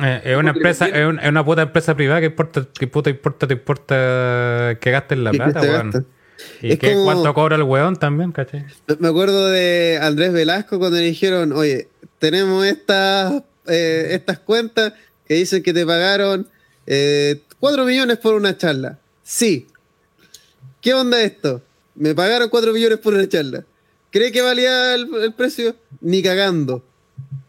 [0.03, 3.09] eh, es una empresa, es, un- es una puta empresa privada que importa, que puta
[3.09, 6.05] importa, te importa que gasten la plata, weón.
[6.61, 8.63] Y Es que como- cuánto cobra el weón también, ¿cachai?
[8.99, 11.87] Me acuerdo de Andrés Velasco cuando le dijeron, oye,
[12.19, 14.93] tenemos estas, eh, estas cuentas
[15.25, 16.47] que dicen que te pagaron
[16.87, 18.99] eh, 4 millones por una charla.
[19.23, 19.67] Sí.
[20.81, 21.61] ¿Qué onda esto?
[21.95, 23.63] Me pagaron 4 millones por una charla.
[24.09, 25.75] ¿Cree que valía el, el precio?
[26.01, 26.83] Ni cagando.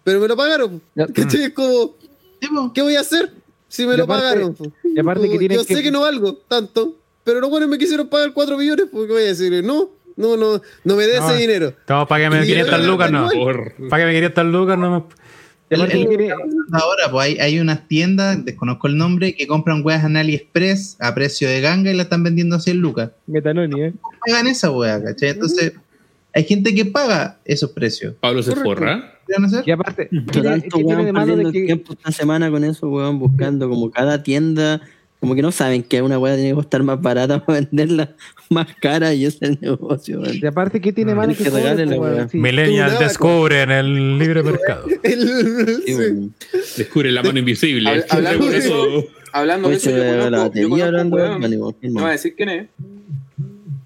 [0.04, 0.80] Pero me lo pagaron.
[1.14, 1.44] ¿Cachai?
[1.44, 1.94] Es como.
[2.72, 3.32] ¿qué voy a hacer
[3.68, 4.56] si me Y lo aparte- pagaron?
[4.84, 7.78] y aparte que tienen Yo que- sé que no valgo tanto, pero los buenos me
[7.78, 11.30] quisieron pagar 4 millones porque voy a decirle, no, no, no, no me dé No,
[11.30, 11.68] ese dinero.
[11.68, 13.28] Estamos para que me Y 500 yo- lucas, no.
[13.88, 15.08] Para que me 500 lucas, no
[15.74, 16.32] El- el-
[16.72, 21.14] Ahora, pues hay, hay unas tiendas, desconozco el nombre, que compran weas en AliExpress a
[21.14, 23.10] precio de ganga y la están vendiendo a 100 lucas.
[23.26, 23.92] Metanoni, ¿eh?
[24.26, 25.30] Pagan esa wea, ¿cachai?
[25.30, 25.72] Entonces,
[26.34, 28.14] hay gente que paga esos precios.
[28.20, 28.68] Pablo se Correcto.
[28.70, 29.08] forra.
[29.64, 31.64] Y aparte, ¿qué qué tiene de malo de que.
[31.66, 34.80] tiempo esta semana con eso, weón, buscando como cada tienda,
[35.22, 38.14] como que no saben que una weá tiene que costar más barata para venderla
[38.50, 40.36] más cara y ese es el negocio, weón.
[40.42, 42.28] Y aparte, ¿qué tiene malo Es que que regalen la weá.
[42.28, 42.36] Sí.
[42.38, 44.86] Millennial Tú nada, descubre en el libre mercado.
[45.02, 45.94] El- Sí, sí.
[45.94, 46.34] weón.
[46.76, 47.88] Descubre la mano invisible.
[47.88, 51.16] Habla- hablando de eso, hablando de eso, yo la conozco, yo batería conozco un hablando
[51.16, 51.74] de weón, Batman, weón.
[51.94, 52.68] no voy a decir quién es,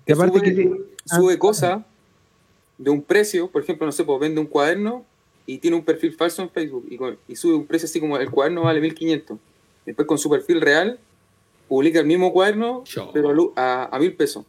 [0.07, 0.71] Y aparte sube, que.
[1.05, 1.83] sube cosas
[2.79, 5.05] de un precio, por ejemplo, no sé, pues vende un cuaderno
[5.47, 8.19] y tiene un perfil falso en Facebook y, con- y sube un precio así como
[8.19, 9.39] el cuaderno vale 1500.
[9.87, 10.99] Después con su perfil real
[11.69, 14.45] publica el mismo cuaderno, pero a a, a mil pesos.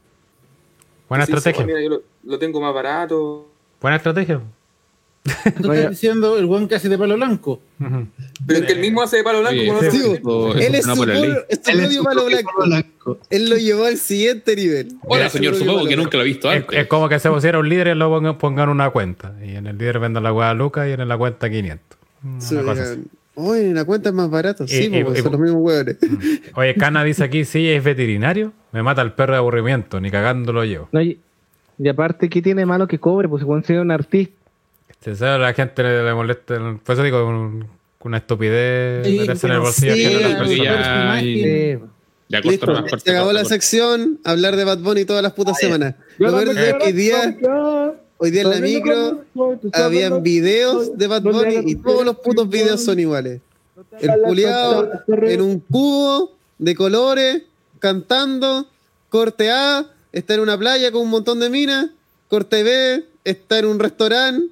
[1.09, 1.63] Buena estrategia.
[1.63, 3.47] "Oh, mira, yo lo, lo tengo más barato.
[3.81, 4.41] Buena estrategia.
[5.61, 7.59] Tú estás diciendo el buen que hace de palo blanco.
[8.45, 9.59] Pero es que el mismo hace de palo blanco.
[9.61, 10.01] Sí, perfil.
[10.01, 11.17] Eso él es no su, por es
[11.67, 13.19] Él palo blanco.
[13.29, 14.93] Él lo llevó al siguiente nivel.
[15.03, 16.79] Hola, señor, supongo que nunca lo he visto Es, antes.
[16.79, 19.33] es como que se pusiera un líder y luego pongan, pongan una cuenta.
[19.43, 21.97] Y en el líder vendan la hueá a Lucas y en la cuenta 500.
[22.23, 23.03] Una Sí, cosa así.
[23.39, 24.67] Oye, la cuenta es más barata.
[24.67, 25.97] Sí, y- porque y- son los mismos hueones.
[26.55, 28.51] Oye, Cana dice aquí, sí, es veterinario.
[28.71, 30.89] Me mata el perro de aburrimiento, ni cagándolo yo.
[30.91, 31.19] No, y,
[31.77, 33.27] y aparte, ¿qué tiene malo que cobre?
[33.29, 34.33] Pues se puede ser un artista.
[35.01, 36.55] Se sabe, a la gente le, le molesta.
[36.83, 37.67] Por eso digo, un-
[38.01, 40.57] una estupidez Sí, meterse en el bolsillo sí, a las personas.
[40.59, 41.79] ya Eh,
[42.43, 45.95] Listo, se acabó la sección, hablar de Bad Bunny todas las putas semanas.
[46.17, 47.35] Lo peor es que hoy día,
[48.17, 49.23] hoy día en la micro
[49.73, 53.41] habían videos de Bad Bunny y todos los putos videos son iguales.
[53.99, 57.43] El culiado en un cubo de colores,
[57.79, 58.67] cantando,
[59.09, 61.87] corte A, está en una playa con un montón de minas,
[62.27, 64.47] corte B, está en un restaurante,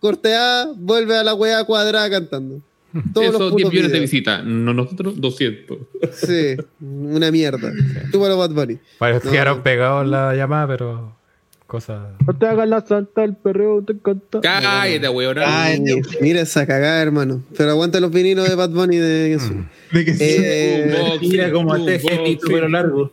[0.00, 2.60] corte A, vuelve a la weá cuadrada cantando.
[3.12, 4.44] Todos los Eso, putos 10 millones de visitas.
[4.44, 5.78] No, nosotros, 200.
[6.12, 7.72] Sí, una mierda.
[8.12, 8.78] Túmalo Bad Bunny.
[8.98, 9.32] Parece No.
[9.32, 11.16] quedaron pegados en la llamada, pero.
[11.66, 12.12] Cosas.
[12.26, 14.40] No te hagas la santa, el perreo te encanta.
[14.42, 15.36] Cállate, weón.
[16.20, 17.42] Mira esa cagada, hermano.
[17.56, 19.38] Pero aguanta los vinilos de Bad Bunny de
[19.92, 20.20] De que sí.
[20.20, 23.10] Eh, Mira como te gestito pero largo.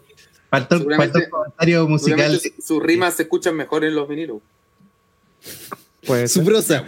[0.50, 0.84] Faltó, el
[1.30, 2.40] comentario musical.
[2.62, 4.40] Sus rimas se escuchan mejor en los vinilos.
[6.06, 6.84] Pues, su prosa.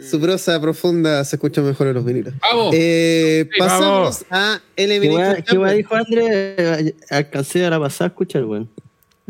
[0.00, 2.34] Su prosa profunda se escucha mejor en los vinilos.
[2.40, 2.74] Vamos.
[2.76, 5.76] Eh, Sí, pasamos a ¿Qué Elimination weá- ¿Qué Chamber.
[5.76, 6.94] dijo Andrés?
[7.10, 8.68] Alcancé a la pasada a escuchar, weón.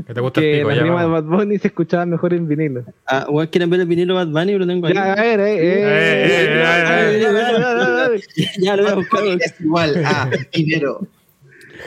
[0.06, 0.68] ¿Qué te gusta el que pico?
[0.70, 1.08] la Ya, rima de.
[1.08, 2.84] Bad Bunny se escuchaba mejor en vinilo.
[3.06, 4.58] Ah, weón, ¿quieren ver el vinilo Bad Bunny?
[4.58, 4.94] Lo tengo ahí.
[4.94, 8.46] Ya, a ver, eh, Eh, eh, eh, eh.
[8.58, 9.24] Ya lo voy a buscar.
[9.40, 11.06] Es igual a dinero.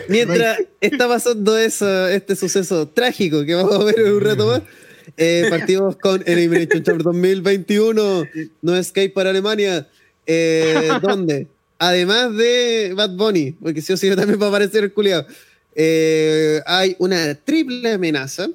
[0.09, 4.61] Mientras está pasando eso, este suceso trágico que vamos a ver en un rato más,
[5.17, 8.23] eh, partimos con Elimination Chamber 2021,
[8.61, 9.87] No Escape para Alemania,
[10.25, 11.47] eh, donde,
[11.79, 15.25] además de Bad Bunny, porque si o sí también va a aparecer el culiado,
[15.79, 18.49] eh, hay una triple amenaza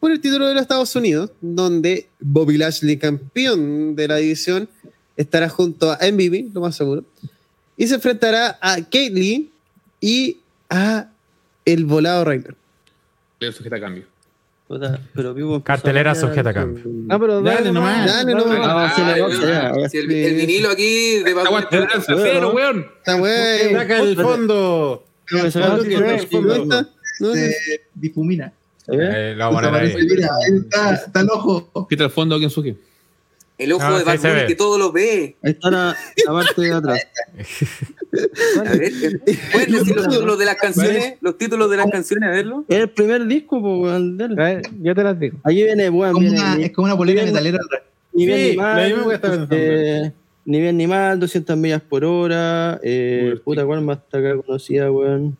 [0.00, 4.68] por el título de los Estados Unidos, donde Bobby Lashley, campeón de la división,
[5.16, 7.04] estará junto a MVP, lo más seguro,
[7.76, 9.50] y se enfrentará a Lee
[10.00, 10.38] y
[10.68, 11.08] a
[11.64, 12.56] el volado Reiner.
[13.38, 14.04] Le sujeta a cambio.
[14.66, 16.84] Puta, Pero vivo Cartelera sujeta a cambio.
[17.08, 18.06] Ah, pero Dale dale, nomás.
[18.06, 18.58] Dale nomás.
[18.62, 21.34] Ah, Ah, ya, si el, el vinilo aquí de
[22.04, 22.86] cero, weón.
[22.98, 23.78] Está bueno.
[23.78, 25.04] Saca el fondo.
[25.30, 25.58] No, el sí,
[26.30, 26.56] fondo.
[26.56, 26.88] ¿No está?
[27.20, 27.32] ¿No?
[27.34, 27.54] Se
[27.94, 28.52] difumina.
[28.88, 29.88] Eh, lo vamos a poner ahí.
[29.88, 31.86] Desaparece, mira, ahí está, está el ojo.
[31.88, 32.76] Quita el fondo, ¿quién suje?
[33.56, 34.46] El ojo Ah, de ve.
[34.48, 35.36] que todo lo ve.
[35.42, 35.96] Ahí está la,
[36.26, 37.00] la parte de atrás.
[38.58, 38.92] A ver,
[39.52, 41.14] ¿pueden decir los títulos de las canciones?
[41.20, 42.64] Los títulos de las canciones, a verlo.
[42.68, 44.02] Es el primer disco, pues,
[44.82, 45.38] Yo te las digo.
[45.44, 47.58] Aquí viene, una- ni, es como una polera bien- metalera.
[48.12, 48.90] bien Sí, ni mal.
[48.90, 49.46] lo mismo que pensando.
[49.56, 50.12] eh,
[50.44, 52.78] ni bien ni mal, 200 millas por hora.
[52.82, 55.36] Eh, puta, ¿cuál más está acá conocida, weón?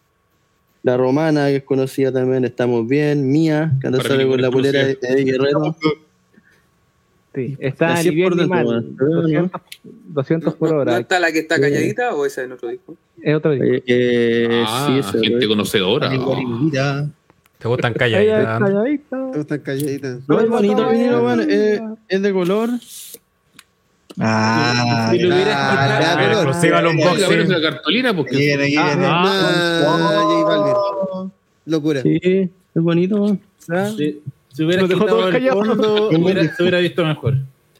[0.82, 3.30] La romana, que es conocida también, estamos bien.
[3.30, 5.76] Mía, que anda sale con la polera de, de Guerrero.
[7.34, 8.66] Sí, está ni bien ni dentro, mal.
[8.66, 8.96] weón.
[8.96, 9.20] Pero, ¿no?
[9.22, 10.98] 200, 200 por ¿No, no hora.
[10.98, 11.62] está la que está Sí.
[11.62, 12.96] calladita o esa es en otro disco?
[13.22, 13.66] Es otro disco.
[13.66, 16.10] Eh, eh, Ah, sí, eso, gente conocedora.
[16.10, 18.58] ¿Te gustan calladitas?
[19.10, 20.18] Todos están calladitas.
[20.28, 21.46] No, es bonito el vinilo, weón.
[21.48, 22.68] eh, es de color.
[24.20, 27.48] Ah, Si lo hubieras ah, quitado- Ah, exclusiva al unboxing.
[27.48, 29.06] la cartolina porque viene, viene.
[29.06, 31.32] Ah, J Balvin.
[31.66, 32.02] Locura.
[32.02, 33.40] Sí, es bonito, weón.
[33.96, 35.64] Si, si hubiera Lo dejó quitado todo el callado.
[35.64, 37.34] fondo, hubiera- se hubiera visto mejor.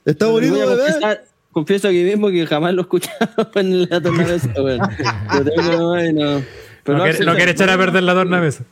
[0.04, 0.76] Está bonito, ¿verdad?
[0.86, 4.80] confesar- Confieso aquí mismo que jamás lo he escuchado en la tornamesa, weón.
[4.80, 6.42] Lo tengo y no.
[6.82, 8.64] Pero No lo quiere, no quiere echar a perder la tornamesa.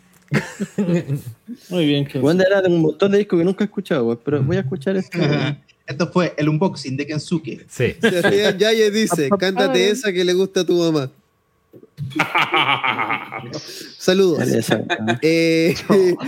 [1.68, 4.04] Muy bien, que Weón, de verdad, tengo un montón de discos que nunca he escuchado,
[4.06, 5.16] weón, pero voy a escuchar esto.
[5.92, 7.64] Esto fue el unboxing de Kensuke.
[7.68, 7.94] Sí.
[8.58, 11.10] Yaya dice, cántate esa que le gusta a tu mamá.
[13.98, 14.40] Saludos.
[15.22, 15.74] Eh,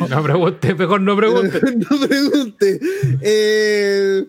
[0.08, 1.60] No pregunte, mejor no pregunte.
[1.76, 2.80] no pregunte.
[3.20, 4.24] Eh,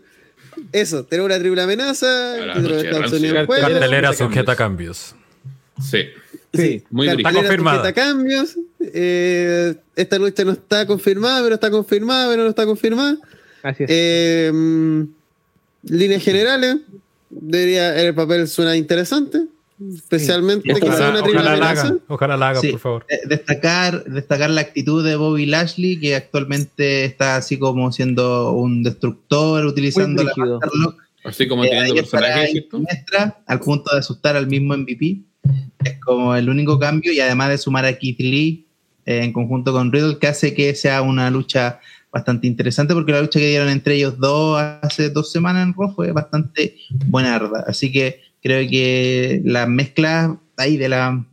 [0.72, 2.34] eso, tenemos una triple amenaza.
[2.34, 3.18] A la título de noche, Estados rancio.
[3.30, 3.62] Unidos juega.
[3.70, 4.18] Cartelera Cambios.
[4.18, 5.16] sujeta a cambios.
[5.82, 6.00] Sí.
[6.54, 7.78] Sí, Muy Está confirmada.
[7.80, 8.56] sujeta a cambios.
[8.80, 13.18] Eh, esta lucha no está confirmada, pero está confirmada, pero no está confirmada.
[13.62, 14.54] Así es.
[15.86, 16.78] Líneas generales,
[17.30, 19.46] debería, el papel suena interesante,
[19.96, 21.88] especialmente que sea Ojalá, una triple ojalá la amenaza.
[21.88, 21.98] haga.
[22.08, 22.72] Ojalá la haga, Sí.
[22.72, 23.06] por favor.
[23.10, 28.84] Eh, destacar, destacar la actitud de Bobby Lashley, que actualmente está así como siendo un
[28.84, 30.32] destructor, utilizando la
[31.24, 32.66] Así como eh, teniendo personajes,
[33.48, 35.22] al punto de asustar al mismo MVP.
[35.84, 38.66] Es como el único cambio, y además de sumar a Keith Lee
[39.08, 41.80] eh, en conjunto con Riddle, que hace que sea una lucha
[42.16, 45.94] bastante interesante, porque la lucha que dieron entre ellos dos hace dos semanas en Raw
[45.94, 46.78] fue bastante
[47.08, 47.66] buenarda.
[47.68, 51.26] Así que creo que las mezclas ahí de la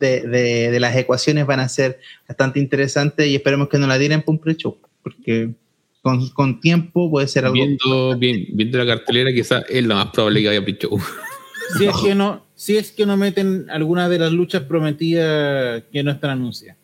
[0.00, 3.98] de, de- de las ecuaciones van a ser bastante interesantes y esperemos que no la
[3.98, 5.50] tiren por un pre-show, porque
[6.00, 10.06] con, con tiempo puede ser algo Viendo, bien, viendo la cartelera, quizás es lo más
[10.08, 10.88] probable que haya picho.
[11.78, 16.02] Si es que no, si es que no meten alguna de las luchas prometidas que
[16.02, 16.76] no están anunciadas.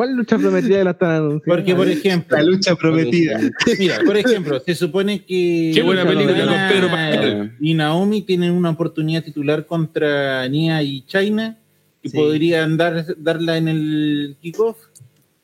[0.00, 1.42] ¿Cuál lucha prometida de la están anunciando?
[1.44, 3.38] Porque, por ejemplo, la lucha prometida.
[3.78, 7.56] mira, por ejemplo, se supone que Qué buena película con Pedro Pascal.
[7.60, 11.58] y Naomi tienen una oportunidad titular contra Nia y China
[12.02, 12.16] y Sí.
[12.16, 14.78] podrían dar, darla en el kickoff.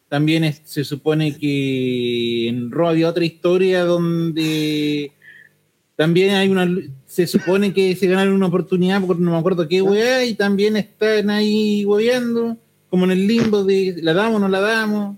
[0.09, 5.13] También es- se supone que en Raw había otra historia donde
[5.97, 6.67] también hay una
[7.05, 10.77] se supone que se ganaron una oportunidad porque no me acuerdo qué weá y también
[10.77, 12.57] están ahí hueveando
[12.91, 15.17] como en el limbo de la damos o no la damos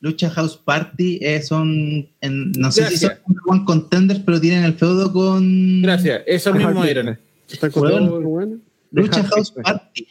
[0.00, 3.12] Lucha House Party eh, son, en- no sé si son
[3.46, 8.08] one contenders, pero tienen el feudo con gracias esos mismos eran Está con Bueno.
[8.08, 8.58] todo, bueno.
[8.90, 10.06] Lucha Deja- House Party.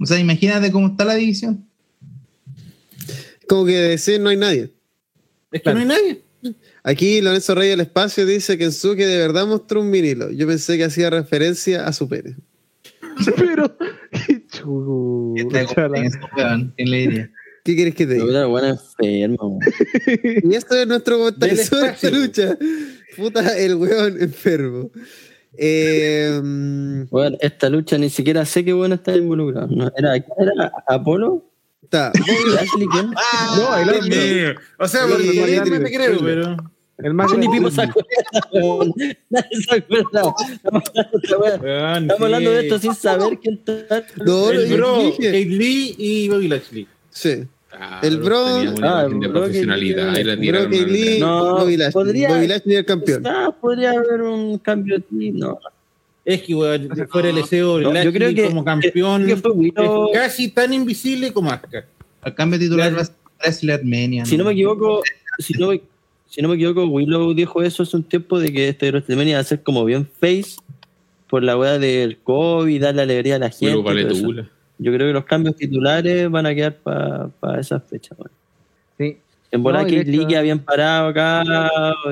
[0.00, 1.64] O sea, imagínate cómo está la división.
[3.48, 4.70] Como que decir no hay nadie.
[5.52, 6.20] es que no hay nadie
[6.82, 10.30] Aquí Lorenzo Rey del Espacio dice que Enzuke de verdad mostró un vinilo.
[10.30, 12.36] Yo pensé que hacía referencia a su pene.
[13.36, 13.74] Pero.
[17.64, 18.26] ¿Qué quieres que te diga?
[18.26, 19.60] Puta, weón, enfermo, weón.
[20.50, 22.58] Y esto es nuestro comentario sobre esta lucha.
[23.16, 24.90] Puta, el weón enfermo.
[25.56, 29.68] Eh, mm, Weón, esta lucha ni siquiera sé qué weón está involucrado.
[29.68, 31.44] No, ¿Era, ¿quién era Apolo?
[31.84, 32.12] está.
[32.18, 33.10] ¿Bobby Lashley quién?
[33.56, 34.62] No, el otro.
[34.78, 36.56] o sea Sí, porque te creo pero
[36.98, 37.48] El más Ni.
[37.48, 38.08] Pipo se acuerda.
[39.30, 40.34] Nadie se acuerda.
[41.98, 44.04] Estamos hablando de de esto sin saber quién está.
[44.24, 47.44] No, el bro Lee y Bobby Lashley Sí.
[47.76, 48.46] Ah, El bro-
[48.82, 51.92] Ah, de el bro profesionalidad y la tiraron al- Lee, No, Bobby Lashley.
[51.92, 53.26] podría- Bobby Lashley el campeón.
[53.26, 55.32] Ah, podría haber un cambio aquí.
[55.32, 55.58] No,
[56.24, 59.32] es que weón, si fuera el SEO No, yo Lashley creo que- como campeón que
[59.32, 59.42] es
[60.12, 61.84] casi tan invisible como Asuka
[62.22, 62.96] Al cambio titular Claro.
[62.96, 64.24] va a ser Wrestler Mania.
[64.24, 65.02] Si no me equivoco,
[65.40, 65.82] si no me,
[66.34, 69.40] si no me equivoco, Willow dijo eso hace un tiempo de que este WrestleMania va
[69.42, 70.56] a ser como bien face
[71.28, 73.76] por la weá del COVID, darle alegría a la gente.
[73.76, 74.22] Willow y todo eso.
[74.22, 74.50] Paletula.
[74.78, 78.16] Yo creo que los cambios titulares van a quedar para esa fecha.
[78.18, 78.32] weón.
[78.98, 79.18] Sí.
[79.52, 81.44] En bola No, que Lee queda bien parado acá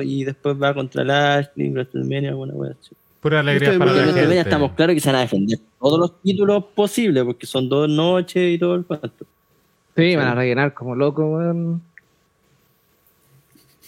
[0.01, 2.95] y después va contra Lashley, WrestleMania, alguna weá así.
[3.19, 4.49] Pura alegría para la Bueno, WrestleMania gente.
[4.49, 8.55] estamos claros que se van a defender todos los títulos posibles porque son dos noches
[8.55, 9.25] y todo el cuento.
[9.97, 11.81] Sí, van a rellenar como loco, weón.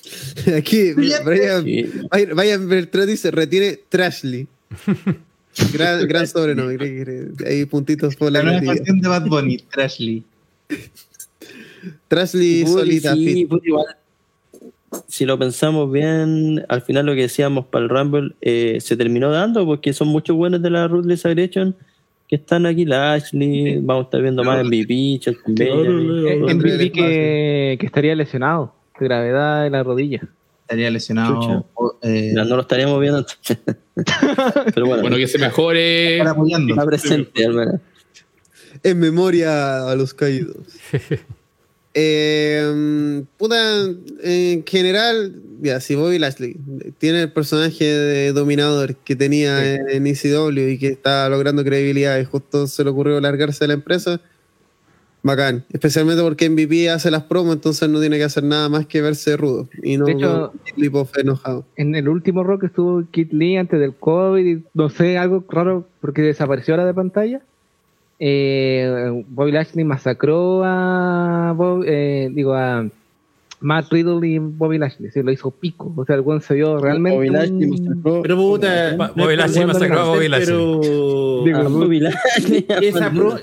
[0.58, 1.24] Aquí, Brian.
[1.26, 4.48] Brian- Brian Bertrand dice, retiene Trashly.
[5.74, 7.28] gran, gran sobrenombre.
[7.46, 8.76] Hay puntitos por la creatividad.
[8.76, 10.24] canción de Bad Bunny, Trashly.
[12.08, 13.14] Trashly Puta, solita.
[13.16, 13.86] sí, igual,
[15.08, 19.30] si lo pensamos bien, al final lo que decíamos para el Rumble eh, se terminó
[19.32, 21.76] dando porque son muchos buenos de la Ruthless Aggression
[22.28, 25.94] que están aquí, la Ashley, vamos a estar viendo más MVP, Chelsea Otro
[26.56, 30.22] MVP que, que estaría lesionado, gravedad en la rodilla.
[30.62, 31.66] Estaría lesionado.
[32.02, 33.58] Eh, no lo estaríamos viendo entonces.
[34.74, 36.18] Pero bueno, Bueno, que se mejore.
[36.20, 37.76] está presente al menos.
[38.84, 40.58] En memoria a los caídos.
[41.98, 43.56] Eh, puta,
[44.22, 46.58] en general, ya, si Bobby Lashley
[46.98, 52.26] tiene el personaje de dominador que tenía en ECW y que está logrando credibilidad y
[52.26, 54.20] justo se le ocurrió largarse de la empresa,
[55.26, 55.66] bacán.
[55.74, 59.36] Especialmente porque MVP hace las promos, entonces no tiene que hacer nada más que verse
[59.36, 59.68] rudo.
[59.84, 60.54] Y no De hecho-
[61.18, 61.66] enojado.
[61.76, 65.86] En el último rock estuvo Kit Lee antes del COVID, y no sé, algo raro
[66.00, 67.42] porque desapareció ahora de pantalla.
[68.20, 72.88] Eh, Bobby Lashley masacró a Bob- eh, digo a
[73.60, 76.78] Matt Riddle y Bobby Lashley, se lo hizo pico, o sea, el buen se vio
[76.80, 77.72] realmente Bobby Lashley un-
[78.04, 78.96] masacró- Pero puta.
[79.16, 81.44] Bobby Lashley masacró a Bobby cáncer, Pero.
[81.44, 82.66] Digo, a Bobby Lashley.
[82.82, 83.38] esa pro-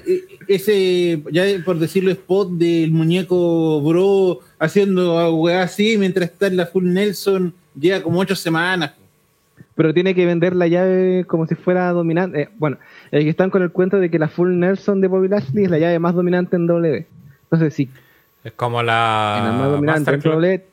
[0.54, 6.66] ese, ya por decirlo, spot del muñeco bro haciendo weá así mientras está en la
[6.66, 8.92] full Nelson, llega como ocho semanas.
[9.74, 12.42] pero tiene que vender la llave como si fuera dominante.
[12.42, 12.76] Eh, bueno,
[13.10, 15.78] que están con el cuento de que la Full Nelson de Bobby Lashley es la
[15.78, 17.06] llave más dominante en W.
[17.44, 17.88] Entonces, sí,
[18.44, 19.66] Es como en la más la.
[19.68, 20.20] dominante en.
[20.20, 20.64] W,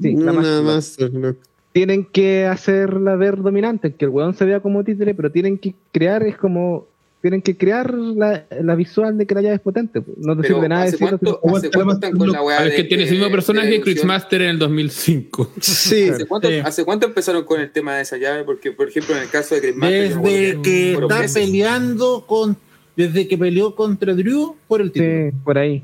[0.00, 0.98] sí, la Una más- más.
[1.12, 1.34] no.
[1.72, 5.74] tienen que hacerla ver dominante, que el weón se vea como títere, pero tienen que
[5.92, 6.86] crear, es como,
[7.26, 10.00] tienen que crear la, la visual de que la llave es potente.
[10.16, 11.18] No te Pero sirve nada ¿hace decirlo.
[11.18, 13.26] cuánto, hace cuánto están con la weá A ver, de que tiene el que- mismo
[13.26, 13.94] de personaje, evolución?
[13.96, 15.52] Chris Master en el 2005.
[15.60, 16.08] Sí.
[16.08, 16.54] ¿Hace cuánto, Sí.
[16.64, 18.44] ¿Hace cuánto empezaron con el tema de esa llave?
[18.44, 21.44] Porque, por ejemplo, en el caso de Chris Master, yo me Desde que está meses.
[21.44, 22.56] peleando con.
[22.96, 25.30] Desde que peleó contra Drew por el título.
[25.30, 25.82] Sí, por ahí.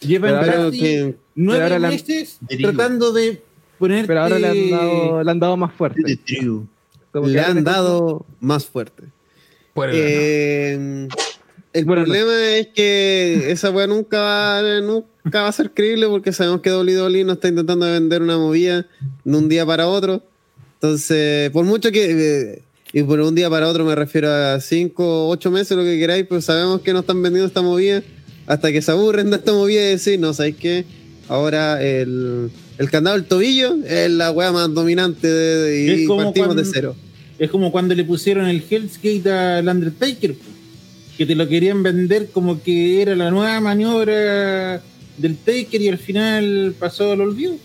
[0.00, 3.42] Llevan que- nueve la- meses tratando de
[3.78, 4.06] poner.
[4.06, 6.02] Pero ahora le han dado, le han dado más fuerte.
[6.02, 6.66] De Drew.
[7.12, 9.04] Como que Le han dado más fuerte.
[9.74, 11.08] El- Eh,
[11.72, 16.60] el problema es que esa weá nunca va, nunca va a ser creíble porque sabemos
[16.60, 18.86] que WWE no está intentando vender una movida
[19.24, 20.22] de un día para otro.
[20.74, 22.10] Entonces, por mucho que.
[22.52, 22.62] eh,
[22.92, 25.98] y por un día para otro me refiero a 5 o 8 meses, lo que
[25.98, 28.04] queráis, pues sabemos que no están vendiendo esta movida
[28.46, 30.84] hasta que se aburren de esta movida y decir, no, ¿sabéis qué?
[31.28, 36.06] Ahora el, el candado del tobillo es la weá más dominante de, de- Es y
[36.06, 36.94] partimos cuando- de cero.
[37.38, 40.34] Es como cuando le pusieron el Hell's Gate al Undertaker,
[41.16, 44.82] que te lo querían vender como que era la nueva maniobra
[45.16, 47.56] del Taker y al final pasó al olvido.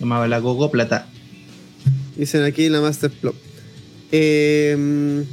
[0.00, 1.08] Llamaba la Gogo Plata.
[2.16, 3.34] Dicen aquí la Master Plot.
[4.10, 5.24] Eh,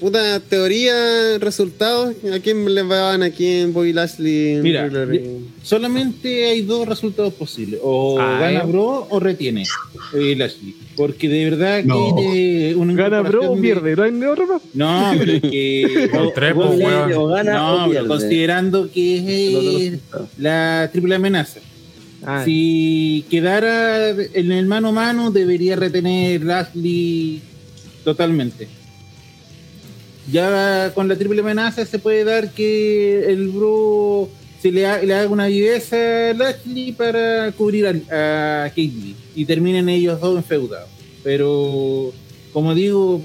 [0.00, 2.14] puta teoría, resultados.
[2.32, 4.60] ¿A quién le van aquí en Bobby Lashley?
[4.62, 5.22] Mira, Riddler?
[5.62, 8.66] solamente hay dos resultados posibles: o Ah, gana eh.
[8.66, 9.64] Bro o retiene
[10.14, 10.74] eh, Lashley.
[10.96, 12.16] Porque de verdad No.
[12.16, 14.62] que una Gana bro o pierde, no hay otro más.
[14.74, 16.08] No, pero es que.
[16.12, 17.12] Con tres, O, pues, gana- weón.
[17.14, 20.00] o gana no, o pero considerando que es
[20.38, 21.60] la triple amenaza.
[22.24, 27.40] Ah, Si quedara en el mano a mano, debería retener Lashley
[28.02, 28.66] totalmente.
[30.30, 34.28] Ya con la triple amenaza se puede dar que el bro
[34.60, 39.88] se le, ha- le haga una viveza a Lashley para cubrir a, a y terminen
[39.88, 40.88] ellos dos enfeudados.
[41.22, 42.12] Pero,
[42.52, 43.22] como digo,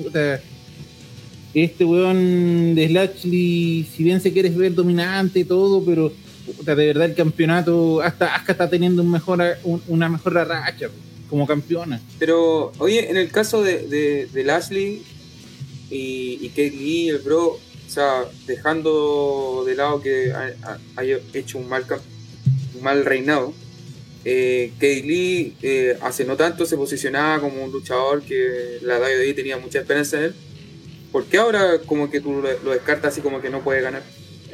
[1.54, 6.12] este weón de Lashley, si bien se quiere ver dominante y todo, pero
[6.58, 10.90] puta, de verdad el campeonato hasta Asuka está teniendo un mejor, un- una mejor racha
[11.30, 12.00] como campeona.
[12.20, 15.02] Pero, oye, en el caso de, de, de Lashley
[15.94, 21.20] y, y Kate Lee, el bro, o sea, dejando de lado que ha- ha- haya
[21.34, 21.86] hecho un mal,
[22.76, 23.54] un mal reinado,
[24.26, 29.34] eh, Kate Lee eh, hace no tanto se posicionaba como un luchador que la WWE
[29.34, 30.34] tenía mucha esperanza en él.
[31.12, 34.02] ¿Por qué ahora como que tú lo, lo descartas así como que no puede ganar?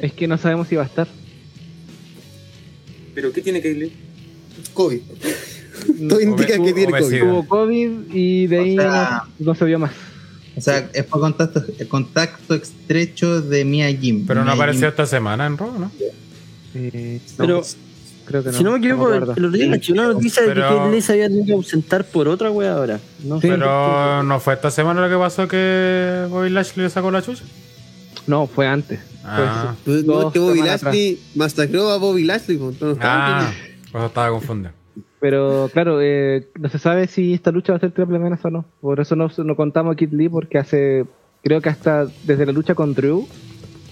[0.00, 1.06] es que no sabemos si va a estar.
[3.14, 3.92] ¿Pero qué tiene Kate Lee?
[4.74, 5.00] COVID.
[6.08, 7.20] Todo indica que tiene COVID.
[7.20, 9.92] Tuvo COVID y de O ahí sea- no, no se vio más.
[10.60, 14.24] O sea, es por contacto, contacto estrecho de Mia Jim.
[14.26, 14.88] Pero no apareció Jim.
[14.90, 15.90] esta semana en Raw, ¿no?
[16.74, 17.62] Eh, no, Pero,
[18.26, 18.58] creo que no.
[18.58, 20.90] si no me equivoco, me el, otro día caché una noticia de que Pero- Kate
[20.92, 23.00] Lee se había tenido que ausentar por otra wea ahora.
[23.24, 23.48] No sé.
[23.48, 27.42] Pero no fue esta semana lo que pasó que Bobby Lashley le sacó la chucha.
[28.26, 29.00] No, fue antes.
[29.24, 32.56] Ah, Fue Pues, no, es que Bobby Lashley masacró a Bobby Lashley.
[32.56, 33.52] pues, no estaba ah
[33.92, 34.72] pues estaba confundido.
[35.20, 38.50] Pero claro, eh, no se sabe si esta lucha va a ser triple amenaza o
[38.50, 38.64] no.
[38.80, 41.04] Por eso no, no contamos a Kid Lee, porque hace,
[41.42, 43.28] creo que hasta desde la lucha con Drew,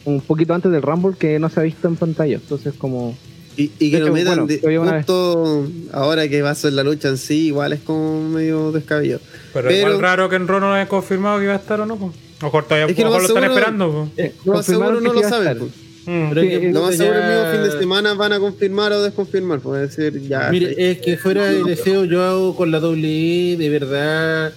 [0.07, 2.37] un poquito antes del Rumble, que no se ha visto en pantalla.
[2.37, 3.15] Entonces, como.
[3.59, 7.19] Y, y que lo metan bueno, justo ahora que va a ser la lucha en
[7.19, 9.21] sí, igual es como medio descabellado.
[9.53, 11.85] Pero, Pero- igual raro que en Raw no haya confirmado que iba a estar o
[11.87, 11.97] no.
[11.97, 12.13] Pues.
[12.41, 14.09] Mejor todavía Es que lo lo están seguro- esperando.
[14.17, 14.33] pues.
[14.47, 15.59] Lo más seguro confirmaron no lo saben.
[15.59, 15.71] pues.
[16.09, 16.29] Mm.
[16.31, 18.93] Pero Sí, es que Lo más seguro el mismo fin de semana van a confirmar
[18.93, 19.61] o desconfirmar.
[19.61, 20.49] Puede decir ya.
[20.51, 24.55] Mire, es que fuera de deseo, yo hago con la doble E, de verdad.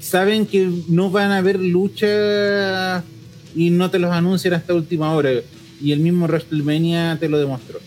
[0.00, 3.04] Saben que no van a haber lucha
[3.54, 5.30] y no te los anuncian hasta última hora.
[5.80, 7.78] Y el mismo WrestleMania te lo demostró.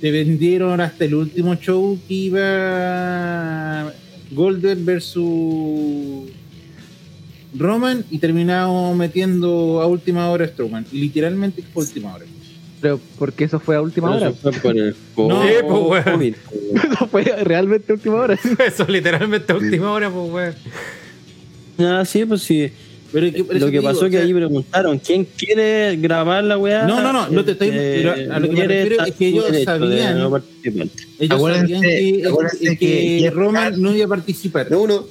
[0.00, 3.92] Te vendieron hasta el último show que iba
[4.30, 6.30] Golden versus
[7.56, 10.86] Roman y terminamos metiendo a última hora Strowman.
[10.92, 12.24] Y literalmente fue última hora.
[12.80, 14.30] Pero porque eso fue a última Pero hora.
[14.30, 16.18] eso fue por el No, Sí, pues, weón.
[16.18, 16.34] COVID.
[16.92, 18.38] Eso fue realmente a última hora.
[18.66, 20.54] Eso literalmente a última hora, pues, weón.
[21.78, 22.70] Ah, sí, pues sí.
[23.12, 26.42] Pero que- Lo que pasó digo, es que o sea, ahí preguntaron, ¿quién quiere grabar
[26.44, 26.84] la weá?
[26.84, 29.14] No, no, no, no te estoy- Eh, pero a lo que me quiere refiero es
[29.14, 30.36] que ellos sabían- no.
[30.64, 30.90] Ellos
[31.30, 34.66] Acuérdense- sabían que, acuérdense que, que Jeff Roman no iba a participar.
[34.74, 35.04] Uno,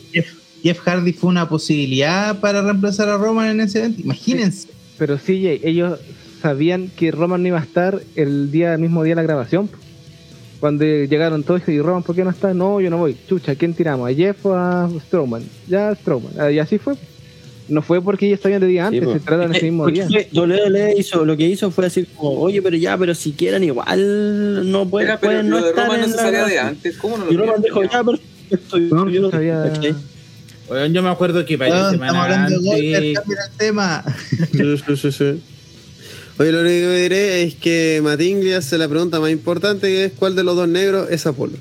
[0.64, 4.01] Jeff, Hardy fue una posibilidad para reemplazar a Roman en ese evento.
[4.01, 4.69] Imagínense.
[4.98, 6.00] Pero sí, ellos
[6.42, 9.69] sabían que Roman no iba a estar el día el mismo día de la grabación.
[10.59, 12.53] Cuando llegaron todos y Roman, ¿por qué no está?
[12.53, 13.17] No, yo no voy.
[13.27, 14.09] Chucha, ¿quién tiramos?
[14.09, 15.43] ¿A Jeff o a Strowman?
[15.67, 16.32] Ya Strowman.
[16.40, 16.95] Ah, Y así fue.
[17.67, 19.14] No fue porque ellos sabían de día Sí, antes, po.
[19.14, 20.08] se trataron Es ese que- mismo día.
[20.33, 24.69] WWE hizo, lo que hizo fue así como, oye, pero ya, pero si quieren igual
[24.72, 26.98] no pueden, Era, pero pueden no estar Roman no se la de antes.
[26.98, 28.80] ¿Cómo no lo Y Roman dijo, ya, perfecto.
[28.95, 29.74] No, yo no sabía-.
[30.91, 33.13] Yo me acuerdo que para estamos semana hablando antes.
[33.19, 34.03] cambia el tema.
[34.51, 35.41] Sí, sí, sí, sí.
[36.39, 40.11] Oye, lo único que diré es que Matingli hace la pregunta más importante que es
[40.13, 41.53] ¿cuál de los dos negros es Apolo?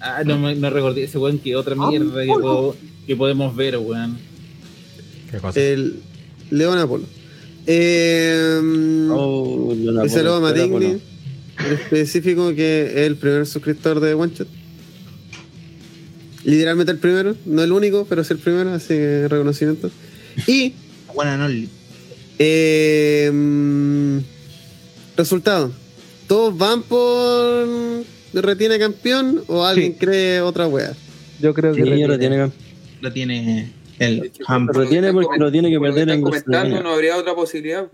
[0.00, 2.74] Ah, no, me- no recordé ese weón que otra mierda que, puedo-
[3.06, 4.18] que podemos ver, weón.
[5.30, 5.60] Qué cosa.
[5.60, 6.00] El
[6.50, 7.04] León Apolo.
[7.66, 8.58] Eh,
[9.10, 10.86] Oh, no saludo a bueno.
[10.86, 14.48] en específico que es el primer suscriptor de One Shot.
[16.44, 19.90] Literalmente el primero, no el único, pero sí el primero, así que reconocimiento.
[20.46, 20.74] Y
[21.14, 21.48] Buena no.
[22.38, 24.18] Eh, mm,
[25.16, 25.70] resultado.
[26.26, 27.68] ¿Todos van por
[28.32, 29.98] retiene campeón o alguien Sí.
[29.98, 30.94] cree otra wea?
[31.40, 32.08] Yo creo que Sí, retiene.
[32.08, 32.52] lo tiene que-
[33.02, 37.16] Lo tiene el, Ham- Pero tiene porque lo tiene que perder en comentando, no habría
[37.16, 37.86] otra posibilidad.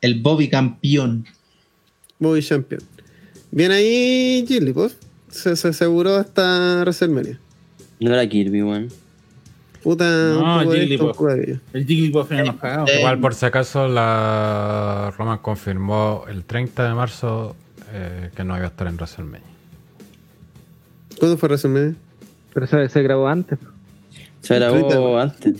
[0.00, 1.26] el Bobby campeón.
[2.18, 2.82] Bobby Champion.
[3.50, 4.92] Bien ahí, Jigglypuff.
[5.30, 7.38] Se, se aseguró hasta WrestleMania.
[8.02, 8.88] No era Kirby, weón.
[9.82, 11.20] Puta, No, Jigglypuff.
[11.72, 12.86] El Jigglypuff era enojado.
[12.86, 17.56] Eh, Igual por si acaso la Roman confirmó el 30 de marzo
[17.92, 19.40] eh, que no iba a estar en WrestleMania.
[21.18, 21.94] ¿Cuándo fue WrestleMania?
[22.54, 23.58] Pero se, se grabó antes.
[24.40, 25.54] Se grabó antes.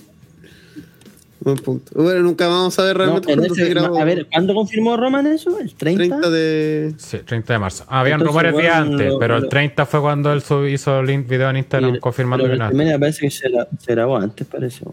[1.44, 1.90] Buen punto.
[2.00, 3.98] Bueno, nunca vamos a ver No, realmente ese- grabó.
[3.98, 5.58] a ver, ¿cuándo confirmó Roman eso?
[5.58, 6.04] ¿El 30?
[6.20, 6.94] 30 de.
[6.98, 7.84] Sí, 30 de marzo.
[7.88, 10.66] Habían Entonces, rumores días bueno, antes, lo- pero el lo- 30 fue cuando él sub-
[10.68, 12.70] hizo el video en Instagram Y- confirmando pero que nada.
[12.70, 14.84] WrestleMania parece que se, la- se grabó antes, parece.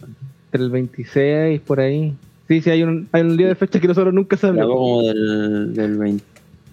[0.51, 2.15] Entre el 26, por ahí.
[2.47, 4.65] Sí, sí, hay un, hay un día de fecha que nosotros nunca sabemos.
[4.73, 6.23] como del, del 20.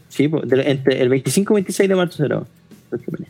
[0.09, 2.47] Sí, pues, del- entre el 25 y 26 de marzo se grabó.
[2.91, 3.29] WrestleMania.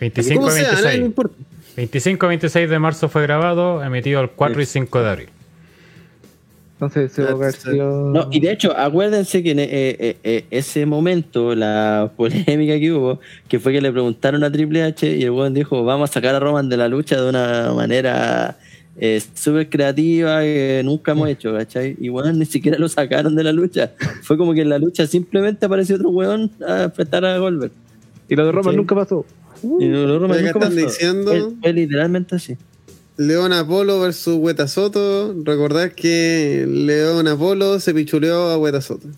[0.00, 0.68] 25 ¿Cómo y sea?
[0.70, 1.06] A nadie le 26.
[1.06, 1.36] importa.
[1.76, 5.28] 25 y 26 de marzo fue grabado, emitido el 4 y 5 de abril.
[6.86, 10.16] Entonces se va a haber sido- No, y de hecho, acuérdense que en eh, eh,
[10.24, 15.16] eh, ese momento, la polémica que hubo, que fue que le preguntaron a Triple H
[15.16, 18.56] y el weón dijo, vamos a sacar a Roman de la lucha de una manera
[18.96, 21.96] eh, súper creativa que nunca hemos hecho, ¿cachai?
[22.00, 23.92] Y bueno, ni siquiera lo sacaron de la lucha.
[24.22, 27.72] Fue como que en la lucha simplemente apareció otro weón a enfrentar a Goldberg.
[28.28, 29.24] Y lo de Roman nunca pasó.
[29.78, 30.74] Y lo de Roman nunca pasó.
[30.74, 32.56] diciendo- Fue- fue literalmente así.
[33.16, 35.34] León Apolo versus Hueta Soto.
[35.44, 39.08] Recordad que León Apolo se pichuleó a Hueta Soto.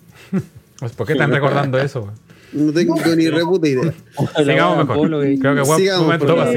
[0.79, 2.13] Pues, ¿Por qué están recordando eso?
[2.53, 3.95] No tengo ni reputa idea.
[4.37, 4.97] Sigamos mejor.
[4.97, 6.53] Apolo, Creo que buen Sigamos, momento para.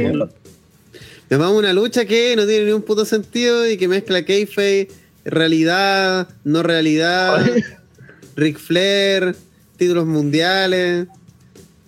[1.30, 4.24] Nos vamos a una lucha que no tiene ni un puto sentido y que mezcla
[4.24, 4.88] kayfabe,
[5.25, 7.45] realidad, no realidad,
[8.38, 9.35] Ric Flair,
[9.75, 11.07] títulos mundiales,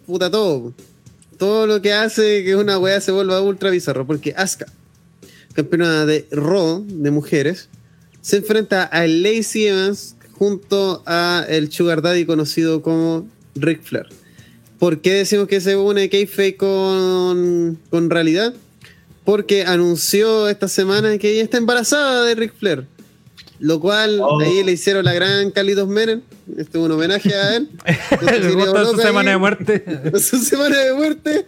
[0.05, 0.73] puta todo.
[1.37, 4.05] Todo lo que hace que una weá se vuelva ultra bizarro.
[4.05, 4.65] Porque Asuka,
[5.59, 7.67] campeona de Raw de mujeres,
[8.21, 14.05] se enfrenta a Lacey Evans junto a el Sugar Daddy conocido como Ric Flair.
[14.77, 18.53] ¿Por qué decimos que se une kayfabe con, con realidad?
[19.25, 22.85] Porque anunció esta semana que ella está embarazada de Ric Flair.
[23.59, 24.39] Lo cual Oh.
[24.39, 26.21] ahí le hicieron la gran Carlitos Menem.
[26.57, 27.69] Este es un homenaje a él.
[28.89, 29.83] Su semana ahí, de muerte.
[30.19, 31.45] su semana de muerte.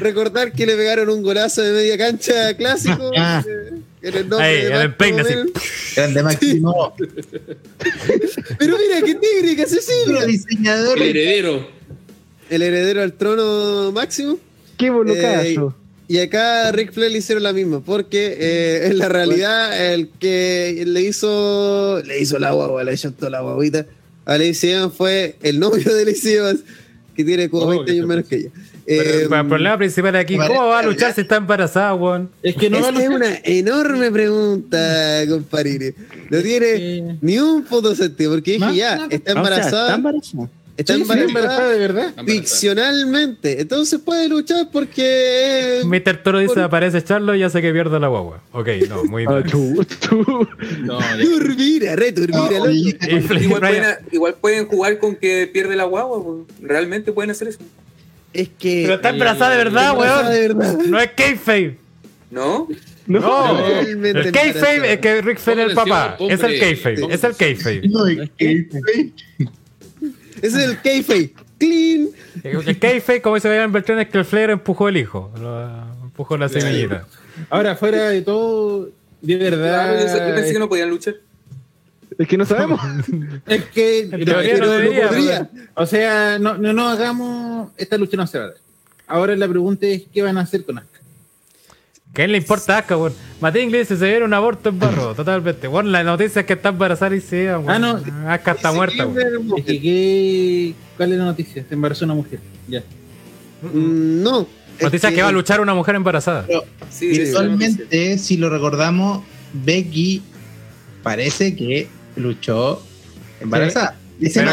[0.00, 3.10] Recordar que le pegaron un golazo de media cancha clásico.
[3.16, 3.44] Ah.
[3.46, 3.72] eh,
[4.02, 5.22] en el nombre Ahí, de el peine.
[5.94, 6.94] Grande Máximo.
[8.58, 10.20] Pero mira, qué técnica, Los Cecilia.
[10.22, 11.08] El diseñadores.
[11.10, 11.68] heredero.
[12.48, 14.38] El heredero al trono máximo.
[14.78, 15.74] ¡Qué Eh, bolucazo!
[16.10, 20.08] Y acá a Rick Flair le hicieron la misma, porque eh, en la realidad el
[20.18, 23.86] que le hizo le hizo la guagua, le echó toda la guaguita
[24.24, 26.60] a Lacey Evans fue el novio de Lacey Evans,
[27.14, 28.50] que tiene como Oh, 20 qué años menos que ella.
[28.86, 32.28] Pero Eh, el problema principal aquí, ¿cómo va a luchar si está embarazada, weón?
[32.42, 35.94] Es que no va a es una enorme pregunta, compadre.
[36.28, 39.94] No tiene Eh, ni un puto sentido, porque dije ya, está O sea, embarazada, está
[39.94, 40.50] embarazada.
[40.80, 42.14] Está sí, sí, embarazada de verdad.
[42.26, 45.80] ficcionalmente, entonces puede luchar porque...
[45.84, 46.22] Mr.
[46.22, 48.42] Toro dice, Por- aparece Charlo y hace que pierda la guagua.
[48.52, 49.74] Ok, no, muy Ah, bien.
[50.84, 51.18] No, ya.
[51.22, 56.22] Turbina, returbina, No, Y Flair Igual pueden, igual pueden jugar con que pierde la guagua,
[56.22, 56.38] pues.
[56.62, 57.58] realmente pueden hacer eso.
[58.32, 58.82] Es que.
[58.84, 60.30] Pero está embarazada de verdad, weón.
[60.32, 60.78] de verdad.
[60.86, 61.78] No es kayfabe.
[62.30, 62.68] ¿No?
[63.06, 64.86] No, Totalmente el embarazada.
[64.86, 66.16] es que Rick Flair es el papá.
[66.20, 67.06] Es el kayfabe.
[67.12, 67.82] Es el kayfabe.
[67.88, 68.68] No, es que-
[70.42, 71.32] Ese es el kayfabe.
[71.58, 72.08] Clean.
[72.42, 75.32] El kayfabe, como se veía en Beltrán, es que el Flair empujó el hijo.
[75.40, 77.06] Lo- Empujó la semillita.
[77.48, 78.90] Ahora, fuera de todo,
[79.22, 79.96] de verdad.
[80.02, 81.14] Claro, yo, pensé que no podían luchar.
[82.18, 82.78] Es que no sabemos.
[83.46, 84.08] Es que.
[84.10, 85.50] No pero debería, podría.
[85.74, 87.70] O sea, no, no, no hagamos.
[87.78, 88.56] Esta lucha no se va a dar.
[89.06, 90.99] Ahora la pregunta es: ¿qué van a hacer con Asuka?
[92.12, 93.14] ¿Qué le importa a weón?
[93.40, 95.66] Matías Inglés se viene un aborto en barro, totalmente.
[95.68, 97.96] Bueno, la noticia es que está embarazada y se Ah, no.
[98.26, 99.54] Asuka está muerta, weón.
[99.58, 101.64] Es que, ¿qué- ¿Cuál es la noticia?
[101.68, 102.40] Se embarazó una mujer.
[102.68, 102.80] Ya.
[103.62, 104.46] Mm, No.
[104.76, 106.44] es Noticia que va a luchar una mujer embarazada.
[106.46, 109.22] Pero Sí, sí, sí, visualmente, si lo recordamos,
[109.52, 110.22] Becky
[111.02, 112.82] parece que luchó
[113.40, 113.96] embarazada.
[114.18, 114.50] De Pero,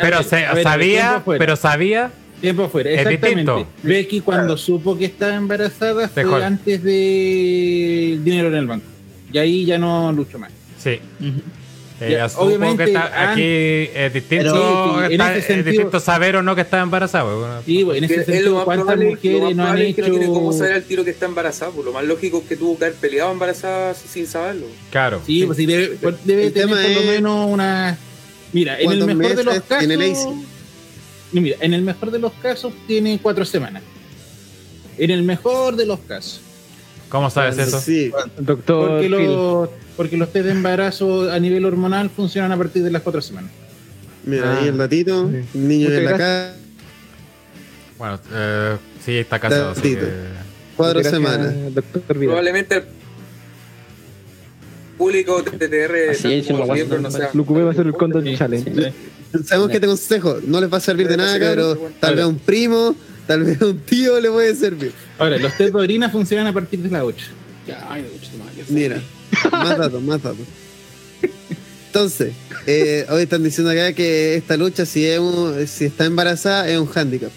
[0.00, 1.38] pero se- sabía, tiempo fuera.
[1.38, 2.10] pero sabía.
[2.40, 3.40] Tiempo fuera, Es exactamente.
[3.52, 3.66] distinto.
[3.82, 6.36] Becky cuando supo que estaba embarazada fue Dejó.
[6.36, 8.86] antes del dinero en el banco.
[9.32, 10.50] Y ahí ya no luchó más.
[10.78, 11.00] Sí.
[11.20, 11.40] Ujú.
[12.00, 16.36] Eh, Ya, obviamente, que está, aquí es distinto, Pero, sí, está- es sentido- distinto saber
[16.36, 17.60] o no que está embarazada.
[17.66, 20.02] Sí, bueno, en ese Es lo sentido, más ¿cuántas probable, mujeres no han es que
[20.02, 20.76] no tiene cómo saber hecho...?
[20.76, 21.72] al tiro que está embarazada.
[21.72, 24.66] Pues lo más lógico es que tuvo que haber peleado embarazada sin saberlo.
[24.92, 25.20] Claro.
[25.26, 27.98] Sí, pues sí, debe, debe El tener por lo menos una...
[28.52, 30.28] Mira, en el ¿Cuántos mejor de los casos...
[31.32, 33.82] Y Mira, en el mejor de los casos tiene cuatro semanas.
[34.96, 36.40] En el mejor de los casos.
[37.08, 37.80] ¿Cómo sabes eso?
[37.80, 38.10] Sí.
[38.38, 42.90] Doctor Porque los, porque los test de embarazo a nivel hormonal funcionan a partir de
[42.90, 43.50] las cuatro semanas.
[44.24, 45.30] Mira, Ah, ahí el datito.
[45.30, 45.58] sí.
[45.58, 46.54] Niño en la casa.
[47.98, 49.70] Bueno, eh, sí, está casado.
[49.70, 50.00] así Datito.
[50.06, 51.74] que- Cuatro Gracias, semanas.
[51.74, 52.02] Doctor.
[52.02, 52.82] Probablemente el
[54.96, 58.92] público de TTR Así es, no, va a hacer el Condor Sí, Challenge.
[59.44, 61.40] Sabemos que te consejo, no les va a servir de nada, sí,
[62.00, 62.94] tal vez a un primo,
[63.26, 64.92] tal vez a un tío le puede servir.
[65.18, 67.26] Ahora, los test de orina funcionan a partir de las 8.
[67.88, 68.64] Ay, no, chuta madre.
[68.68, 69.00] Mira,
[69.52, 70.46] más datos, más datos.
[71.88, 72.32] Entonces,
[72.66, 76.78] eh, hoy están diciendo acá que esta lucha, si, es un- si está embarazada, es
[76.78, 77.30] un handicap.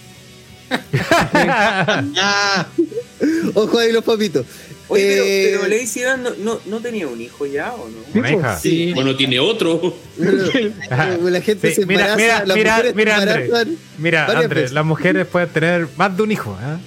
[3.56, 4.46] Ojo ahí los papitos.
[4.92, 8.20] Oye, pero, Eh, pero Lacey Evans no, no, no tenía un hijo ya, ¿o no?
[8.20, 8.60] Una hija.
[8.60, 8.92] Sí.
[8.94, 9.96] Bueno, tiene otro.
[10.20, 13.78] La gente Sí, se mira, embaraza, mira, las mira, mira, André.
[13.98, 14.72] Mira, Andrés, veces.
[14.74, 16.58] las mujeres pueden tener más de un hijo.
[16.62, 16.78] ¿eh?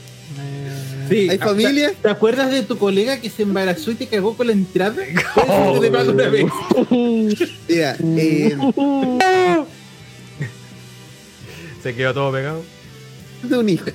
[1.09, 1.29] Sí.
[1.31, 1.95] ¿Hay ah, familia?
[2.01, 4.97] ¿Te acuerdas de tu colega que se embarazó y te cagó con la entrada?
[5.81, 6.45] Te una vez.
[7.69, 8.57] Mira, eh,
[11.83, 12.63] Se quedó todo pegado.
[13.43, 13.87] de un hijo.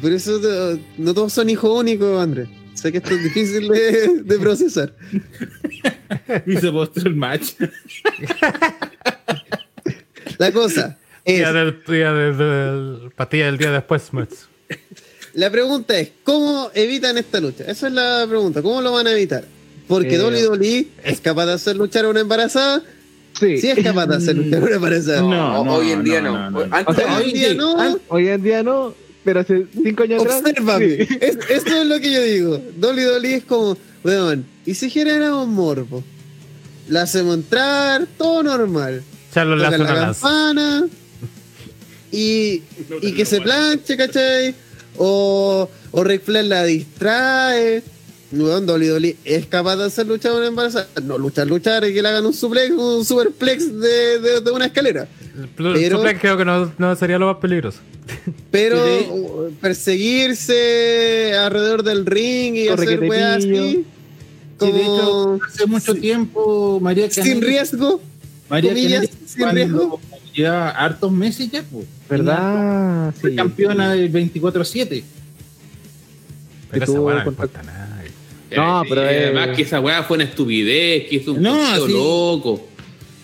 [0.00, 2.48] Por eso no, no todos son hijos únicos, Andrés.
[2.74, 4.94] Sé que esto es difícil de, de procesar.
[6.46, 7.52] Y se mostró el match.
[10.38, 14.48] La cosa es, Día del, día del, del- pastilla del día después, Mets.
[15.34, 17.64] la pregunta es, ¿cómo evitan esta lucha?
[17.64, 19.44] Esa es la pregunta, ¿cómo lo van a evitar?
[19.86, 22.82] Porque Eh, WWE es capaz de hacer luchar a una embarazada,
[23.38, 23.58] Sí.
[23.58, 25.20] sí es capaz de hacer luchar a una embarazada.
[25.20, 26.50] No, no, hoy en día no.
[26.50, 27.16] no, no, no.
[27.16, 27.98] Hoy en día no.
[28.08, 30.40] Hoy en día no, pero hace cinco años atrás.
[30.40, 31.06] Obsérvame.
[31.06, 31.08] sí.
[31.20, 32.62] Es- esto es lo que yo digo.
[32.80, 36.02] WWE es como, weón, ¿y si generamos morbo?
[36.88, 39.02] La hacemos entrar, todo normal.
[39.32, 40.86] Charlo la campana
[42.10, 42.62] y,
[43.00, 44.54] y que se planche, ¿cachai?
[44.98, 47.82] O, o Ric Flair la distrae.
[48.32, 50.88] Weón, WWE es capaz de hacer luchar una embarazada.
[51.02, 54.66] No luchar, luchar y que le hagan un suplex, un superplex de, de, de una
[54.66, 55.06] escalera.
[55.56, 57.80] Pero- suplex creo que no, no sería lo más peligroso.
[58.50, 59.06] Pero Sí.
[59.60, 63.48] perseguirse alrededor del ring y hacer weas así.
[63.48, 63.84] Correquetetillo.
[64.60, 68.00] Sí, de hecho, como hace mucho tiempo María sin Canelli, riesgo.
[68.48, 70.00] María comillas, Canelli sin riesgo.
[70.34, 71.86] lleva hartos meses ya, pues.
[72.08, 73.14] ¿Verdad?
[73.20, 73.36] Fue Sí.
[73.36, 75.02] campeona del 24-7.
[76.70, 78.10] Pero esa weá no importa a nadie.
[78.56, 81.86] No, Sí, pero es- Además que esa weá fue una estupidez, que es un No,
[81.86, 81.92] sí.
[81.92, 82.66] loco.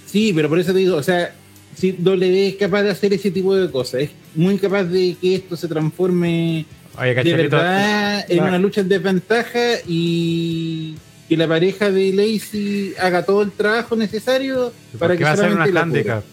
[0.07, 1.35] Sí, pero por eso te digo, o sea,
[1.79, 5.35] si W es capaz de hacer ese tipo de cosas, es muy capaz de que
[5.37, 6.65] esto se transforme
[7.01, 10.95] Oye, de verdad en una lucha en desventaja y
[11.29, 15.53] que la pareja de Lacey haga todo el trabajo necesario para que va a ser
[15.53, 16.25] una handicap.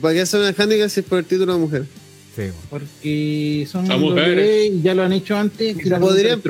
[0.00, 1.84] ¿Para qué hacer una handicap si es por el título de mujer?
[2.34, 2.44] Sí.
[2.70, 4.70] Porque son mujeres.
[4.72, 5.76] y ya lo han hecho antes.
[5.84, 6.40] Y la podrían-.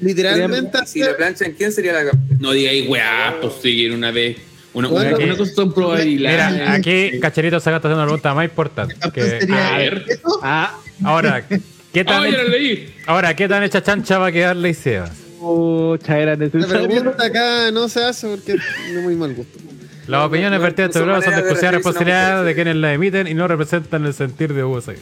[0.00, 2.10] Literalmente Si la hacer- planchan, ¿quién sería la?
[2.38, 4.36] No digáis weá, pues siguen una vez.
[4.74, 6.52] Una, Bueno, una, una cosa son probabilidades.
[6.52, 8.94] Mira, aquí Cacharito se está haciendo una pregunta más importante.
[9.12, 10.04] Que- sería a ver.
[10.06, 10.40] Beto.
[10.42, 11.46] Ah, ahora,
[11.92, 12.94] ¿qué tan, Ah, ya lo leí.
[13.06, 15.10] ahora, ¿qué tan hecha chancha va a quedar Ley Sebas?
[15.38, 19.58] pucha, era La pregunta acá no se hace porque es de muy mal gusto.
[20.06, 22.54] Las opiniones no- vertidas en no este son programa son de exclusiva una responsabilidad de
[22.54, 25.00] quienes la emiten y no representan el sentir de Hugo Sairo.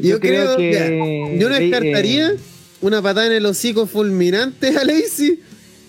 [0.00, 2.32] Yo, creo, que que yo no eh, descartaría
[2.80, 5.40] una patada en el hocico fulminante a Lacey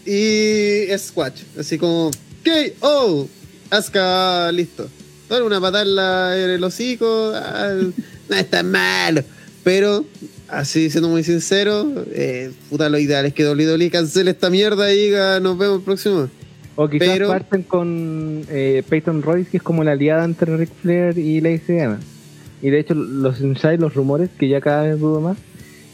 [0.08, 1.42] y Squatch.
[1.60, 2.11] Así como,
[2.82, 3.27] KO,
[3.69, 4.88] Asuka, listo.
[5.27, 7.74] Solo una patada en, la- el hocico, ah,
[8.30, 9.22] no es tan malo.
[9.64, 10.06] Pero,
[10.48, 15.08] así siendo muy sincero, eh, puta, lo ideal es que WWE cancele esta mierda y
[15.08, 16.30] diga, nos vemos el próximo.
[16.77, 20.69] O quizás Pero- parten con eh, Peyton Royce, que es como la aliada entre Ric
[20.82, 22.06] Flair y Lacey Evans.
[22.61, 25.38] Y de hecho, los insights, los rumores, que ya cada vez dudo más,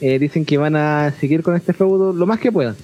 [0.01, 2.75] eh, dicen que van a seguir con este feudo lo más que puedan.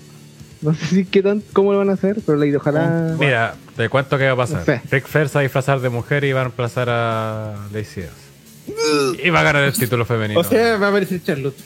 [0.61, 3.15] No sé si qué tan, cómo lo van a hacer, pero le ojalá.
[3.17, 4.59] Mira, te cuento qué va a pasar.
[4.59, 4.81] No sé.
[4.91, 9.19] Rick Flair se va a disfrazar de mujer y va a reemplazar a Lacey Evans.
[9.23, 10.39] Y va a ganar el título femenino.
[10.39, 11.57] O sea, va a aparecer Charlotte.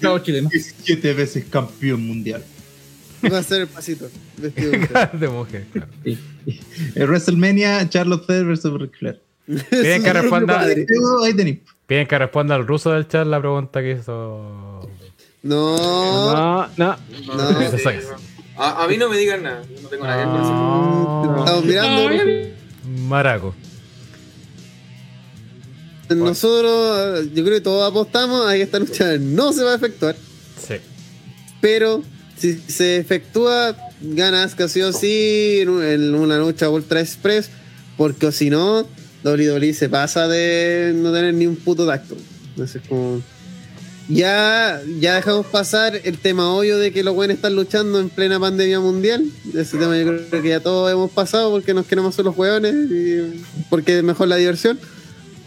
[0.00, 0.48] Chao, chileno.
[0.48, 2.42] 17 veces campeón mundial.
[3.30, 4.08] Va a ser el pasito.
[4.38, 4.72] vestido
[5.12, 5.66] de mujer.
[5.72, 5.88] claro.
[6.94, 9.20] El WrestleMania, Charlotte Flair versus Ric Flair.
[9.46, 10.66] Piden que responda,
[11.86, 14.89] piden que responda al ruso del chat la pregunta que hizo.
[15.42, 16.96] No, No, no.
[17.36, 17.42] no.
[18.56, 19.62] A, a mí no me digan nada.
[19.74, 20.52] yo No tengo nada que ver con eso.
[20.52, 21.38] No.
[21.38, 22.10] Estamos mirando.
[23.08, 23.54] Maraco.
[26.10, 30.16] Nosotros, yo creo que todos apostamos a que esta lucha no se va a efectuar.
[30.58, 30.74] Sí.
[31.60, 32.02] Pero
[32.36, 37.48] si se efectúa, gana Asuka sí o sí en un- en una lucha Ultra Express.
[37.96, 38.86] Porque o si no,
[39.22, 42.16] WWE se pasa de no tener ni un puto tacto.
[42.50, 43.22] Entonces, como.
[44.10, 48.40] Ya, ya dejamos pasar el tema obvio de que los buenos están luchando en plena
[48.40, 49.24] pandemia mundial.
[49.54, 52.74] Ese tema yo creo que ya todos hemos pasado porque nos queremos ser los hueones
[52.90, 53.40] y
[53.70, 54.80] porque es mejor la diversión.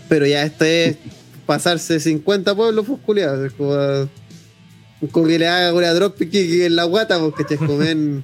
[0.08, 0.98] Pero ya este es
[1.46, 3.46] pasarse 50 pueblos pues, culiados.
[3.46, 4.10] Es como,
[5.12, 8.24] como que le haga una dropkick en la guata porque che, comen.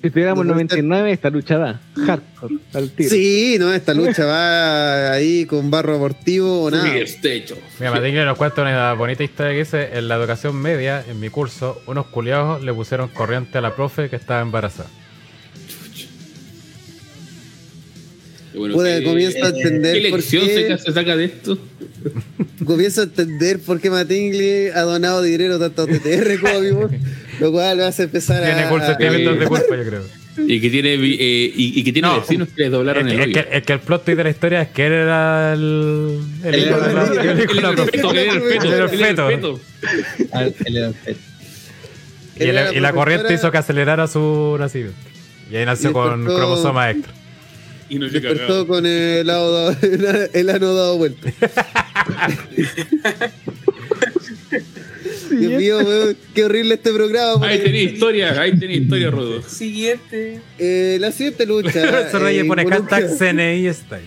[0.00, 1.80] Si tuviéramos No, 99, esta lucha da.
[2.06, 3.10] Hardcore, al tiro.
[3.10, 6.88] Sí, no, esta lucha va ahí con barro abortivo o nada.
[7.20, 7.56] Techo.
[7.80, 11.30] Mira, Matingle nos cuenta una bonita historia que dice: En la educación media, en mi
[11.30, 14.88] curso, unos culiados le pusieron corriente a la profe que estaba embarazada.
[18.54, 21.58] Bueno que- comienza a entender ¿Qué por lección qué- se, se saca de esto?
[22.64, 26.70] comienzo a entender por qué Matingley ha donado dinero tanto a TTR como a mi
[26.70, 26.90] voz,
[27.40, 28.70] lo cual me hace empezar Tiene a.
[28.70, 30.02] cul- sentimientos de culpa, yo creo.
[30.46, 32.20] Y que tiene, eh, y, y que tiene No.
[32.20, 33.34] vecinos que les Es doblaron que, el es, hoyo.
[33.34, 36.20] que, es que el plot twist de la historia es que él era el.
[36.44, 37.22] El, El- hijo de la- el- la
[37.84, 38.18] feto, el.
[42.36, 44.96] Y, el- era y la corriente hizo que acelerara su nacimiento.
[45.50, 47.12] Y ahí nació Y con cromosoma extra.
[47.90, 49.74] Y no se Despertó con el, lado
[50.34, 51.32] el ano dado vuelta.
[55.38, 57.46] Dios mío, weón, qué horrible este programa.
[57.46, 59.42] Ahí tenía historia, ahí tenía historia, Rodo.
[59.42, 60.40] Siguiente.
[60.58, 61.70] Eh, la siguiente lucha.
[62.10, 64.02] Se reye eh, pone hashtag CNI Style.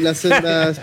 [0.00, 0.80] Las sendas.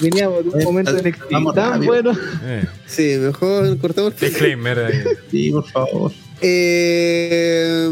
[0.00, 1.12] Veníamos de un momento de
[1.54, 2.12] tan bueno.
[2.44, 4.18] Eh, Sí, mejor cortamos.
[4.18, 5.02] disclaimer ahí.
[5.30, 6.12] Sí, por favor.
[6.40, 7.88] Eh,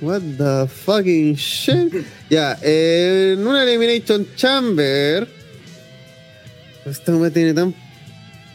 [0.00, 1.92] what the fucking shit.
[2.28, 5.28] Ya, eh, en una Elimination Chamber.
[6.86, 7.74] Esta me tiene tan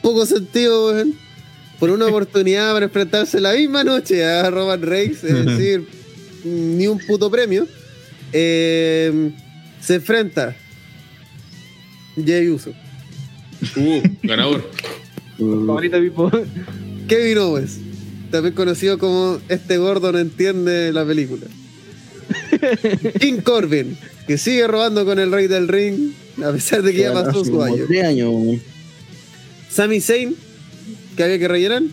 [0.01, 1.13] poco sentido, weón.
[1.79, 5.87] Por una oportunidad para enfrentarse la misma noche a Roman Reigns, es decir,
[6.43, 7.67] ni un puto premio.
[8.33, 9.31] Eh,
[9.81, 10.55] se enfrenta
[12.15, 12.73] Jey Uso,
[13.77, 14.69] Uh, ganador.
[15.37, 16.29] Favorita Pipo.
[17.07, 17.77] Kevin Owens,
[18.31, 21.45] también conocido como Este Gordo no entiende la película.
[23.19, 23.97] King Corbin,
[24.27, 26.11] que sigue robando con el Rey del Ring,
[26.43, 27.85] a pesar de que ya pasó su año.
[27.87, 28.61] Tres años, weón.
[29.69, 30.35] Sami Zayn,
[31.15, 31.83] que había que rellenar,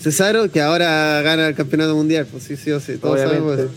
[0.00, 3.70] Cesaro, que ahora gana el campeonato mundial, pues sí, sí o sí, todos sabemos eso.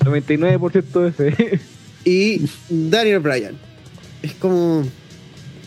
[0.00, 1.60] 99% de ese.
[2.04, 3.56] Y Daniel Bryan.
[4.22, 4.84] Es como.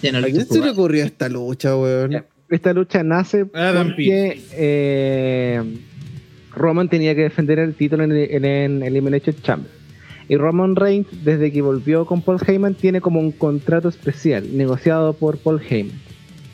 [0.02, 2.24] Ya no ¿A quién se le ocurrió esta lucha, weón?
[2.50, 5.62] Esta lucha nace Adam porque eh,
[6.56, 9.79] Roman tenía que defender el título en, en, en Elimination Chamber.
[10.30, 15.14] Y Roman Reigns, desde que volvió con Paul Heyman, tiene como un contrato especial negociado
[15.14, 16.00] por Paul Heyman.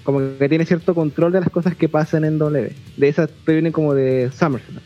[0.03, 2.71] Como que tiene cierto control de las cosas que pasan en W.
[2.97, 4.81] De esas que vienen como de SummerSlam.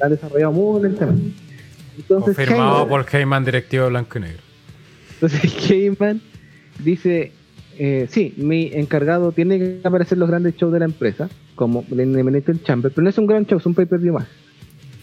[0.00, 1.32] Han desarrollado muy lentamente.
[1.96, 4.42] Entonces, Confirmado Heyman- por Heyman, directivo blanco y negro.
[5.14, 6.20] entonces Heyman
[6.84, 7.32] dice,
[7.78, 11.84] eh, sí, mi encargado tiene que aparecer en los grandes shows de la empresa, como
[11.90, 14.26] el Elimination Chamber, pero no es un gran show, es un pay-per-view más.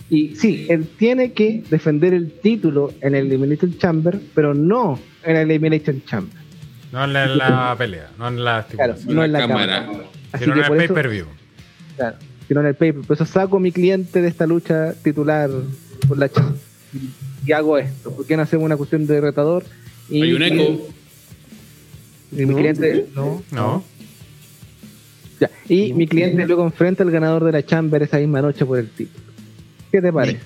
[0.09, 5.35] Y sí, él tiene que defender el título en el Elimination Chamber, pero no en
[5.35, 6.35] el Elimination Chamber.
[6.91, 9.85] No en la, pelea, no en la Claro, no en la cámara.
[9.85, 10.03] cámara.
[10.31, 11.25] Así sino que en el pay-per-view.
[11.95, 13.01] claro, sino en el pay-per.
[13.05, 15.51] Por eso saco a mi cliente de esta lucha titular
[16.07, 16.55] por la ch-
[17.45, 18.11] y hago esto.
[18.15, 19.63] ¿Por qué no hacemos una cuestión de retador?
[20.09, 20.87] Y Hay un eco.
[22.31, 23.83] Y mi cliente, no, No.
[25.39, 25.49] Ya.
[25.69, 28.89] Y mi cliente luego enfrenta al ganador de la Chamber esa misma noche por el
[28.89, 29.28] título.
[29.91, 30.39] ¿Qué te parece?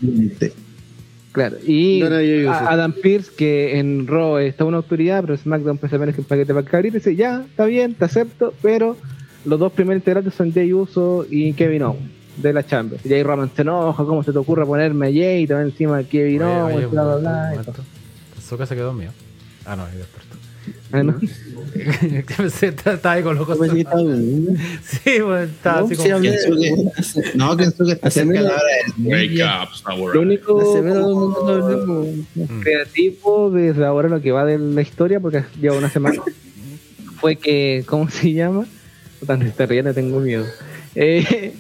[1.32, 1.58] Claro.
[1.66, 2.00] Y
[2.48, 6.28] a- Adam Pierce, que en Raw está una autoridad, pero SmackDown pesa menos que un
[6.28, 8.96] paquete para cabrito, dice, ya, está bien, te acepto, pero
[9.46, 12.04] los dos primeros integrantes son Jay Uso y Kevin Owens
[12.38, 13.00] de la Chamber.
[13.04, 15.62] Y Jay Roman se enoja, ¿cómo se te ocurre ponerme a Jay y te va
[15.64, 17.50] encima de Kevin Owens, bla, bla, bla.
[18.38, 19.10] Azuka se quedó mío.
[19.66, 20.33] Ah, no, ahí despertó.
[20.94, 21.20] Ah, ¿no?
[22.62, 23.68] Estaba ahí con los ojos.
[23.68, 26.16] Sí, bueno, estaba No, así sí, como.
[26.16, 28.62] hablé- Kensuke- No, Kensuke está cerca de la hora
[28.98, 30.14] del Wake up.
[30.14, 31.16] Lo único Se ve todo el
[31.88, 32.06] mundo
[32.36, 32.60] Mm.
[32.62, 36.22] creativo desde ahora lo que va de la historia, porque lleva una semana,
[37.20, 38.66] fue que, ¿cómo se llama?
[39.28, 40.46] Me está riendo, tengo miedo.
[40.94, 41.54] Eh,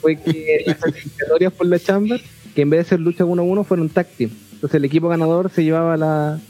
[0.00, 2.20] fue que las clasificatorias por la Chamber,
[2.56, 4.30] que en vez de ser lucha 1-1, fueron team.
[4.54, 6.40] Entonces el equipo ganador se llevaba la.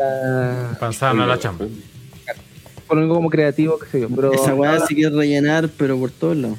[0.00, 1.66] La Pensaban a la chamba.
[2.86, 4.08] por algo como creativo, que sé yo.
[4.08, 6.58] Pero Esa weá se quiere rellenar, pero por todos lados.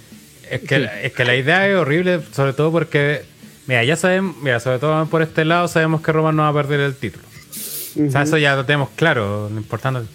[0.50, 3.24] Es que, es que la idea es horrible, sobre todo porque.
[3.68, 6.53] Mira, ya sabemos, mira, sobre todo por este lado, sabemos que Roman no va a
[6.53, 7.24] perder el título.
[8.08, 10.10] O sea, eso ya lo tenemos claro, lo importante.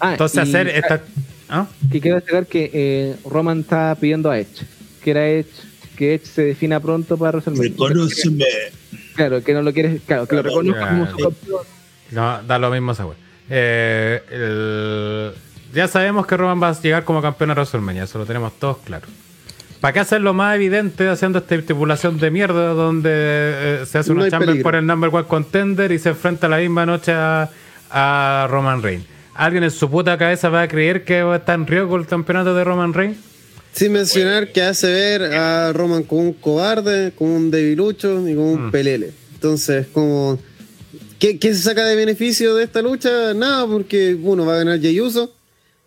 [0.00, 1.02] Ah, Entonces, y- hacer esta.
[1.50, 1.66] ¿Ah?
[1.90, 4.64] que quiero destacar que eh, Roman está pidiendo a Edge,
[5.02, 5.48] que era Edge,
[5.96, 7.70] que Edge se defina pronto para resolver.
[7.70, 8.44] Reconóceme.
[9.14, 11.62] Claro, que no lo quieres, claro, que lo reconozca como su campeón.
[12.10, 13.16] No, da lo mismo esa wea.
[13.50, 15.32] Eh, el-
[15.74, 18.78] ya sabemos que Roman va a llegar como campeón a WrestleMania, eso lo tenemos todos
[18.84, 19.06] claro.
[19.80, 24.22] ¿Para qué hacerlo más evidente haciendo esta estipulación de mierda donde eh, se hace No
[24.22, 24.64] una chamber peligro.
[24.64, 27.48] por el number one contender y se enfrenta la misma noche a,
[27.90, 29.04] a Roman Reigns?
[29.34, 32.06] ¿Alguien en su puta cabeza va a creer que va a estar en riesgo el
[32.06, 33.18] campeonato de Roman Reigns?
[33.72, 38.52] Sin mencionar que hace ver a Roman como un cobarde, como un debilucho y como
[38.54, 38.70] un Mm.
[38.72, 39.12] pelele.
[39.34, 40.40] Entonces, como.
[41.18, 43.34] ¿Qué, qué se saca de beneficio de esta lucha?
[43.34, 45.32] Nada, porque uno va a ganar Jey Uso,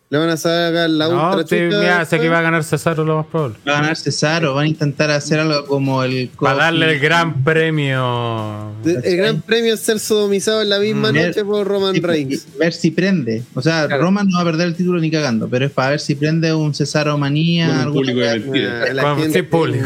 [0.10, 2.22] le van a sacar la No, ultra mira, sé después.
[2.22, 3.56] que va a ganar Cesaro lo más probable.
[3.66, 6.30] Va a ganar Cesaro, van a intentar hacer algo como el.
[6.40, 8.74] Para darle el gran premio.
[8.84, 11.16] De- El gran premio es ser sodomizado en la misma Mm.
[11.16, 12.48] noche por Roman Sí, Reigns.
[12.60, 13.44] Ver si prende.
[13.54, 14.04] O sea, Claro.
[14.04, 16.54] Roman no va a perder el título ni cagando, pero es para ver si prende
[16.54, 17.84] un Cesaro manía.
[17.88, 18.86] Un público de mentira.
[18.90, 19.86] Ah, la sí, público.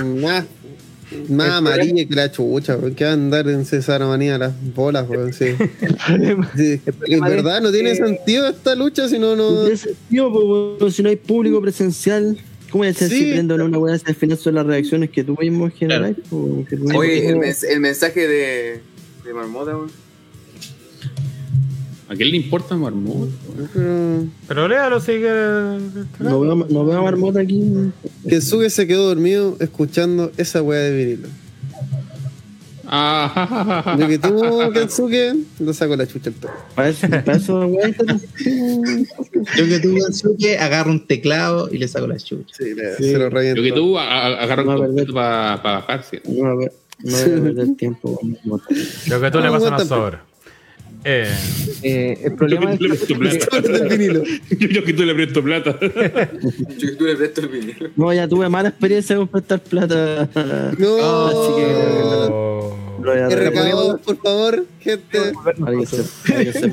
[1.29, 5.33] Más, amarilla que la chucha, porque va a andar en César Manía las bolas, weón,
[5.33, 5.45] sí.
[7.07, 11.15] En verdad no tiene sentido esta lucha si no, No tiene sentido, si no hay
[11.15, 12.37] público presencial,
[12.71, 13.17] ¿cómo a hacer Sí.
[13.65, 16.15] una weá si al final son las reacciones que tú mismo generas?
[16.31, 16.65] mismo-
[16.97, 18.81] Oye, el, mens- el mensaje de,
[19.25, 19.91] de Marmota, weón.
[22.07, 23.29] ¿A quién le importa Marmot?
[23.73, 25.27] Pero Pero léalo, sigue.
[26.19, 27.63] No veo, no veo a Marmota aquí.
[28.29, 31.27] Kensuke se quedó dormido escuchando esa weá de vinilo.
[32.87, 36.53] Ah, Lo que tuvo Kensuke, lo sacó la chucha el toque.
[36.75, 37.67] Para eso, para eso
[39.57, 42.53] Yo que tuve Kensuke, agarro un teclado y le saco la chucha.
[42.55, 43.29] Sí, le- se lo.
[43.31, 46.21] Lo que tú a- a- agarra No, un completo para bajarse.
[46.25, 48.65] no, voy a ver- no voy a perder tiempo con Marmota.
[49.09, 49.85] Lo que tú le pasas una aguanta.
[49.85, 50.25] sobra.
[51.07, 51.31] Eh,
[51.83, 54.23] eh, el problema es Yo que tú le presto que- vinilo.
[54.49, 55.77] Yo que tú le presto plata.
[55.79, 57.89] Yo tú le presto el vinilo.
[57.95, 60.27] No, ya tuve mala experiencia con prestar plata.
[60.79, 61.27] No.
[61.27, 65.19] Así que voy a De recabó, por favor, gente.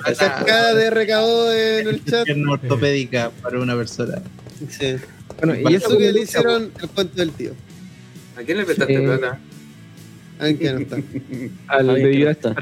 [0.03, 2.27] Cascada de recabó en el chat.
[2.49, 4.23] Ortopédica para una persona.
[4.71, 4.95] Sí.
[5.43, 7.51] bueno, y eso que le hicieron el cuento del tío.
[8.37, 9.39] ¿A quién le prestaste Eh, plata?
[10.39, 10.97] Alguien que no está.
[11.69, 12.55] al de que no está.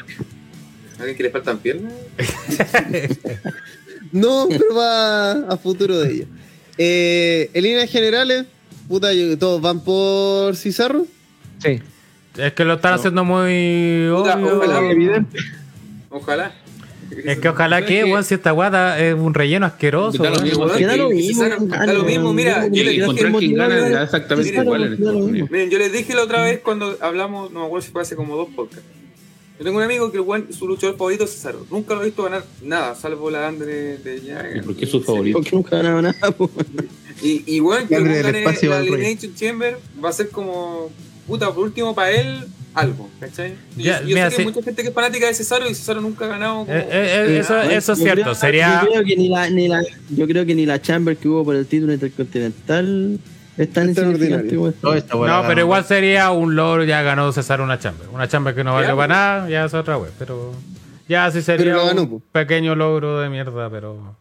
[1.01, 1.03] Park.
[1.03, 1.93] ¿A alguien que le faltan piernas?
[4.13, 6.25] No, pero va a futuro de ella.
[6.79, 8.45] Eh, en líneas generales,
[8.89, 11.07] puta, yo- todos van por Cizarro.
[11.63, 11.81] Sí.
[12.37, 14.57] Es que lo están haciendo muy Puta, obvio.
[14.59, 14.91] ojalá.
[14.91, 15.39] Evidente.
[16.09, 16.55] Ojalá.
[17.25, 20.21] Es que ojalá que, weón, si esta guada es un relleno asqueroso.
[20.23, 22.97] Da lo mismo, da lo mismo, César- gana, da lo mismo, mira, yo le- Y
[22.97, 24.99] yo encontrar quién gana motivar- da exactamente igual.
[25.51, 28.17] Miren, yo les dije la otra vez cuando hablamos, no me acuerdo si fue hace
[28.17, 28.85] como dos podcasts.
[29.61, 31.67] Yo tengo un amigo que el su luchador favorito es Cesaro.
[31.71, 34.57] Nunca lo he visto ganar nada, salvo la Andre de Jagger.
[34.57, 35.37] ¿Y por qué es su favorito?
[35.37, 36.17] Porque nunca ganaba nada.
[37.23, 38.79] Y, y bueno, que gane espacio la.
[38.79, 40.89] Elimination Chamber va a ser como,
[41.27, 43.53] puta, por último para él, algo, ¿cachai?
[43.77, 45.75] Ya, yo yo mira, sé que hay mucha gente que es fanática de Cesaro y
[45.75, 46.61] Cesaro nunca ha ganado.
[46.65, 48.23] Como, Eh, eh, eh, eso, Ah, eso es cierto.
[48.23, 48.81] creo- Sería.
[48.83, 51.45] Yo creo que ni la, ni la, yo creo que ni la Chamber que hubo
[51.45, 53.19] por el título intercontinental
[53.63, 54.73] es tan Extraordinario.
[54.83, 58.05] No, pero igual sería un logro ya ganó César una chamba.
[58.13, 59.17] Una chamba que no valió Ya, para pues.
[59.19, 60.11] nada, ya es otra web.
[60.19, 60.53] Pero
[61.09, 62.23] ya sí sería Pero lo ganó, un pues.
[62.33, 64.17] pequeño logro de mierda, pero.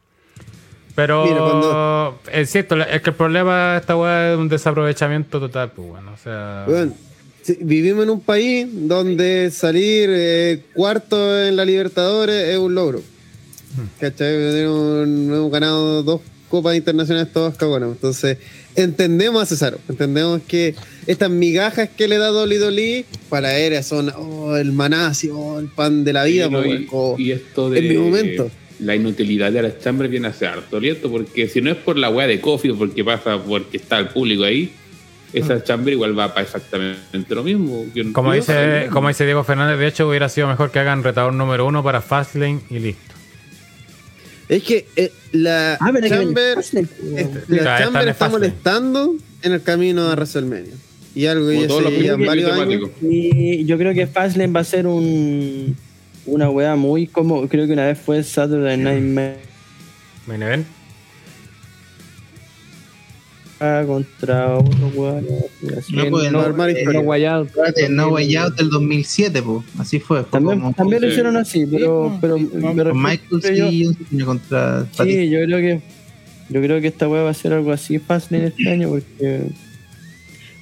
[0.95, 5.39] Pero Mira, cuando- es cierto, es que el problema de esta weá es un desaprovechamiento
[5.39, 6.65] total, pues bueno, o sea.
[7.61, 13.01] Vivimos en un país donde salir eh, cuarto en la Libertadores es un logro.
[13.99, 14.35] ¿Cachai?
[14.35, 17.89] Tenemos- Hemos ganado dos copas internacionales todas cagadas.
[17.89, 18.37] Entonces,
[18.75, 19.79] entendemos a Cesaro.
[19.87, 20.75] Entendemos que
[21.07, 25.67] estas migajas que le da Dolly Dolly para él son oh, el maná, oh, el
[25.67, 26.47] pan de la vida.
[26.47, 28.51] Y, no, y- esto de en mi momento.
[28.79, 31.11] la inutilidad de las chambres viene a ser harto ¿cierto?
[31.11, 34.07] porque si no es por la weá de coffee o porque pasa porque está el
[34.07, 34.71] público ahí
[35.33, 39.87] esa chambre igual va para exactamente lo mismo Como dice, como dice Diego Fernández, de
[39.87, 43.18] hecho hubiera sido mejor que hagan retador número uno para Fastlane y listo.
[44.49, 46.57] Es que eh, la Ah, Chamber,
[47.47, 50.73] la Chamber está molestando en el camino a WrestleMania.
[51.13, 52.89] Y algo ya todos se los varios años.
[53.01, 55.77] Y yo creo que Fastlane va a ser un
[56.25, 59.03] una weá muy como creo que una vez fue Saturday Night
[60.27, 60.65] Main event.
[63.85, 65.21] Contra otro weá.
[65.91, 66.47] No, no.
[66.47, 67.47] No guayado.
[67.89, 69.63] No Out del 2007, pues.
[69.77, 70.21] Así fue.
[70.21, 73.57] fue También, como- también lo hicieron así, pero, Sí, pero sí, me con Michael que
[73.57, 75.03] yo- sí, contra Batista.
[75.03, 75.81] Sí, yo creo que
[76.49, 79.41] yo creo que esta weá va a ser algo así fácil este año porque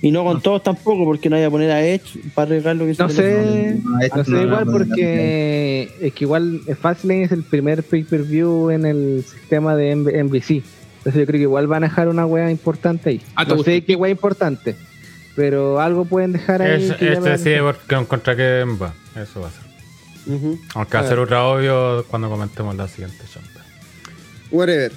[0.01, 2.85] y no con todos tampoco porque no vaya a poner a Edge para arriesgar lo
[2.85, 7.23] que No se sé, No, esto no sé no igual porque es que igual Fastlane
[7.23, 10.61] es el primer pay-per-view en el sistema de NBC.
[11.07, 13.21] Entonces yo creo que igual van a dejar una wea importante ahí.
[13.33, 14.75] Ah, ¿te no sé qué wea importante,
[15.37, 16.83] pero algo pueden dejar ahí.
[16.83, 18.93] Es- que Este sí, porque contra qué va.
[19.15, 19.61] Eso va a ser.
[20.75, 23.63] Aunque va a ser ultra obvio cuando comentemos la siguiente chamba.
[24.51, 24.91] Whatever.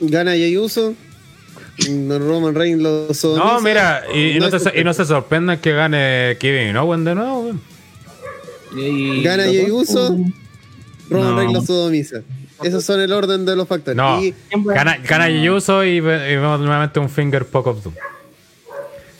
[0.00, 0.92] Gana Jey Uso.
[1.88, 3.44] No, Roman Reigns lo sodomiza.
[3.54, 7.04] No, mira, y, y no, es te, y no se sorprendan que gane Kevin Owen
[7.04, 7.40] de nuevo.
[7.44, 7.60] weón.
[8.76, 10.18] Y- Gana Jey Uso.
[11.08, 11.36] Roman No.
[11.38, 12.20] Reigns lo sodomiza.
[12.62, 13.96] Esos son el orden de los factores.
[13.96, 14.34] No, Y
[14.74, 17.94] gana, y, y vemos nuevamente un finger poke of doom.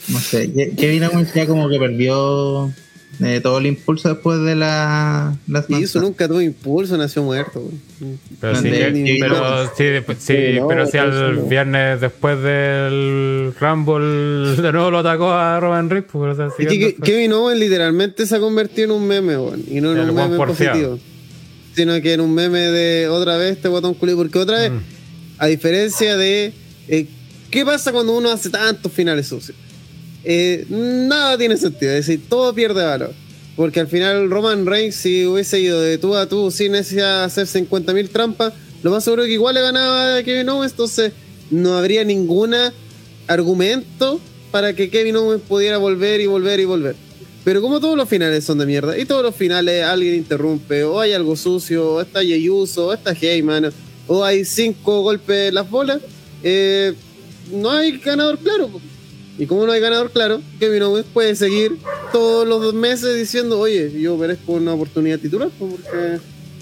[0.08, 2.73] No sé, Ke- Kevin Owens ya como que perdió
[3.20, 6.02] eh, todo el impulso después de la, las Uso manzanas.
[6.08, 7.60] nunca tuvo impulso, nació muerto.
[7.60, 7.75] güey.
[8.41, 9.84] Pero No, sí, que- pero, sí,
[10.18, 11.42] sí, Sí, no, pero si eso al no.
[11.42, 16.08] viernes después del Rumble de nuevo lo atacó a Roman Reigns.
[16.10, 16.67] Pues, o sea.
[17.02, 19.62] Kevin Owens literalmente se ha convertido en un meme, weón.
[19.68, 20.73] Y no en El un meme porfiado.
[20.97, 20.99] positivo.
[21.78, 24.16] Sino que en un meme de otra vez este botón culo.
[24.16, 24.78] Porque otra vez, Mm.
[25.39, 26.52] a diferencia de.
[26.89, 27.07] eh,
[27.52, 29.57] ¿Qué pasa cuando uno hace tantos finales sucios?
[30.24, 31.92] Eh, nada tiene sentido.
[31.92, 33.12] Es decir, todo pierde valor.
[33.55, 37.24] Porque al final Roman Reigns, si hubiese ido de tú a tú sin necesidad de
[37.26, 40.73] hacer 50.000 trampas, lo más seguro es que igual le ganaba a Kevin Owens.
[40.73, 41.12] Entonces,
[41.50, 42.55] no habría ningún
[43.28, 46.97] argumento para que Kevin Owens pudiera volver y volver y volver.
[47.49, 51.01] Pero como todos los finales son de mierda, y todos los finales alguien interrumpe, o
[51.01, 53.73] hay algo sucio, o está Jey Uso, o está Heyman,
[54.07, 55.99] o hay cinco golpes en las bolas,
[56.43, 56.93] eh,
[57.51, 58.68] no hay ganador claro.
[59.39, 61.78] Y como no hay ganador claro, Kevin Owens puede seguir
[62.12, 66.18] todos los dos meses diciendo, oye, yo merezco una oportunidad titular, po, porque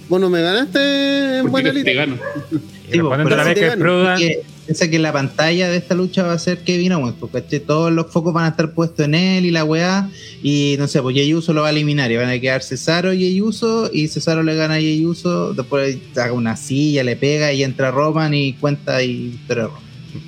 [0.08, 2.16] vos no me ganaste en Porque buena te gano.
[2.52, 5.76] Y Sí, pero a la vez que gano, Prudent, que, piensa que la pantalla de
[5.76, 9.06] esta lucha va a ser Kevin Owens, porque todos los focos van a estar puestos
[9.06, 10.10] en él y la weá,
[10.42, 13.12] y no sé, pues Jey Uso lo va a eliminar, y van a quedar Cesaro
[13.12, 17.16] y Jey Uso, y Cesaro le gana a Jey Uso, después haga una silla, le
[17.16, 19.72] pega y entra Roman y cuenta y pero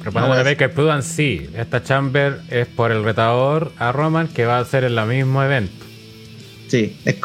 [0.05, 4.47] respondiendo No, vez que Prudent, sí, esta chamber es por el retador a Roman que
[4.47, 5.85] va a ser en el mismo evento.
[6.69, 7.17] sí, es,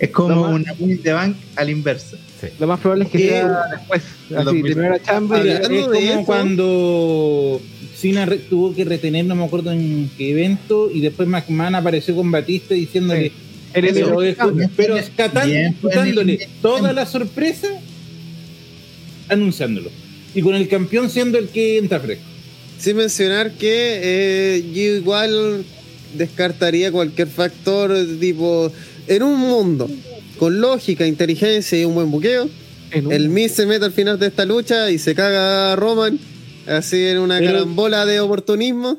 [0.00, 2.16] es como una Money de Bank al inverso.
[2.58, 4.02] Lo más probable es que Eh, sea después.
[4.02, 4.62] Así, 2000.
[4.74, 7.60] terminó la chamba y es de como eso- cuando
[7.96, 12.14] Cena re- tuvo que retener, no me acuerdo en qué evento, y después McMahon apareció
[12.14, 13.32] con Batista diciéndole,
[13.74, 14.36] Él es pero, el-
[14.76, 14.94] pero
[15.44, 17.68] Bien, quitándole toda la sorpresa,
[19.28, 19.90] anunciándolo.
[20.34, 22.24] Y con el campeón siendo el que entra fresco.
[22.78, 25.64] sin mencionar que eh, yo igual
[26.14, 28.70] descartaría cualquier factor tipo
[29.08, 29.88] en un mundo
[30.38, 32.48] con lógica, inteligencia y un buen buqueo.
[32.92, 35.76] En un- El Miz se mete al final de esta lucha y se caga a
[35.76, 36.18] Roman
[36.66, 38.98] así en una Pero- carambola de oportunismo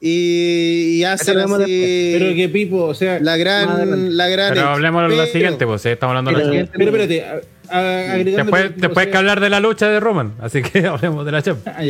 [0.00, 3.18] y, y hacen lo así Pero que Pipo, o sea.
[3.20, 6.36] la gran la gran Pero hablemos de la pero- siguiente, pues sí, estamos hablando de
[6.36, 6.72] la Pero- siguiente.
[6.78, 7.24] Pero espérate,
[7.70, 8.16] a- a-.
[8.18, 11.60] Después, sea- que hablar de la lucha de Roman, así que hablemos de la champ.
[11.66, 11.82] Ah.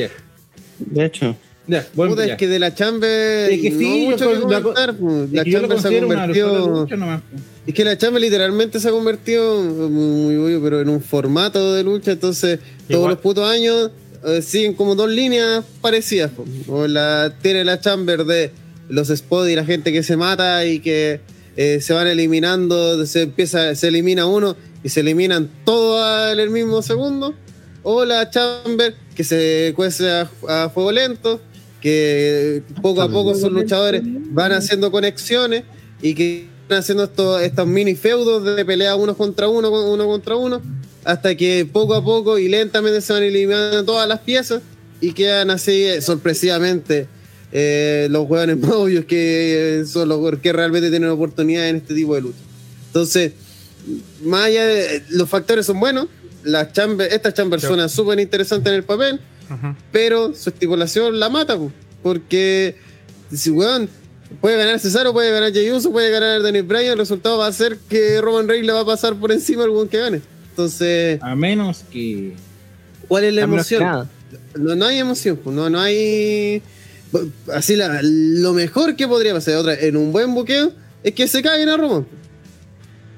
[0.79, 1.37] De hecho,
[1.67, 2.33] Ya, bueno, Puta, ya.
[2.33, 5.31] es que de la Chamber Es que sí, no mucho yo que la- comentar, pues.
[5.33, 7.43] La lo Chamber se ha una convertido nomás, pues.
[7.69, 11.75] Es que la chamba literalmente se ha convertido, muy, muy obvio, pero en un formato
[11.75, 13.91] de lucha, entonces todos los putos años
[14.25, 16.31] eh, siguen como dos líneas parecidas.
[16.31, 16.47] po.
[16.67, 18.53] O la, tiene la chamber de
[18.89, 21.21] los spots y la gente que se mata y que
[21.59, 26.49] eh, se van eliminando, se empieza, se elimina uno y se eliminan todos en el
[26.49, 27.35] mismo segundo.
[27.83, 31.39] O la chamber que se cuece a, a fuego lento,
[31.83, 35.65] que poco a poco sus luchadores van haciendo conexiones
[36.01, 40.61] y que haciendo estos, estos mini feudos de pelea uno contra uno, uno contra uno,
[41.05, 44.63] hasta que poco a poco y lentamente se van eliminando todas las piezas
[45.01, 47.07] y quedan así eh, sorpresivamente
[47.53, 51.95] eh, los hueones más obvios que eh, son los que realmente tienen oportunidad en este
[51.95, 52.39] tipo de lucha.
[52.89, 53.33] Entonces,
[54.23, 56.09] más allá de los factores son buenos,
[56.45, 57.67] la chamber, esta chamber Sí.
[57.67, 59.21] suena súper interesante en el papel,
[59.93, 61.73] pero su estipulación la mata, po,
[62.03, 62.77] porque
[63.33, 63.89] si weón
[64.41, 67.53] puede ganar Cesaro, puede ganar Jey Uso, puede ganar Daniel Bryan, el resultado va a
[67.53, 70.21] ser que Roman Reigns le va a pasar por encima al weón que gane.
[70.51, 72.35] Entonces, A menos que.
[73.07, 74.09] ¿cuál es la emoción?
[74.57, 76.63] No, no hay emoción, po, no, no hay.
[77.55, 81.43] Así la- lo mejor que podría pasar otra en un buen buqueo es que se
[81.43, 82.07] caguen a Roman.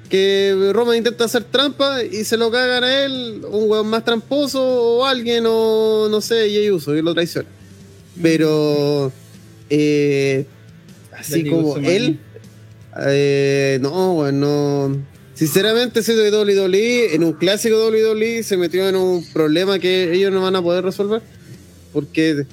[0.09, 4.61] Que Roman intenta hacer trampa y se lo cagan a él, un weón más tramposo
[4.61, 7.47] o alguien, o no sé, Jey Uso, que lo traiciona.
[8.21, 9.11] Pero
[9.69, 10.45] eh,
[11.21, 12.19] así como él,
[13.05, 14.97] eh, no, weón, no.
[15.33, 20.31] Sinceramente, si de WWE, en un clásico WWE, se metió en un problema que ellos
[20.31, 21.21] no van a poder resolver.
[21.93, 22.45] Porque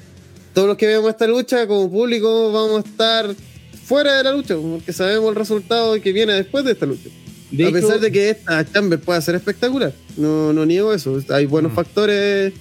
[0.54, 3.34] todos los que veamos esta lucha, como público, vamos a estar
[3.84, 7.08] fuera de la lucha, porque sabemos el resultado que viene después de esta lucha.
[7.50, 11.20] De a hecho, pesar de que esta Chamber pueda ser espectacular, no, no niego eso.
[11.30, 11.74] Hay buenos Mm.
[11.74, 12.52] factores.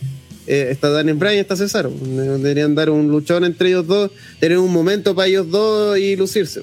[0.48, 1.92] Eh, está Daniel Bryan y está Cesaro.
[1.92, 6.62] Deberían dar un luchón entre ellos dos, tener un momento para ellos dos y lucirse.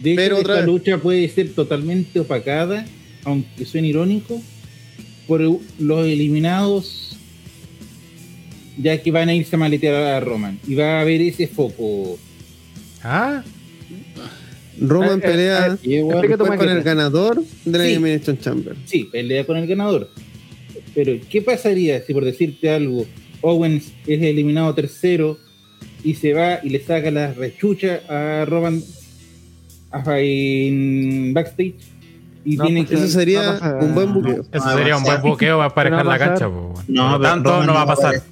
[0.00, 0.74] de hecho, pero otra esta vez.
[0.74, 2.86] lucha puede ser totalmente opacada,
[3.24, 4.40] aunque suene irónico,
[5.26, 7.16] por los eliminados,
[8.78, 10.58] ya que van a irse a maletear a Roman.
[10.66, 12.18] Y va a haber ese foco.
[13.02, 13.42] Ah,
[14.78, 17.90] Roman Eh, eh, pelea después con el ganador de la Sí.
[17.92, 18.76] Elimination Chamber.
[18.84, 20.10] Sí, pelea con el ganador.
[20.96, 23.06] Pero, ¿qué pasaría si, por decirte algo,
[23.42, 25.38] Owens es eliminado tercero
[26.02, 28.82] y se va y le saca la rechucha a Roman
[29.92, 31.74] a- en backstage?
[32.44, 33.02] Y No, tiene porque que.
[33.04, 34.44] Eso sería un buen buqueo.
[34.52, 36.48] eso sería un buen buqueo para va la a cancha.
[36.48, 36.74] po.
[36.88, 38.22] No, Por lo pero tanto, Roman no va a pasar.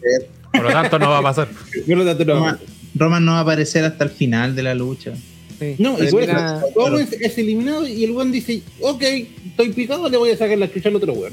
[0.52, 1.48] Por lo tanto, no va a pasar.
[1.86, 2.34] Por lo tanto, no.
[2.34, 2.58] Roman,
[2.94, 5.12] Roman no va a aparecer hasta el final de la lucha.
[5.58, 5.74] Sí.
[5.78, 10.16] No, y por eso, Owens es eliminado y el weón dice: Ok, estoy picado, le
[10.16, 11.32] voy a sacar la chucha al otro weón.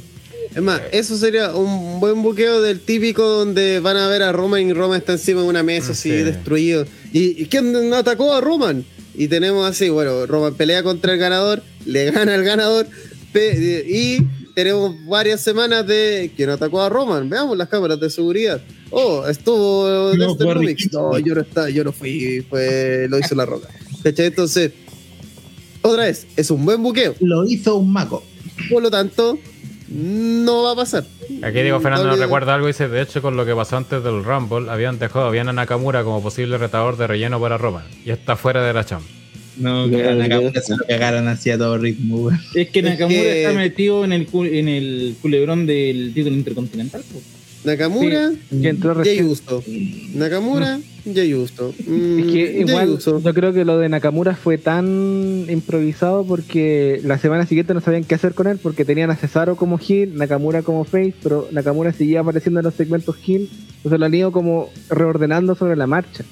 [0.55, 4.67] Es más, eso sería un buen buqueo del típico donde van a ver a Roman
[4.67, 6.15] y Roman está encima de una mesa así Sí.
[6.23, 6.85] destruido.
[7.13, 8.83] ¿Y, y quién atacó a Roman?
[9.15, 12.87] Y tenemos así, bueno, Roman pelea contra el ganador, le gana al ganador
[13.33, 14.17] y
[14.53, 17.29] tenemos varias semanas de quién atacó a Roman.
[17.29, 18.61] Veamos las cámaras de seguridad.
[18.89, 20.91] Oh, estuvo No, Dexter.
[20.91, 23.69] No, yo no estaba, yo no fui, fue, lo hizo la roca.
[24.03, 24.25] ¿Cachai?
[24.27, 24.71] Entonces,
[25.81, 27.15] otra vez, es un buen buqueo.
[27.21, 28.23] Lo hizo un maco.
[28.69, 29.39] Por lo tanto,
[29.93, 31.03] no va a pasar.
[31.43, 34.03] Aquí Diego Fernando nos recuerda algo y dice, de hecho, con lo que pasó antes
[34.03, 37.83] del Rumble, habían dejado a Nakamura como posible retador de relleno para Roman.
[38.05, 39.03] Y está fuera de la champ.
[39.57, 42.39] No, Ya, A Nakamura se lo cagaron así a todo ritmo, weón.
[42.55, 47.01] es que Es Nakamura que- está metido en el, en el culebrón del título intercontinental.
[47.11, 47.21] po.
[47.63, 49.27] Nakamura, que entró recién.
[49.27, 49.63] Uso.
[50.15, 50.79] Nakamura,
[51.13, 51.73] Jay Uso.
[51.87, 57.17] Mm, Es que igual yo creo que lo de Nakamura fue tan improvisado porque la
[57.19, 60.63] semana siguiente no sabían qué hacer con él porque tenían a Cesaro como heel, Nakamura
[60.63, 64.69] como face, pero Nakamura seguía apareciendo en los segmentos heel, entonces lo han ido como
[64.89, 66.23] reordenando sobre la marcha.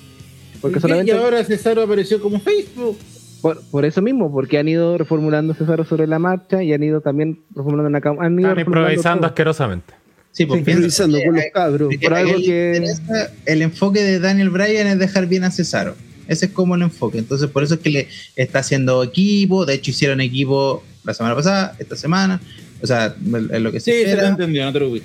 [0.61, 2.97] Porque ¿Y solamente Y ahora Cesaro apareció como Facebook.
[3.41, 7.01] por, por eso mismo, porque han ido reformulando Cesaro sobre la marcha y han ido
[7.01, 8.25] también reformulando Nakamura.
[8.25, 9.27] Han ido Están reformulando improvisando todo.
[9.27, 9.93] asquerosamente.
[10.31, 11.89] Sí, pues Sí, piensa improvisando que con los a- cabros.
[11.89, 15.95] que por algo que- interesa- el enfoque de Daniel Bryan es dejar bien a Cesaro.
[16.27, 17.17] Ese es como el enfoque.
[17.17, 19.65] Entonces, por eso es que le está haciendo equipo.
[19.65, 22.39] De hecho, hicieron equipo la semana pasada, esta semana.
[22.81, 23.15] O sea,
[23.51, 24.23] es lo que se Sí, se espera.
[24.23, 25.03] lo entendió, no te preocupes.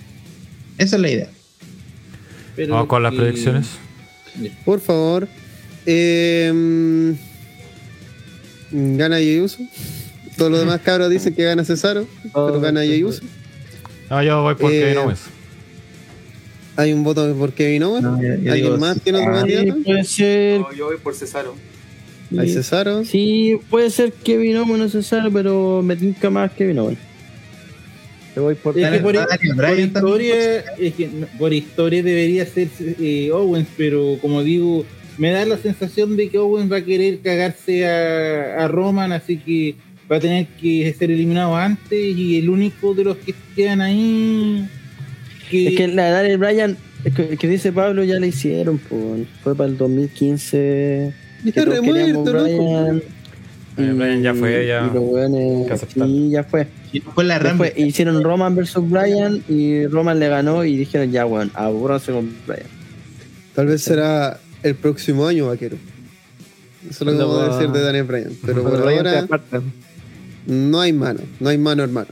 [0.79, 1.29] Esa es la idea.
[2.55, 3.67] Pero Vamos con las que- predicciones.
[4.65, 5.27] Por favor.
[5.87, 7.15] Eh,
[8.71, 9.59] gana Yeyuso.
[10.37, 13.23] Todos los demás cabros dicen que gana Cesaro, pero gana Yeyuso.
[14.11, 15.21] No, yo voy por Eh, Kevin Owens.
[16.77, 18.03] Hay un voto por Kevin Owens.
[18.03, 19.49] No, yo- yo ¿Alguien más tiene otro Cesaro.
[19.57, 19.83] candidato?
[19.85, 20.61] Puede ser.
[20.61, 21.55] No, yo voy por Cesaro.
[22.37, 23.05] Hay Cesaro.
[23.05, 26.99] Sí, puede ser Kevin Owens necesario, pero me tinca más Kevin Owens.
[28.35, 28.77] Te voy por.
[28.77, 34.19] Es que por, Daniel historia, es que no- por historia debería ser eh, Owens, pero
[34.21, 34.85] como digo,
[35.19, 39.37] me da la sensación de que Owens va a querer cagarse a, a Roman, así
[39.39, 39.77] que
[40.11, 44.67] va a tener que ser eliminado antes y el único de los que quedan ahí
[45.51, 48.79] que, Es que la de Daniel Bryan, es que, que dice Pablo, ya la hicieron,
[48.79, 49.27] pues.
[49.43, 51.13] Fue para el 2015.
[51.45, 52.47] Y está remuerto.
[53.77, 56.07] Eh, Bryan ya fue, ya- Y los weones- que aceptar.
[56.07, 56.67] sí, ya fue.
[56.93, 61.27] Y después la Después hicieron Roman versus Bryan y Roman le ganó y dijeron, ya,
[61.27, 62.67] weón, aburranse con Bryan.
[63.55, 65.77] Tal vez será el próximo año, vaquero.
[66.89, 68.33] Eso es lo que vamos a decir de Daniel Bryan.
[68.47, 69.27] Pero por ahora.
[70.47, 71.21] No hay mano.
[71.41, 72.09] No hay mano, hermano.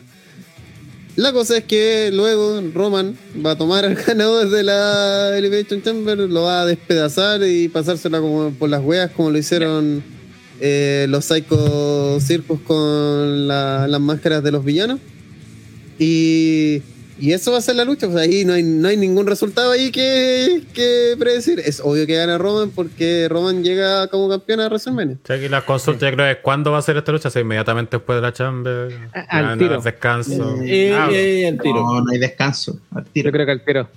[1.17, 6.19] La cosa es que luego Roman va a tomar al ganador de la Elevation Chamber,
[6.19, 10.03] lo va a despedazar y pasársela como por las weas, como lo hicieron
[10.61, 15.01] eh, los Psycho Circus con la- las máscaras de los villanos.
[15.99, 16.81] Y,
[17.23, 18.09] y eso va a ser la lucha.
[18.09, 21.61] Pues ahí no hay, no hay ningún resultado ahí que, que predecir.
[21.61, 25.19] Es obvio que gana Roman porque Roman llega como campeón a WrestleMania.
[25.23, 27.39] O sea, aquí la consulta yo creo es cuándo va a ser esta lucha, si
[27.39, 28.93] inmediatamente después de la Chamber,
[29.29, 29.75] al ya, tiro.
[29.77, 30.57] no, descanso.
[30.65, 31.75] eh, Ah, eh, al tiro.
[31.81, 32.79] No, no hay descanso.
[32.93, 33.27] Al tiro.
[33.29, 33.89] Yo creo que al tiro.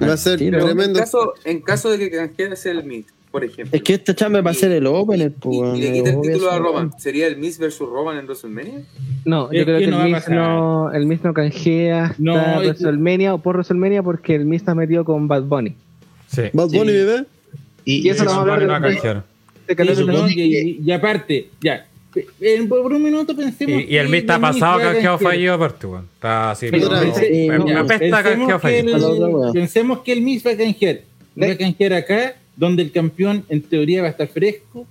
[0.00, 0.40] Va a ser.
[0.42, 1.00] En tremendo.
[1.00, 3.76] caso, en caso de que canjee ser el Miz, por ejemplo.
[3.76, 6.52] Es que esta chamba va a ser el opener, pues, y le quita el título
[6.52, 6.58] a.
[6.60, 6.92] Roman.
[7.00, 8.82] ¿Sería el Miz versus Roman en WrestleMania?
[9.24, 10.34] No, yo creo que que, no va a el, pasar.
[10.36, 14.44] no, el Miz no canjea hasta No, es que- WrestleMania o por WrestleMania porque el
[14.44, 15.74] Miz está metido con Bad Bunny.
[16.28, 16.42] sí.
[16.52, 16.96] Bad Bunny, Sí.
[16.96, 17.24] bebé.
[17.84, 21.88] Y, Y eso lo vamos a hablar y, que- y- y aparte, ya.
[22.40, 23.82] en- por un minuto pensemos.
[23.82, 26.06] Y, y el Miz está pasado canjeado fallido aparte, weón.
[26.14, 26.68] Está así.
[26.68, 26.88] Apesta
[27.98, 29.52] Pensemos canjeado que, el, fallido.
[29.52, 31.00] Pensemos que el Miz va a canjear.
[31.42, 34.86] Va a canjear acá, donde el campeón en teoría va a estar fresco.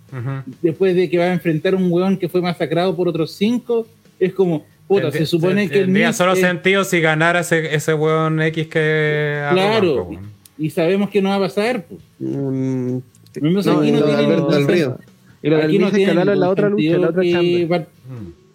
[0.61, 3.87] Después de que va a enfrentar a un weón que fue masacrado por otros cinco.
[4.19, 7.93] Es como, puta, se supone que el Tendría solo es- sentido si ganara ese, ese
[7.93, 9.45] weón X que.
[9.51, 10.19] Claro, weón.
[10.57, 11.85] y sabemos que no va a pasar.
[11.85, 11.99] Pues.
[12.19, 12.97] Mm,
[13.41, 14.97] Vemos No, aquí y no Río.
[15.41, 17.77] Y lo Aquí no tiene en la otra lucha, en la sentido otra que chamba.
[17.79, 17.87] va-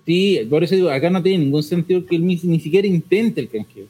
[0.07, 3.41] Sí, por eso digo, acá no tiene ningún sentido que el Miz ni siquiera intente
[3.43, 3.85] el canjeo.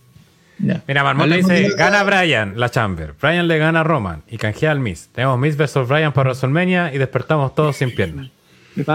[0.61, 0.83] Ya.
[0.89, 3.15] Mira, Marmota dice: gana Bryan la Chamber.
[3.21, 5.09] Bryan le gana a Roman y canjea al Miz.
[5.15, 8.29] Tenemos Miz versus Bryan para WrestleMania y despertamos todos sin piernas.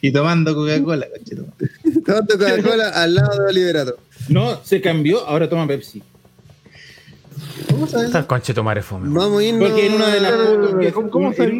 [0.00, 1.06] Y tomando Coca-Cola.
[2.04, 3.98] Tomando Coca-Cola al lado de Liberato.
[4.28, 6.02] No, se cambió, ahora toma Pepsi.
[7.70, 8.06] ¿Cómo sabes?
[8.06, 9.08] Está el conchito madre fome.
[9.10, 9.68] Vamos a irnos.
[9.68, 11.32] Porque en una de las fotos que- ¿Cómo- cómo?
[11.34, 11.52] Porque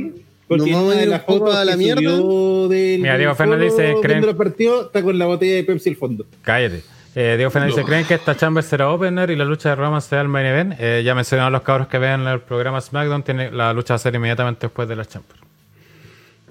[0.48, 2.00] Nos en vamos una a ir las fotos a la mierda.
[2.00, 5.96] Mira, Diego Fernández dice, ¿creen- viendo el partido, está con la botella de Pepsi al
[5.96, 6.24] fondo.
[6.42, 6.82] Cállate.
[7.18, 10.02] Eh, Diego Fernández dice: ¿Creen que esta Chamber será opener y la lucha de Roman
[10.02, 10.74] será el main event?
[10.78, 13.22] Eh, ya mencionaron los cabros que vean el programa SmackDown.
[13.22, 15.34] Tiene, la lucha va a ser inmediatamente después de la Chamber.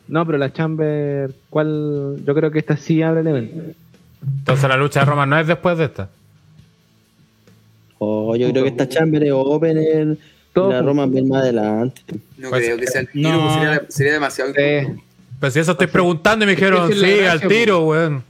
[0.08, 2.18] No, pero la Chamber, ¿cuál?
[2.26, 3.62] Yo creo que esta sí abre el evento.
[4.40, 6.10] Entonces la lucha de Roman no es después de esta.
[8.00, 10.18] Oh, yo creo que esta chamber es opener.
[10.54, 10.90] Todo la junto.
[10.90, 12.02] Roma va más adelante.
[12.38, 13.42] No Pues, creo que sea el tiro, no.
[13.42, 15.04] pues sería, sería demasiado Eh, incómodo.
[15.40, 18.24] Pues si eso estoy preguntando y me dijeron, sí, gracia, al tiro, weón.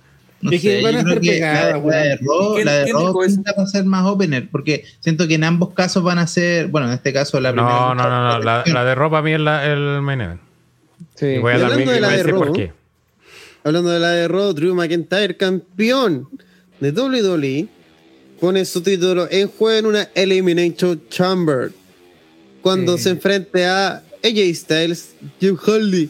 [0.45, 2.83] No que sé, van yo a creo ser que pegadas, la, de ¿Quién- la de
[2.85, 3.19] eso?
[3.25, 6.87] pinta para ser más opener, porque siento que en ambos casos van a ser, bueno,
[6.87, 7.73] en este caso la primera.
[7.73, 8.39] No, no, no, no.
[8.73, 10.41] La, de ropa a mí es la- el main event.
[11.15, 11.25] sí.
[11.25, 12.73] Y voy a Y dar mi hablando de la voy a de por qué.
[13.63, 16.29] Hablando de la de Raw, Drew McIntyre, campeón
[16.79, 17.67] de WWE,
[18.39, 21.71] pone su título en juego en una Elimination Chamber.
[22.61, 23.03] Cuando Sí.
[23.03, 26.09] se enfrente a AJ Styles, Jim Harley,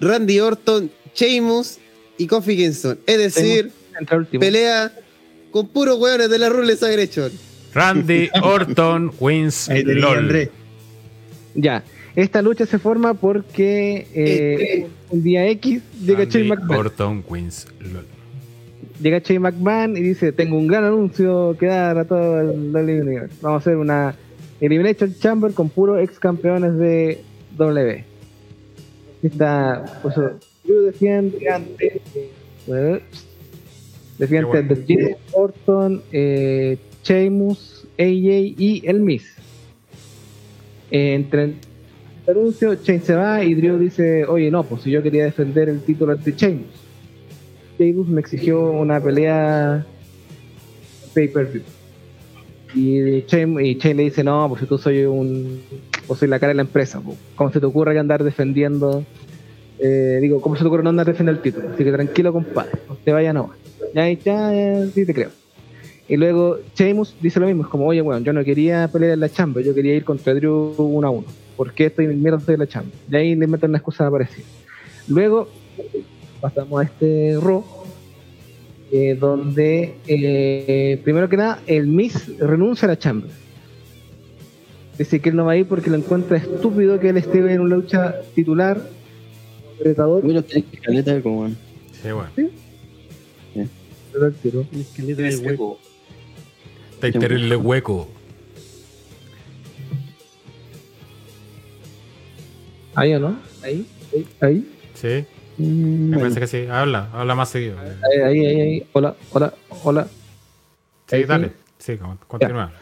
[0.00, 1.78] Randy Orton, Sheamus
[2.18, 2.98] y Kofi Kingston.
[3.06, 3.70] Es decir,
[4.38, 4.92] pelea
[5.50, 7.32] con puros hueones de la Rule Aggression.
[7.72, 10.50] Randy Orton wins LOL.
[11.54, 11.84] Ya.
[12.14, 16.78] Esta lucha se forma porque eh, un día X llega Randy Shane McMahon.
[16.78, 18.06] Orton wins LOL.
[19.02, 23.28] Llega Shane McMahon y dice, tengo un gran anuncio que dar a todo el WWE.
[23.42, 24.16] Vamos a hacer una
[24.60, 27.22] Elimination Chamber con puros ex campeones de
[27.56, 28.04] W.
[29.22, 30.14] Está, pues,
[30.66, 32.00] Drew defiende ante,
[32.68, 33.02] eh,
[34.18, 34.58] defiende Qué bueno.
[34.58, 39.36] ante Jim Orton, eh, Sheamus, AJ y el Miz.
[40.90, 41.56] Eh, entre el
[42.28, 45.80] anuncio, Shane se va y Drew dice, oye no, pues si yo quería defender el
[45.82, 46.66] título ante Sheamus.
[47.78, 49.86] Sheamus me exigió una pelea
[51.14, 51.62] pay per view.
[52.74, 55.62] Y Shane, y Shane le dice, no, pues si tú soy un...
[56.06, 59.04] Vos soy la cara de la empresa, pues, ¿cómo se te ocurre que andar defendiendo...
[59.78, 61.68] eh, digo, ¿cómo se te ocurre no andar defendiendo el título?
[61.72, 63.56] Así que tranquilo, compadre, no te vaya nomás.
[63.94, 65.30] Ya, ya, ya, sí te creo.
[66.08, 69.20] Y luego Sheamus dice lo mismo, es como, oye, bueno, yo no quería pelear en
[69.20, 71.26] la chamba, yo quería ir contra Drew uno a uno.
[71.56, 72.92] ¿Por qué estoy mierda estoy en la chamba?
[73.10, 74.44] Y ahí le meten una excusa parecida.
[75.08, 75.48] Luego
[76.40, 77.64] pasamos a este Raw,
[78.92, 83.26] eh, donde eh, primero que nada el Miz renuncia a la chamba.
[84.96, 87.60] Dice que él no va a ir porque lo encuentra estúpido que él esté en
[87.60, 88.80] una lucha titular,
[89.80, 91.56] retador, Bueno, tenés que caleta de como, weón.
[92.02, 92.30] Sí, bueno.
[94.12, 94.62] retador, tiro.
[94.70, 95.78] Tenés caleta de hueco.
[97.00, 98.08] Está terrible hueco.
[102.94, 103.38] Ahí o no?
[103.62, 104.72] Ahí, ahí, ahí.
[104.94, 105.24] Sí,
[105.58, 105.64] Mm,
[106.10, 106.20] me bueno.
[106.34, 106.66] parece que sí.
[106.70, 107.78] Habla, habla más seguido.
[107.80, 108.86] Ahí, ahí, ahí, ahí.
[108.92, 110.06] Hola, hola, hola.
[111.06, 111.52] Sí, Ahí dale.
[111.78, 112.72] Sí, con- continúa.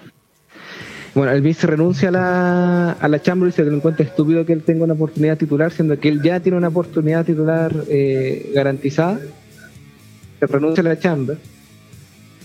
[1.15, 4.45] Bueno, el Miz renuncia a la, a la Chamber y dice que lo encuentra estúpido
[4.45, 8.51] que él tenga una oportunidad titular, siendo que él ya tiene una oportunidad titular eh,
[8.53, 9.21] garantizada.
[10.41, 11.39] Se renuncia a la Chamber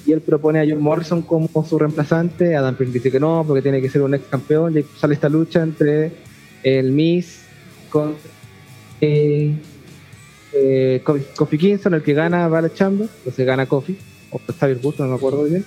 [0.05, 2.55] y él propone a John Morrison como su reemplazante.
[2.55, 4.77] Adam Pearce dice que no, porque tiene que ser un ex campeón.
[4.77, 6.11] Y sale esta lucha entre
[6.61, 7.41] el Miz
[7.89, 8.13] con
[9.01, 9.55] eh,
[10.53, 11.01] eh,
[11.35, 13.97] Kofi Kingston, el que gana va a la Chamber, entonces gana Kofi,
[14.29, 15.65] o Xavier Gusto, no me acuerdo bien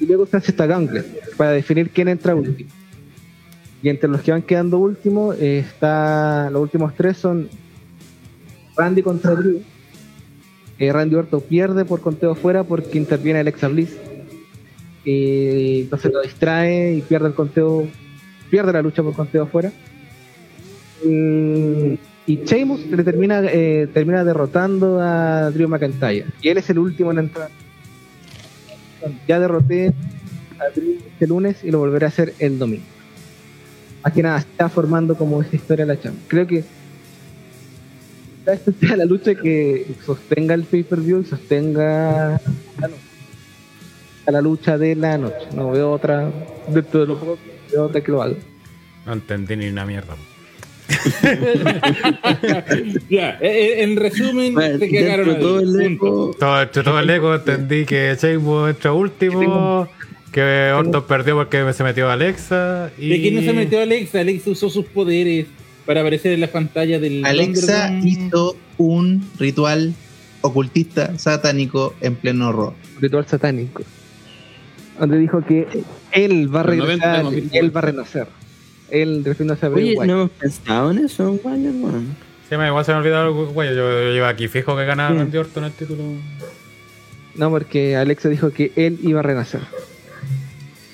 [0.00, 1.06] y luego se hace esta gauntlet
[1.36, 2.70] para definir quién entra último.
[3.82, 7.48] Y entre los que van quedando últimos, eh, está los últimos tres son
[8.76, 9.62] Randy contra Drew.
[10.78, 13.96] Eh, Randy Orton pierde por conteo fuera porque interviene Alexa Bliss.
[15.04, 17.86] Y entonces lo distrae y pierde el conteo,
[18.50, 19.70] pierde la lucha por conteo fuera.
[21.04, 26.24] Y, y Sheamus le termina, eh, termina derrotando a Drew McIntyre.
[26.40, 27.50] Y él es el último en entrar
[29.26, 29.92] ya derroté
[30.58, 32.84] a este lunes y lo volveré a hacer el domingo.
[34.02, 36.20] Más que nada, está formando como esta historia la chamba.
[36.28, 36.64] Creo que
[38.46, 42.40] esta sea la lucha que sostenga el pay-per-view y sostenga
[42.80, 43.02] la, noche.
[44.26, 45.48] a la lucha de la noche.
[45.54, 46.30] No veo otra,
[46.68, 47.38] dentro de lo poco,
[47.70, 48.36] veo otra que lo haga.
[49.06, 50.16] No entendí ni una mierda.
[53.08, 57.00] Ya, eh, eh, en resumen, Bueno, te cagaron dentro de todo el eco, Todo, todo
[57.00, 59.88] el ego entendí que Sheamus entra último,
[60.32, 62.90] que Orton perdió porque se metió Alexa.
[62.98, 63.08] Y...
[63.08, 65.46] De que no se metió Alexa, Alexa usó sus poderes
[65.86, 69.94] para aparecer en la pantalla del Alexa hizo un ritual
[70.40, 72.74] ocultista satánico en pleno horror.
[73.00, 73.82] ritual satánico.
[74.98, 75.66] Donde dijo que
[76.12, 78.28] él va a Los 90 regresar y él va a renacer.
[78.90, 80.06] Él refiriéndose a Bray Oye, Wyatt.
[80.06, 82.16] no hemos pensado en eso, Wyatt, weón.
[82.48, 83.70] Sí, me, igual se me olvidó algo, güey.
[83.70, 85.16] Yo, yo llevo aquí fijo que ganaba Sí.
[85.18, 86.02] Randy Orton el título.
[87.36, 89.60] No, porque Alexa dijo que él iba a renacer.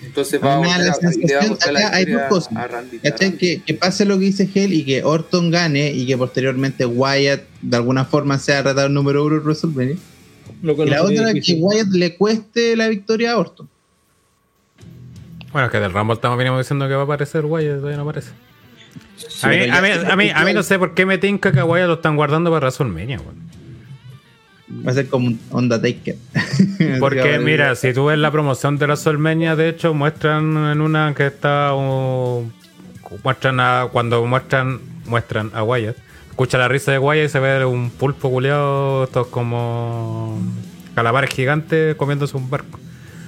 [0.03, 2.57] Entonces va a la a acá hay dos cosas.
[2.57, 2.99] a Randy.
[2.99, 3.37] ¿Cachai?
[3.37, 7.43] Que, que pase lo que dice Hell y que Orton gane y que posteriormente Wyatt
[7.63, 9.97] de alguna forma sea retador número uno en WrestleMania.
[10.63, 11.55] Lo cual Y la otra es que.
[11.55, 13.69] Wyatt le cueste la victoria a Orton.
[15.53, 18.03] Bueno, es que del Rumble estamos venimos diciendo que va a aparecer Wyatt, todavía no
[18.03, 18.31] aparece.
[19.43, 21.61] A mí, a, mí, a, mí, a mí no sé por qué me tinca que
[21.61, 23.51] a Wyatt lo están guardando para WrestleMania, weón.
[24.87, 26.15] Va a ser como un Undertaker.
[27.01, 31.27] Porque mira, si tú ves la promoción de WrestleMania, de hecho muestran en una que
[31.27, 32.49] está uh,
[33.25, 35.97] muestran a cuando muestran muestran a Wyatt.
[36.31, 40.41] Escucha la risa de Wyatt y se ve un pulpo culeado, estos como
[40.95, 42.79] calamares gigantes comiéndose un barco.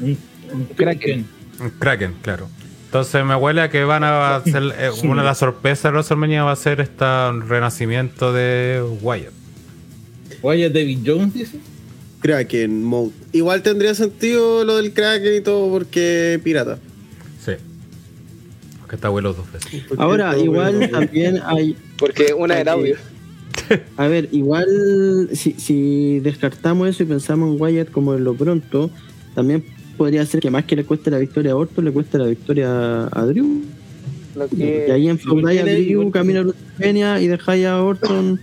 [0.01, 0.19] Un-
[0.53, 1.27] un Kraken.
[1.63, 2.49] Un Kraken, claro.
[2.87, 6.45] Entonces me huele a que van a hacer eh, una de las sorpresas de WrestleMania
[6.45, 7.05] va a ser este
[7.47, 9.33] renacimiento de Wyatt.
[10.43, 11.59] Vaya David Jones, dice.
[12.21, 13.13] Kraken Mode.
[13.33, 16.79] Igual tendría sentido lo del Kraken y todo porque pirata.
[17.45, 17.53] Sí.
[18.89, 19.85] Que está abuelo dos veces.
[19.89, 21.77] Porque Ahora, igual también hay.
[21.99, 22.97] Porque una era audio.
[23.97, 28.91] A ver, igual si, si descartamos eso y pensamos en Wyatt como en lo pronto,
[29.35, 29.65] también
[30.03, 33.05] podría ser que más que le cueste la victoria a Orton, le cueste la victoria
[33.07, 33.63] a, Drew.
[34.35, 38.41] Lo Y ahí enfrentáis a Drew, camino a WrestleMania y dejáis a Orton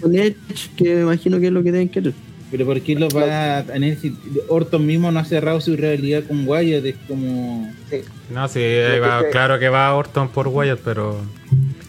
[0.00, 2.14] con Edge, que me imagino que es lo que deben querer.
[2.50, 4.16] Pero ¿por qué lo va a tener si
[4.48, 6.86] Orton mismo no ha cerrado su realidad con Wyatt?
[6.86, 7.70] Es como...
[8.32, 11.18] No, sí, ahí Lo va- que se- claro que va Orton por Wyatt, pero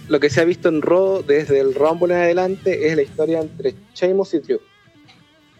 [0.10, 3.40] lo que se ha visto en Raw desde el Rumble en adelante es la historia
[3.40, 4.60] entre Sheamus y Drew.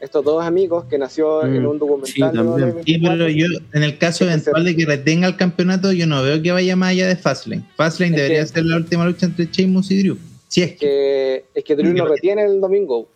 [0.04, 2.22] Estos dos amigos que nació Mm, en un documental sí.
[2.22, 6.22] WWE Sí, pero yo, en el caso eventual de que retenga el campeonato, yo no
[6.22, 7.64] veo que vaya más allá de Fastlane.
[7.78, 10.18] Fastlane Es debería que- ser la última lucha entre Sheamus y Drew.
[10.50, 11.46] Si es que.
[11.56, 13.08] es que Drew no retiene el domingo.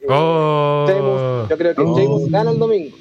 [0.00, 0.86] Eh, Oh.
[0.88, 1.98] Sheamus- yo creo que Oh.
[1.98, 2.96] Sheamus gana el domingo.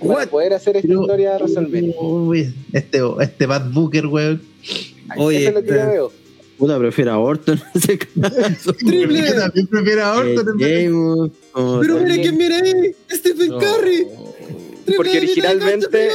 [0.00, 0.28] para What?
[0.28, 1.94] poder hacer esta Pero- historia WrestleMania.
[2.00, 4.40] Uy, este, este Bad Booker, weón.
[5.16, 6.12] Oye, es lo que yo este- veo.
[6.58, 8.72] Puta, prefiero a Orton en ese caso.
[8.78, 9.26] Triple.
[9.28, 10.60] Yo también prefiero a Orton.
[10.60, 12.94] en Pero mira quién viene ahí.
[13.10, 13.58] Stephen No.
[13.58, 14.06] Curry.
[14.96, 16.10] Porque originalmente-.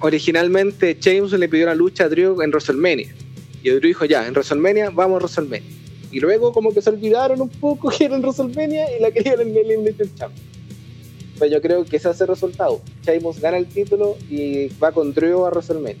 [0.00, 3.12] Originalmente, James le pidió una lucha a Drew en WrestleMania.
[3.62, 5.68] Y Drew dijo, ya, en WrestleMania, vamos a WrestleMania.
[6.10, 9.40] Y luego como que se olvidaron un poco que era en WrestleMania y la querían
[9.40, 10.38] en el Elimination Chamber.
[11.36, 12.80] Pues yo creo que ese hace el resultado.
[13.04, 15.96] Sheamus gana el título y va con Drew a WrestleMania.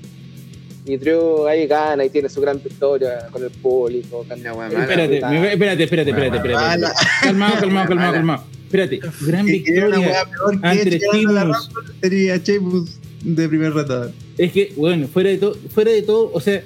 [0.88, 4.24] Y Drew ahí gana y tiene su gran victoria con el público.
[4.26, 4.80] Mala.
[4.80, 6.94] Espérate, espérate, espérate, espérate, espérate, espérate.
[7.22, 8.44] Calmado, calmado, calmado, calmado.
[8.64, 10.24] Espérate, gran victoria.
[10.46, 11.54] Rumble,
[12.00, 14.12] sería Sheamus de primer ratador.
[14.38, 16.62] Es que, bueno, fuera de todo, fuera de todo, o sea,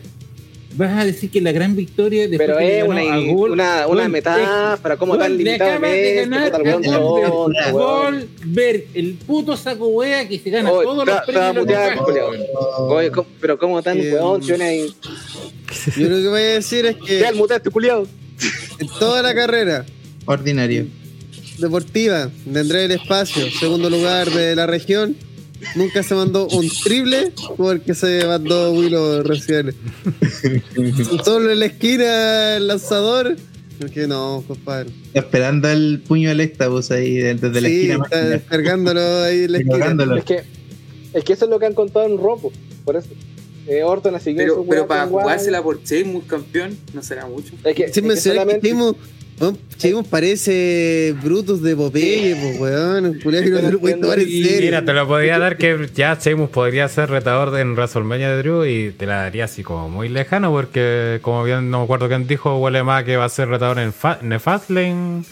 [0.74, 3.02] vas a decir que la gran victoria después Pero es una,
[3.32, 8.84] Gol, una, una metáfora, como tan limitado de Messi, el Goldberg.
[8.94, 11.66] el puto saco wea que se gana Oh, todos los premios.
[11.66, 14.94] de ¿cómo- pero como tan weón, ahí,
[15.96, 17.36] Yo lo que voy a decir es que ya el
[17.72, 18.06] culiao.
[18.78, 19.84] en toda la carrera
[20.26, 20.86] Ordinario.
[21.58, 25.16] deportiva de Andrés del Espacio, segundo lugar de la región,
[25.76, 29.74] nunca se mandó un triple porque se mandó Willow recién.
[31.24, 33.36] Solo en la esquina el lanzador.
[33.78, 34.90] Porque no, compadre.
[35.12, 38.04] Esperando el puño del éxtasis ahí de- desde la sí, esquina.
[38.04, 40.16] está descargándolo ahí en la esquina.
[40.18, 40.42] Es que,
[41.14, 42.52] es que eso es lo que han contado en Ropo,
[42.84, 43.08] por eso.
[43.66, 47.52] Eh, Orton seguido Pero, pero para jugársela por Sheamus campeón, no será mucho.
[47.64, 48.96] Es que, es Sin que mencionar que solamente- Sheamus,
[49.78, 53.18] Sheamus parece Brutus de Popeye, pues weón.
[53.18, 54.60] Que no lo puede tomar en serio.
[54.60, 58.64] mira, te lo podría dar que ya Sheamus podría ser retador en WrestleMania de Drew
[58.64, 62.26] y te la daría así como muy lejano porque como bien no me acuerdo quién
[62.26, 65.24] dijo, huele más que va a ser retador en, Fa en el Fastlane.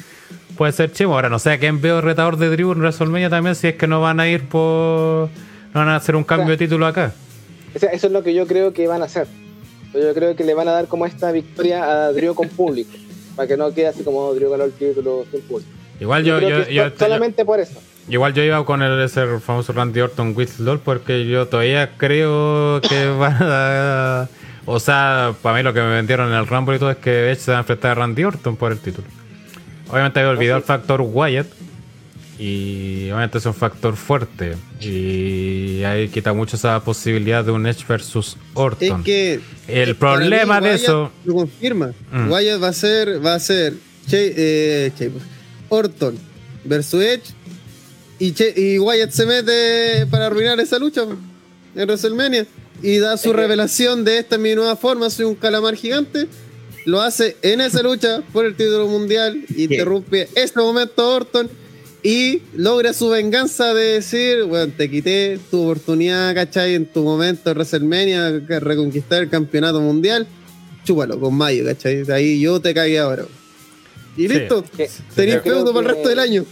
[0.57, 1.15] Puede ser Sheamus.
[1.15, 3.87] Ahora no sé a quién veo retador de Drew en WrestleMania también si es que
[3.87, 5.29] no van a ir por...
[5.73, 7.13] No van a hacer un cambio de título acá.
[7.73, 9.29] o sea, eso es lo que yo creo que van a hacer.
[9.95, 12.91] Yo creo que le van a dar como esta victoria a Drew con público.
[13.37, 15.71] Para que no quede así como Drew ganó el título sin público.
[16.01, 17.81] Igual yo, yo, yo- es solamente por eso.
[18.09, 23.07] Igual yo iba con el, ese famoso Randy Orton LOL porque yo todavía creo que
[23.19, 24.29] van a...
[24.67, 27.31] O sea, para mí lo que me vendieron en el Rumble y todo es que
[27.31, 29.07] Edge se va a enfrentar a Randy Orton por el título.
[29.91, 31.47] Obviamente había olvidado el factor Wyatt
[32.43, 37.85] y obviamente es un factor fuerte y ahí quita mucho esa posibilidad de un Edge
[37.87, 39.01] versus Orton.
[39.01, 41.13] Es que el para problema mí, de Wyatt eso...
[41.27, 41.93] lo confirma.
[42.11, 42.31] Mm.
[42.31, 43.75] Wyatt va a ser, va a ser
[44.09, 45.11] Che- eh, Che-
[45.69, 46.17] Orton
[46.65, 47.25] versus Edge
[48.19, 51.19] y, Che- y Wyatt se mete para arruinar esa lucha en
[51.87, 52.47] WrestleMania
[52.83, 56.27] y da su Es revelación de esta es mi nueva forma, soy un calamar gigante.
[56.87, 61.51] Lo hace en esa lucha por el título mundial, interrumpe ese momento Orton
[62.03, 66.75] y logra su venganza de decir, bueno, te quité tu oportunidad, ¿cachai?
[66.75, 70.27] En tu momento de WrestleMania, que reconquistar el campeonato mundial,
[70.85, 72.03] chúpalo con Mayo, ¿cachai?
[72.05, 73.25] De ahí yo te cagué ahora.
[74.17, 74.29] Y Sí.
[74.29, 74.65] listo,
[75.15, 76.45] tenéis yo creo feudo para el resto del año.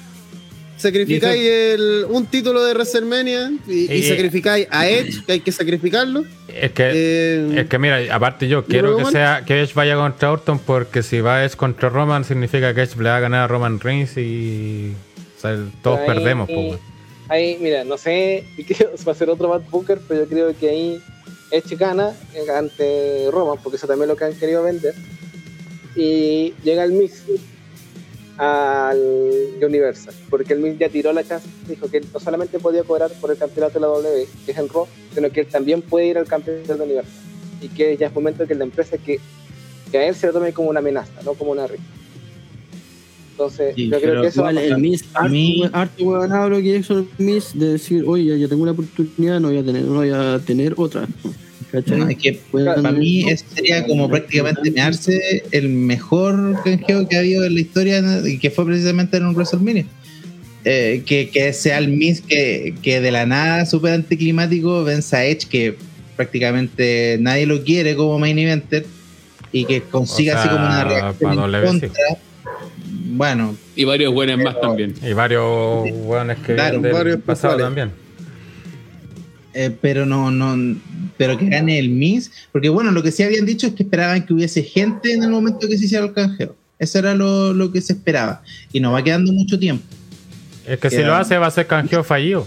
[0.76, 5.50] Sacrificáis el- un título de WrestleMania y, y Y- sacrificáis a Edge, que hay que
[5.50, 6.24] sacrificarlo.
[6.46, 6.90] Es que...
[6.94, 11.02] Eh, Es que mira, aparte yo quiero que sea que Edge vaya contra Orton porque
[11.02, 14.16] si va Edge contra Roman significa que Edge le va a ganar a Roman Reigns
[14.18, 14.92] y
[15.38, 16.48] o sea, todos Ahí- perdemos.
[17.28, 18.44] Ahí, mira, no sé
[19.06, 21.02] va a ser otro Bad Booker, pero yo creo que ahí
[21.50, 24.94] Edge gana eh, ante Roman, porque eso también es lo que han querido vender.
[25.94, 27.24] Y llega el Mix
[28.38, 29.00] al
[29.62, 33.10] Universal, porque el Mix ya tiró la chance, dijo que él no solamente podía cobrar
[33.20, 36.06] por el campeonato de la W, que es en Raw, sino que él también puede
[36.06, 37.12] ir al campeonato de Universal.
[37.60, 39.18] Y que ya es momento que la empresa que,
[39.90, 41.82] que a él se lo tome como una amenaza, no como una rica.
[43.38, 44.78] Entonces, Sí, yo creo que eso Igual el.
[44.78, 48.36] Miss, A mí- harto, harto huevonado lo que hizo el Miss de decir, oye, ya,
[48.36, 51.06] ya tengo una oportunidad, no voy a tener, no voy a tener otra.
[51.72, 51.84] Es
[52.16, 57.54] que para mí ese sería como prácticamente mearse el mejor canjeo que ha habido en
[57.54, 59.84] la historia y que fue precisamente en un WrestleMania.
[60.64, 65.24] Eh, que, que sea el Miz que, que de la nada súper anticlimático vence a
[65.24, 65.76] Edge que
[66.16, 68.84] prácticamente nadie lo quiere como main eventer
[69.52, 71.90] y que consiga O sea, así como una reacción para en contra.
[73.10, 74.94] Bueno, Y varios buenos más también.
[75.02, 75.42] Y varios
[75.92, 77.90] hueones que Claro, vienen del varios pasado también.
[79.54, 80.76] eh, pero no, no,
[81.16, 84.24] pero que gane el Miz, porque bueno, lo que sí habían dicho es que esperaban
[84.26, 86.54] que hubiese gente en el momento que se hiciera el canjeo.
[86.78, 88.42] Eso era lo, lo que se esperaba.
[88.72, 89.84] Y nos va quedando mucho tiempo.
[90.66, 92.46] Es que si lo hace va a ser canjeo fallido.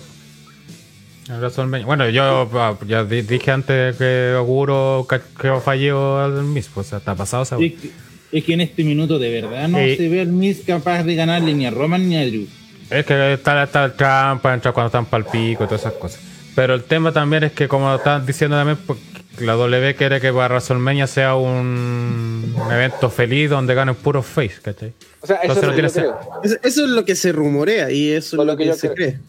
[1.85, 6.81] Bueno, yo ah, ya di- dije antes que auguro canjeo fallido al mismo.
[6.81, 7.91] O sea, está pasado esa Es que,
[8.31, 9.95] es que en este minuto de verdad no Sí.
[9.97, 12.47] se ve al Miz capaz de ganarle ni a Roman ni a Drew.
[12.89, 15.81] Es que está, está el Trump para entrar cuando están para el pico y todas
[15.81, 16.19] esas cosas.
[16.55, 18.99] Pero el tema también es que, como estaban diciendo también, pues,
[19.39, 24.55] la W quiere que para WrestleMania sea un, un evento feliz donde ganen puros face,
[24.61, 24.91] ¿cachai?
[25.21, 25.95] O sea, eso no es.
[25.95, 28.75] Eso, eso es lo que se rumorea y eso Por es lo que que, yo
[28.75, 29.13] se creo.
[29.13, 29.19] cree.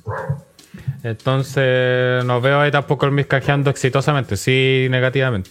[1.05, 5.50] Entonces, no veo ahí tampoco el Miss canjeando exitosamente, sí negativamente.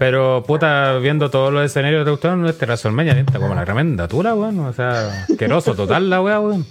[0.00, 4.34] Pero, puta, viendo todos los escenarios de gustaron, este WrestleMania está como una tremenda tula,
[4.34, 4.58] weón.
[4.60, 6.64] O sea, asqueroso total la weá, weón.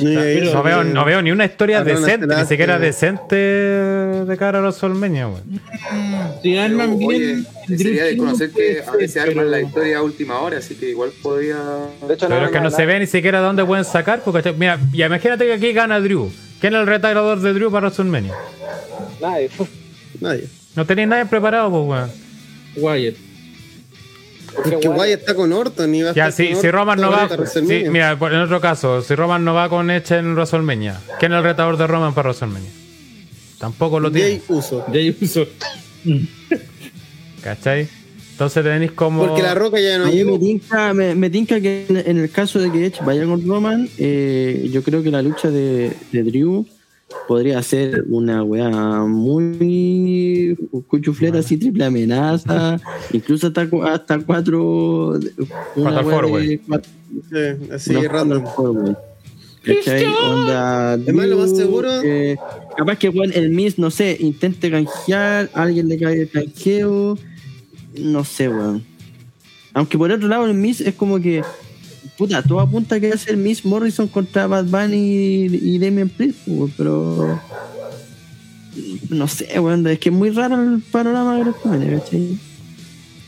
[0.00, 4.82] No, veo, no veo ni una historia decente, ni siquiera decente de cara a los
[4.82, 5.60] WrestleMania, weón.
[6.42, 7.46] Si arman bien.
[7.68, 10.90] Sería de conocer que a ser, veces arman la historia a última hora, así que
[10.90, 14.52] igual hecho, Pero es que no se ve ni siquiera de dónde pueden sacar, porque,
[14.52, 16.28] mira, ya imagínate que aquí gana Drew.
[16.60, 18.34] ¿Quién es el retador de Drew para WrestleMania?
[19.22, 19.48] Nadie.
[20.20, 20.48] Nadie.
[20.74, 22.23] No tenéis nadie preparado, pues, weón.
[22.76, 23.14] Wyatt.
[24.54, 26.66] Porque Que Wyatt- Guay está con Orton y va a Ya, estar si, con si
[26.68, 27.28] Orton Roman no va.
[27.90, 31.44] mira, en otro caso, si Roman no va con Edge en WrestleMania, ¿quién es el
[31.44, 32.70] retador de Roman para WrestleMania?
[33.58, 34.28] Tampoco lo tiene.
[34.30, 34.84] Jay Uso.
[34.92, 35.46] Jay Uso.
[37.42, 37.88] ¿Cachai?
[38.32, 39.26] Entonces tenéis como.
[39.26, 40.38] Porque la roca ya no A me llegó.
[40.38, 43.88] tinca, me, me tinca que en, en el caso de que Edge vaya con Roman,
[43.98, 46.66] eh, yo creo que la lucha de, de Drew
[47.28, 48.70] podría ser una weá
[49.04, 50.56] muy
[50.88, 52.80] cuchufleta, así triple amenaza,
[53.12, 55.18] incluso hasta, hasta cuatro.
[55.76, 56.02] Una
[56.66, 56.90] cuatro-
[57.30, 58.44] Sí, así random.
[59.62, 60.04] ¿Cachai?
[60.04, 62.36] Onda, Además, lo más seguro- eh,
[62.76, 67.16] capaz que bueno, el Miss, no sé, intente canjear, alguien le cae el canjeo.
[67.98, 68.84] No sé, weón.
[69.72, 71.42] Aunque por otro lado, el Miss es como que.
[72.16, 76.38] Puta, todo apunta que a ser Miss Morrison contra Bad Bunny y, y Damian Priest,
[76.76, 77.40] pero.
[79.08, 79.86] No sé, weón.
[79.86, 82.38] Es que es muy raro el panorama de los ¿cachai?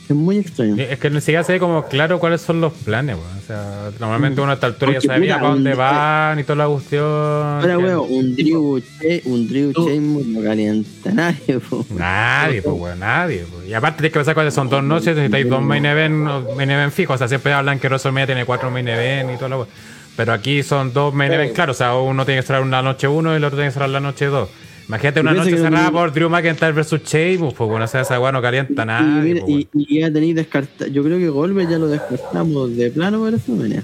[0.08, 0.76] Es muy extraño.
[0.78, 3.38] Es que ni siquiera se ve como claro cuáles son los planes, weón.
[3.38, 6.56] O sea, normalmente uno a esta altura ya sabía para dónde un- van y toda
[6.56, 7.02] la cuestión.
[7.04, 11.84] Ahora, weón, un Drew, Che- un Drew Sheamus no calienta a nadie, po.
[11.90, 13.44] Nadie, pues, weón, nadie.
[13.68, 16.14] Y aparte tienes que pensar cuáles son dos noches, necesitáis dos main event,
[16.56, 17.16] main event fijos.
[17.16, 19.68] O sea, siempre hablan que WrestleMania tiene cuatro main event y todo lo
[20.16, 21.72] Pero aquí son dos main event, claro.
[21.72, 23.90] O sea, uno tiene que cerrar una noche uno y el otro tiene que cerrar
[23.90, 24.48] la noche dos.
[24.88, 28.30] Imagínate una noche cerrada por Drew McIntyre versus Sheamus, pues bueno, o sea, esa weá
[28.30, 29.02] no calienta Y, nada.
[29.22, 30.88] mira, y, y ya tenéis descartado.
[30.90, 33.82] Yo creo que Goldberg ya lo descartamos de plano para esta manera.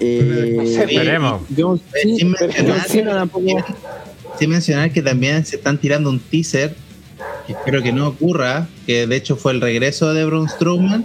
[0.00, 1.42] Eh, Esperemos.
[2.16, 3.64] Sin mencionar, Cena tampoco.
[4.38, 6.74] sin mencionar que también se están tirando un teaser,
[7.46, 11.04] que espero que no ocurra, que de hecho fue el regreso de Braun Strowman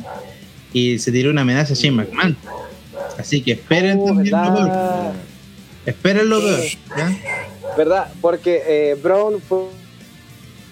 [0.74, 2.36] y se tiró una amenaza a Shane McMahon.
[3.18, 5.12] Así que esperen Oh, también lo.
[5.86, 6.60] Esperen lo peor.
[6.98, 7.18] ¿ya?
[7.78, 8.12] ¿Verdad?
[8.22, 9.66] Porque eh, Brown fue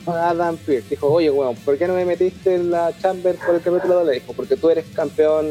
[0.08, 0.88] a Adam Pearce.
[0.90, 4.06] Dijo, oye, weón, ¿por qué no me metiste en la Chamber por el campeonato de
[4.06, 4.12] la?
[4.12, 5.48] Dijo, porque tú eres campeón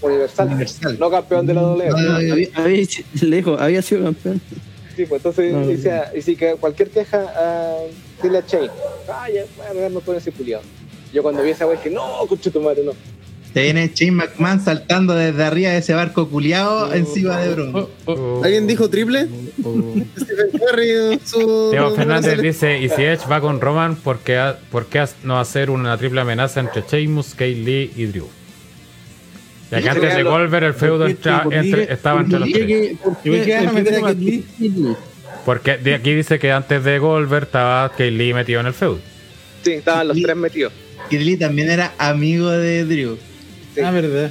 [0.00, 0.96] universal, Universal.
[0.98, 2.18] no campeón de la había-
[3.22, 4.40] le dijo, había sido campeón.
[4.96, 7.76] Sí, pues entonces No, no, dice, y si que cualquier queja, a
[8.22, 8.70] dile a Shane.
[9.08, 10.62] Ah, ya, voy a pegarme con ese culiado.
[11.12, 12.92] Yo cuando vi esa wea dije, no, conche tu madre, no.
[13.58, 17.88] Se viene Shane McMahon saltando desde arriba de ese barco culiado encima de Braun.
[18.06, 19.26] Uh, ¿Alguien dijo triple?
[21.70, 25.38] Diego Fernández dice, y si Edge va con Roman, ¿por qué, ha- por qué no
[25.38, 28.28] hacer una triple amenaza entre Sheamus, Kay Lee y Drew?
[29.70, 32.98] Ya que antes de Goldberg el feudo entra- entre- estaba entre los ¿Por qué
[33.84, 34.96] tres.
[35.44, 38.98] Porque de aquí dice que antes de Goldberg estaba Kay Lee metido en el feudo.
[39.62, 40.72] Sí, estaban los tres metidos.
[41.10, 43.18] Kid Lee también era amigo de Drew.
[43.78, 43.84] Sí.
[43.84, 44.30] Ah, verdad.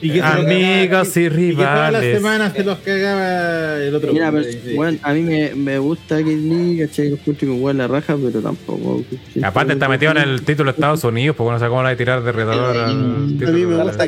[0.00, 2.16] Y que Amigos cagaba- y Y que todas las rivales.
[2.18, 4.12] semanas se los cagaba el otro.
[4.12, 7.14] Mira, pero, Sí, bueno, a mí me, me gusta Kid Lee, ¿cachai?
[7.14, 9.02] Escucho con igual la raja, pero tampoco.
[9.34, 11.88] Y aparte está metido en el título de Estados Unidos, porque no sé cómo la
[11.90, 14.06] de tirar de retador al A mí me gusta.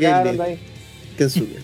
[1.18, 1.58] Kensuke.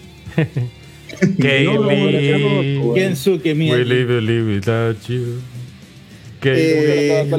[1.38, 3.76] No, Kensuke, mira.
[3.76, 5.38] We live, live without you.
[6.40, 7.30] Kay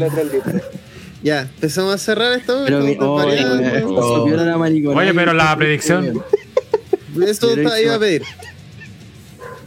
[1.24, 2.64] Ya, empezamos a cerrar esto.
[2.66, 5.00] Pero mi, estamos oh, eh, maricona.
[5.00, 6.24] Oye, pero la predicción.
[7.26, 8.22] Esto está- iba a pedir.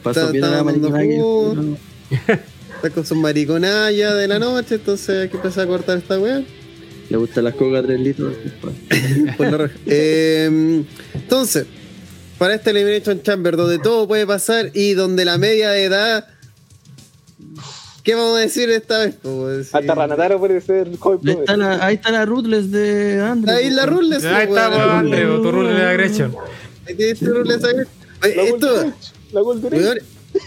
[0.02, 1.76] Pasó está- piola la
[2.76, 6.18] está con sus mariconadas ya de la noche, entonces hay que empezar a cortar esta
[6.18, 6.42] weá.
[7.10, 8.34] Le gustan las cocas 3 litros.
[9.86, 11.66] Eh, entonces,
[12.38, 16.28] para este Elimination Chamber, donde todo puede pasar y donde la media de edad.
[18.02, 19.16] ¿Qué vamos a decir esta vez?
[19.74, 23.54] Hasta Ranataro puede ser Ahí está la, ahí está la Ruthless de Andrew.
[23.54, 24.24] Ahí la Rules.
[24.24, 26.34] Ahí está, pues, Andrew, tu rule de agresión.
[26.88, 27.74] Ahí tienes tu Rules ahí.
[28.22, 28.34] Oye,
[29.32, 29.40] La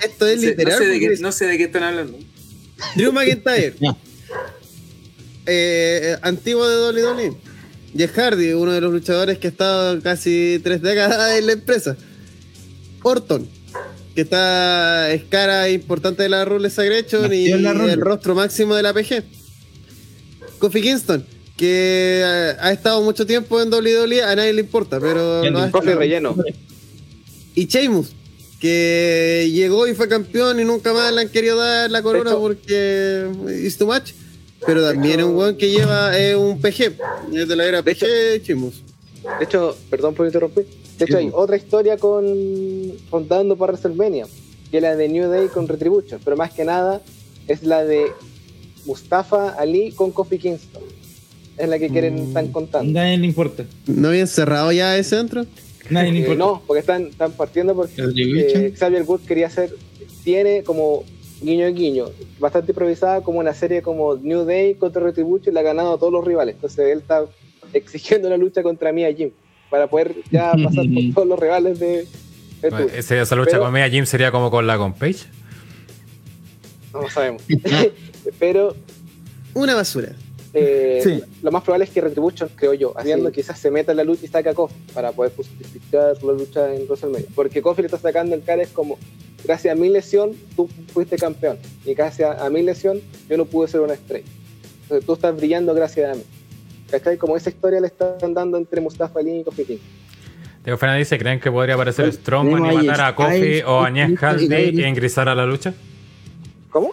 [0.04, 0.78] Esto, es no literal.
[0.78, 2.18] sé de qué, porque no sé de qué están hablando.
[2.96, 3.96] Drew McIntyre, Ya.
[5.46, 7.34] eh, antiguo de WWE.
[7.96, 11.96] Jeff Hardy, uno de los luchadores que ha estado casi tres décadas en la empresa.
[13.04, 13.48] Orton,
[14.16, 18.84] que está es cara e importante de la Rules Aggression y, el rostro máximo de
[18.84, 19.24] la PG.
[20.60, 21.26] Kofi Kingston,
[21.58, 26.00] que eh, ha estado mucho tiempo en WWE, a nadie le importa, pero Coffee estado.
[26.00, 26.36] relleno.
[27.56, 28.12] Y Sheamus,
[28.60, 32.40] que llegó y fue campeón y nunca más le han querido dar la corona hecho-
[32.40, 33.30] porque
[33.64, 34.12] is too much.
[34.66, 36.94] Pero también es un weón que lleva eh, un PG,
[37.34, 38.82] es de la era De PG, Sheamus.
[39.40, 40.66] De hecho, perdón por interrumpir.
[41.06, 42.26] De hecho, hay otra historia con
[43.10, 44.26] contando para WrestleMania,
[44.72, 47.02] que es la de New Day con Retribution, pero más que nada
[47.48, 48.06] es la de
[48.86, 50.84] Mustafa Ali con Kofi Kingston.
[51.58, 52.92] Es la que quieren están contando.
[52.92, 53.66] Nadie le importa.
[53.86, 55.46] ¿No habían cerrado ya ese centro?
[55.90, 56.40] Nadie le Eh, importa.
[56.40, 59.76] no, porque están, están partiendo porque eh, Xavier Woods quería hacer,
[60.24, 61.04] tiene como
[61.42, 62.06] guiño guiño,
[62.40, 65.98] bastante improvisada como una serie como New Day contra Retribution y le ha ganado a
[66.00, 66.56] todos los rivales.
[66.56, 67.26] Entonces él está
[67.74, 69.30] exigiendo una lucha contra Mia Jim
[69.74, 72.08] para poder ya pasar por todos los rivales de.
[72.62, 75.26] Ese- esa lucha Pero- con Mia Jim sería como con la con Page.
[76.94, 77.42] No lo sabemos.
[78.40, 78.76] Pero
[79.56, 80.14] Una basura.
[80.54, 81.22] eh, Sí.
[81.42, 84.26] lo más probable es que Retribution, creo yo, haciendo quizás se meta en la lucha
[84.26, 87.28] y saca a Kofi para poder justificar la lucha en WrestleMania.
[87.34, 89.00] Porque Kofi le está sacando el cara es como,
[89.44, 91.58] gracias a mi lesión, tú fuiste campeón.
[91.84, 94.28] Y gracias a mi lesión, yo no pude ser una estrella.
[94.84, 96.24] Entonces tú estás brillando gracias a mí.
[96.94, 97.18] ¿Cachai?
[97.18, 99.78] Como esa historia le están dando entre Mustafa Ali y Kofi King.
[100.64, 104.16] Diego Fernández dice, ¿creen que podría aparecer Strongman y matar a Kofi o a Agnès
[104.16, 104.78] Styles.
[104.78, 105.74] e ingresar a la lucha?
[106.70, 106.92] ¿Cómo?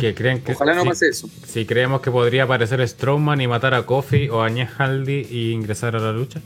[0.00, 1.28] ¿Que creen que Ojalá no si, pase eso.
[1.44, 5.50] si creemos que podría aparecer Strongman y matar a Kofi o a Agnès Haldi y
[5.50, 6.40] ingresar a la lucha?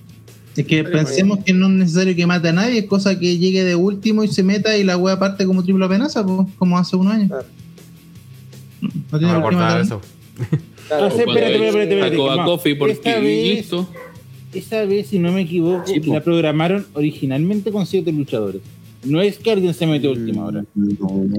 [0.57, 3.63] Es que pensemos que no es necesario que mate a nadie, es cosa que llegue
[3.63, 6.97] de último y se meta y la wea parte como triple amenaza, pues, como hace
[6.97, 7.29] unos años.
[7.29, 7.47] Claro.
[8.81, 9.77] No tiene No me por qué matar.
[9.79, 10.01] de eso.
[10.99, 12.11] Claro, Ah, espérate, espérate, espérate.
[12.17, 13.89] Sacó a No, Kofi porque esta vez- listo.
[14.53, 18.61] Esa vez, si no me equivoco, la programaron originalmente con siete luchadores.
[19.05, 20.65] No es que alguien se metió a última hora.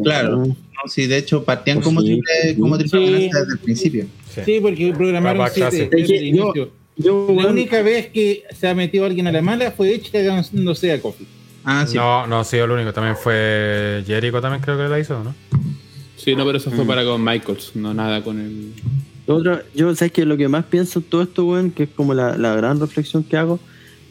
[0.04, 0.38] Claro.
[0.48, 0.56] No,
[0.88, 2.08] sí, de hecho partían Pues como sí.
[2.08, 3.08] triple, como triple Sí.
[3.08, 4.06] amenaza desde el principio.
[4.34, 4.42] Sí.
[4.46, 6.72] Sí, porque programaron siete desde el inicio.
[6.98, 10.92] Yo, La única vez que se ha metido alguien a la mala fue Edge cagándose
[10.92, 11.26] a Kofi.
[11.64, 11.96] Ah, sí.
[11.96, 12.92] No, no ha sido el único.
[12.94, 15.34] También fue Jericho, también creo que la hizo, ¿no?
[16.18, 16.74] Sí, no, pero eso Mm.
[16.74, 18.74] fue para con Michaels, no nada con el.
[19.26, 22.14] Otra, yo sabes que lo que más pienso en todo esto, weón, que es como
[22.14, 23.60] la, la gran reflexión que hago,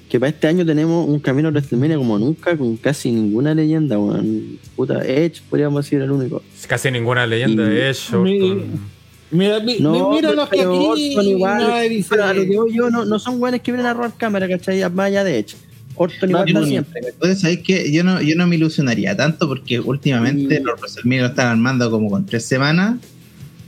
[0.09, 3.99] que para este año tenemos un camino a WrestleMania como nunca, con casi ninguna leyenda,
[3.99, 4.59] weón.
[4.77, 6.43] Puta, Edge podríamos decir el único.
[6.67, 8.99] Casi ninguna leyenda Y- de Edge.
[9.31, 12.75] Mira, mi- No, mira los que pero aquí igual, nadie dice- pero a lo que
[12.75, 14.81] yo, no, no son weones que vienen a robar cámara, ¿cachai?
[14.91, 15.57] Más allá de Edge.
[15.95, 16.69] Orton igual Nadie está uno.
[16.69, 17.01] siempre.
[17.09, 20.65] Entonces, ¿sabéis que yo no, yo no me ilusionaría tanto porque últimamente Mm.
[20.65, 22.97] los WrestleMania lo están armando como con tres semanas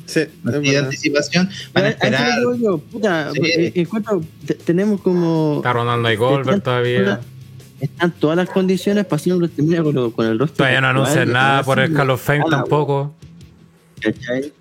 [0.07, 1.49] Sí, de anticipación.
[1.73, 2.39] Van a esperar.
[2.39, 3.41] digo yo, puta, Sí.
[3.45, 5.55] eh, encuentro, te- tenemos como...
[5.57, 7.21] Está rondando ahí Goldberg todavía.
[7.81, 9.49] Están todas las condiciones para hacer un
[9.83, 10.59] con, lo- con el rostro.
[10.59, 13.15] Todavía no anuncian nada por el Hall of Fame tampoco.
[14.01, 14.53] ¿cachai?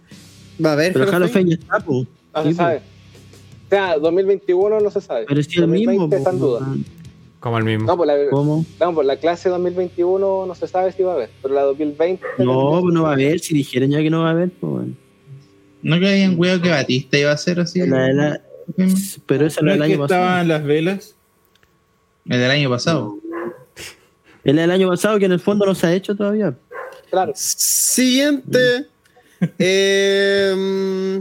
[0.64, 0.94] Va a haber.
[0.94, 2.08] Pero Hall of Fame ya está, pues.
[2.34, 2.78] No se sabe.
[2.78, 5.26] O sea, 2021 no se sabe.
[5.28, 6.16] Pero si el 2020 mismo.
[6.18, 6.60] está en po, duda.
[6.62, 6.86] weón.
[7.40, 7.86] Como el mismo.
[7.88, 8.66] No, por la, ¿Cómo?
[8.80, 12.24] no, por la clase 2021 no se sabe si va a haber, pero la 2020...
[12.40, 13.40] No, pues no va a haber.
[13.42, 14.94] Si dijeron ya que no va a haber, pues bueno.
[15.84, 17.86] No que hayan weado que Batista iba a ser así.
[17.86, 18.42] La de la-
[19.28, 20.22] pero esa ¿No era es el que año pasado.
[20.24, 21.16] estaban las velas?
[22.26, 23.18] El del año pasado.
[24.44, 26.56] Es la del año pasado que en el fondo no se ha hecho todavía.
[27.12, 27.34] Claro.
[27.36, 28.88] Siguiente.
[29.60, 30.54] eh,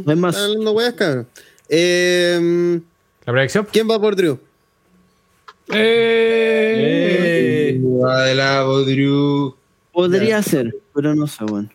[0.04, 0.36] No hay más.
[0.72, 1.26] weas, cabrón.
[1.68, 2.80] Eh,
[3.26, 3.66] La predicción.
[3.72, 4.38] ¿Quién va por Drew?
[5.74, 7.80] Eh,
[8.34, 9.54] la Drew.
[9.92, 11.68] Podría ser, pero no sé, bueno.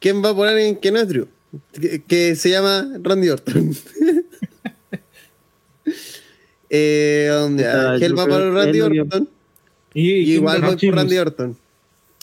[0.00, 1.28] ¿Quién va por alguien que no es Drew?
[1.72, 3.70] Que, que se llama Randy Orton.
[6.70, 7.28] eh,
[8.00, 9.28] yo va por Randy Orton.
[9.94, 10.94] y, Y igual voy por.
[10.94, 11.56] Randy Orton.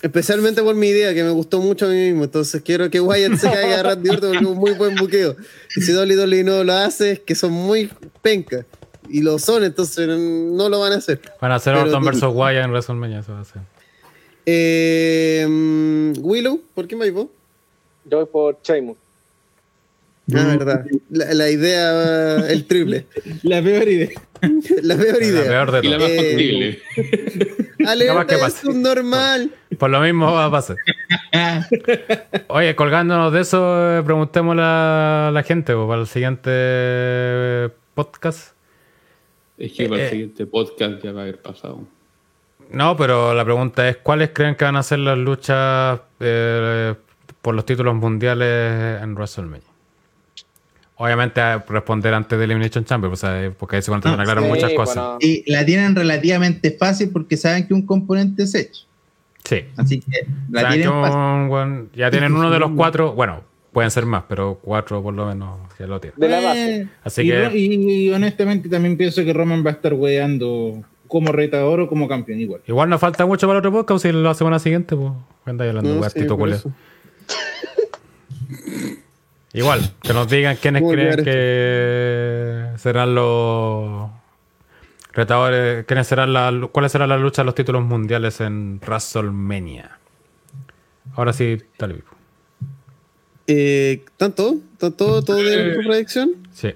[0.01, 2.25] Especialmente por mi idea, que me gustó mucho a mí mismo.
[2.25, 5.37] Entonces quiero que Wyatt se caiga a Randy Orton porque es un muy buen buqueo.
[5.77, 7.89] Y si WWE no lo hace, es que son muy
[8.21, 8.65] pencas.
[9.09, 11.21] Y lo son, entonces no lo van a hacer.
[11.39, 13.19] Van a hacer Pero Orton versus Wyatt en WrestleMania.
[13.19, 13.61] Eso va a ser.
[14.45, 17.27] Eh, mm, Willow, ¿por qué me vos?
[18.05, 18.97] Yo voy por Sheamus.
[20.33, 20.85] Ah, verdad.
[21.09, 23.07] La, la idea, el triple.
[23.43, 24.09] La peor idea.
[24.81, 25.43] La peor La idea.
[25.43, 26.81] peor de Y la más Eh,
[27.85, 29.51] Alerta es un normal.
[29.77, 30.77] Por lo mismo va a pasar.
[32.47, 38.53] Oye, colgándonos de eso, eh, preguntémosle a la gente para el siguiente eh, podcast.
[39.57, 41.85] Es que para Eh, el siguiente podcast ya va a haber pasado.
[42.69, 46.95] No, pero la pregunta es: ¿cuáles creen que van a ser las luchas eh,
[47.41, 49.67] por los títulos mundiales en WrestleMania?
[50.95, 54.13] Obviamente, a responder antes de Elimination Chamber, pues, eh, porque ahí se van a Ah,
[54.13, 54.95] aclarar Sí, muchas cosas.
[54.95, 58.83] bueno, Y la tienen relativamente fácil porque saben que un componente es hecho.
[59.43, 59.61] Sí.
[59.75, 61.89] Así que O la sea, tienen que fácil.
[61.95, 63.13] ya tienen uno de los cuatro.
[63.13, 63.41] Bueno,
[63.73, 66.17] pueden ser más, pero cuatro por lo menos ya lo tienen.
[66.19, 66.75] De la base.
[66.81, 70.83] Eh, Así y, que- y- y honestamente también pienso que Roman va a estar weando
[71.07, 72.61] como retador o como campeón igual.
[72.67, 74.03] Igual nos falta mucho para otro podcast.
[74.05, 75.11] Si la semana siguiente, pues.
[75.45, 76.19] Anda hablando, No, weá, sí,
[79.53, 84.09] Igual, que nos digan quiénes ¿Cómo creen que serán los
[85.11, 89.99] retadores, quiénes serán la, cuáles serán las luchas de los títulos mundiales en WrestleMania.
[91.15, 92.15] Ahora sí, Pipo.
[93.45, 94.57] Eh, ¿Tanto?
[94.79, 96.31] ¿Tanto todo de tu predicción?
[96.51, 96.73] Sí.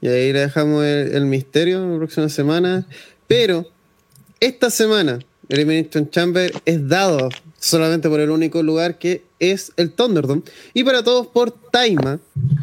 [0.00, 2.86] Y ahí le dejamos el, el misterio la próxima semana.
[3.26, 3.66] Pero
[4.40, 7.28] esta semana, Elimination Chamber es dado
[7.64, 10.42] solamente por el único lugar que es el Thunderdome.
[10.74, 12.20] Y para todos por Taima,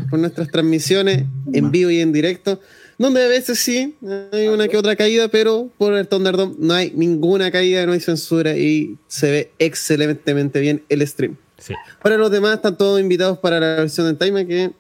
[0.10, 2.60] por nuestras transmisiones en vivo y en directo,
[3.00, 3.96] donde a veces sí
[4.32, 8.00] hay una que otra caída, pero por el Thunderdome no hay ninguna caída, no hay
[8.00, 11.36] censura y se ve excelentemente bien el stream.
[11.58, 11.74] Sí.
[12.04, 14.72] Para los demás están todos invitados para la versión en Time que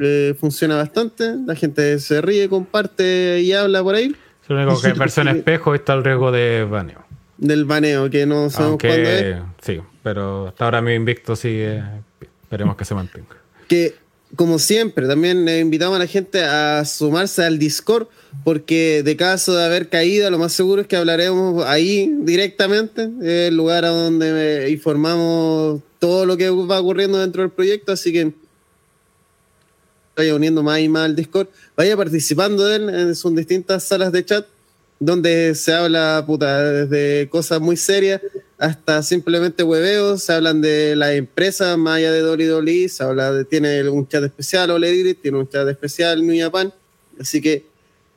[0.00, 1.34] eh, funciona bastante.
[1.46, 4.14] La gente se ríe, comparte y habla por ahí.
[4.48, 7.01] Lo único que en versión espejo está el riesgo de baneo.
[7.42, 9.34] Del baneo, que no sabemos cuándo es.
[9.34, 11.82] Aunque sí, pero hasta ahora mi invicto sigue.
[12.44, 13.36] Esperemos que se mantenga.
[13.66, 13.96] Que,
[14.36, 18.06] como siempre, también invitamos a la gente a sumarse al Discord,
[18.44, 23.56] porque de caso de haber caído, lo más seguro es que hablaremos ahí directamente, el
[23.56, 28.32] lugar a donde informamos todo lo que va ocurriendo dentro del proyecto, así que
[30.16, 34.12] vaya uniendo más y más al Discord, vaya participando de él en sus distintas salas
[34.12, 34.46] de chat,
[35.04, 38.20] donde se habla puta, desde cosas muy serias
[38.56, 43.44] hasta simplemente hueveos, se hablan de las empresas más allá de WWE, se habla de,
[43.44, 46.72] tiene un chat especial Ole Elite, tiene un chat especial New Japan,
[47.20, 47.66] así que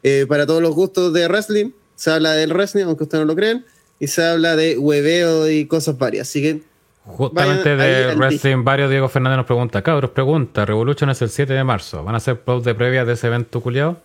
[0.03, 3.35] eh, para todos los gustos de wrestling, se habla del wrestling, aunque ustedes no lo
[3.35, 3.65] crean,
[3.99, 6.61] y se habla de hueveo y cosas varias, así que
[7.07, 11.64] Justamente de Wrestling Varios, Diego Fernández nos pregunta, cabros, pregunta, Revolution es el 7 de
[11.64, 14.01] marzo, ¿van a hacer post de previa de ese evento culiado?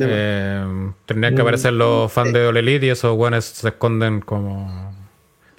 [0.00, 4.92] Eh, tendrían que aparecer los fans de Ole Elite y esos buenos se esconden como...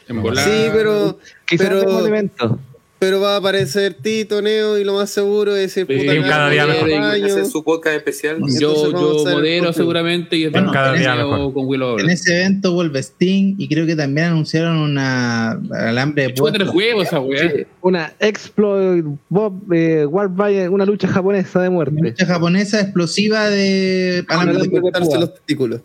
[0.08, 0.44] En volar.
[0.44, 2.60] sí, pero, Quizás pero, vemos el evento.
[3.04, 6.66] Pero va a aparecer Tito, Neo, y lo más seguro es decir, puta, cada día
[6.66, 6.90] mejor.
[6.94, 8.38] Hacer su podcast especial.
[8.60, 11.54] Yo, yo modero seguramente y Bueno, cada día mejor.
[11.54, 16.30] con Willow En ese evento vuelve Sting y creo que también anunciaron una alambre de
[16.34, 16.70] puertas.
[16.70, 17.52] juego esa weá.
[17.52, 22.02] Sí, Una Exploit Bob eh, una lucha japonesa de Una muerte.
[22.02, 25.82] lucha japonesa explosiva de alambre de de cortarse los testículos.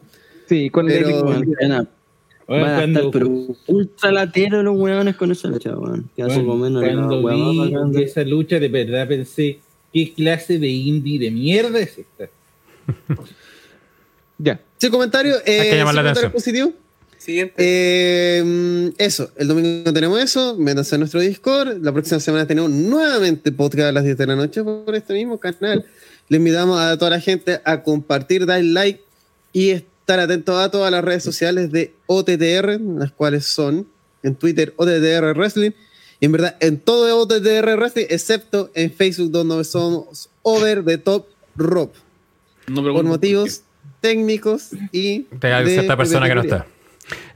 [0.48, 1.88] Sí, con Pero- el
[2.48, 3.28] Bueno, van a cuando, estar pero
[3.66, 6.08] ultra lateros los weones con esa lucha, weón.
[6.16, 9.58] Que hace bueno, cuando vi de- esa lucha, de verdad pensé,
[9.92, 12.28] ¿qué clase de indie de mierda es esta?
[14.38, 14.60] Ya.
[14.76, 15.34] Sí, comentario.
[15.44, 16.32] Eh, Hay que llamar sí, la comentario atención.
[16.32, 16.72] positivo.
[17.18, 17.54] Siguiente.
[17.58, 20.56] Eh, eso, el domingo tenemos eso.
[20.56, 21.82] Métanse a nuestro Discord.
[21.82, 25.38] La próxima semana tenemos nuevamente podcast a las 10 de la noche por este mismo
[25.38, 25.84] canal.
[26.28, 29.00] Le invitamos a toda la gente a compartir, dar like
[29.52, 33.86] y estar atentos a todas las redes sociales de OTTR, las cuales son
[34.22, 35.72] en Twitter OTTR Wrestling.
[36.18, 41.26] Y en verdad, en todo OTTR Wrestling, excepto en Facebook, donde somos Over the Top
[41.56, 41.98] Rope.
[42.68, 43.60] No Por motivos
[44.00, 45.26] técnicos y.
[45.42, 46.66] Hay de cierta persona que no está.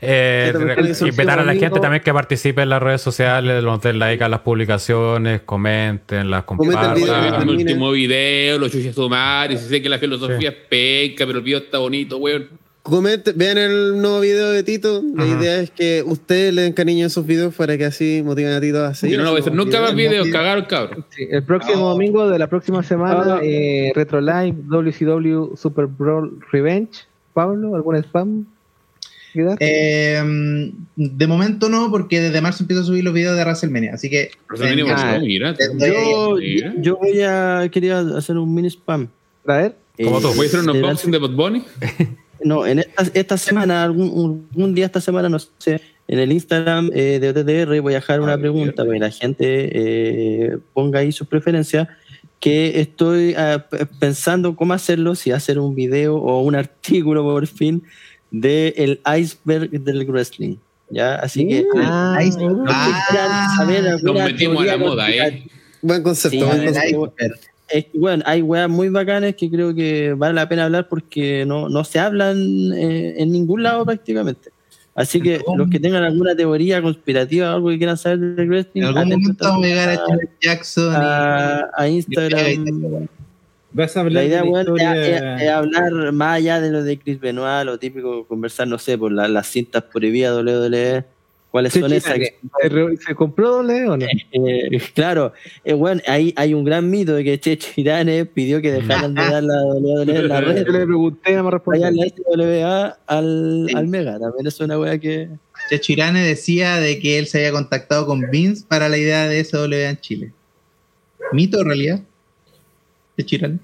[0.00, 0.52] Eh,
[1.00, 4.28] invitar a la gente también que participe en las redes sociales, los den like a
[4.28, 7.42] las publicaciones, comenten, las Comenten el compartan.
[7.42, 11.44] el último video, los chuches sumarios, si sé que la filosofía es penca, pero el
[11.44, 12.61] video está bonito, weón.
[12.82, 15.02] Comenten, vean el nuevo video de Tito.
[15.14, 15.38] La Ajá.
[15.40, 18.60] idea es que ustedes le den cariño a esos videos para que así motiven a
[18.60, 19.16] Tito a seguir.
[19.16, 20.24] Yo no lo voy a hacer nunca más videos.
[20.24, 21.04] videos, cagaron cabrón.
[21.10, 26.90] Sí, el próximo domingo de la próxima semana, eh, Retro Live, WCW Super Brawl Revenge.
[27.32, 28.46] Pablo, ¿algún spam?
[29.60, 30.20] Eh,
[30.96, 33.94] de momento no, porque desde marzo empiezo a subir los videos de WrestleMania.
[33.94, 34.22] Así que.
[34.60, 35.54] Eh, mira.
[35.78, 36.74] Yo, Mira.
[36.78, 37.68] yo voy a.
[37.72, 39.08] Quería hacer un mini spam.
[39.46, 39.76] A ver.
[40.02, 40.18] Como.
[40.18, 41.64] Eh, ¿Voy a hacer un unboxing de Bad Bunny?
[42.44, 46.90] No, en esta, esta semana, algún un día esta semana, no sé, en el Instagram
[46.94, 50.98] eh, de OTTR voy a dejar una Ah, pregunta para que la gente eh, ponga
[51.00, 51.88] ahí sus preferencias,
[52.40, 57.46] que estoy ah, p- pensando cómo hacerlo, si hacer un video o un artículo por
[57.46, 57.82] fin
[58.30, 60.56] de el iceberg del wrestling.
[60.90, 61.14] ¿ya?
[61.16, 65.46] Así que Ah, los que Ah, saber Nos metimos a la moda, ¿eh?
[65.80, 67.51] Buen concepto, Sí, buen el concepto.
[67.72, 71.44] Es que, bueno, hay weas muy bacanas que creo que vale la pena hablar porque
[71.46, 72.36] no, no se hablan
[72.74, 74.50] eh, en ningún lado prácticamente.
[74.94, 75.56] Así que No.
[75.56, 79.08] los que tengan alguna teoría conspirativa o algo que quieran saber del wrestling, En algún
[79.20, 80.92] momento vamos a llegar a Charles Jackson.
[80.92, 83.08] y- a, a Instagram.
[83.74, 86.60] Vas a hablar La idea, de la weón, es, historia- es- es hablar más allá
[86.60, 90.36] de lo de Chris Benoit, lo típico, conversar, no sé, por la- las cintas prohibidas
[90.36, 91.04] WWE,
[91.52, 92.14] cuáles son esas.
[92.60, 94.04] ¿Se, re- se compró doble o no?
[94.32, 95.32] Eh, claro,
[95.64, 99.22] eh, bueno, ahí hay un gran mito de que Checho Irane pidió que dejaran de
[99.22, 100.66] dar la WWE en la red.
[100.66, 101.90] Yo le pregunté, no me respondió.
[101.90, 103.76] La SWA al, Sí.
[103.76, 104.18] al Mega.
[104.18, 105.28] También es una wea que.
[105.70, 109.44] Checho Irane decía de que él se había contactado con Vince para la idea de
[109.44, 110.32] SW en Chile.
[111.32, 112.00] ¿Mito o realidad?
[113.16, 113.58] Checho Irane.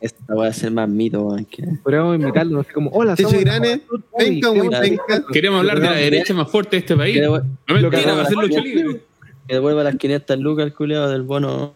[0.00, 1.62] Esta va a ser más mito, que.
[1.82, 5.00] Podríamos invitarlo, así como, hola, somos Irane, Uy, venga, venga.
[5.30, 7.16] Queremos hablar de la derecha más fuerte de este país.
[7.16, 9.00] Que No me lo que entiendan, va a ser lucha la- libre.
[9.46, 11.74] que devuelva las 500 lucas al culiado del bono.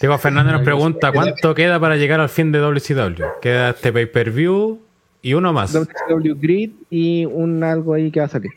[0.00, 3.22] Diego Fernández nos pregunta cuánto queda para llegar al fin de WCW.
[3.40, 4.80] Queda este pay-per-view
[5.22, 5.72] y uno más.
[5.72, 8.50] WCW Grid y un algo ahí que va a salir.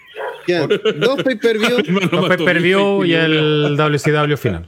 [0.47, 1.77] Dos pay-per-view.
[1.93, 4.67] Mató pay-per-view y el WCW final.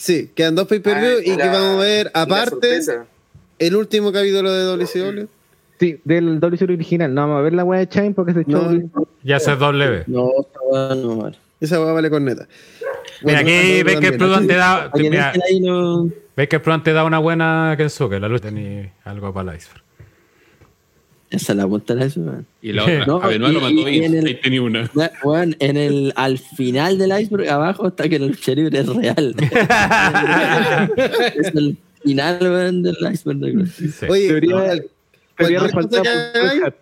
[0.00, 2.80] Sí, quedan dos pay-per-view Ah, y que vamos a ver aparte
[3.58, 5.26] el último capítulo de WCW.
[5.78, 7.12] Sí, del WCW original.
[7.12, 8.62] No vamos a ver la wea de Chain porque se echó.
[8.72, 8.90] No.
[9.22, 10.04] Ya se es W.
[10.06, 10.30] No,
[10.70, 11.36] wea no, vale.
[11.60, 12.48] Esa va vale corneta.
[13.22, 14.16] Mira, Bueno, aquí ves que el
[14.48, 14.90] te da.
[14.94, 19.34] Mira, no- ves que el Prudent te da una buena Kensuke, la lucha ni algo
[19.34, 19.82] para la iceberg.
[21.30, 22.44] Esa es la punta de eso, weón.
[22.60, 24.04] Y la otra, No, a Benoit lo y- mató y bien.
[24.14, 24.90] en el- Ahí tenía una.
[25.22, 29.34] Weón, en el, al final del iceberg, abajo está que la lucha libre es real.
[31.36, 33.38] es el final, weón, del iceberg.
[33.38, 33.66] de.
[33.66, 34.06] Sí.
[34.08, 34.82] Oye, por hagáis,
[35.38, 36.74] Red Hat.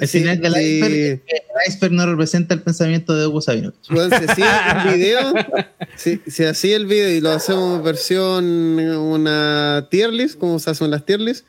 [0.00, 1.22] El sí, final del sí, iceberg, el
[1.68, 3.72] iceberg no representa el pensamiento de Hugo Sabino.
[3.90, 5.32] weón, si hacía un video,
[5.94, 10.90] si, si hacía el video y lo hacemos versión una tier list, como se hacen
[10.90, 11.46] las tier lists,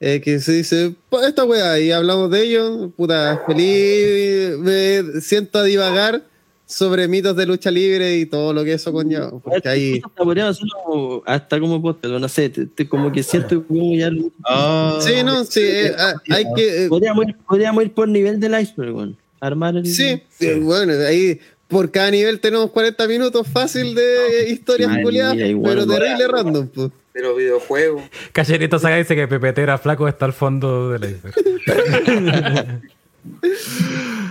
[0.00, 5.58] eh, que se dice, "Pa, esta weá, y hablamos de ello, puta, feliz, me siento
[5.58, 6.22] a divagar
[6.66, 9.30] sobre mitos de lucha libre y todo lo que eso conlleva.
[9.40, 13.64] Porque ahí, Hasta podríamos hacerlo hasta como podcast, no sé, te- te- como que siento
[13.66, 17.92] como ya lo- sí, no, sí, eh, ah, hay que, eh, podríamos, ir, podríamos ir
[17.92, 19.16] por nivel del iceberg, weón.
[19.40, 19.86] Armar el.
[19.86, 20.22] Sí,
[20.60, 26.68] bueno, ahí por cada nivel tenemos 40 minutos fácil de historias culiadas, pero terrible random,
[26.68, 26.90] pues.
[27.14, 28.02] De los videojuegos.
[28.32, 31.34] Cacherito Saga dice que Pepete era flaco está al fondo del iceberg.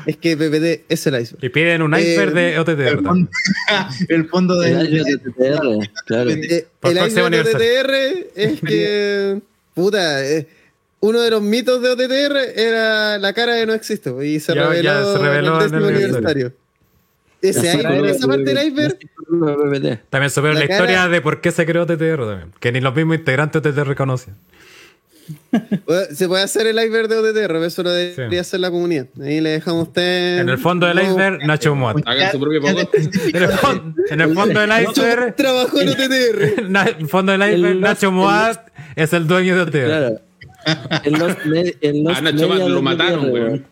[0.06, 1.44] Es que PPT es el iceberg.
[1.44, 2.80] Y piden un iceberg Eh, de OTT.
[2.80, 3.30] El fondo,
[4.10, 6.30] el fondo El del iceberg de TTR, claro.
[6.32, 7.82] Eh, Por el próximo iceberg de aniversario.
[7.82, 9.40] OTTR es que,
[9.76, 10.48] puta, eh,
[11.02, 14.56] uno de los mitos de OTTR era la cara de no existe, pues, y se
[14.56, 16.54] Ya- reveló, ya se reveló en en el décimo el aniversario.
[17.42, 18.98] Ese iceberg, esa parte del iceberg.
[20.10, 22.52] También supieron La la, cara- historia de por qué se creó TTR también.
[22.60, 24.36] Que ni los mismos integrantes de TTR conocen.
[25.86, 28.38] Bueno, Se puede hacer el iceberg de OTTR, eso lo debería Sí.
[28.38, 29.06] hacer la comunidad.
[29.22, 30.40] Ahí le dejamos a usted.
[30.40, 31.98] En el fondo del No, iceberg, Nacho Muat.
[32.06, 32.96] Hagan su propio podcast.
[32.96, 36.64] En el, fon- en el fondo del iceberg, Trabajó en OTTR.
[36.70, 39.86] na- el fondo del iceberg, El Nacho Muat es el dueño de OTR.
[39.86, 40.22] Claro.
[41.04, 43.66] En los, me- en los Ah, Nacho media lo mataron, weón.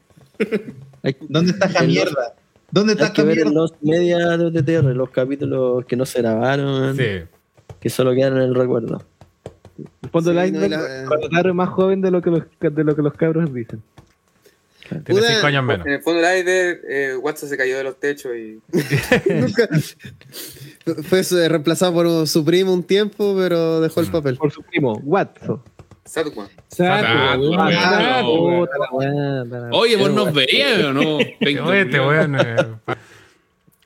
[1.29, 2.33] ¿Dónde está esta El- mierda?
[2.71, 6.21] ¿Dónde está hay que ver en los media de OTTR, los capítulos que no se
[6.21, 7.03] grabaron, Sí.
[7.79, 9.01] que solo quedaron en el recuerdo.
[10.03, 12.95] El fondo Sí, del no, la- es más joven de lo que los, de lo
[12.95, 13.81] que los cabros dicen.
[14.89, 15.85] Tiene Puta- 5 años menos.
[15.85, 18.59] En el fondo del iceberg, eh, WhatsApp se cayó de los techos y
[19.33, 19.67] Nunca-
[21.03, 24.37] Fue eh, reemplazado por su primo un tiempo, pero dejó el papel.
[24.37, 25.61] Por su primo, Watson.
[26.15, 26.49] Weón.
[27.39, 27.49] weón.
[28.91, 29.49] Weón.
[29.49, 31.17] Puta la- Oye, vos nos veías o no?
[31.17, 32.79] Oye, te voy a...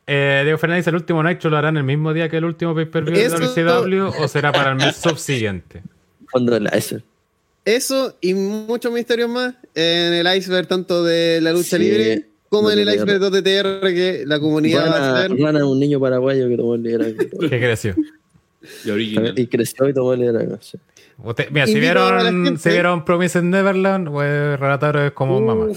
[0.08, 3.16] Eh, Diego Fernández, ¿el último Nitro lo harán el mismo día que el último pay-per-view
[3.16, 5.83] de WCW o será para el mes subsiguiente?
[6.27, 7.03] Fondo del iceberg.
[7.64, 12.72] Eso y muchos misterios más en el iceberg, tanto de la lucha Sí, libre como
[12.72, 15.38] en el iceberg de OTTR, que la comunidad va a Rana, hacer.
[15.40, 17.17] Rana, un niño paraguayo que tomó el liderazgo.
[17.40, 17.95] ¿Qué creció?
[18.83, 19.33] Y original.
[19.40, 20.58] y creció y tomó el liderazgo.
[21.24, 21.27] Sí.
[21.30, 24.59] Usted- mira, si vieron, si vieron Promise Neverland, pues
[25.06, 25.67] es como mamá.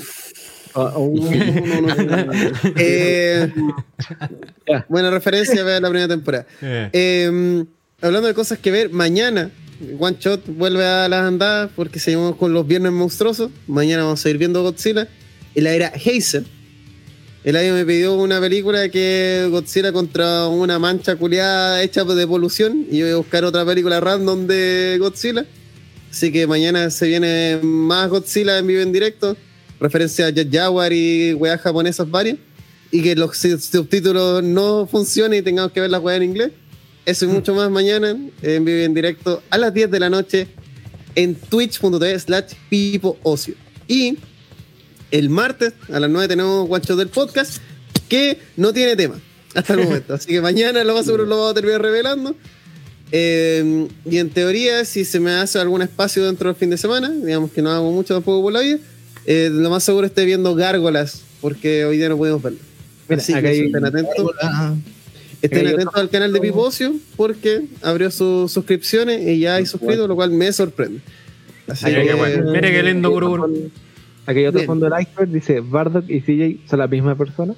[4.88, 6.46] Buena referencia, vean la primera temporada.
[6.62, 7.64] Eh, Eh,
[8.02, 9.50] hablando de cosas que ver, mañana
[9.98, 13.50] One Shot vuelve a las andadas porque seguimos con los viernes monstruosos.
[13.66, 15.08] Mañana vamos a ir viendo Godzilla.
[15.54, 16.46] En la era Hazel.
[17.44, 22.86] El año me pidió una película que Godzilla contra una mancha culiada hecha de polución.
[22.90, 25.44] Y yo voy a buscar otra película random de Godzilla.
[26.10, 29.36] Así que mañana se viene más Godzilla en vivo en directo.
[29.78, 32.38] Referencia a Jaguar y weas japonesas varias.
[32.90, 36.50] Y que los sub- subtítulos no funcionen y tengamos que ver las weas en inglés.
[37.04, 40.46] Eso y mucho más mañana en vivo en directo a las 10 de la noche
[41.14, 43.54] en twitch.tv slash pipo ocio.
[43.86, 44.16] Y
[45.18, 47.58] el martes a las 9 tenemos Shot del podcast
[48.08, 49.14] que no tiene tema
[49.54, 50.14] hasta el momento.
[50.14, 52.34] Así que mañana lo más seguro lo vamos a terminar revelando.
[53.12, 57.10] Eh, y en teoría, si se me hace algún espacio dentro del fin de semana,
[57.10, 58.78] digamos que no hago mucho tampoco por la vida,
[59.24, 62.58] eh, lo más seguro esté viendo gárgolas porque hoy día no pudimos verlo.
[63.08, 64.14] Mira, Así acá que hay- estén atentos.
[65.42, 70.16] Estén atentos al canal de Pipocio porque abrió sus suscripciones y ya hay suscritos, lo
[70.16, 71.00] cual me sorprende.
[71.68, 72.50] Así que, qué bueno.
[72.50, 73.70] Mire qué lindo Guruguru.
[74.26, 74.66] Aquí hay otro Bien.
[74.66, 77.54] fondo del iceberg, dice Bardock y CJ son la misma persona.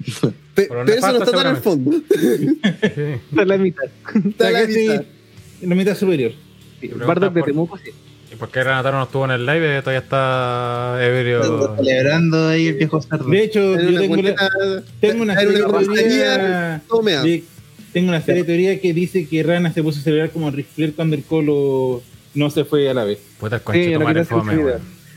[0.54, 1.90] pe- pero eso no está tan al fondo.
[2.10, 3.20] Sí.
[3.34, 3.84] Son la mitad.
[4.24, 5.04] Está a la mitad.
[5.62, 6.32] en la mitad superior.
[6.80, 7.90] Sí, Bardock de Temuco, sí.
[8.32, 9.80] ¿Y por qué Renataro no estuvo en el live?
[9.82, 11.76] Todavía está ebrio.
[11.76, 13.24] Celebrando ahí el viejo cerdo.
[13.28, 17.22] De hecho, yo una tengo, la- tengo una serie de rostería teoría.
[17.22, 17.44] de-
[17.92, 20.66] tengo una serie de teoría que dice que Rana se puso a celebrar como Ric
[20.74, 22.02] Flair cuando el Colo
[22.34, 23.18] no se fue a la vez.
[23.40, 24.56] Puta el Sí, no fome.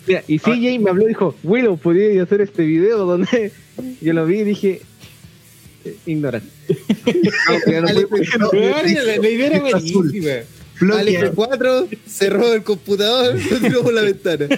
[0.05, 3.51] Mira, y CJ me habló y dijo, Willow, podría hacer este video donde
[4.01, 4.81] yo lo vi y dije,
[5.85, 6.49] eh, ignorante.
[7.65, 10.43] La, idea era buenísima.
[10.91, 14.47] Alex 4 cerró el computador, lo tiró por la ventana.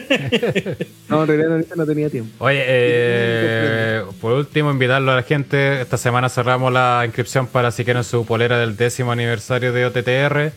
[1.08, 2.32] No, en realidad ahorita no tenía tiempo.
[2.44, 5.80] Oye, eh, por último, invitarlo a la gente.
[5.80, 10.52] Esta semana cerramos la inscripción para si quieren su polera del décimo aniversario de OTTR.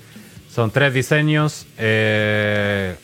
[0.51, 1.67] Son tres diseños.
[1.77, 2.95] Eh,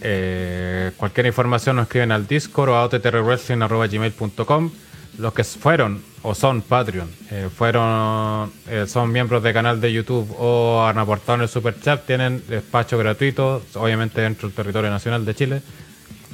[0.00, 4.70] eh, cualquier información nos escriben al Discord o a ottrwrestling.gmail.com.
[5.18, 10.32] Los que fueron o son Patreon, eh, fueron eh, son miembros de canal de YouTube
[10.38, 15.24] o han aportado en el Super Chat, tienen despacho gratuito, obviamente dentro del territorio nacional
[15.24, 15.62] de Chile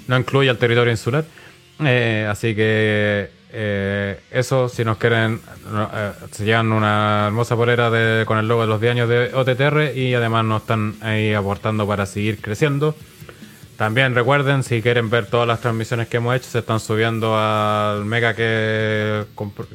[0.06, 1.24] no incluye al territorio insular.
[1.78, 3.30] Así que
[4.30, 5.40] eso, si nos quieren,
[6.30, 9.96] se llevan una hermosa polera de, con el logo de los 10 años de OTTR
[9.96, 12.94] y además nos están ahí aportando para seguir creciendo.
[13.76, 18.04] También recuerden, si quieren ver todas las transmisiones que hemos hecho, se están subiendo al
[18.04, 19.24] mega que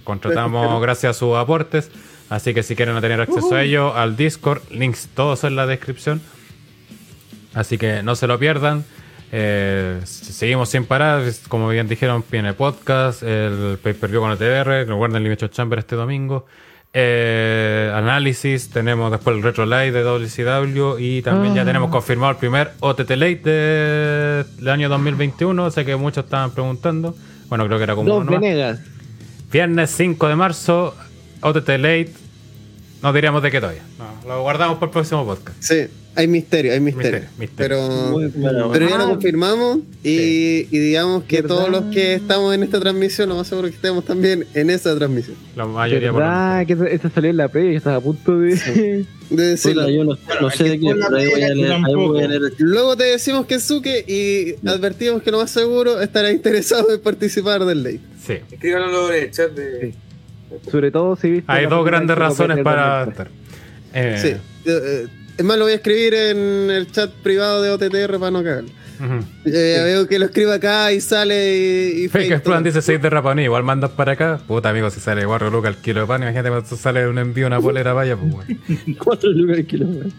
[0.03, 1.91] contratamos gracias a sus aportes.
[2.29, 6.21] Así que si quieren tener acceso a ello, al Discord, links todos en la descripción.
[7.53, 8.85] Así que no se lo pierdan.
[9.31, 11.23] Eh, seguimos sin parar.
[11.47, 14.87] Como bien dijeron, viene podcast, el pay-per-view con el TR.
[14.87, 16.45] Recuerden el Elimination Chamber este domingo.
[16.91, 22.37] Eh, análisis, tenemos después el Retro Live de WCW y también ya tenemos confirmado el
[22.37, 25.69] primer OTT Late de- del año 2021.
[25.71, 27.15] Sé que muchos estaban preguntando.
[27.47, 28.25] Bueno, creo que era como Dos.
[29.51, 30.95] Viernes 5 de marzo,
[31.41, 32.13] OTT Late.
[33.03, 33.83] No diríamos de qué todavía.
[33.97, 35.57] No, lo guardamos para el próximo podcast.
[35.61, 35.87] Sí,
[36.19, 37.21] hay misterio, hay misterio.
[37.37, 38.29] Misterio, misterio.
[38.37, 39.09] Pero, pero ya lo Ah.
[39.09, 41.55] confirmamos y, y digamos que ¿Verdad?
[41.55, 44.95] todos los que estamos en esta transmisión, lo más seguro que estemos también en esa
[44.97, 45.37] transmisión.
[45.55, 46.65] La mayoría por ¿Verdad?
[46.67, 49.05] Que eso salió en la previa y yo estaba a punto de.
[49.29, 49.83] De decirlo.
[49.83, 52.27] Puta, yo no, no sé de qué, pero ahí voy a leer, ahí voy a
[52.27, 56.91] leer el Luego te decimos que Suke y advertimos que lo más seguro estará interesado
[56.91, 57.99] en participar del ley.
[58.25, 58.37] Sí.
[58.51, 59.91] Escríbanlo en el chat de.
[59.91, 60.69] Sí.
[60.71, 61.45] Sobre todo si viste.
[61.51, 63.27] Hay dos grandes de razones para 2003.
[63.27, 63.29] estar.
[63.93, 64.69] Eh, Sí.
[64.69, 65.07] Eh, eh,
[65.39, 68.65] es más, lo voy a escribir en el chat privado de OTTR para no cagar.
[68.65, 69.25] ujú.
[69.45, 71.55] Eh, Veo que lo escribe acá y sale
[71.95, 72.03] y.
[72.03, 72.61] y Fake todo.
[72.61, 74.39] dice 6 de Rapaní, igual mandas para acá.
[74.45, 77.47] Puta amigo, si sale Guarro Luca el kilo de pan, imagínate cuando sale un envío
[77.47, 78.97] una polera vaya, pues weón.
[79.03, 80.11] cuatro lugares kilómetros.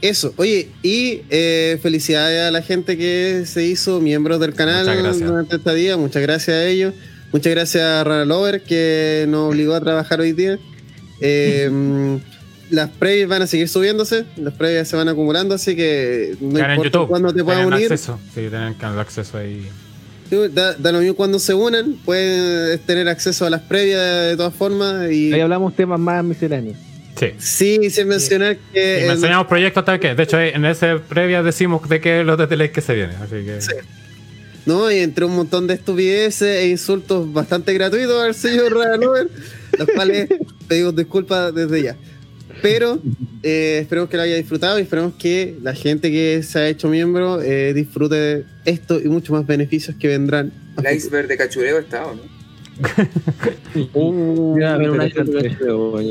[0.00, 4.86] Eso, oye, y eh, felicidades a la gente que se hizo miembros del canal
[5.18, 5.96] durante esta día.
[5.96, 6.94] Muchas gracias a ellos.
[7.32, 10.56] Muchas gracias a Rana Lover que nos obligó a trabajar hoy día.
[11.20, 11.68] Eh,
[12.70, 17.00] las previas van a seguir subiéndose, las previas se van acumulando, así que no importa
[17.06, 17.92] cuándo te puedas Tienen unir.
[17.92, 18.18] acceso.
[18.34, 19.66] Sí, tienen acceso ahí.
[20.30, 24.36] Sí, Da, da lo mismo cuando se unan, pueden tener acceso a las previas de
[24.36, 25.10] todas formas.
[25.10, 26.76] Y Ahí hablamos temas más misceláneos.
[27.18, 27.32] Sí.
[27.38, 29.00] sí, sin mencionar Y que.
[29.02, 32.46] el- mencionamos proyectos tal que, de hecho, en ese previa decimos de qué los de
[32.46, 33.14] Tele que se viene.
[33.16, 33.58] Así que.
[34.66, 39.28] No, y entre un montón de estupideces e insultos bastante gratuitos al señor Ranover,
[39.78, 40.28] los cuales
[40.68, 41.96] pedimos disculpas desde ya.
[42.62, 42.98] Pero
[43.42, 46.88] eh, esperemos que lo haya disfrutado y esperemos que la gente que se ha hecho
[46.88, 50.52] miembro eh, disfrute de esto y muchos más beneficios que vendrán.
[50.82, 52.38] El iceberg de cachureo estaba, ¿no?
[53.92, 55.56] Uh, Mira, a ver, una interesante.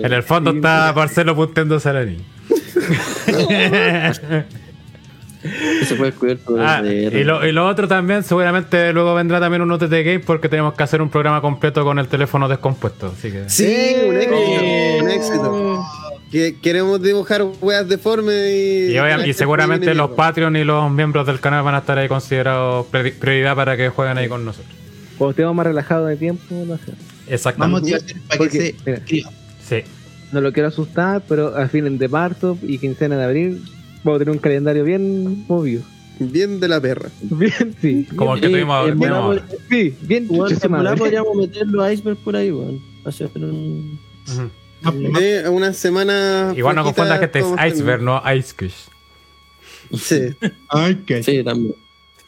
[0.05, 2.23] En el fondo está Marcelo punteándose a la niña.
[5.87, 9.61] Se puede cubierto Ah, desde y, lo, y lo otro también, seguramente luego vendrá también
[9.61, 13.13] un OTT Game porque tenemos que hacer un programa completo con el teléfono descompuesto.
[13.17, 13.49] Así que.
[13.49, 15.85] Sí, un éxito, un éxito.
[16.31, 18.97] Que queremos dibujar weas deformes y.
[19.29, 20.11] Y, seguramente los.
[20.11, 23.89] Patreon y los miembros del canal van a estar ahí considerados pri- prioridad para que
[23.89, 24.73] jueguen ahí con nosotros.
[25.17, 26.91] Cuando estemos más relajados de tiempo, no sé.
[27.27, 27.91] Exactamente.
[27.91, 29.33] Vamos a hacer para que Porque, se mira, inscriban.
[29.67, 29.77] Sí.
[30.31, 33.63] no lo quiero asustar, pero a fines de marzo y quincena de abril
[34.03, 35.81] vamos a tener un calendario bien movido.
[36.19, 37.09] Bien de la perra.
[37.21, 38.07] Bien, sí.
[38.15, 39.45] Como el que tuvimos, en tenemos volada, ahora.
[39.69, 42.79] Sí, bien podríamos meter los icebergs por ahí, weón.
[43.05, 43.99] Hacer un.
[44.27, 44.49] Ujú.
[45.19, 46.53] Eh, una semana.
[46.55, 48.87] Igual no confundas que este es Iceberg, no Ice Crush.
[49.95, 50.35] Sí.
[50.69, 51.75] Ay, qué Sí, también.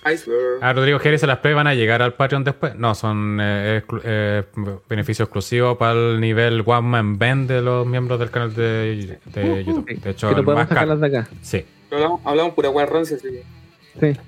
[0.05, 0.63] Iceberg.
[0.63, 2.73] A Rodrigo Jerez, ¿las play van a llegar al Patreon después?
[2.75, 4.43] No, son eh, exclu- eh,
[4.87, 9.63] beneficios exclusivos para el nivel One Man Band de los miembros del canal de, de
[9.65, 9.85] YouTube.
[10.01, 10.79] De hecho, podemos más caro.
[10.81, 11.29] sacarlas de acá.
[11.41, 11.65] Sí.
[11.91, 12.69] Hablamos, hablamos pura
[13.01, 13.43] así que.
[14.13, 14.19] Sí.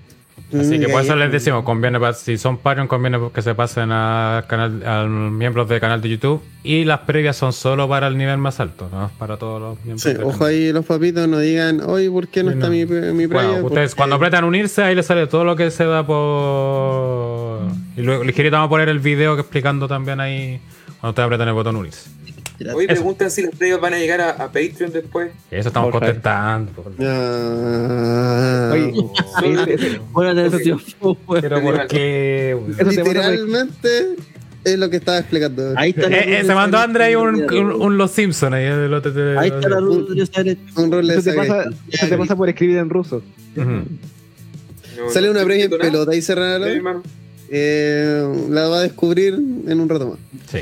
[0.60, 3.92] Así que Mm, por eso les decimos, conviene si son Patreon, conviene que se pasen
[3.92, 6.42] al canal, a miembros del canal de YouTube.
[6.64, 10.02] Y las previas son solo para el nivel más alto, no para todos los miembros.
[10.02, 10.48] Sí, del ojo canal.
[10.50, 13.50] ahí los papitos no digan, oye, ¿por qué no está mi, mi Bueno, previa?
[13.50, 17.61] ustedes Porque- cuando apretan unirse, ahí les sale todo lo que se da por.
[17.98, 20.60] Y luego ligerito vamos a poner el video que explicando también ahí
[21.00, 22.10] cuando ustedes apretan el botón unirse.
[22.76, 25.32] Hoy preguntan si las previas van a llegar a, a Patreon después.
[25.50, 26.72] Eso estamos Por contestando.
[26.72, 30.78] por- Ah, Oye, Bueno, eso, tío.
[31.42, 32.58] Pero ¿por qué?
[32.90, 34.16] literalmente
[34.64, 35.74] es lo que estaba explicando.
[35.76, 36.10] Ahí está.
[36.10, 37.52] la Eh, eh, se mandó André ahí un, Hill.
[37.66, 38.66] un, un Los Simpsons ahí.
[38.66, 40.08] el otro te- Ahí está la luz
[40.76, 41.48] Un rol de eso te saga.
[41.48, 43.22] pasa, eso te pasa por escribir en ruso.
[45.10, 47.02] Sale no una previa en pelota y hermano.
[47.50, 50.20] Eh, la va a descubrir en un rato más.
[50.50, 50.60] Sí.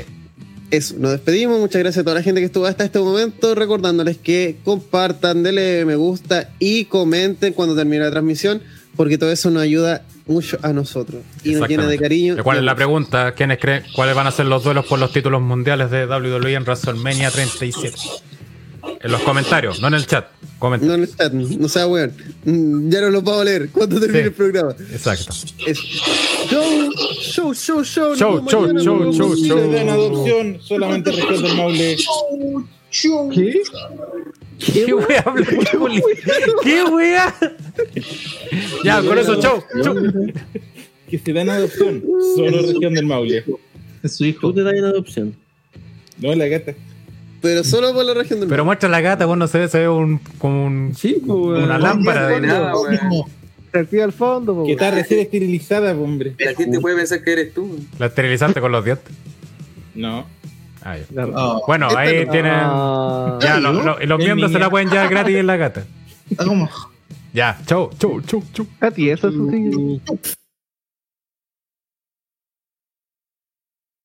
[0.70, 1.58] Eso, nos despedimos.
[1.58, 3.54] Muchas gracias a toda la gente que estuvo hasta este momento.
[3.54, 8.62] Recordándoles que compartan, denle me gusta y comenten cuando termine la transmisión,
[8.96, 12.36] porque todo eso nos ayuda mucho a nosotros y nos llena de cariño.
[12.38, 13.34] ¿Y ¿Cuál es la pregunta?
[13.34, 16.62] ¿Quiénes creen cuáles van a ser los duelos por los títulos mundiales de WWE en
[16.62, 17.96] WrestleMania 37?
[19.02, 20.26] En los comentarios, no en el chat.
[20.58, 20.88] Comenten.
[20.88, 22.12] No en el chat, no sea weón.
[22.44, 23.70] Mm, Ya no los vamos a leer.
[23.70, 24.26] ¿Cuándo termine Sí.
[24.26, 24.72] el programa?
[24.92, 25.32] Exacto.
[25.66, 26.90] Es show,
[27.22, 28.14] show, show, show.
[28.14, 28.82] Show, vemos show, mañana.
[28.82, 29.72] show, show, Si show.
[29.72, 31.96] dan adopción, solamente región del Maule.
[33.32, 33.62] ¿Qué?
[34.84, 36.02] ¿Qué wea habla Juli?
[36.62, 37.34] ¿Qué wea?
[38.84, 39.62] Ya, con eso, chau.
[39.82, 39.94] chau.
[41.08, 42.02] Que se dan adopción,
[42.36, 43.44] solo región del Maule.
[44.02, 44.48] Es su hijo.
[44.48, 45.34] Tú te das una adopción.
[46.18, 46.74] No, la gata.
[47.40, 49.78] Pero solo por la región del Pero muestra la gata, vos no se ve, se
[49.80, 52.26] ve un, como un, Sí, pues, una lámpara.
[52.28, 52.98] de nada, weón.
[53.72, 56.34] Se activa al fondo, po, Que está recién esterilizada, po, hombre.
[56.38, 57.78] La gente puede pensar que eres tú.
[57.98, 59.14] La esterilizaste con los dientes.
[59.94, 60.26] No.
[60.82, 61.26] Ah, ya.
[61.26, 62.32] Oh, Bueno, ahí no.
[62.32, 62.52] tienen.
[62.54, 63.82] Ah, Ya, Ay, lo- ¿no?
[63.82, 65.84] lo- y los miembros se la pueden llevar gratis en la gata.
[66.36, 66.68] como.
[67.32, 68.66] Ya, chau, chau, chau, chau.
[68.80, 70.00] a ti, eso es un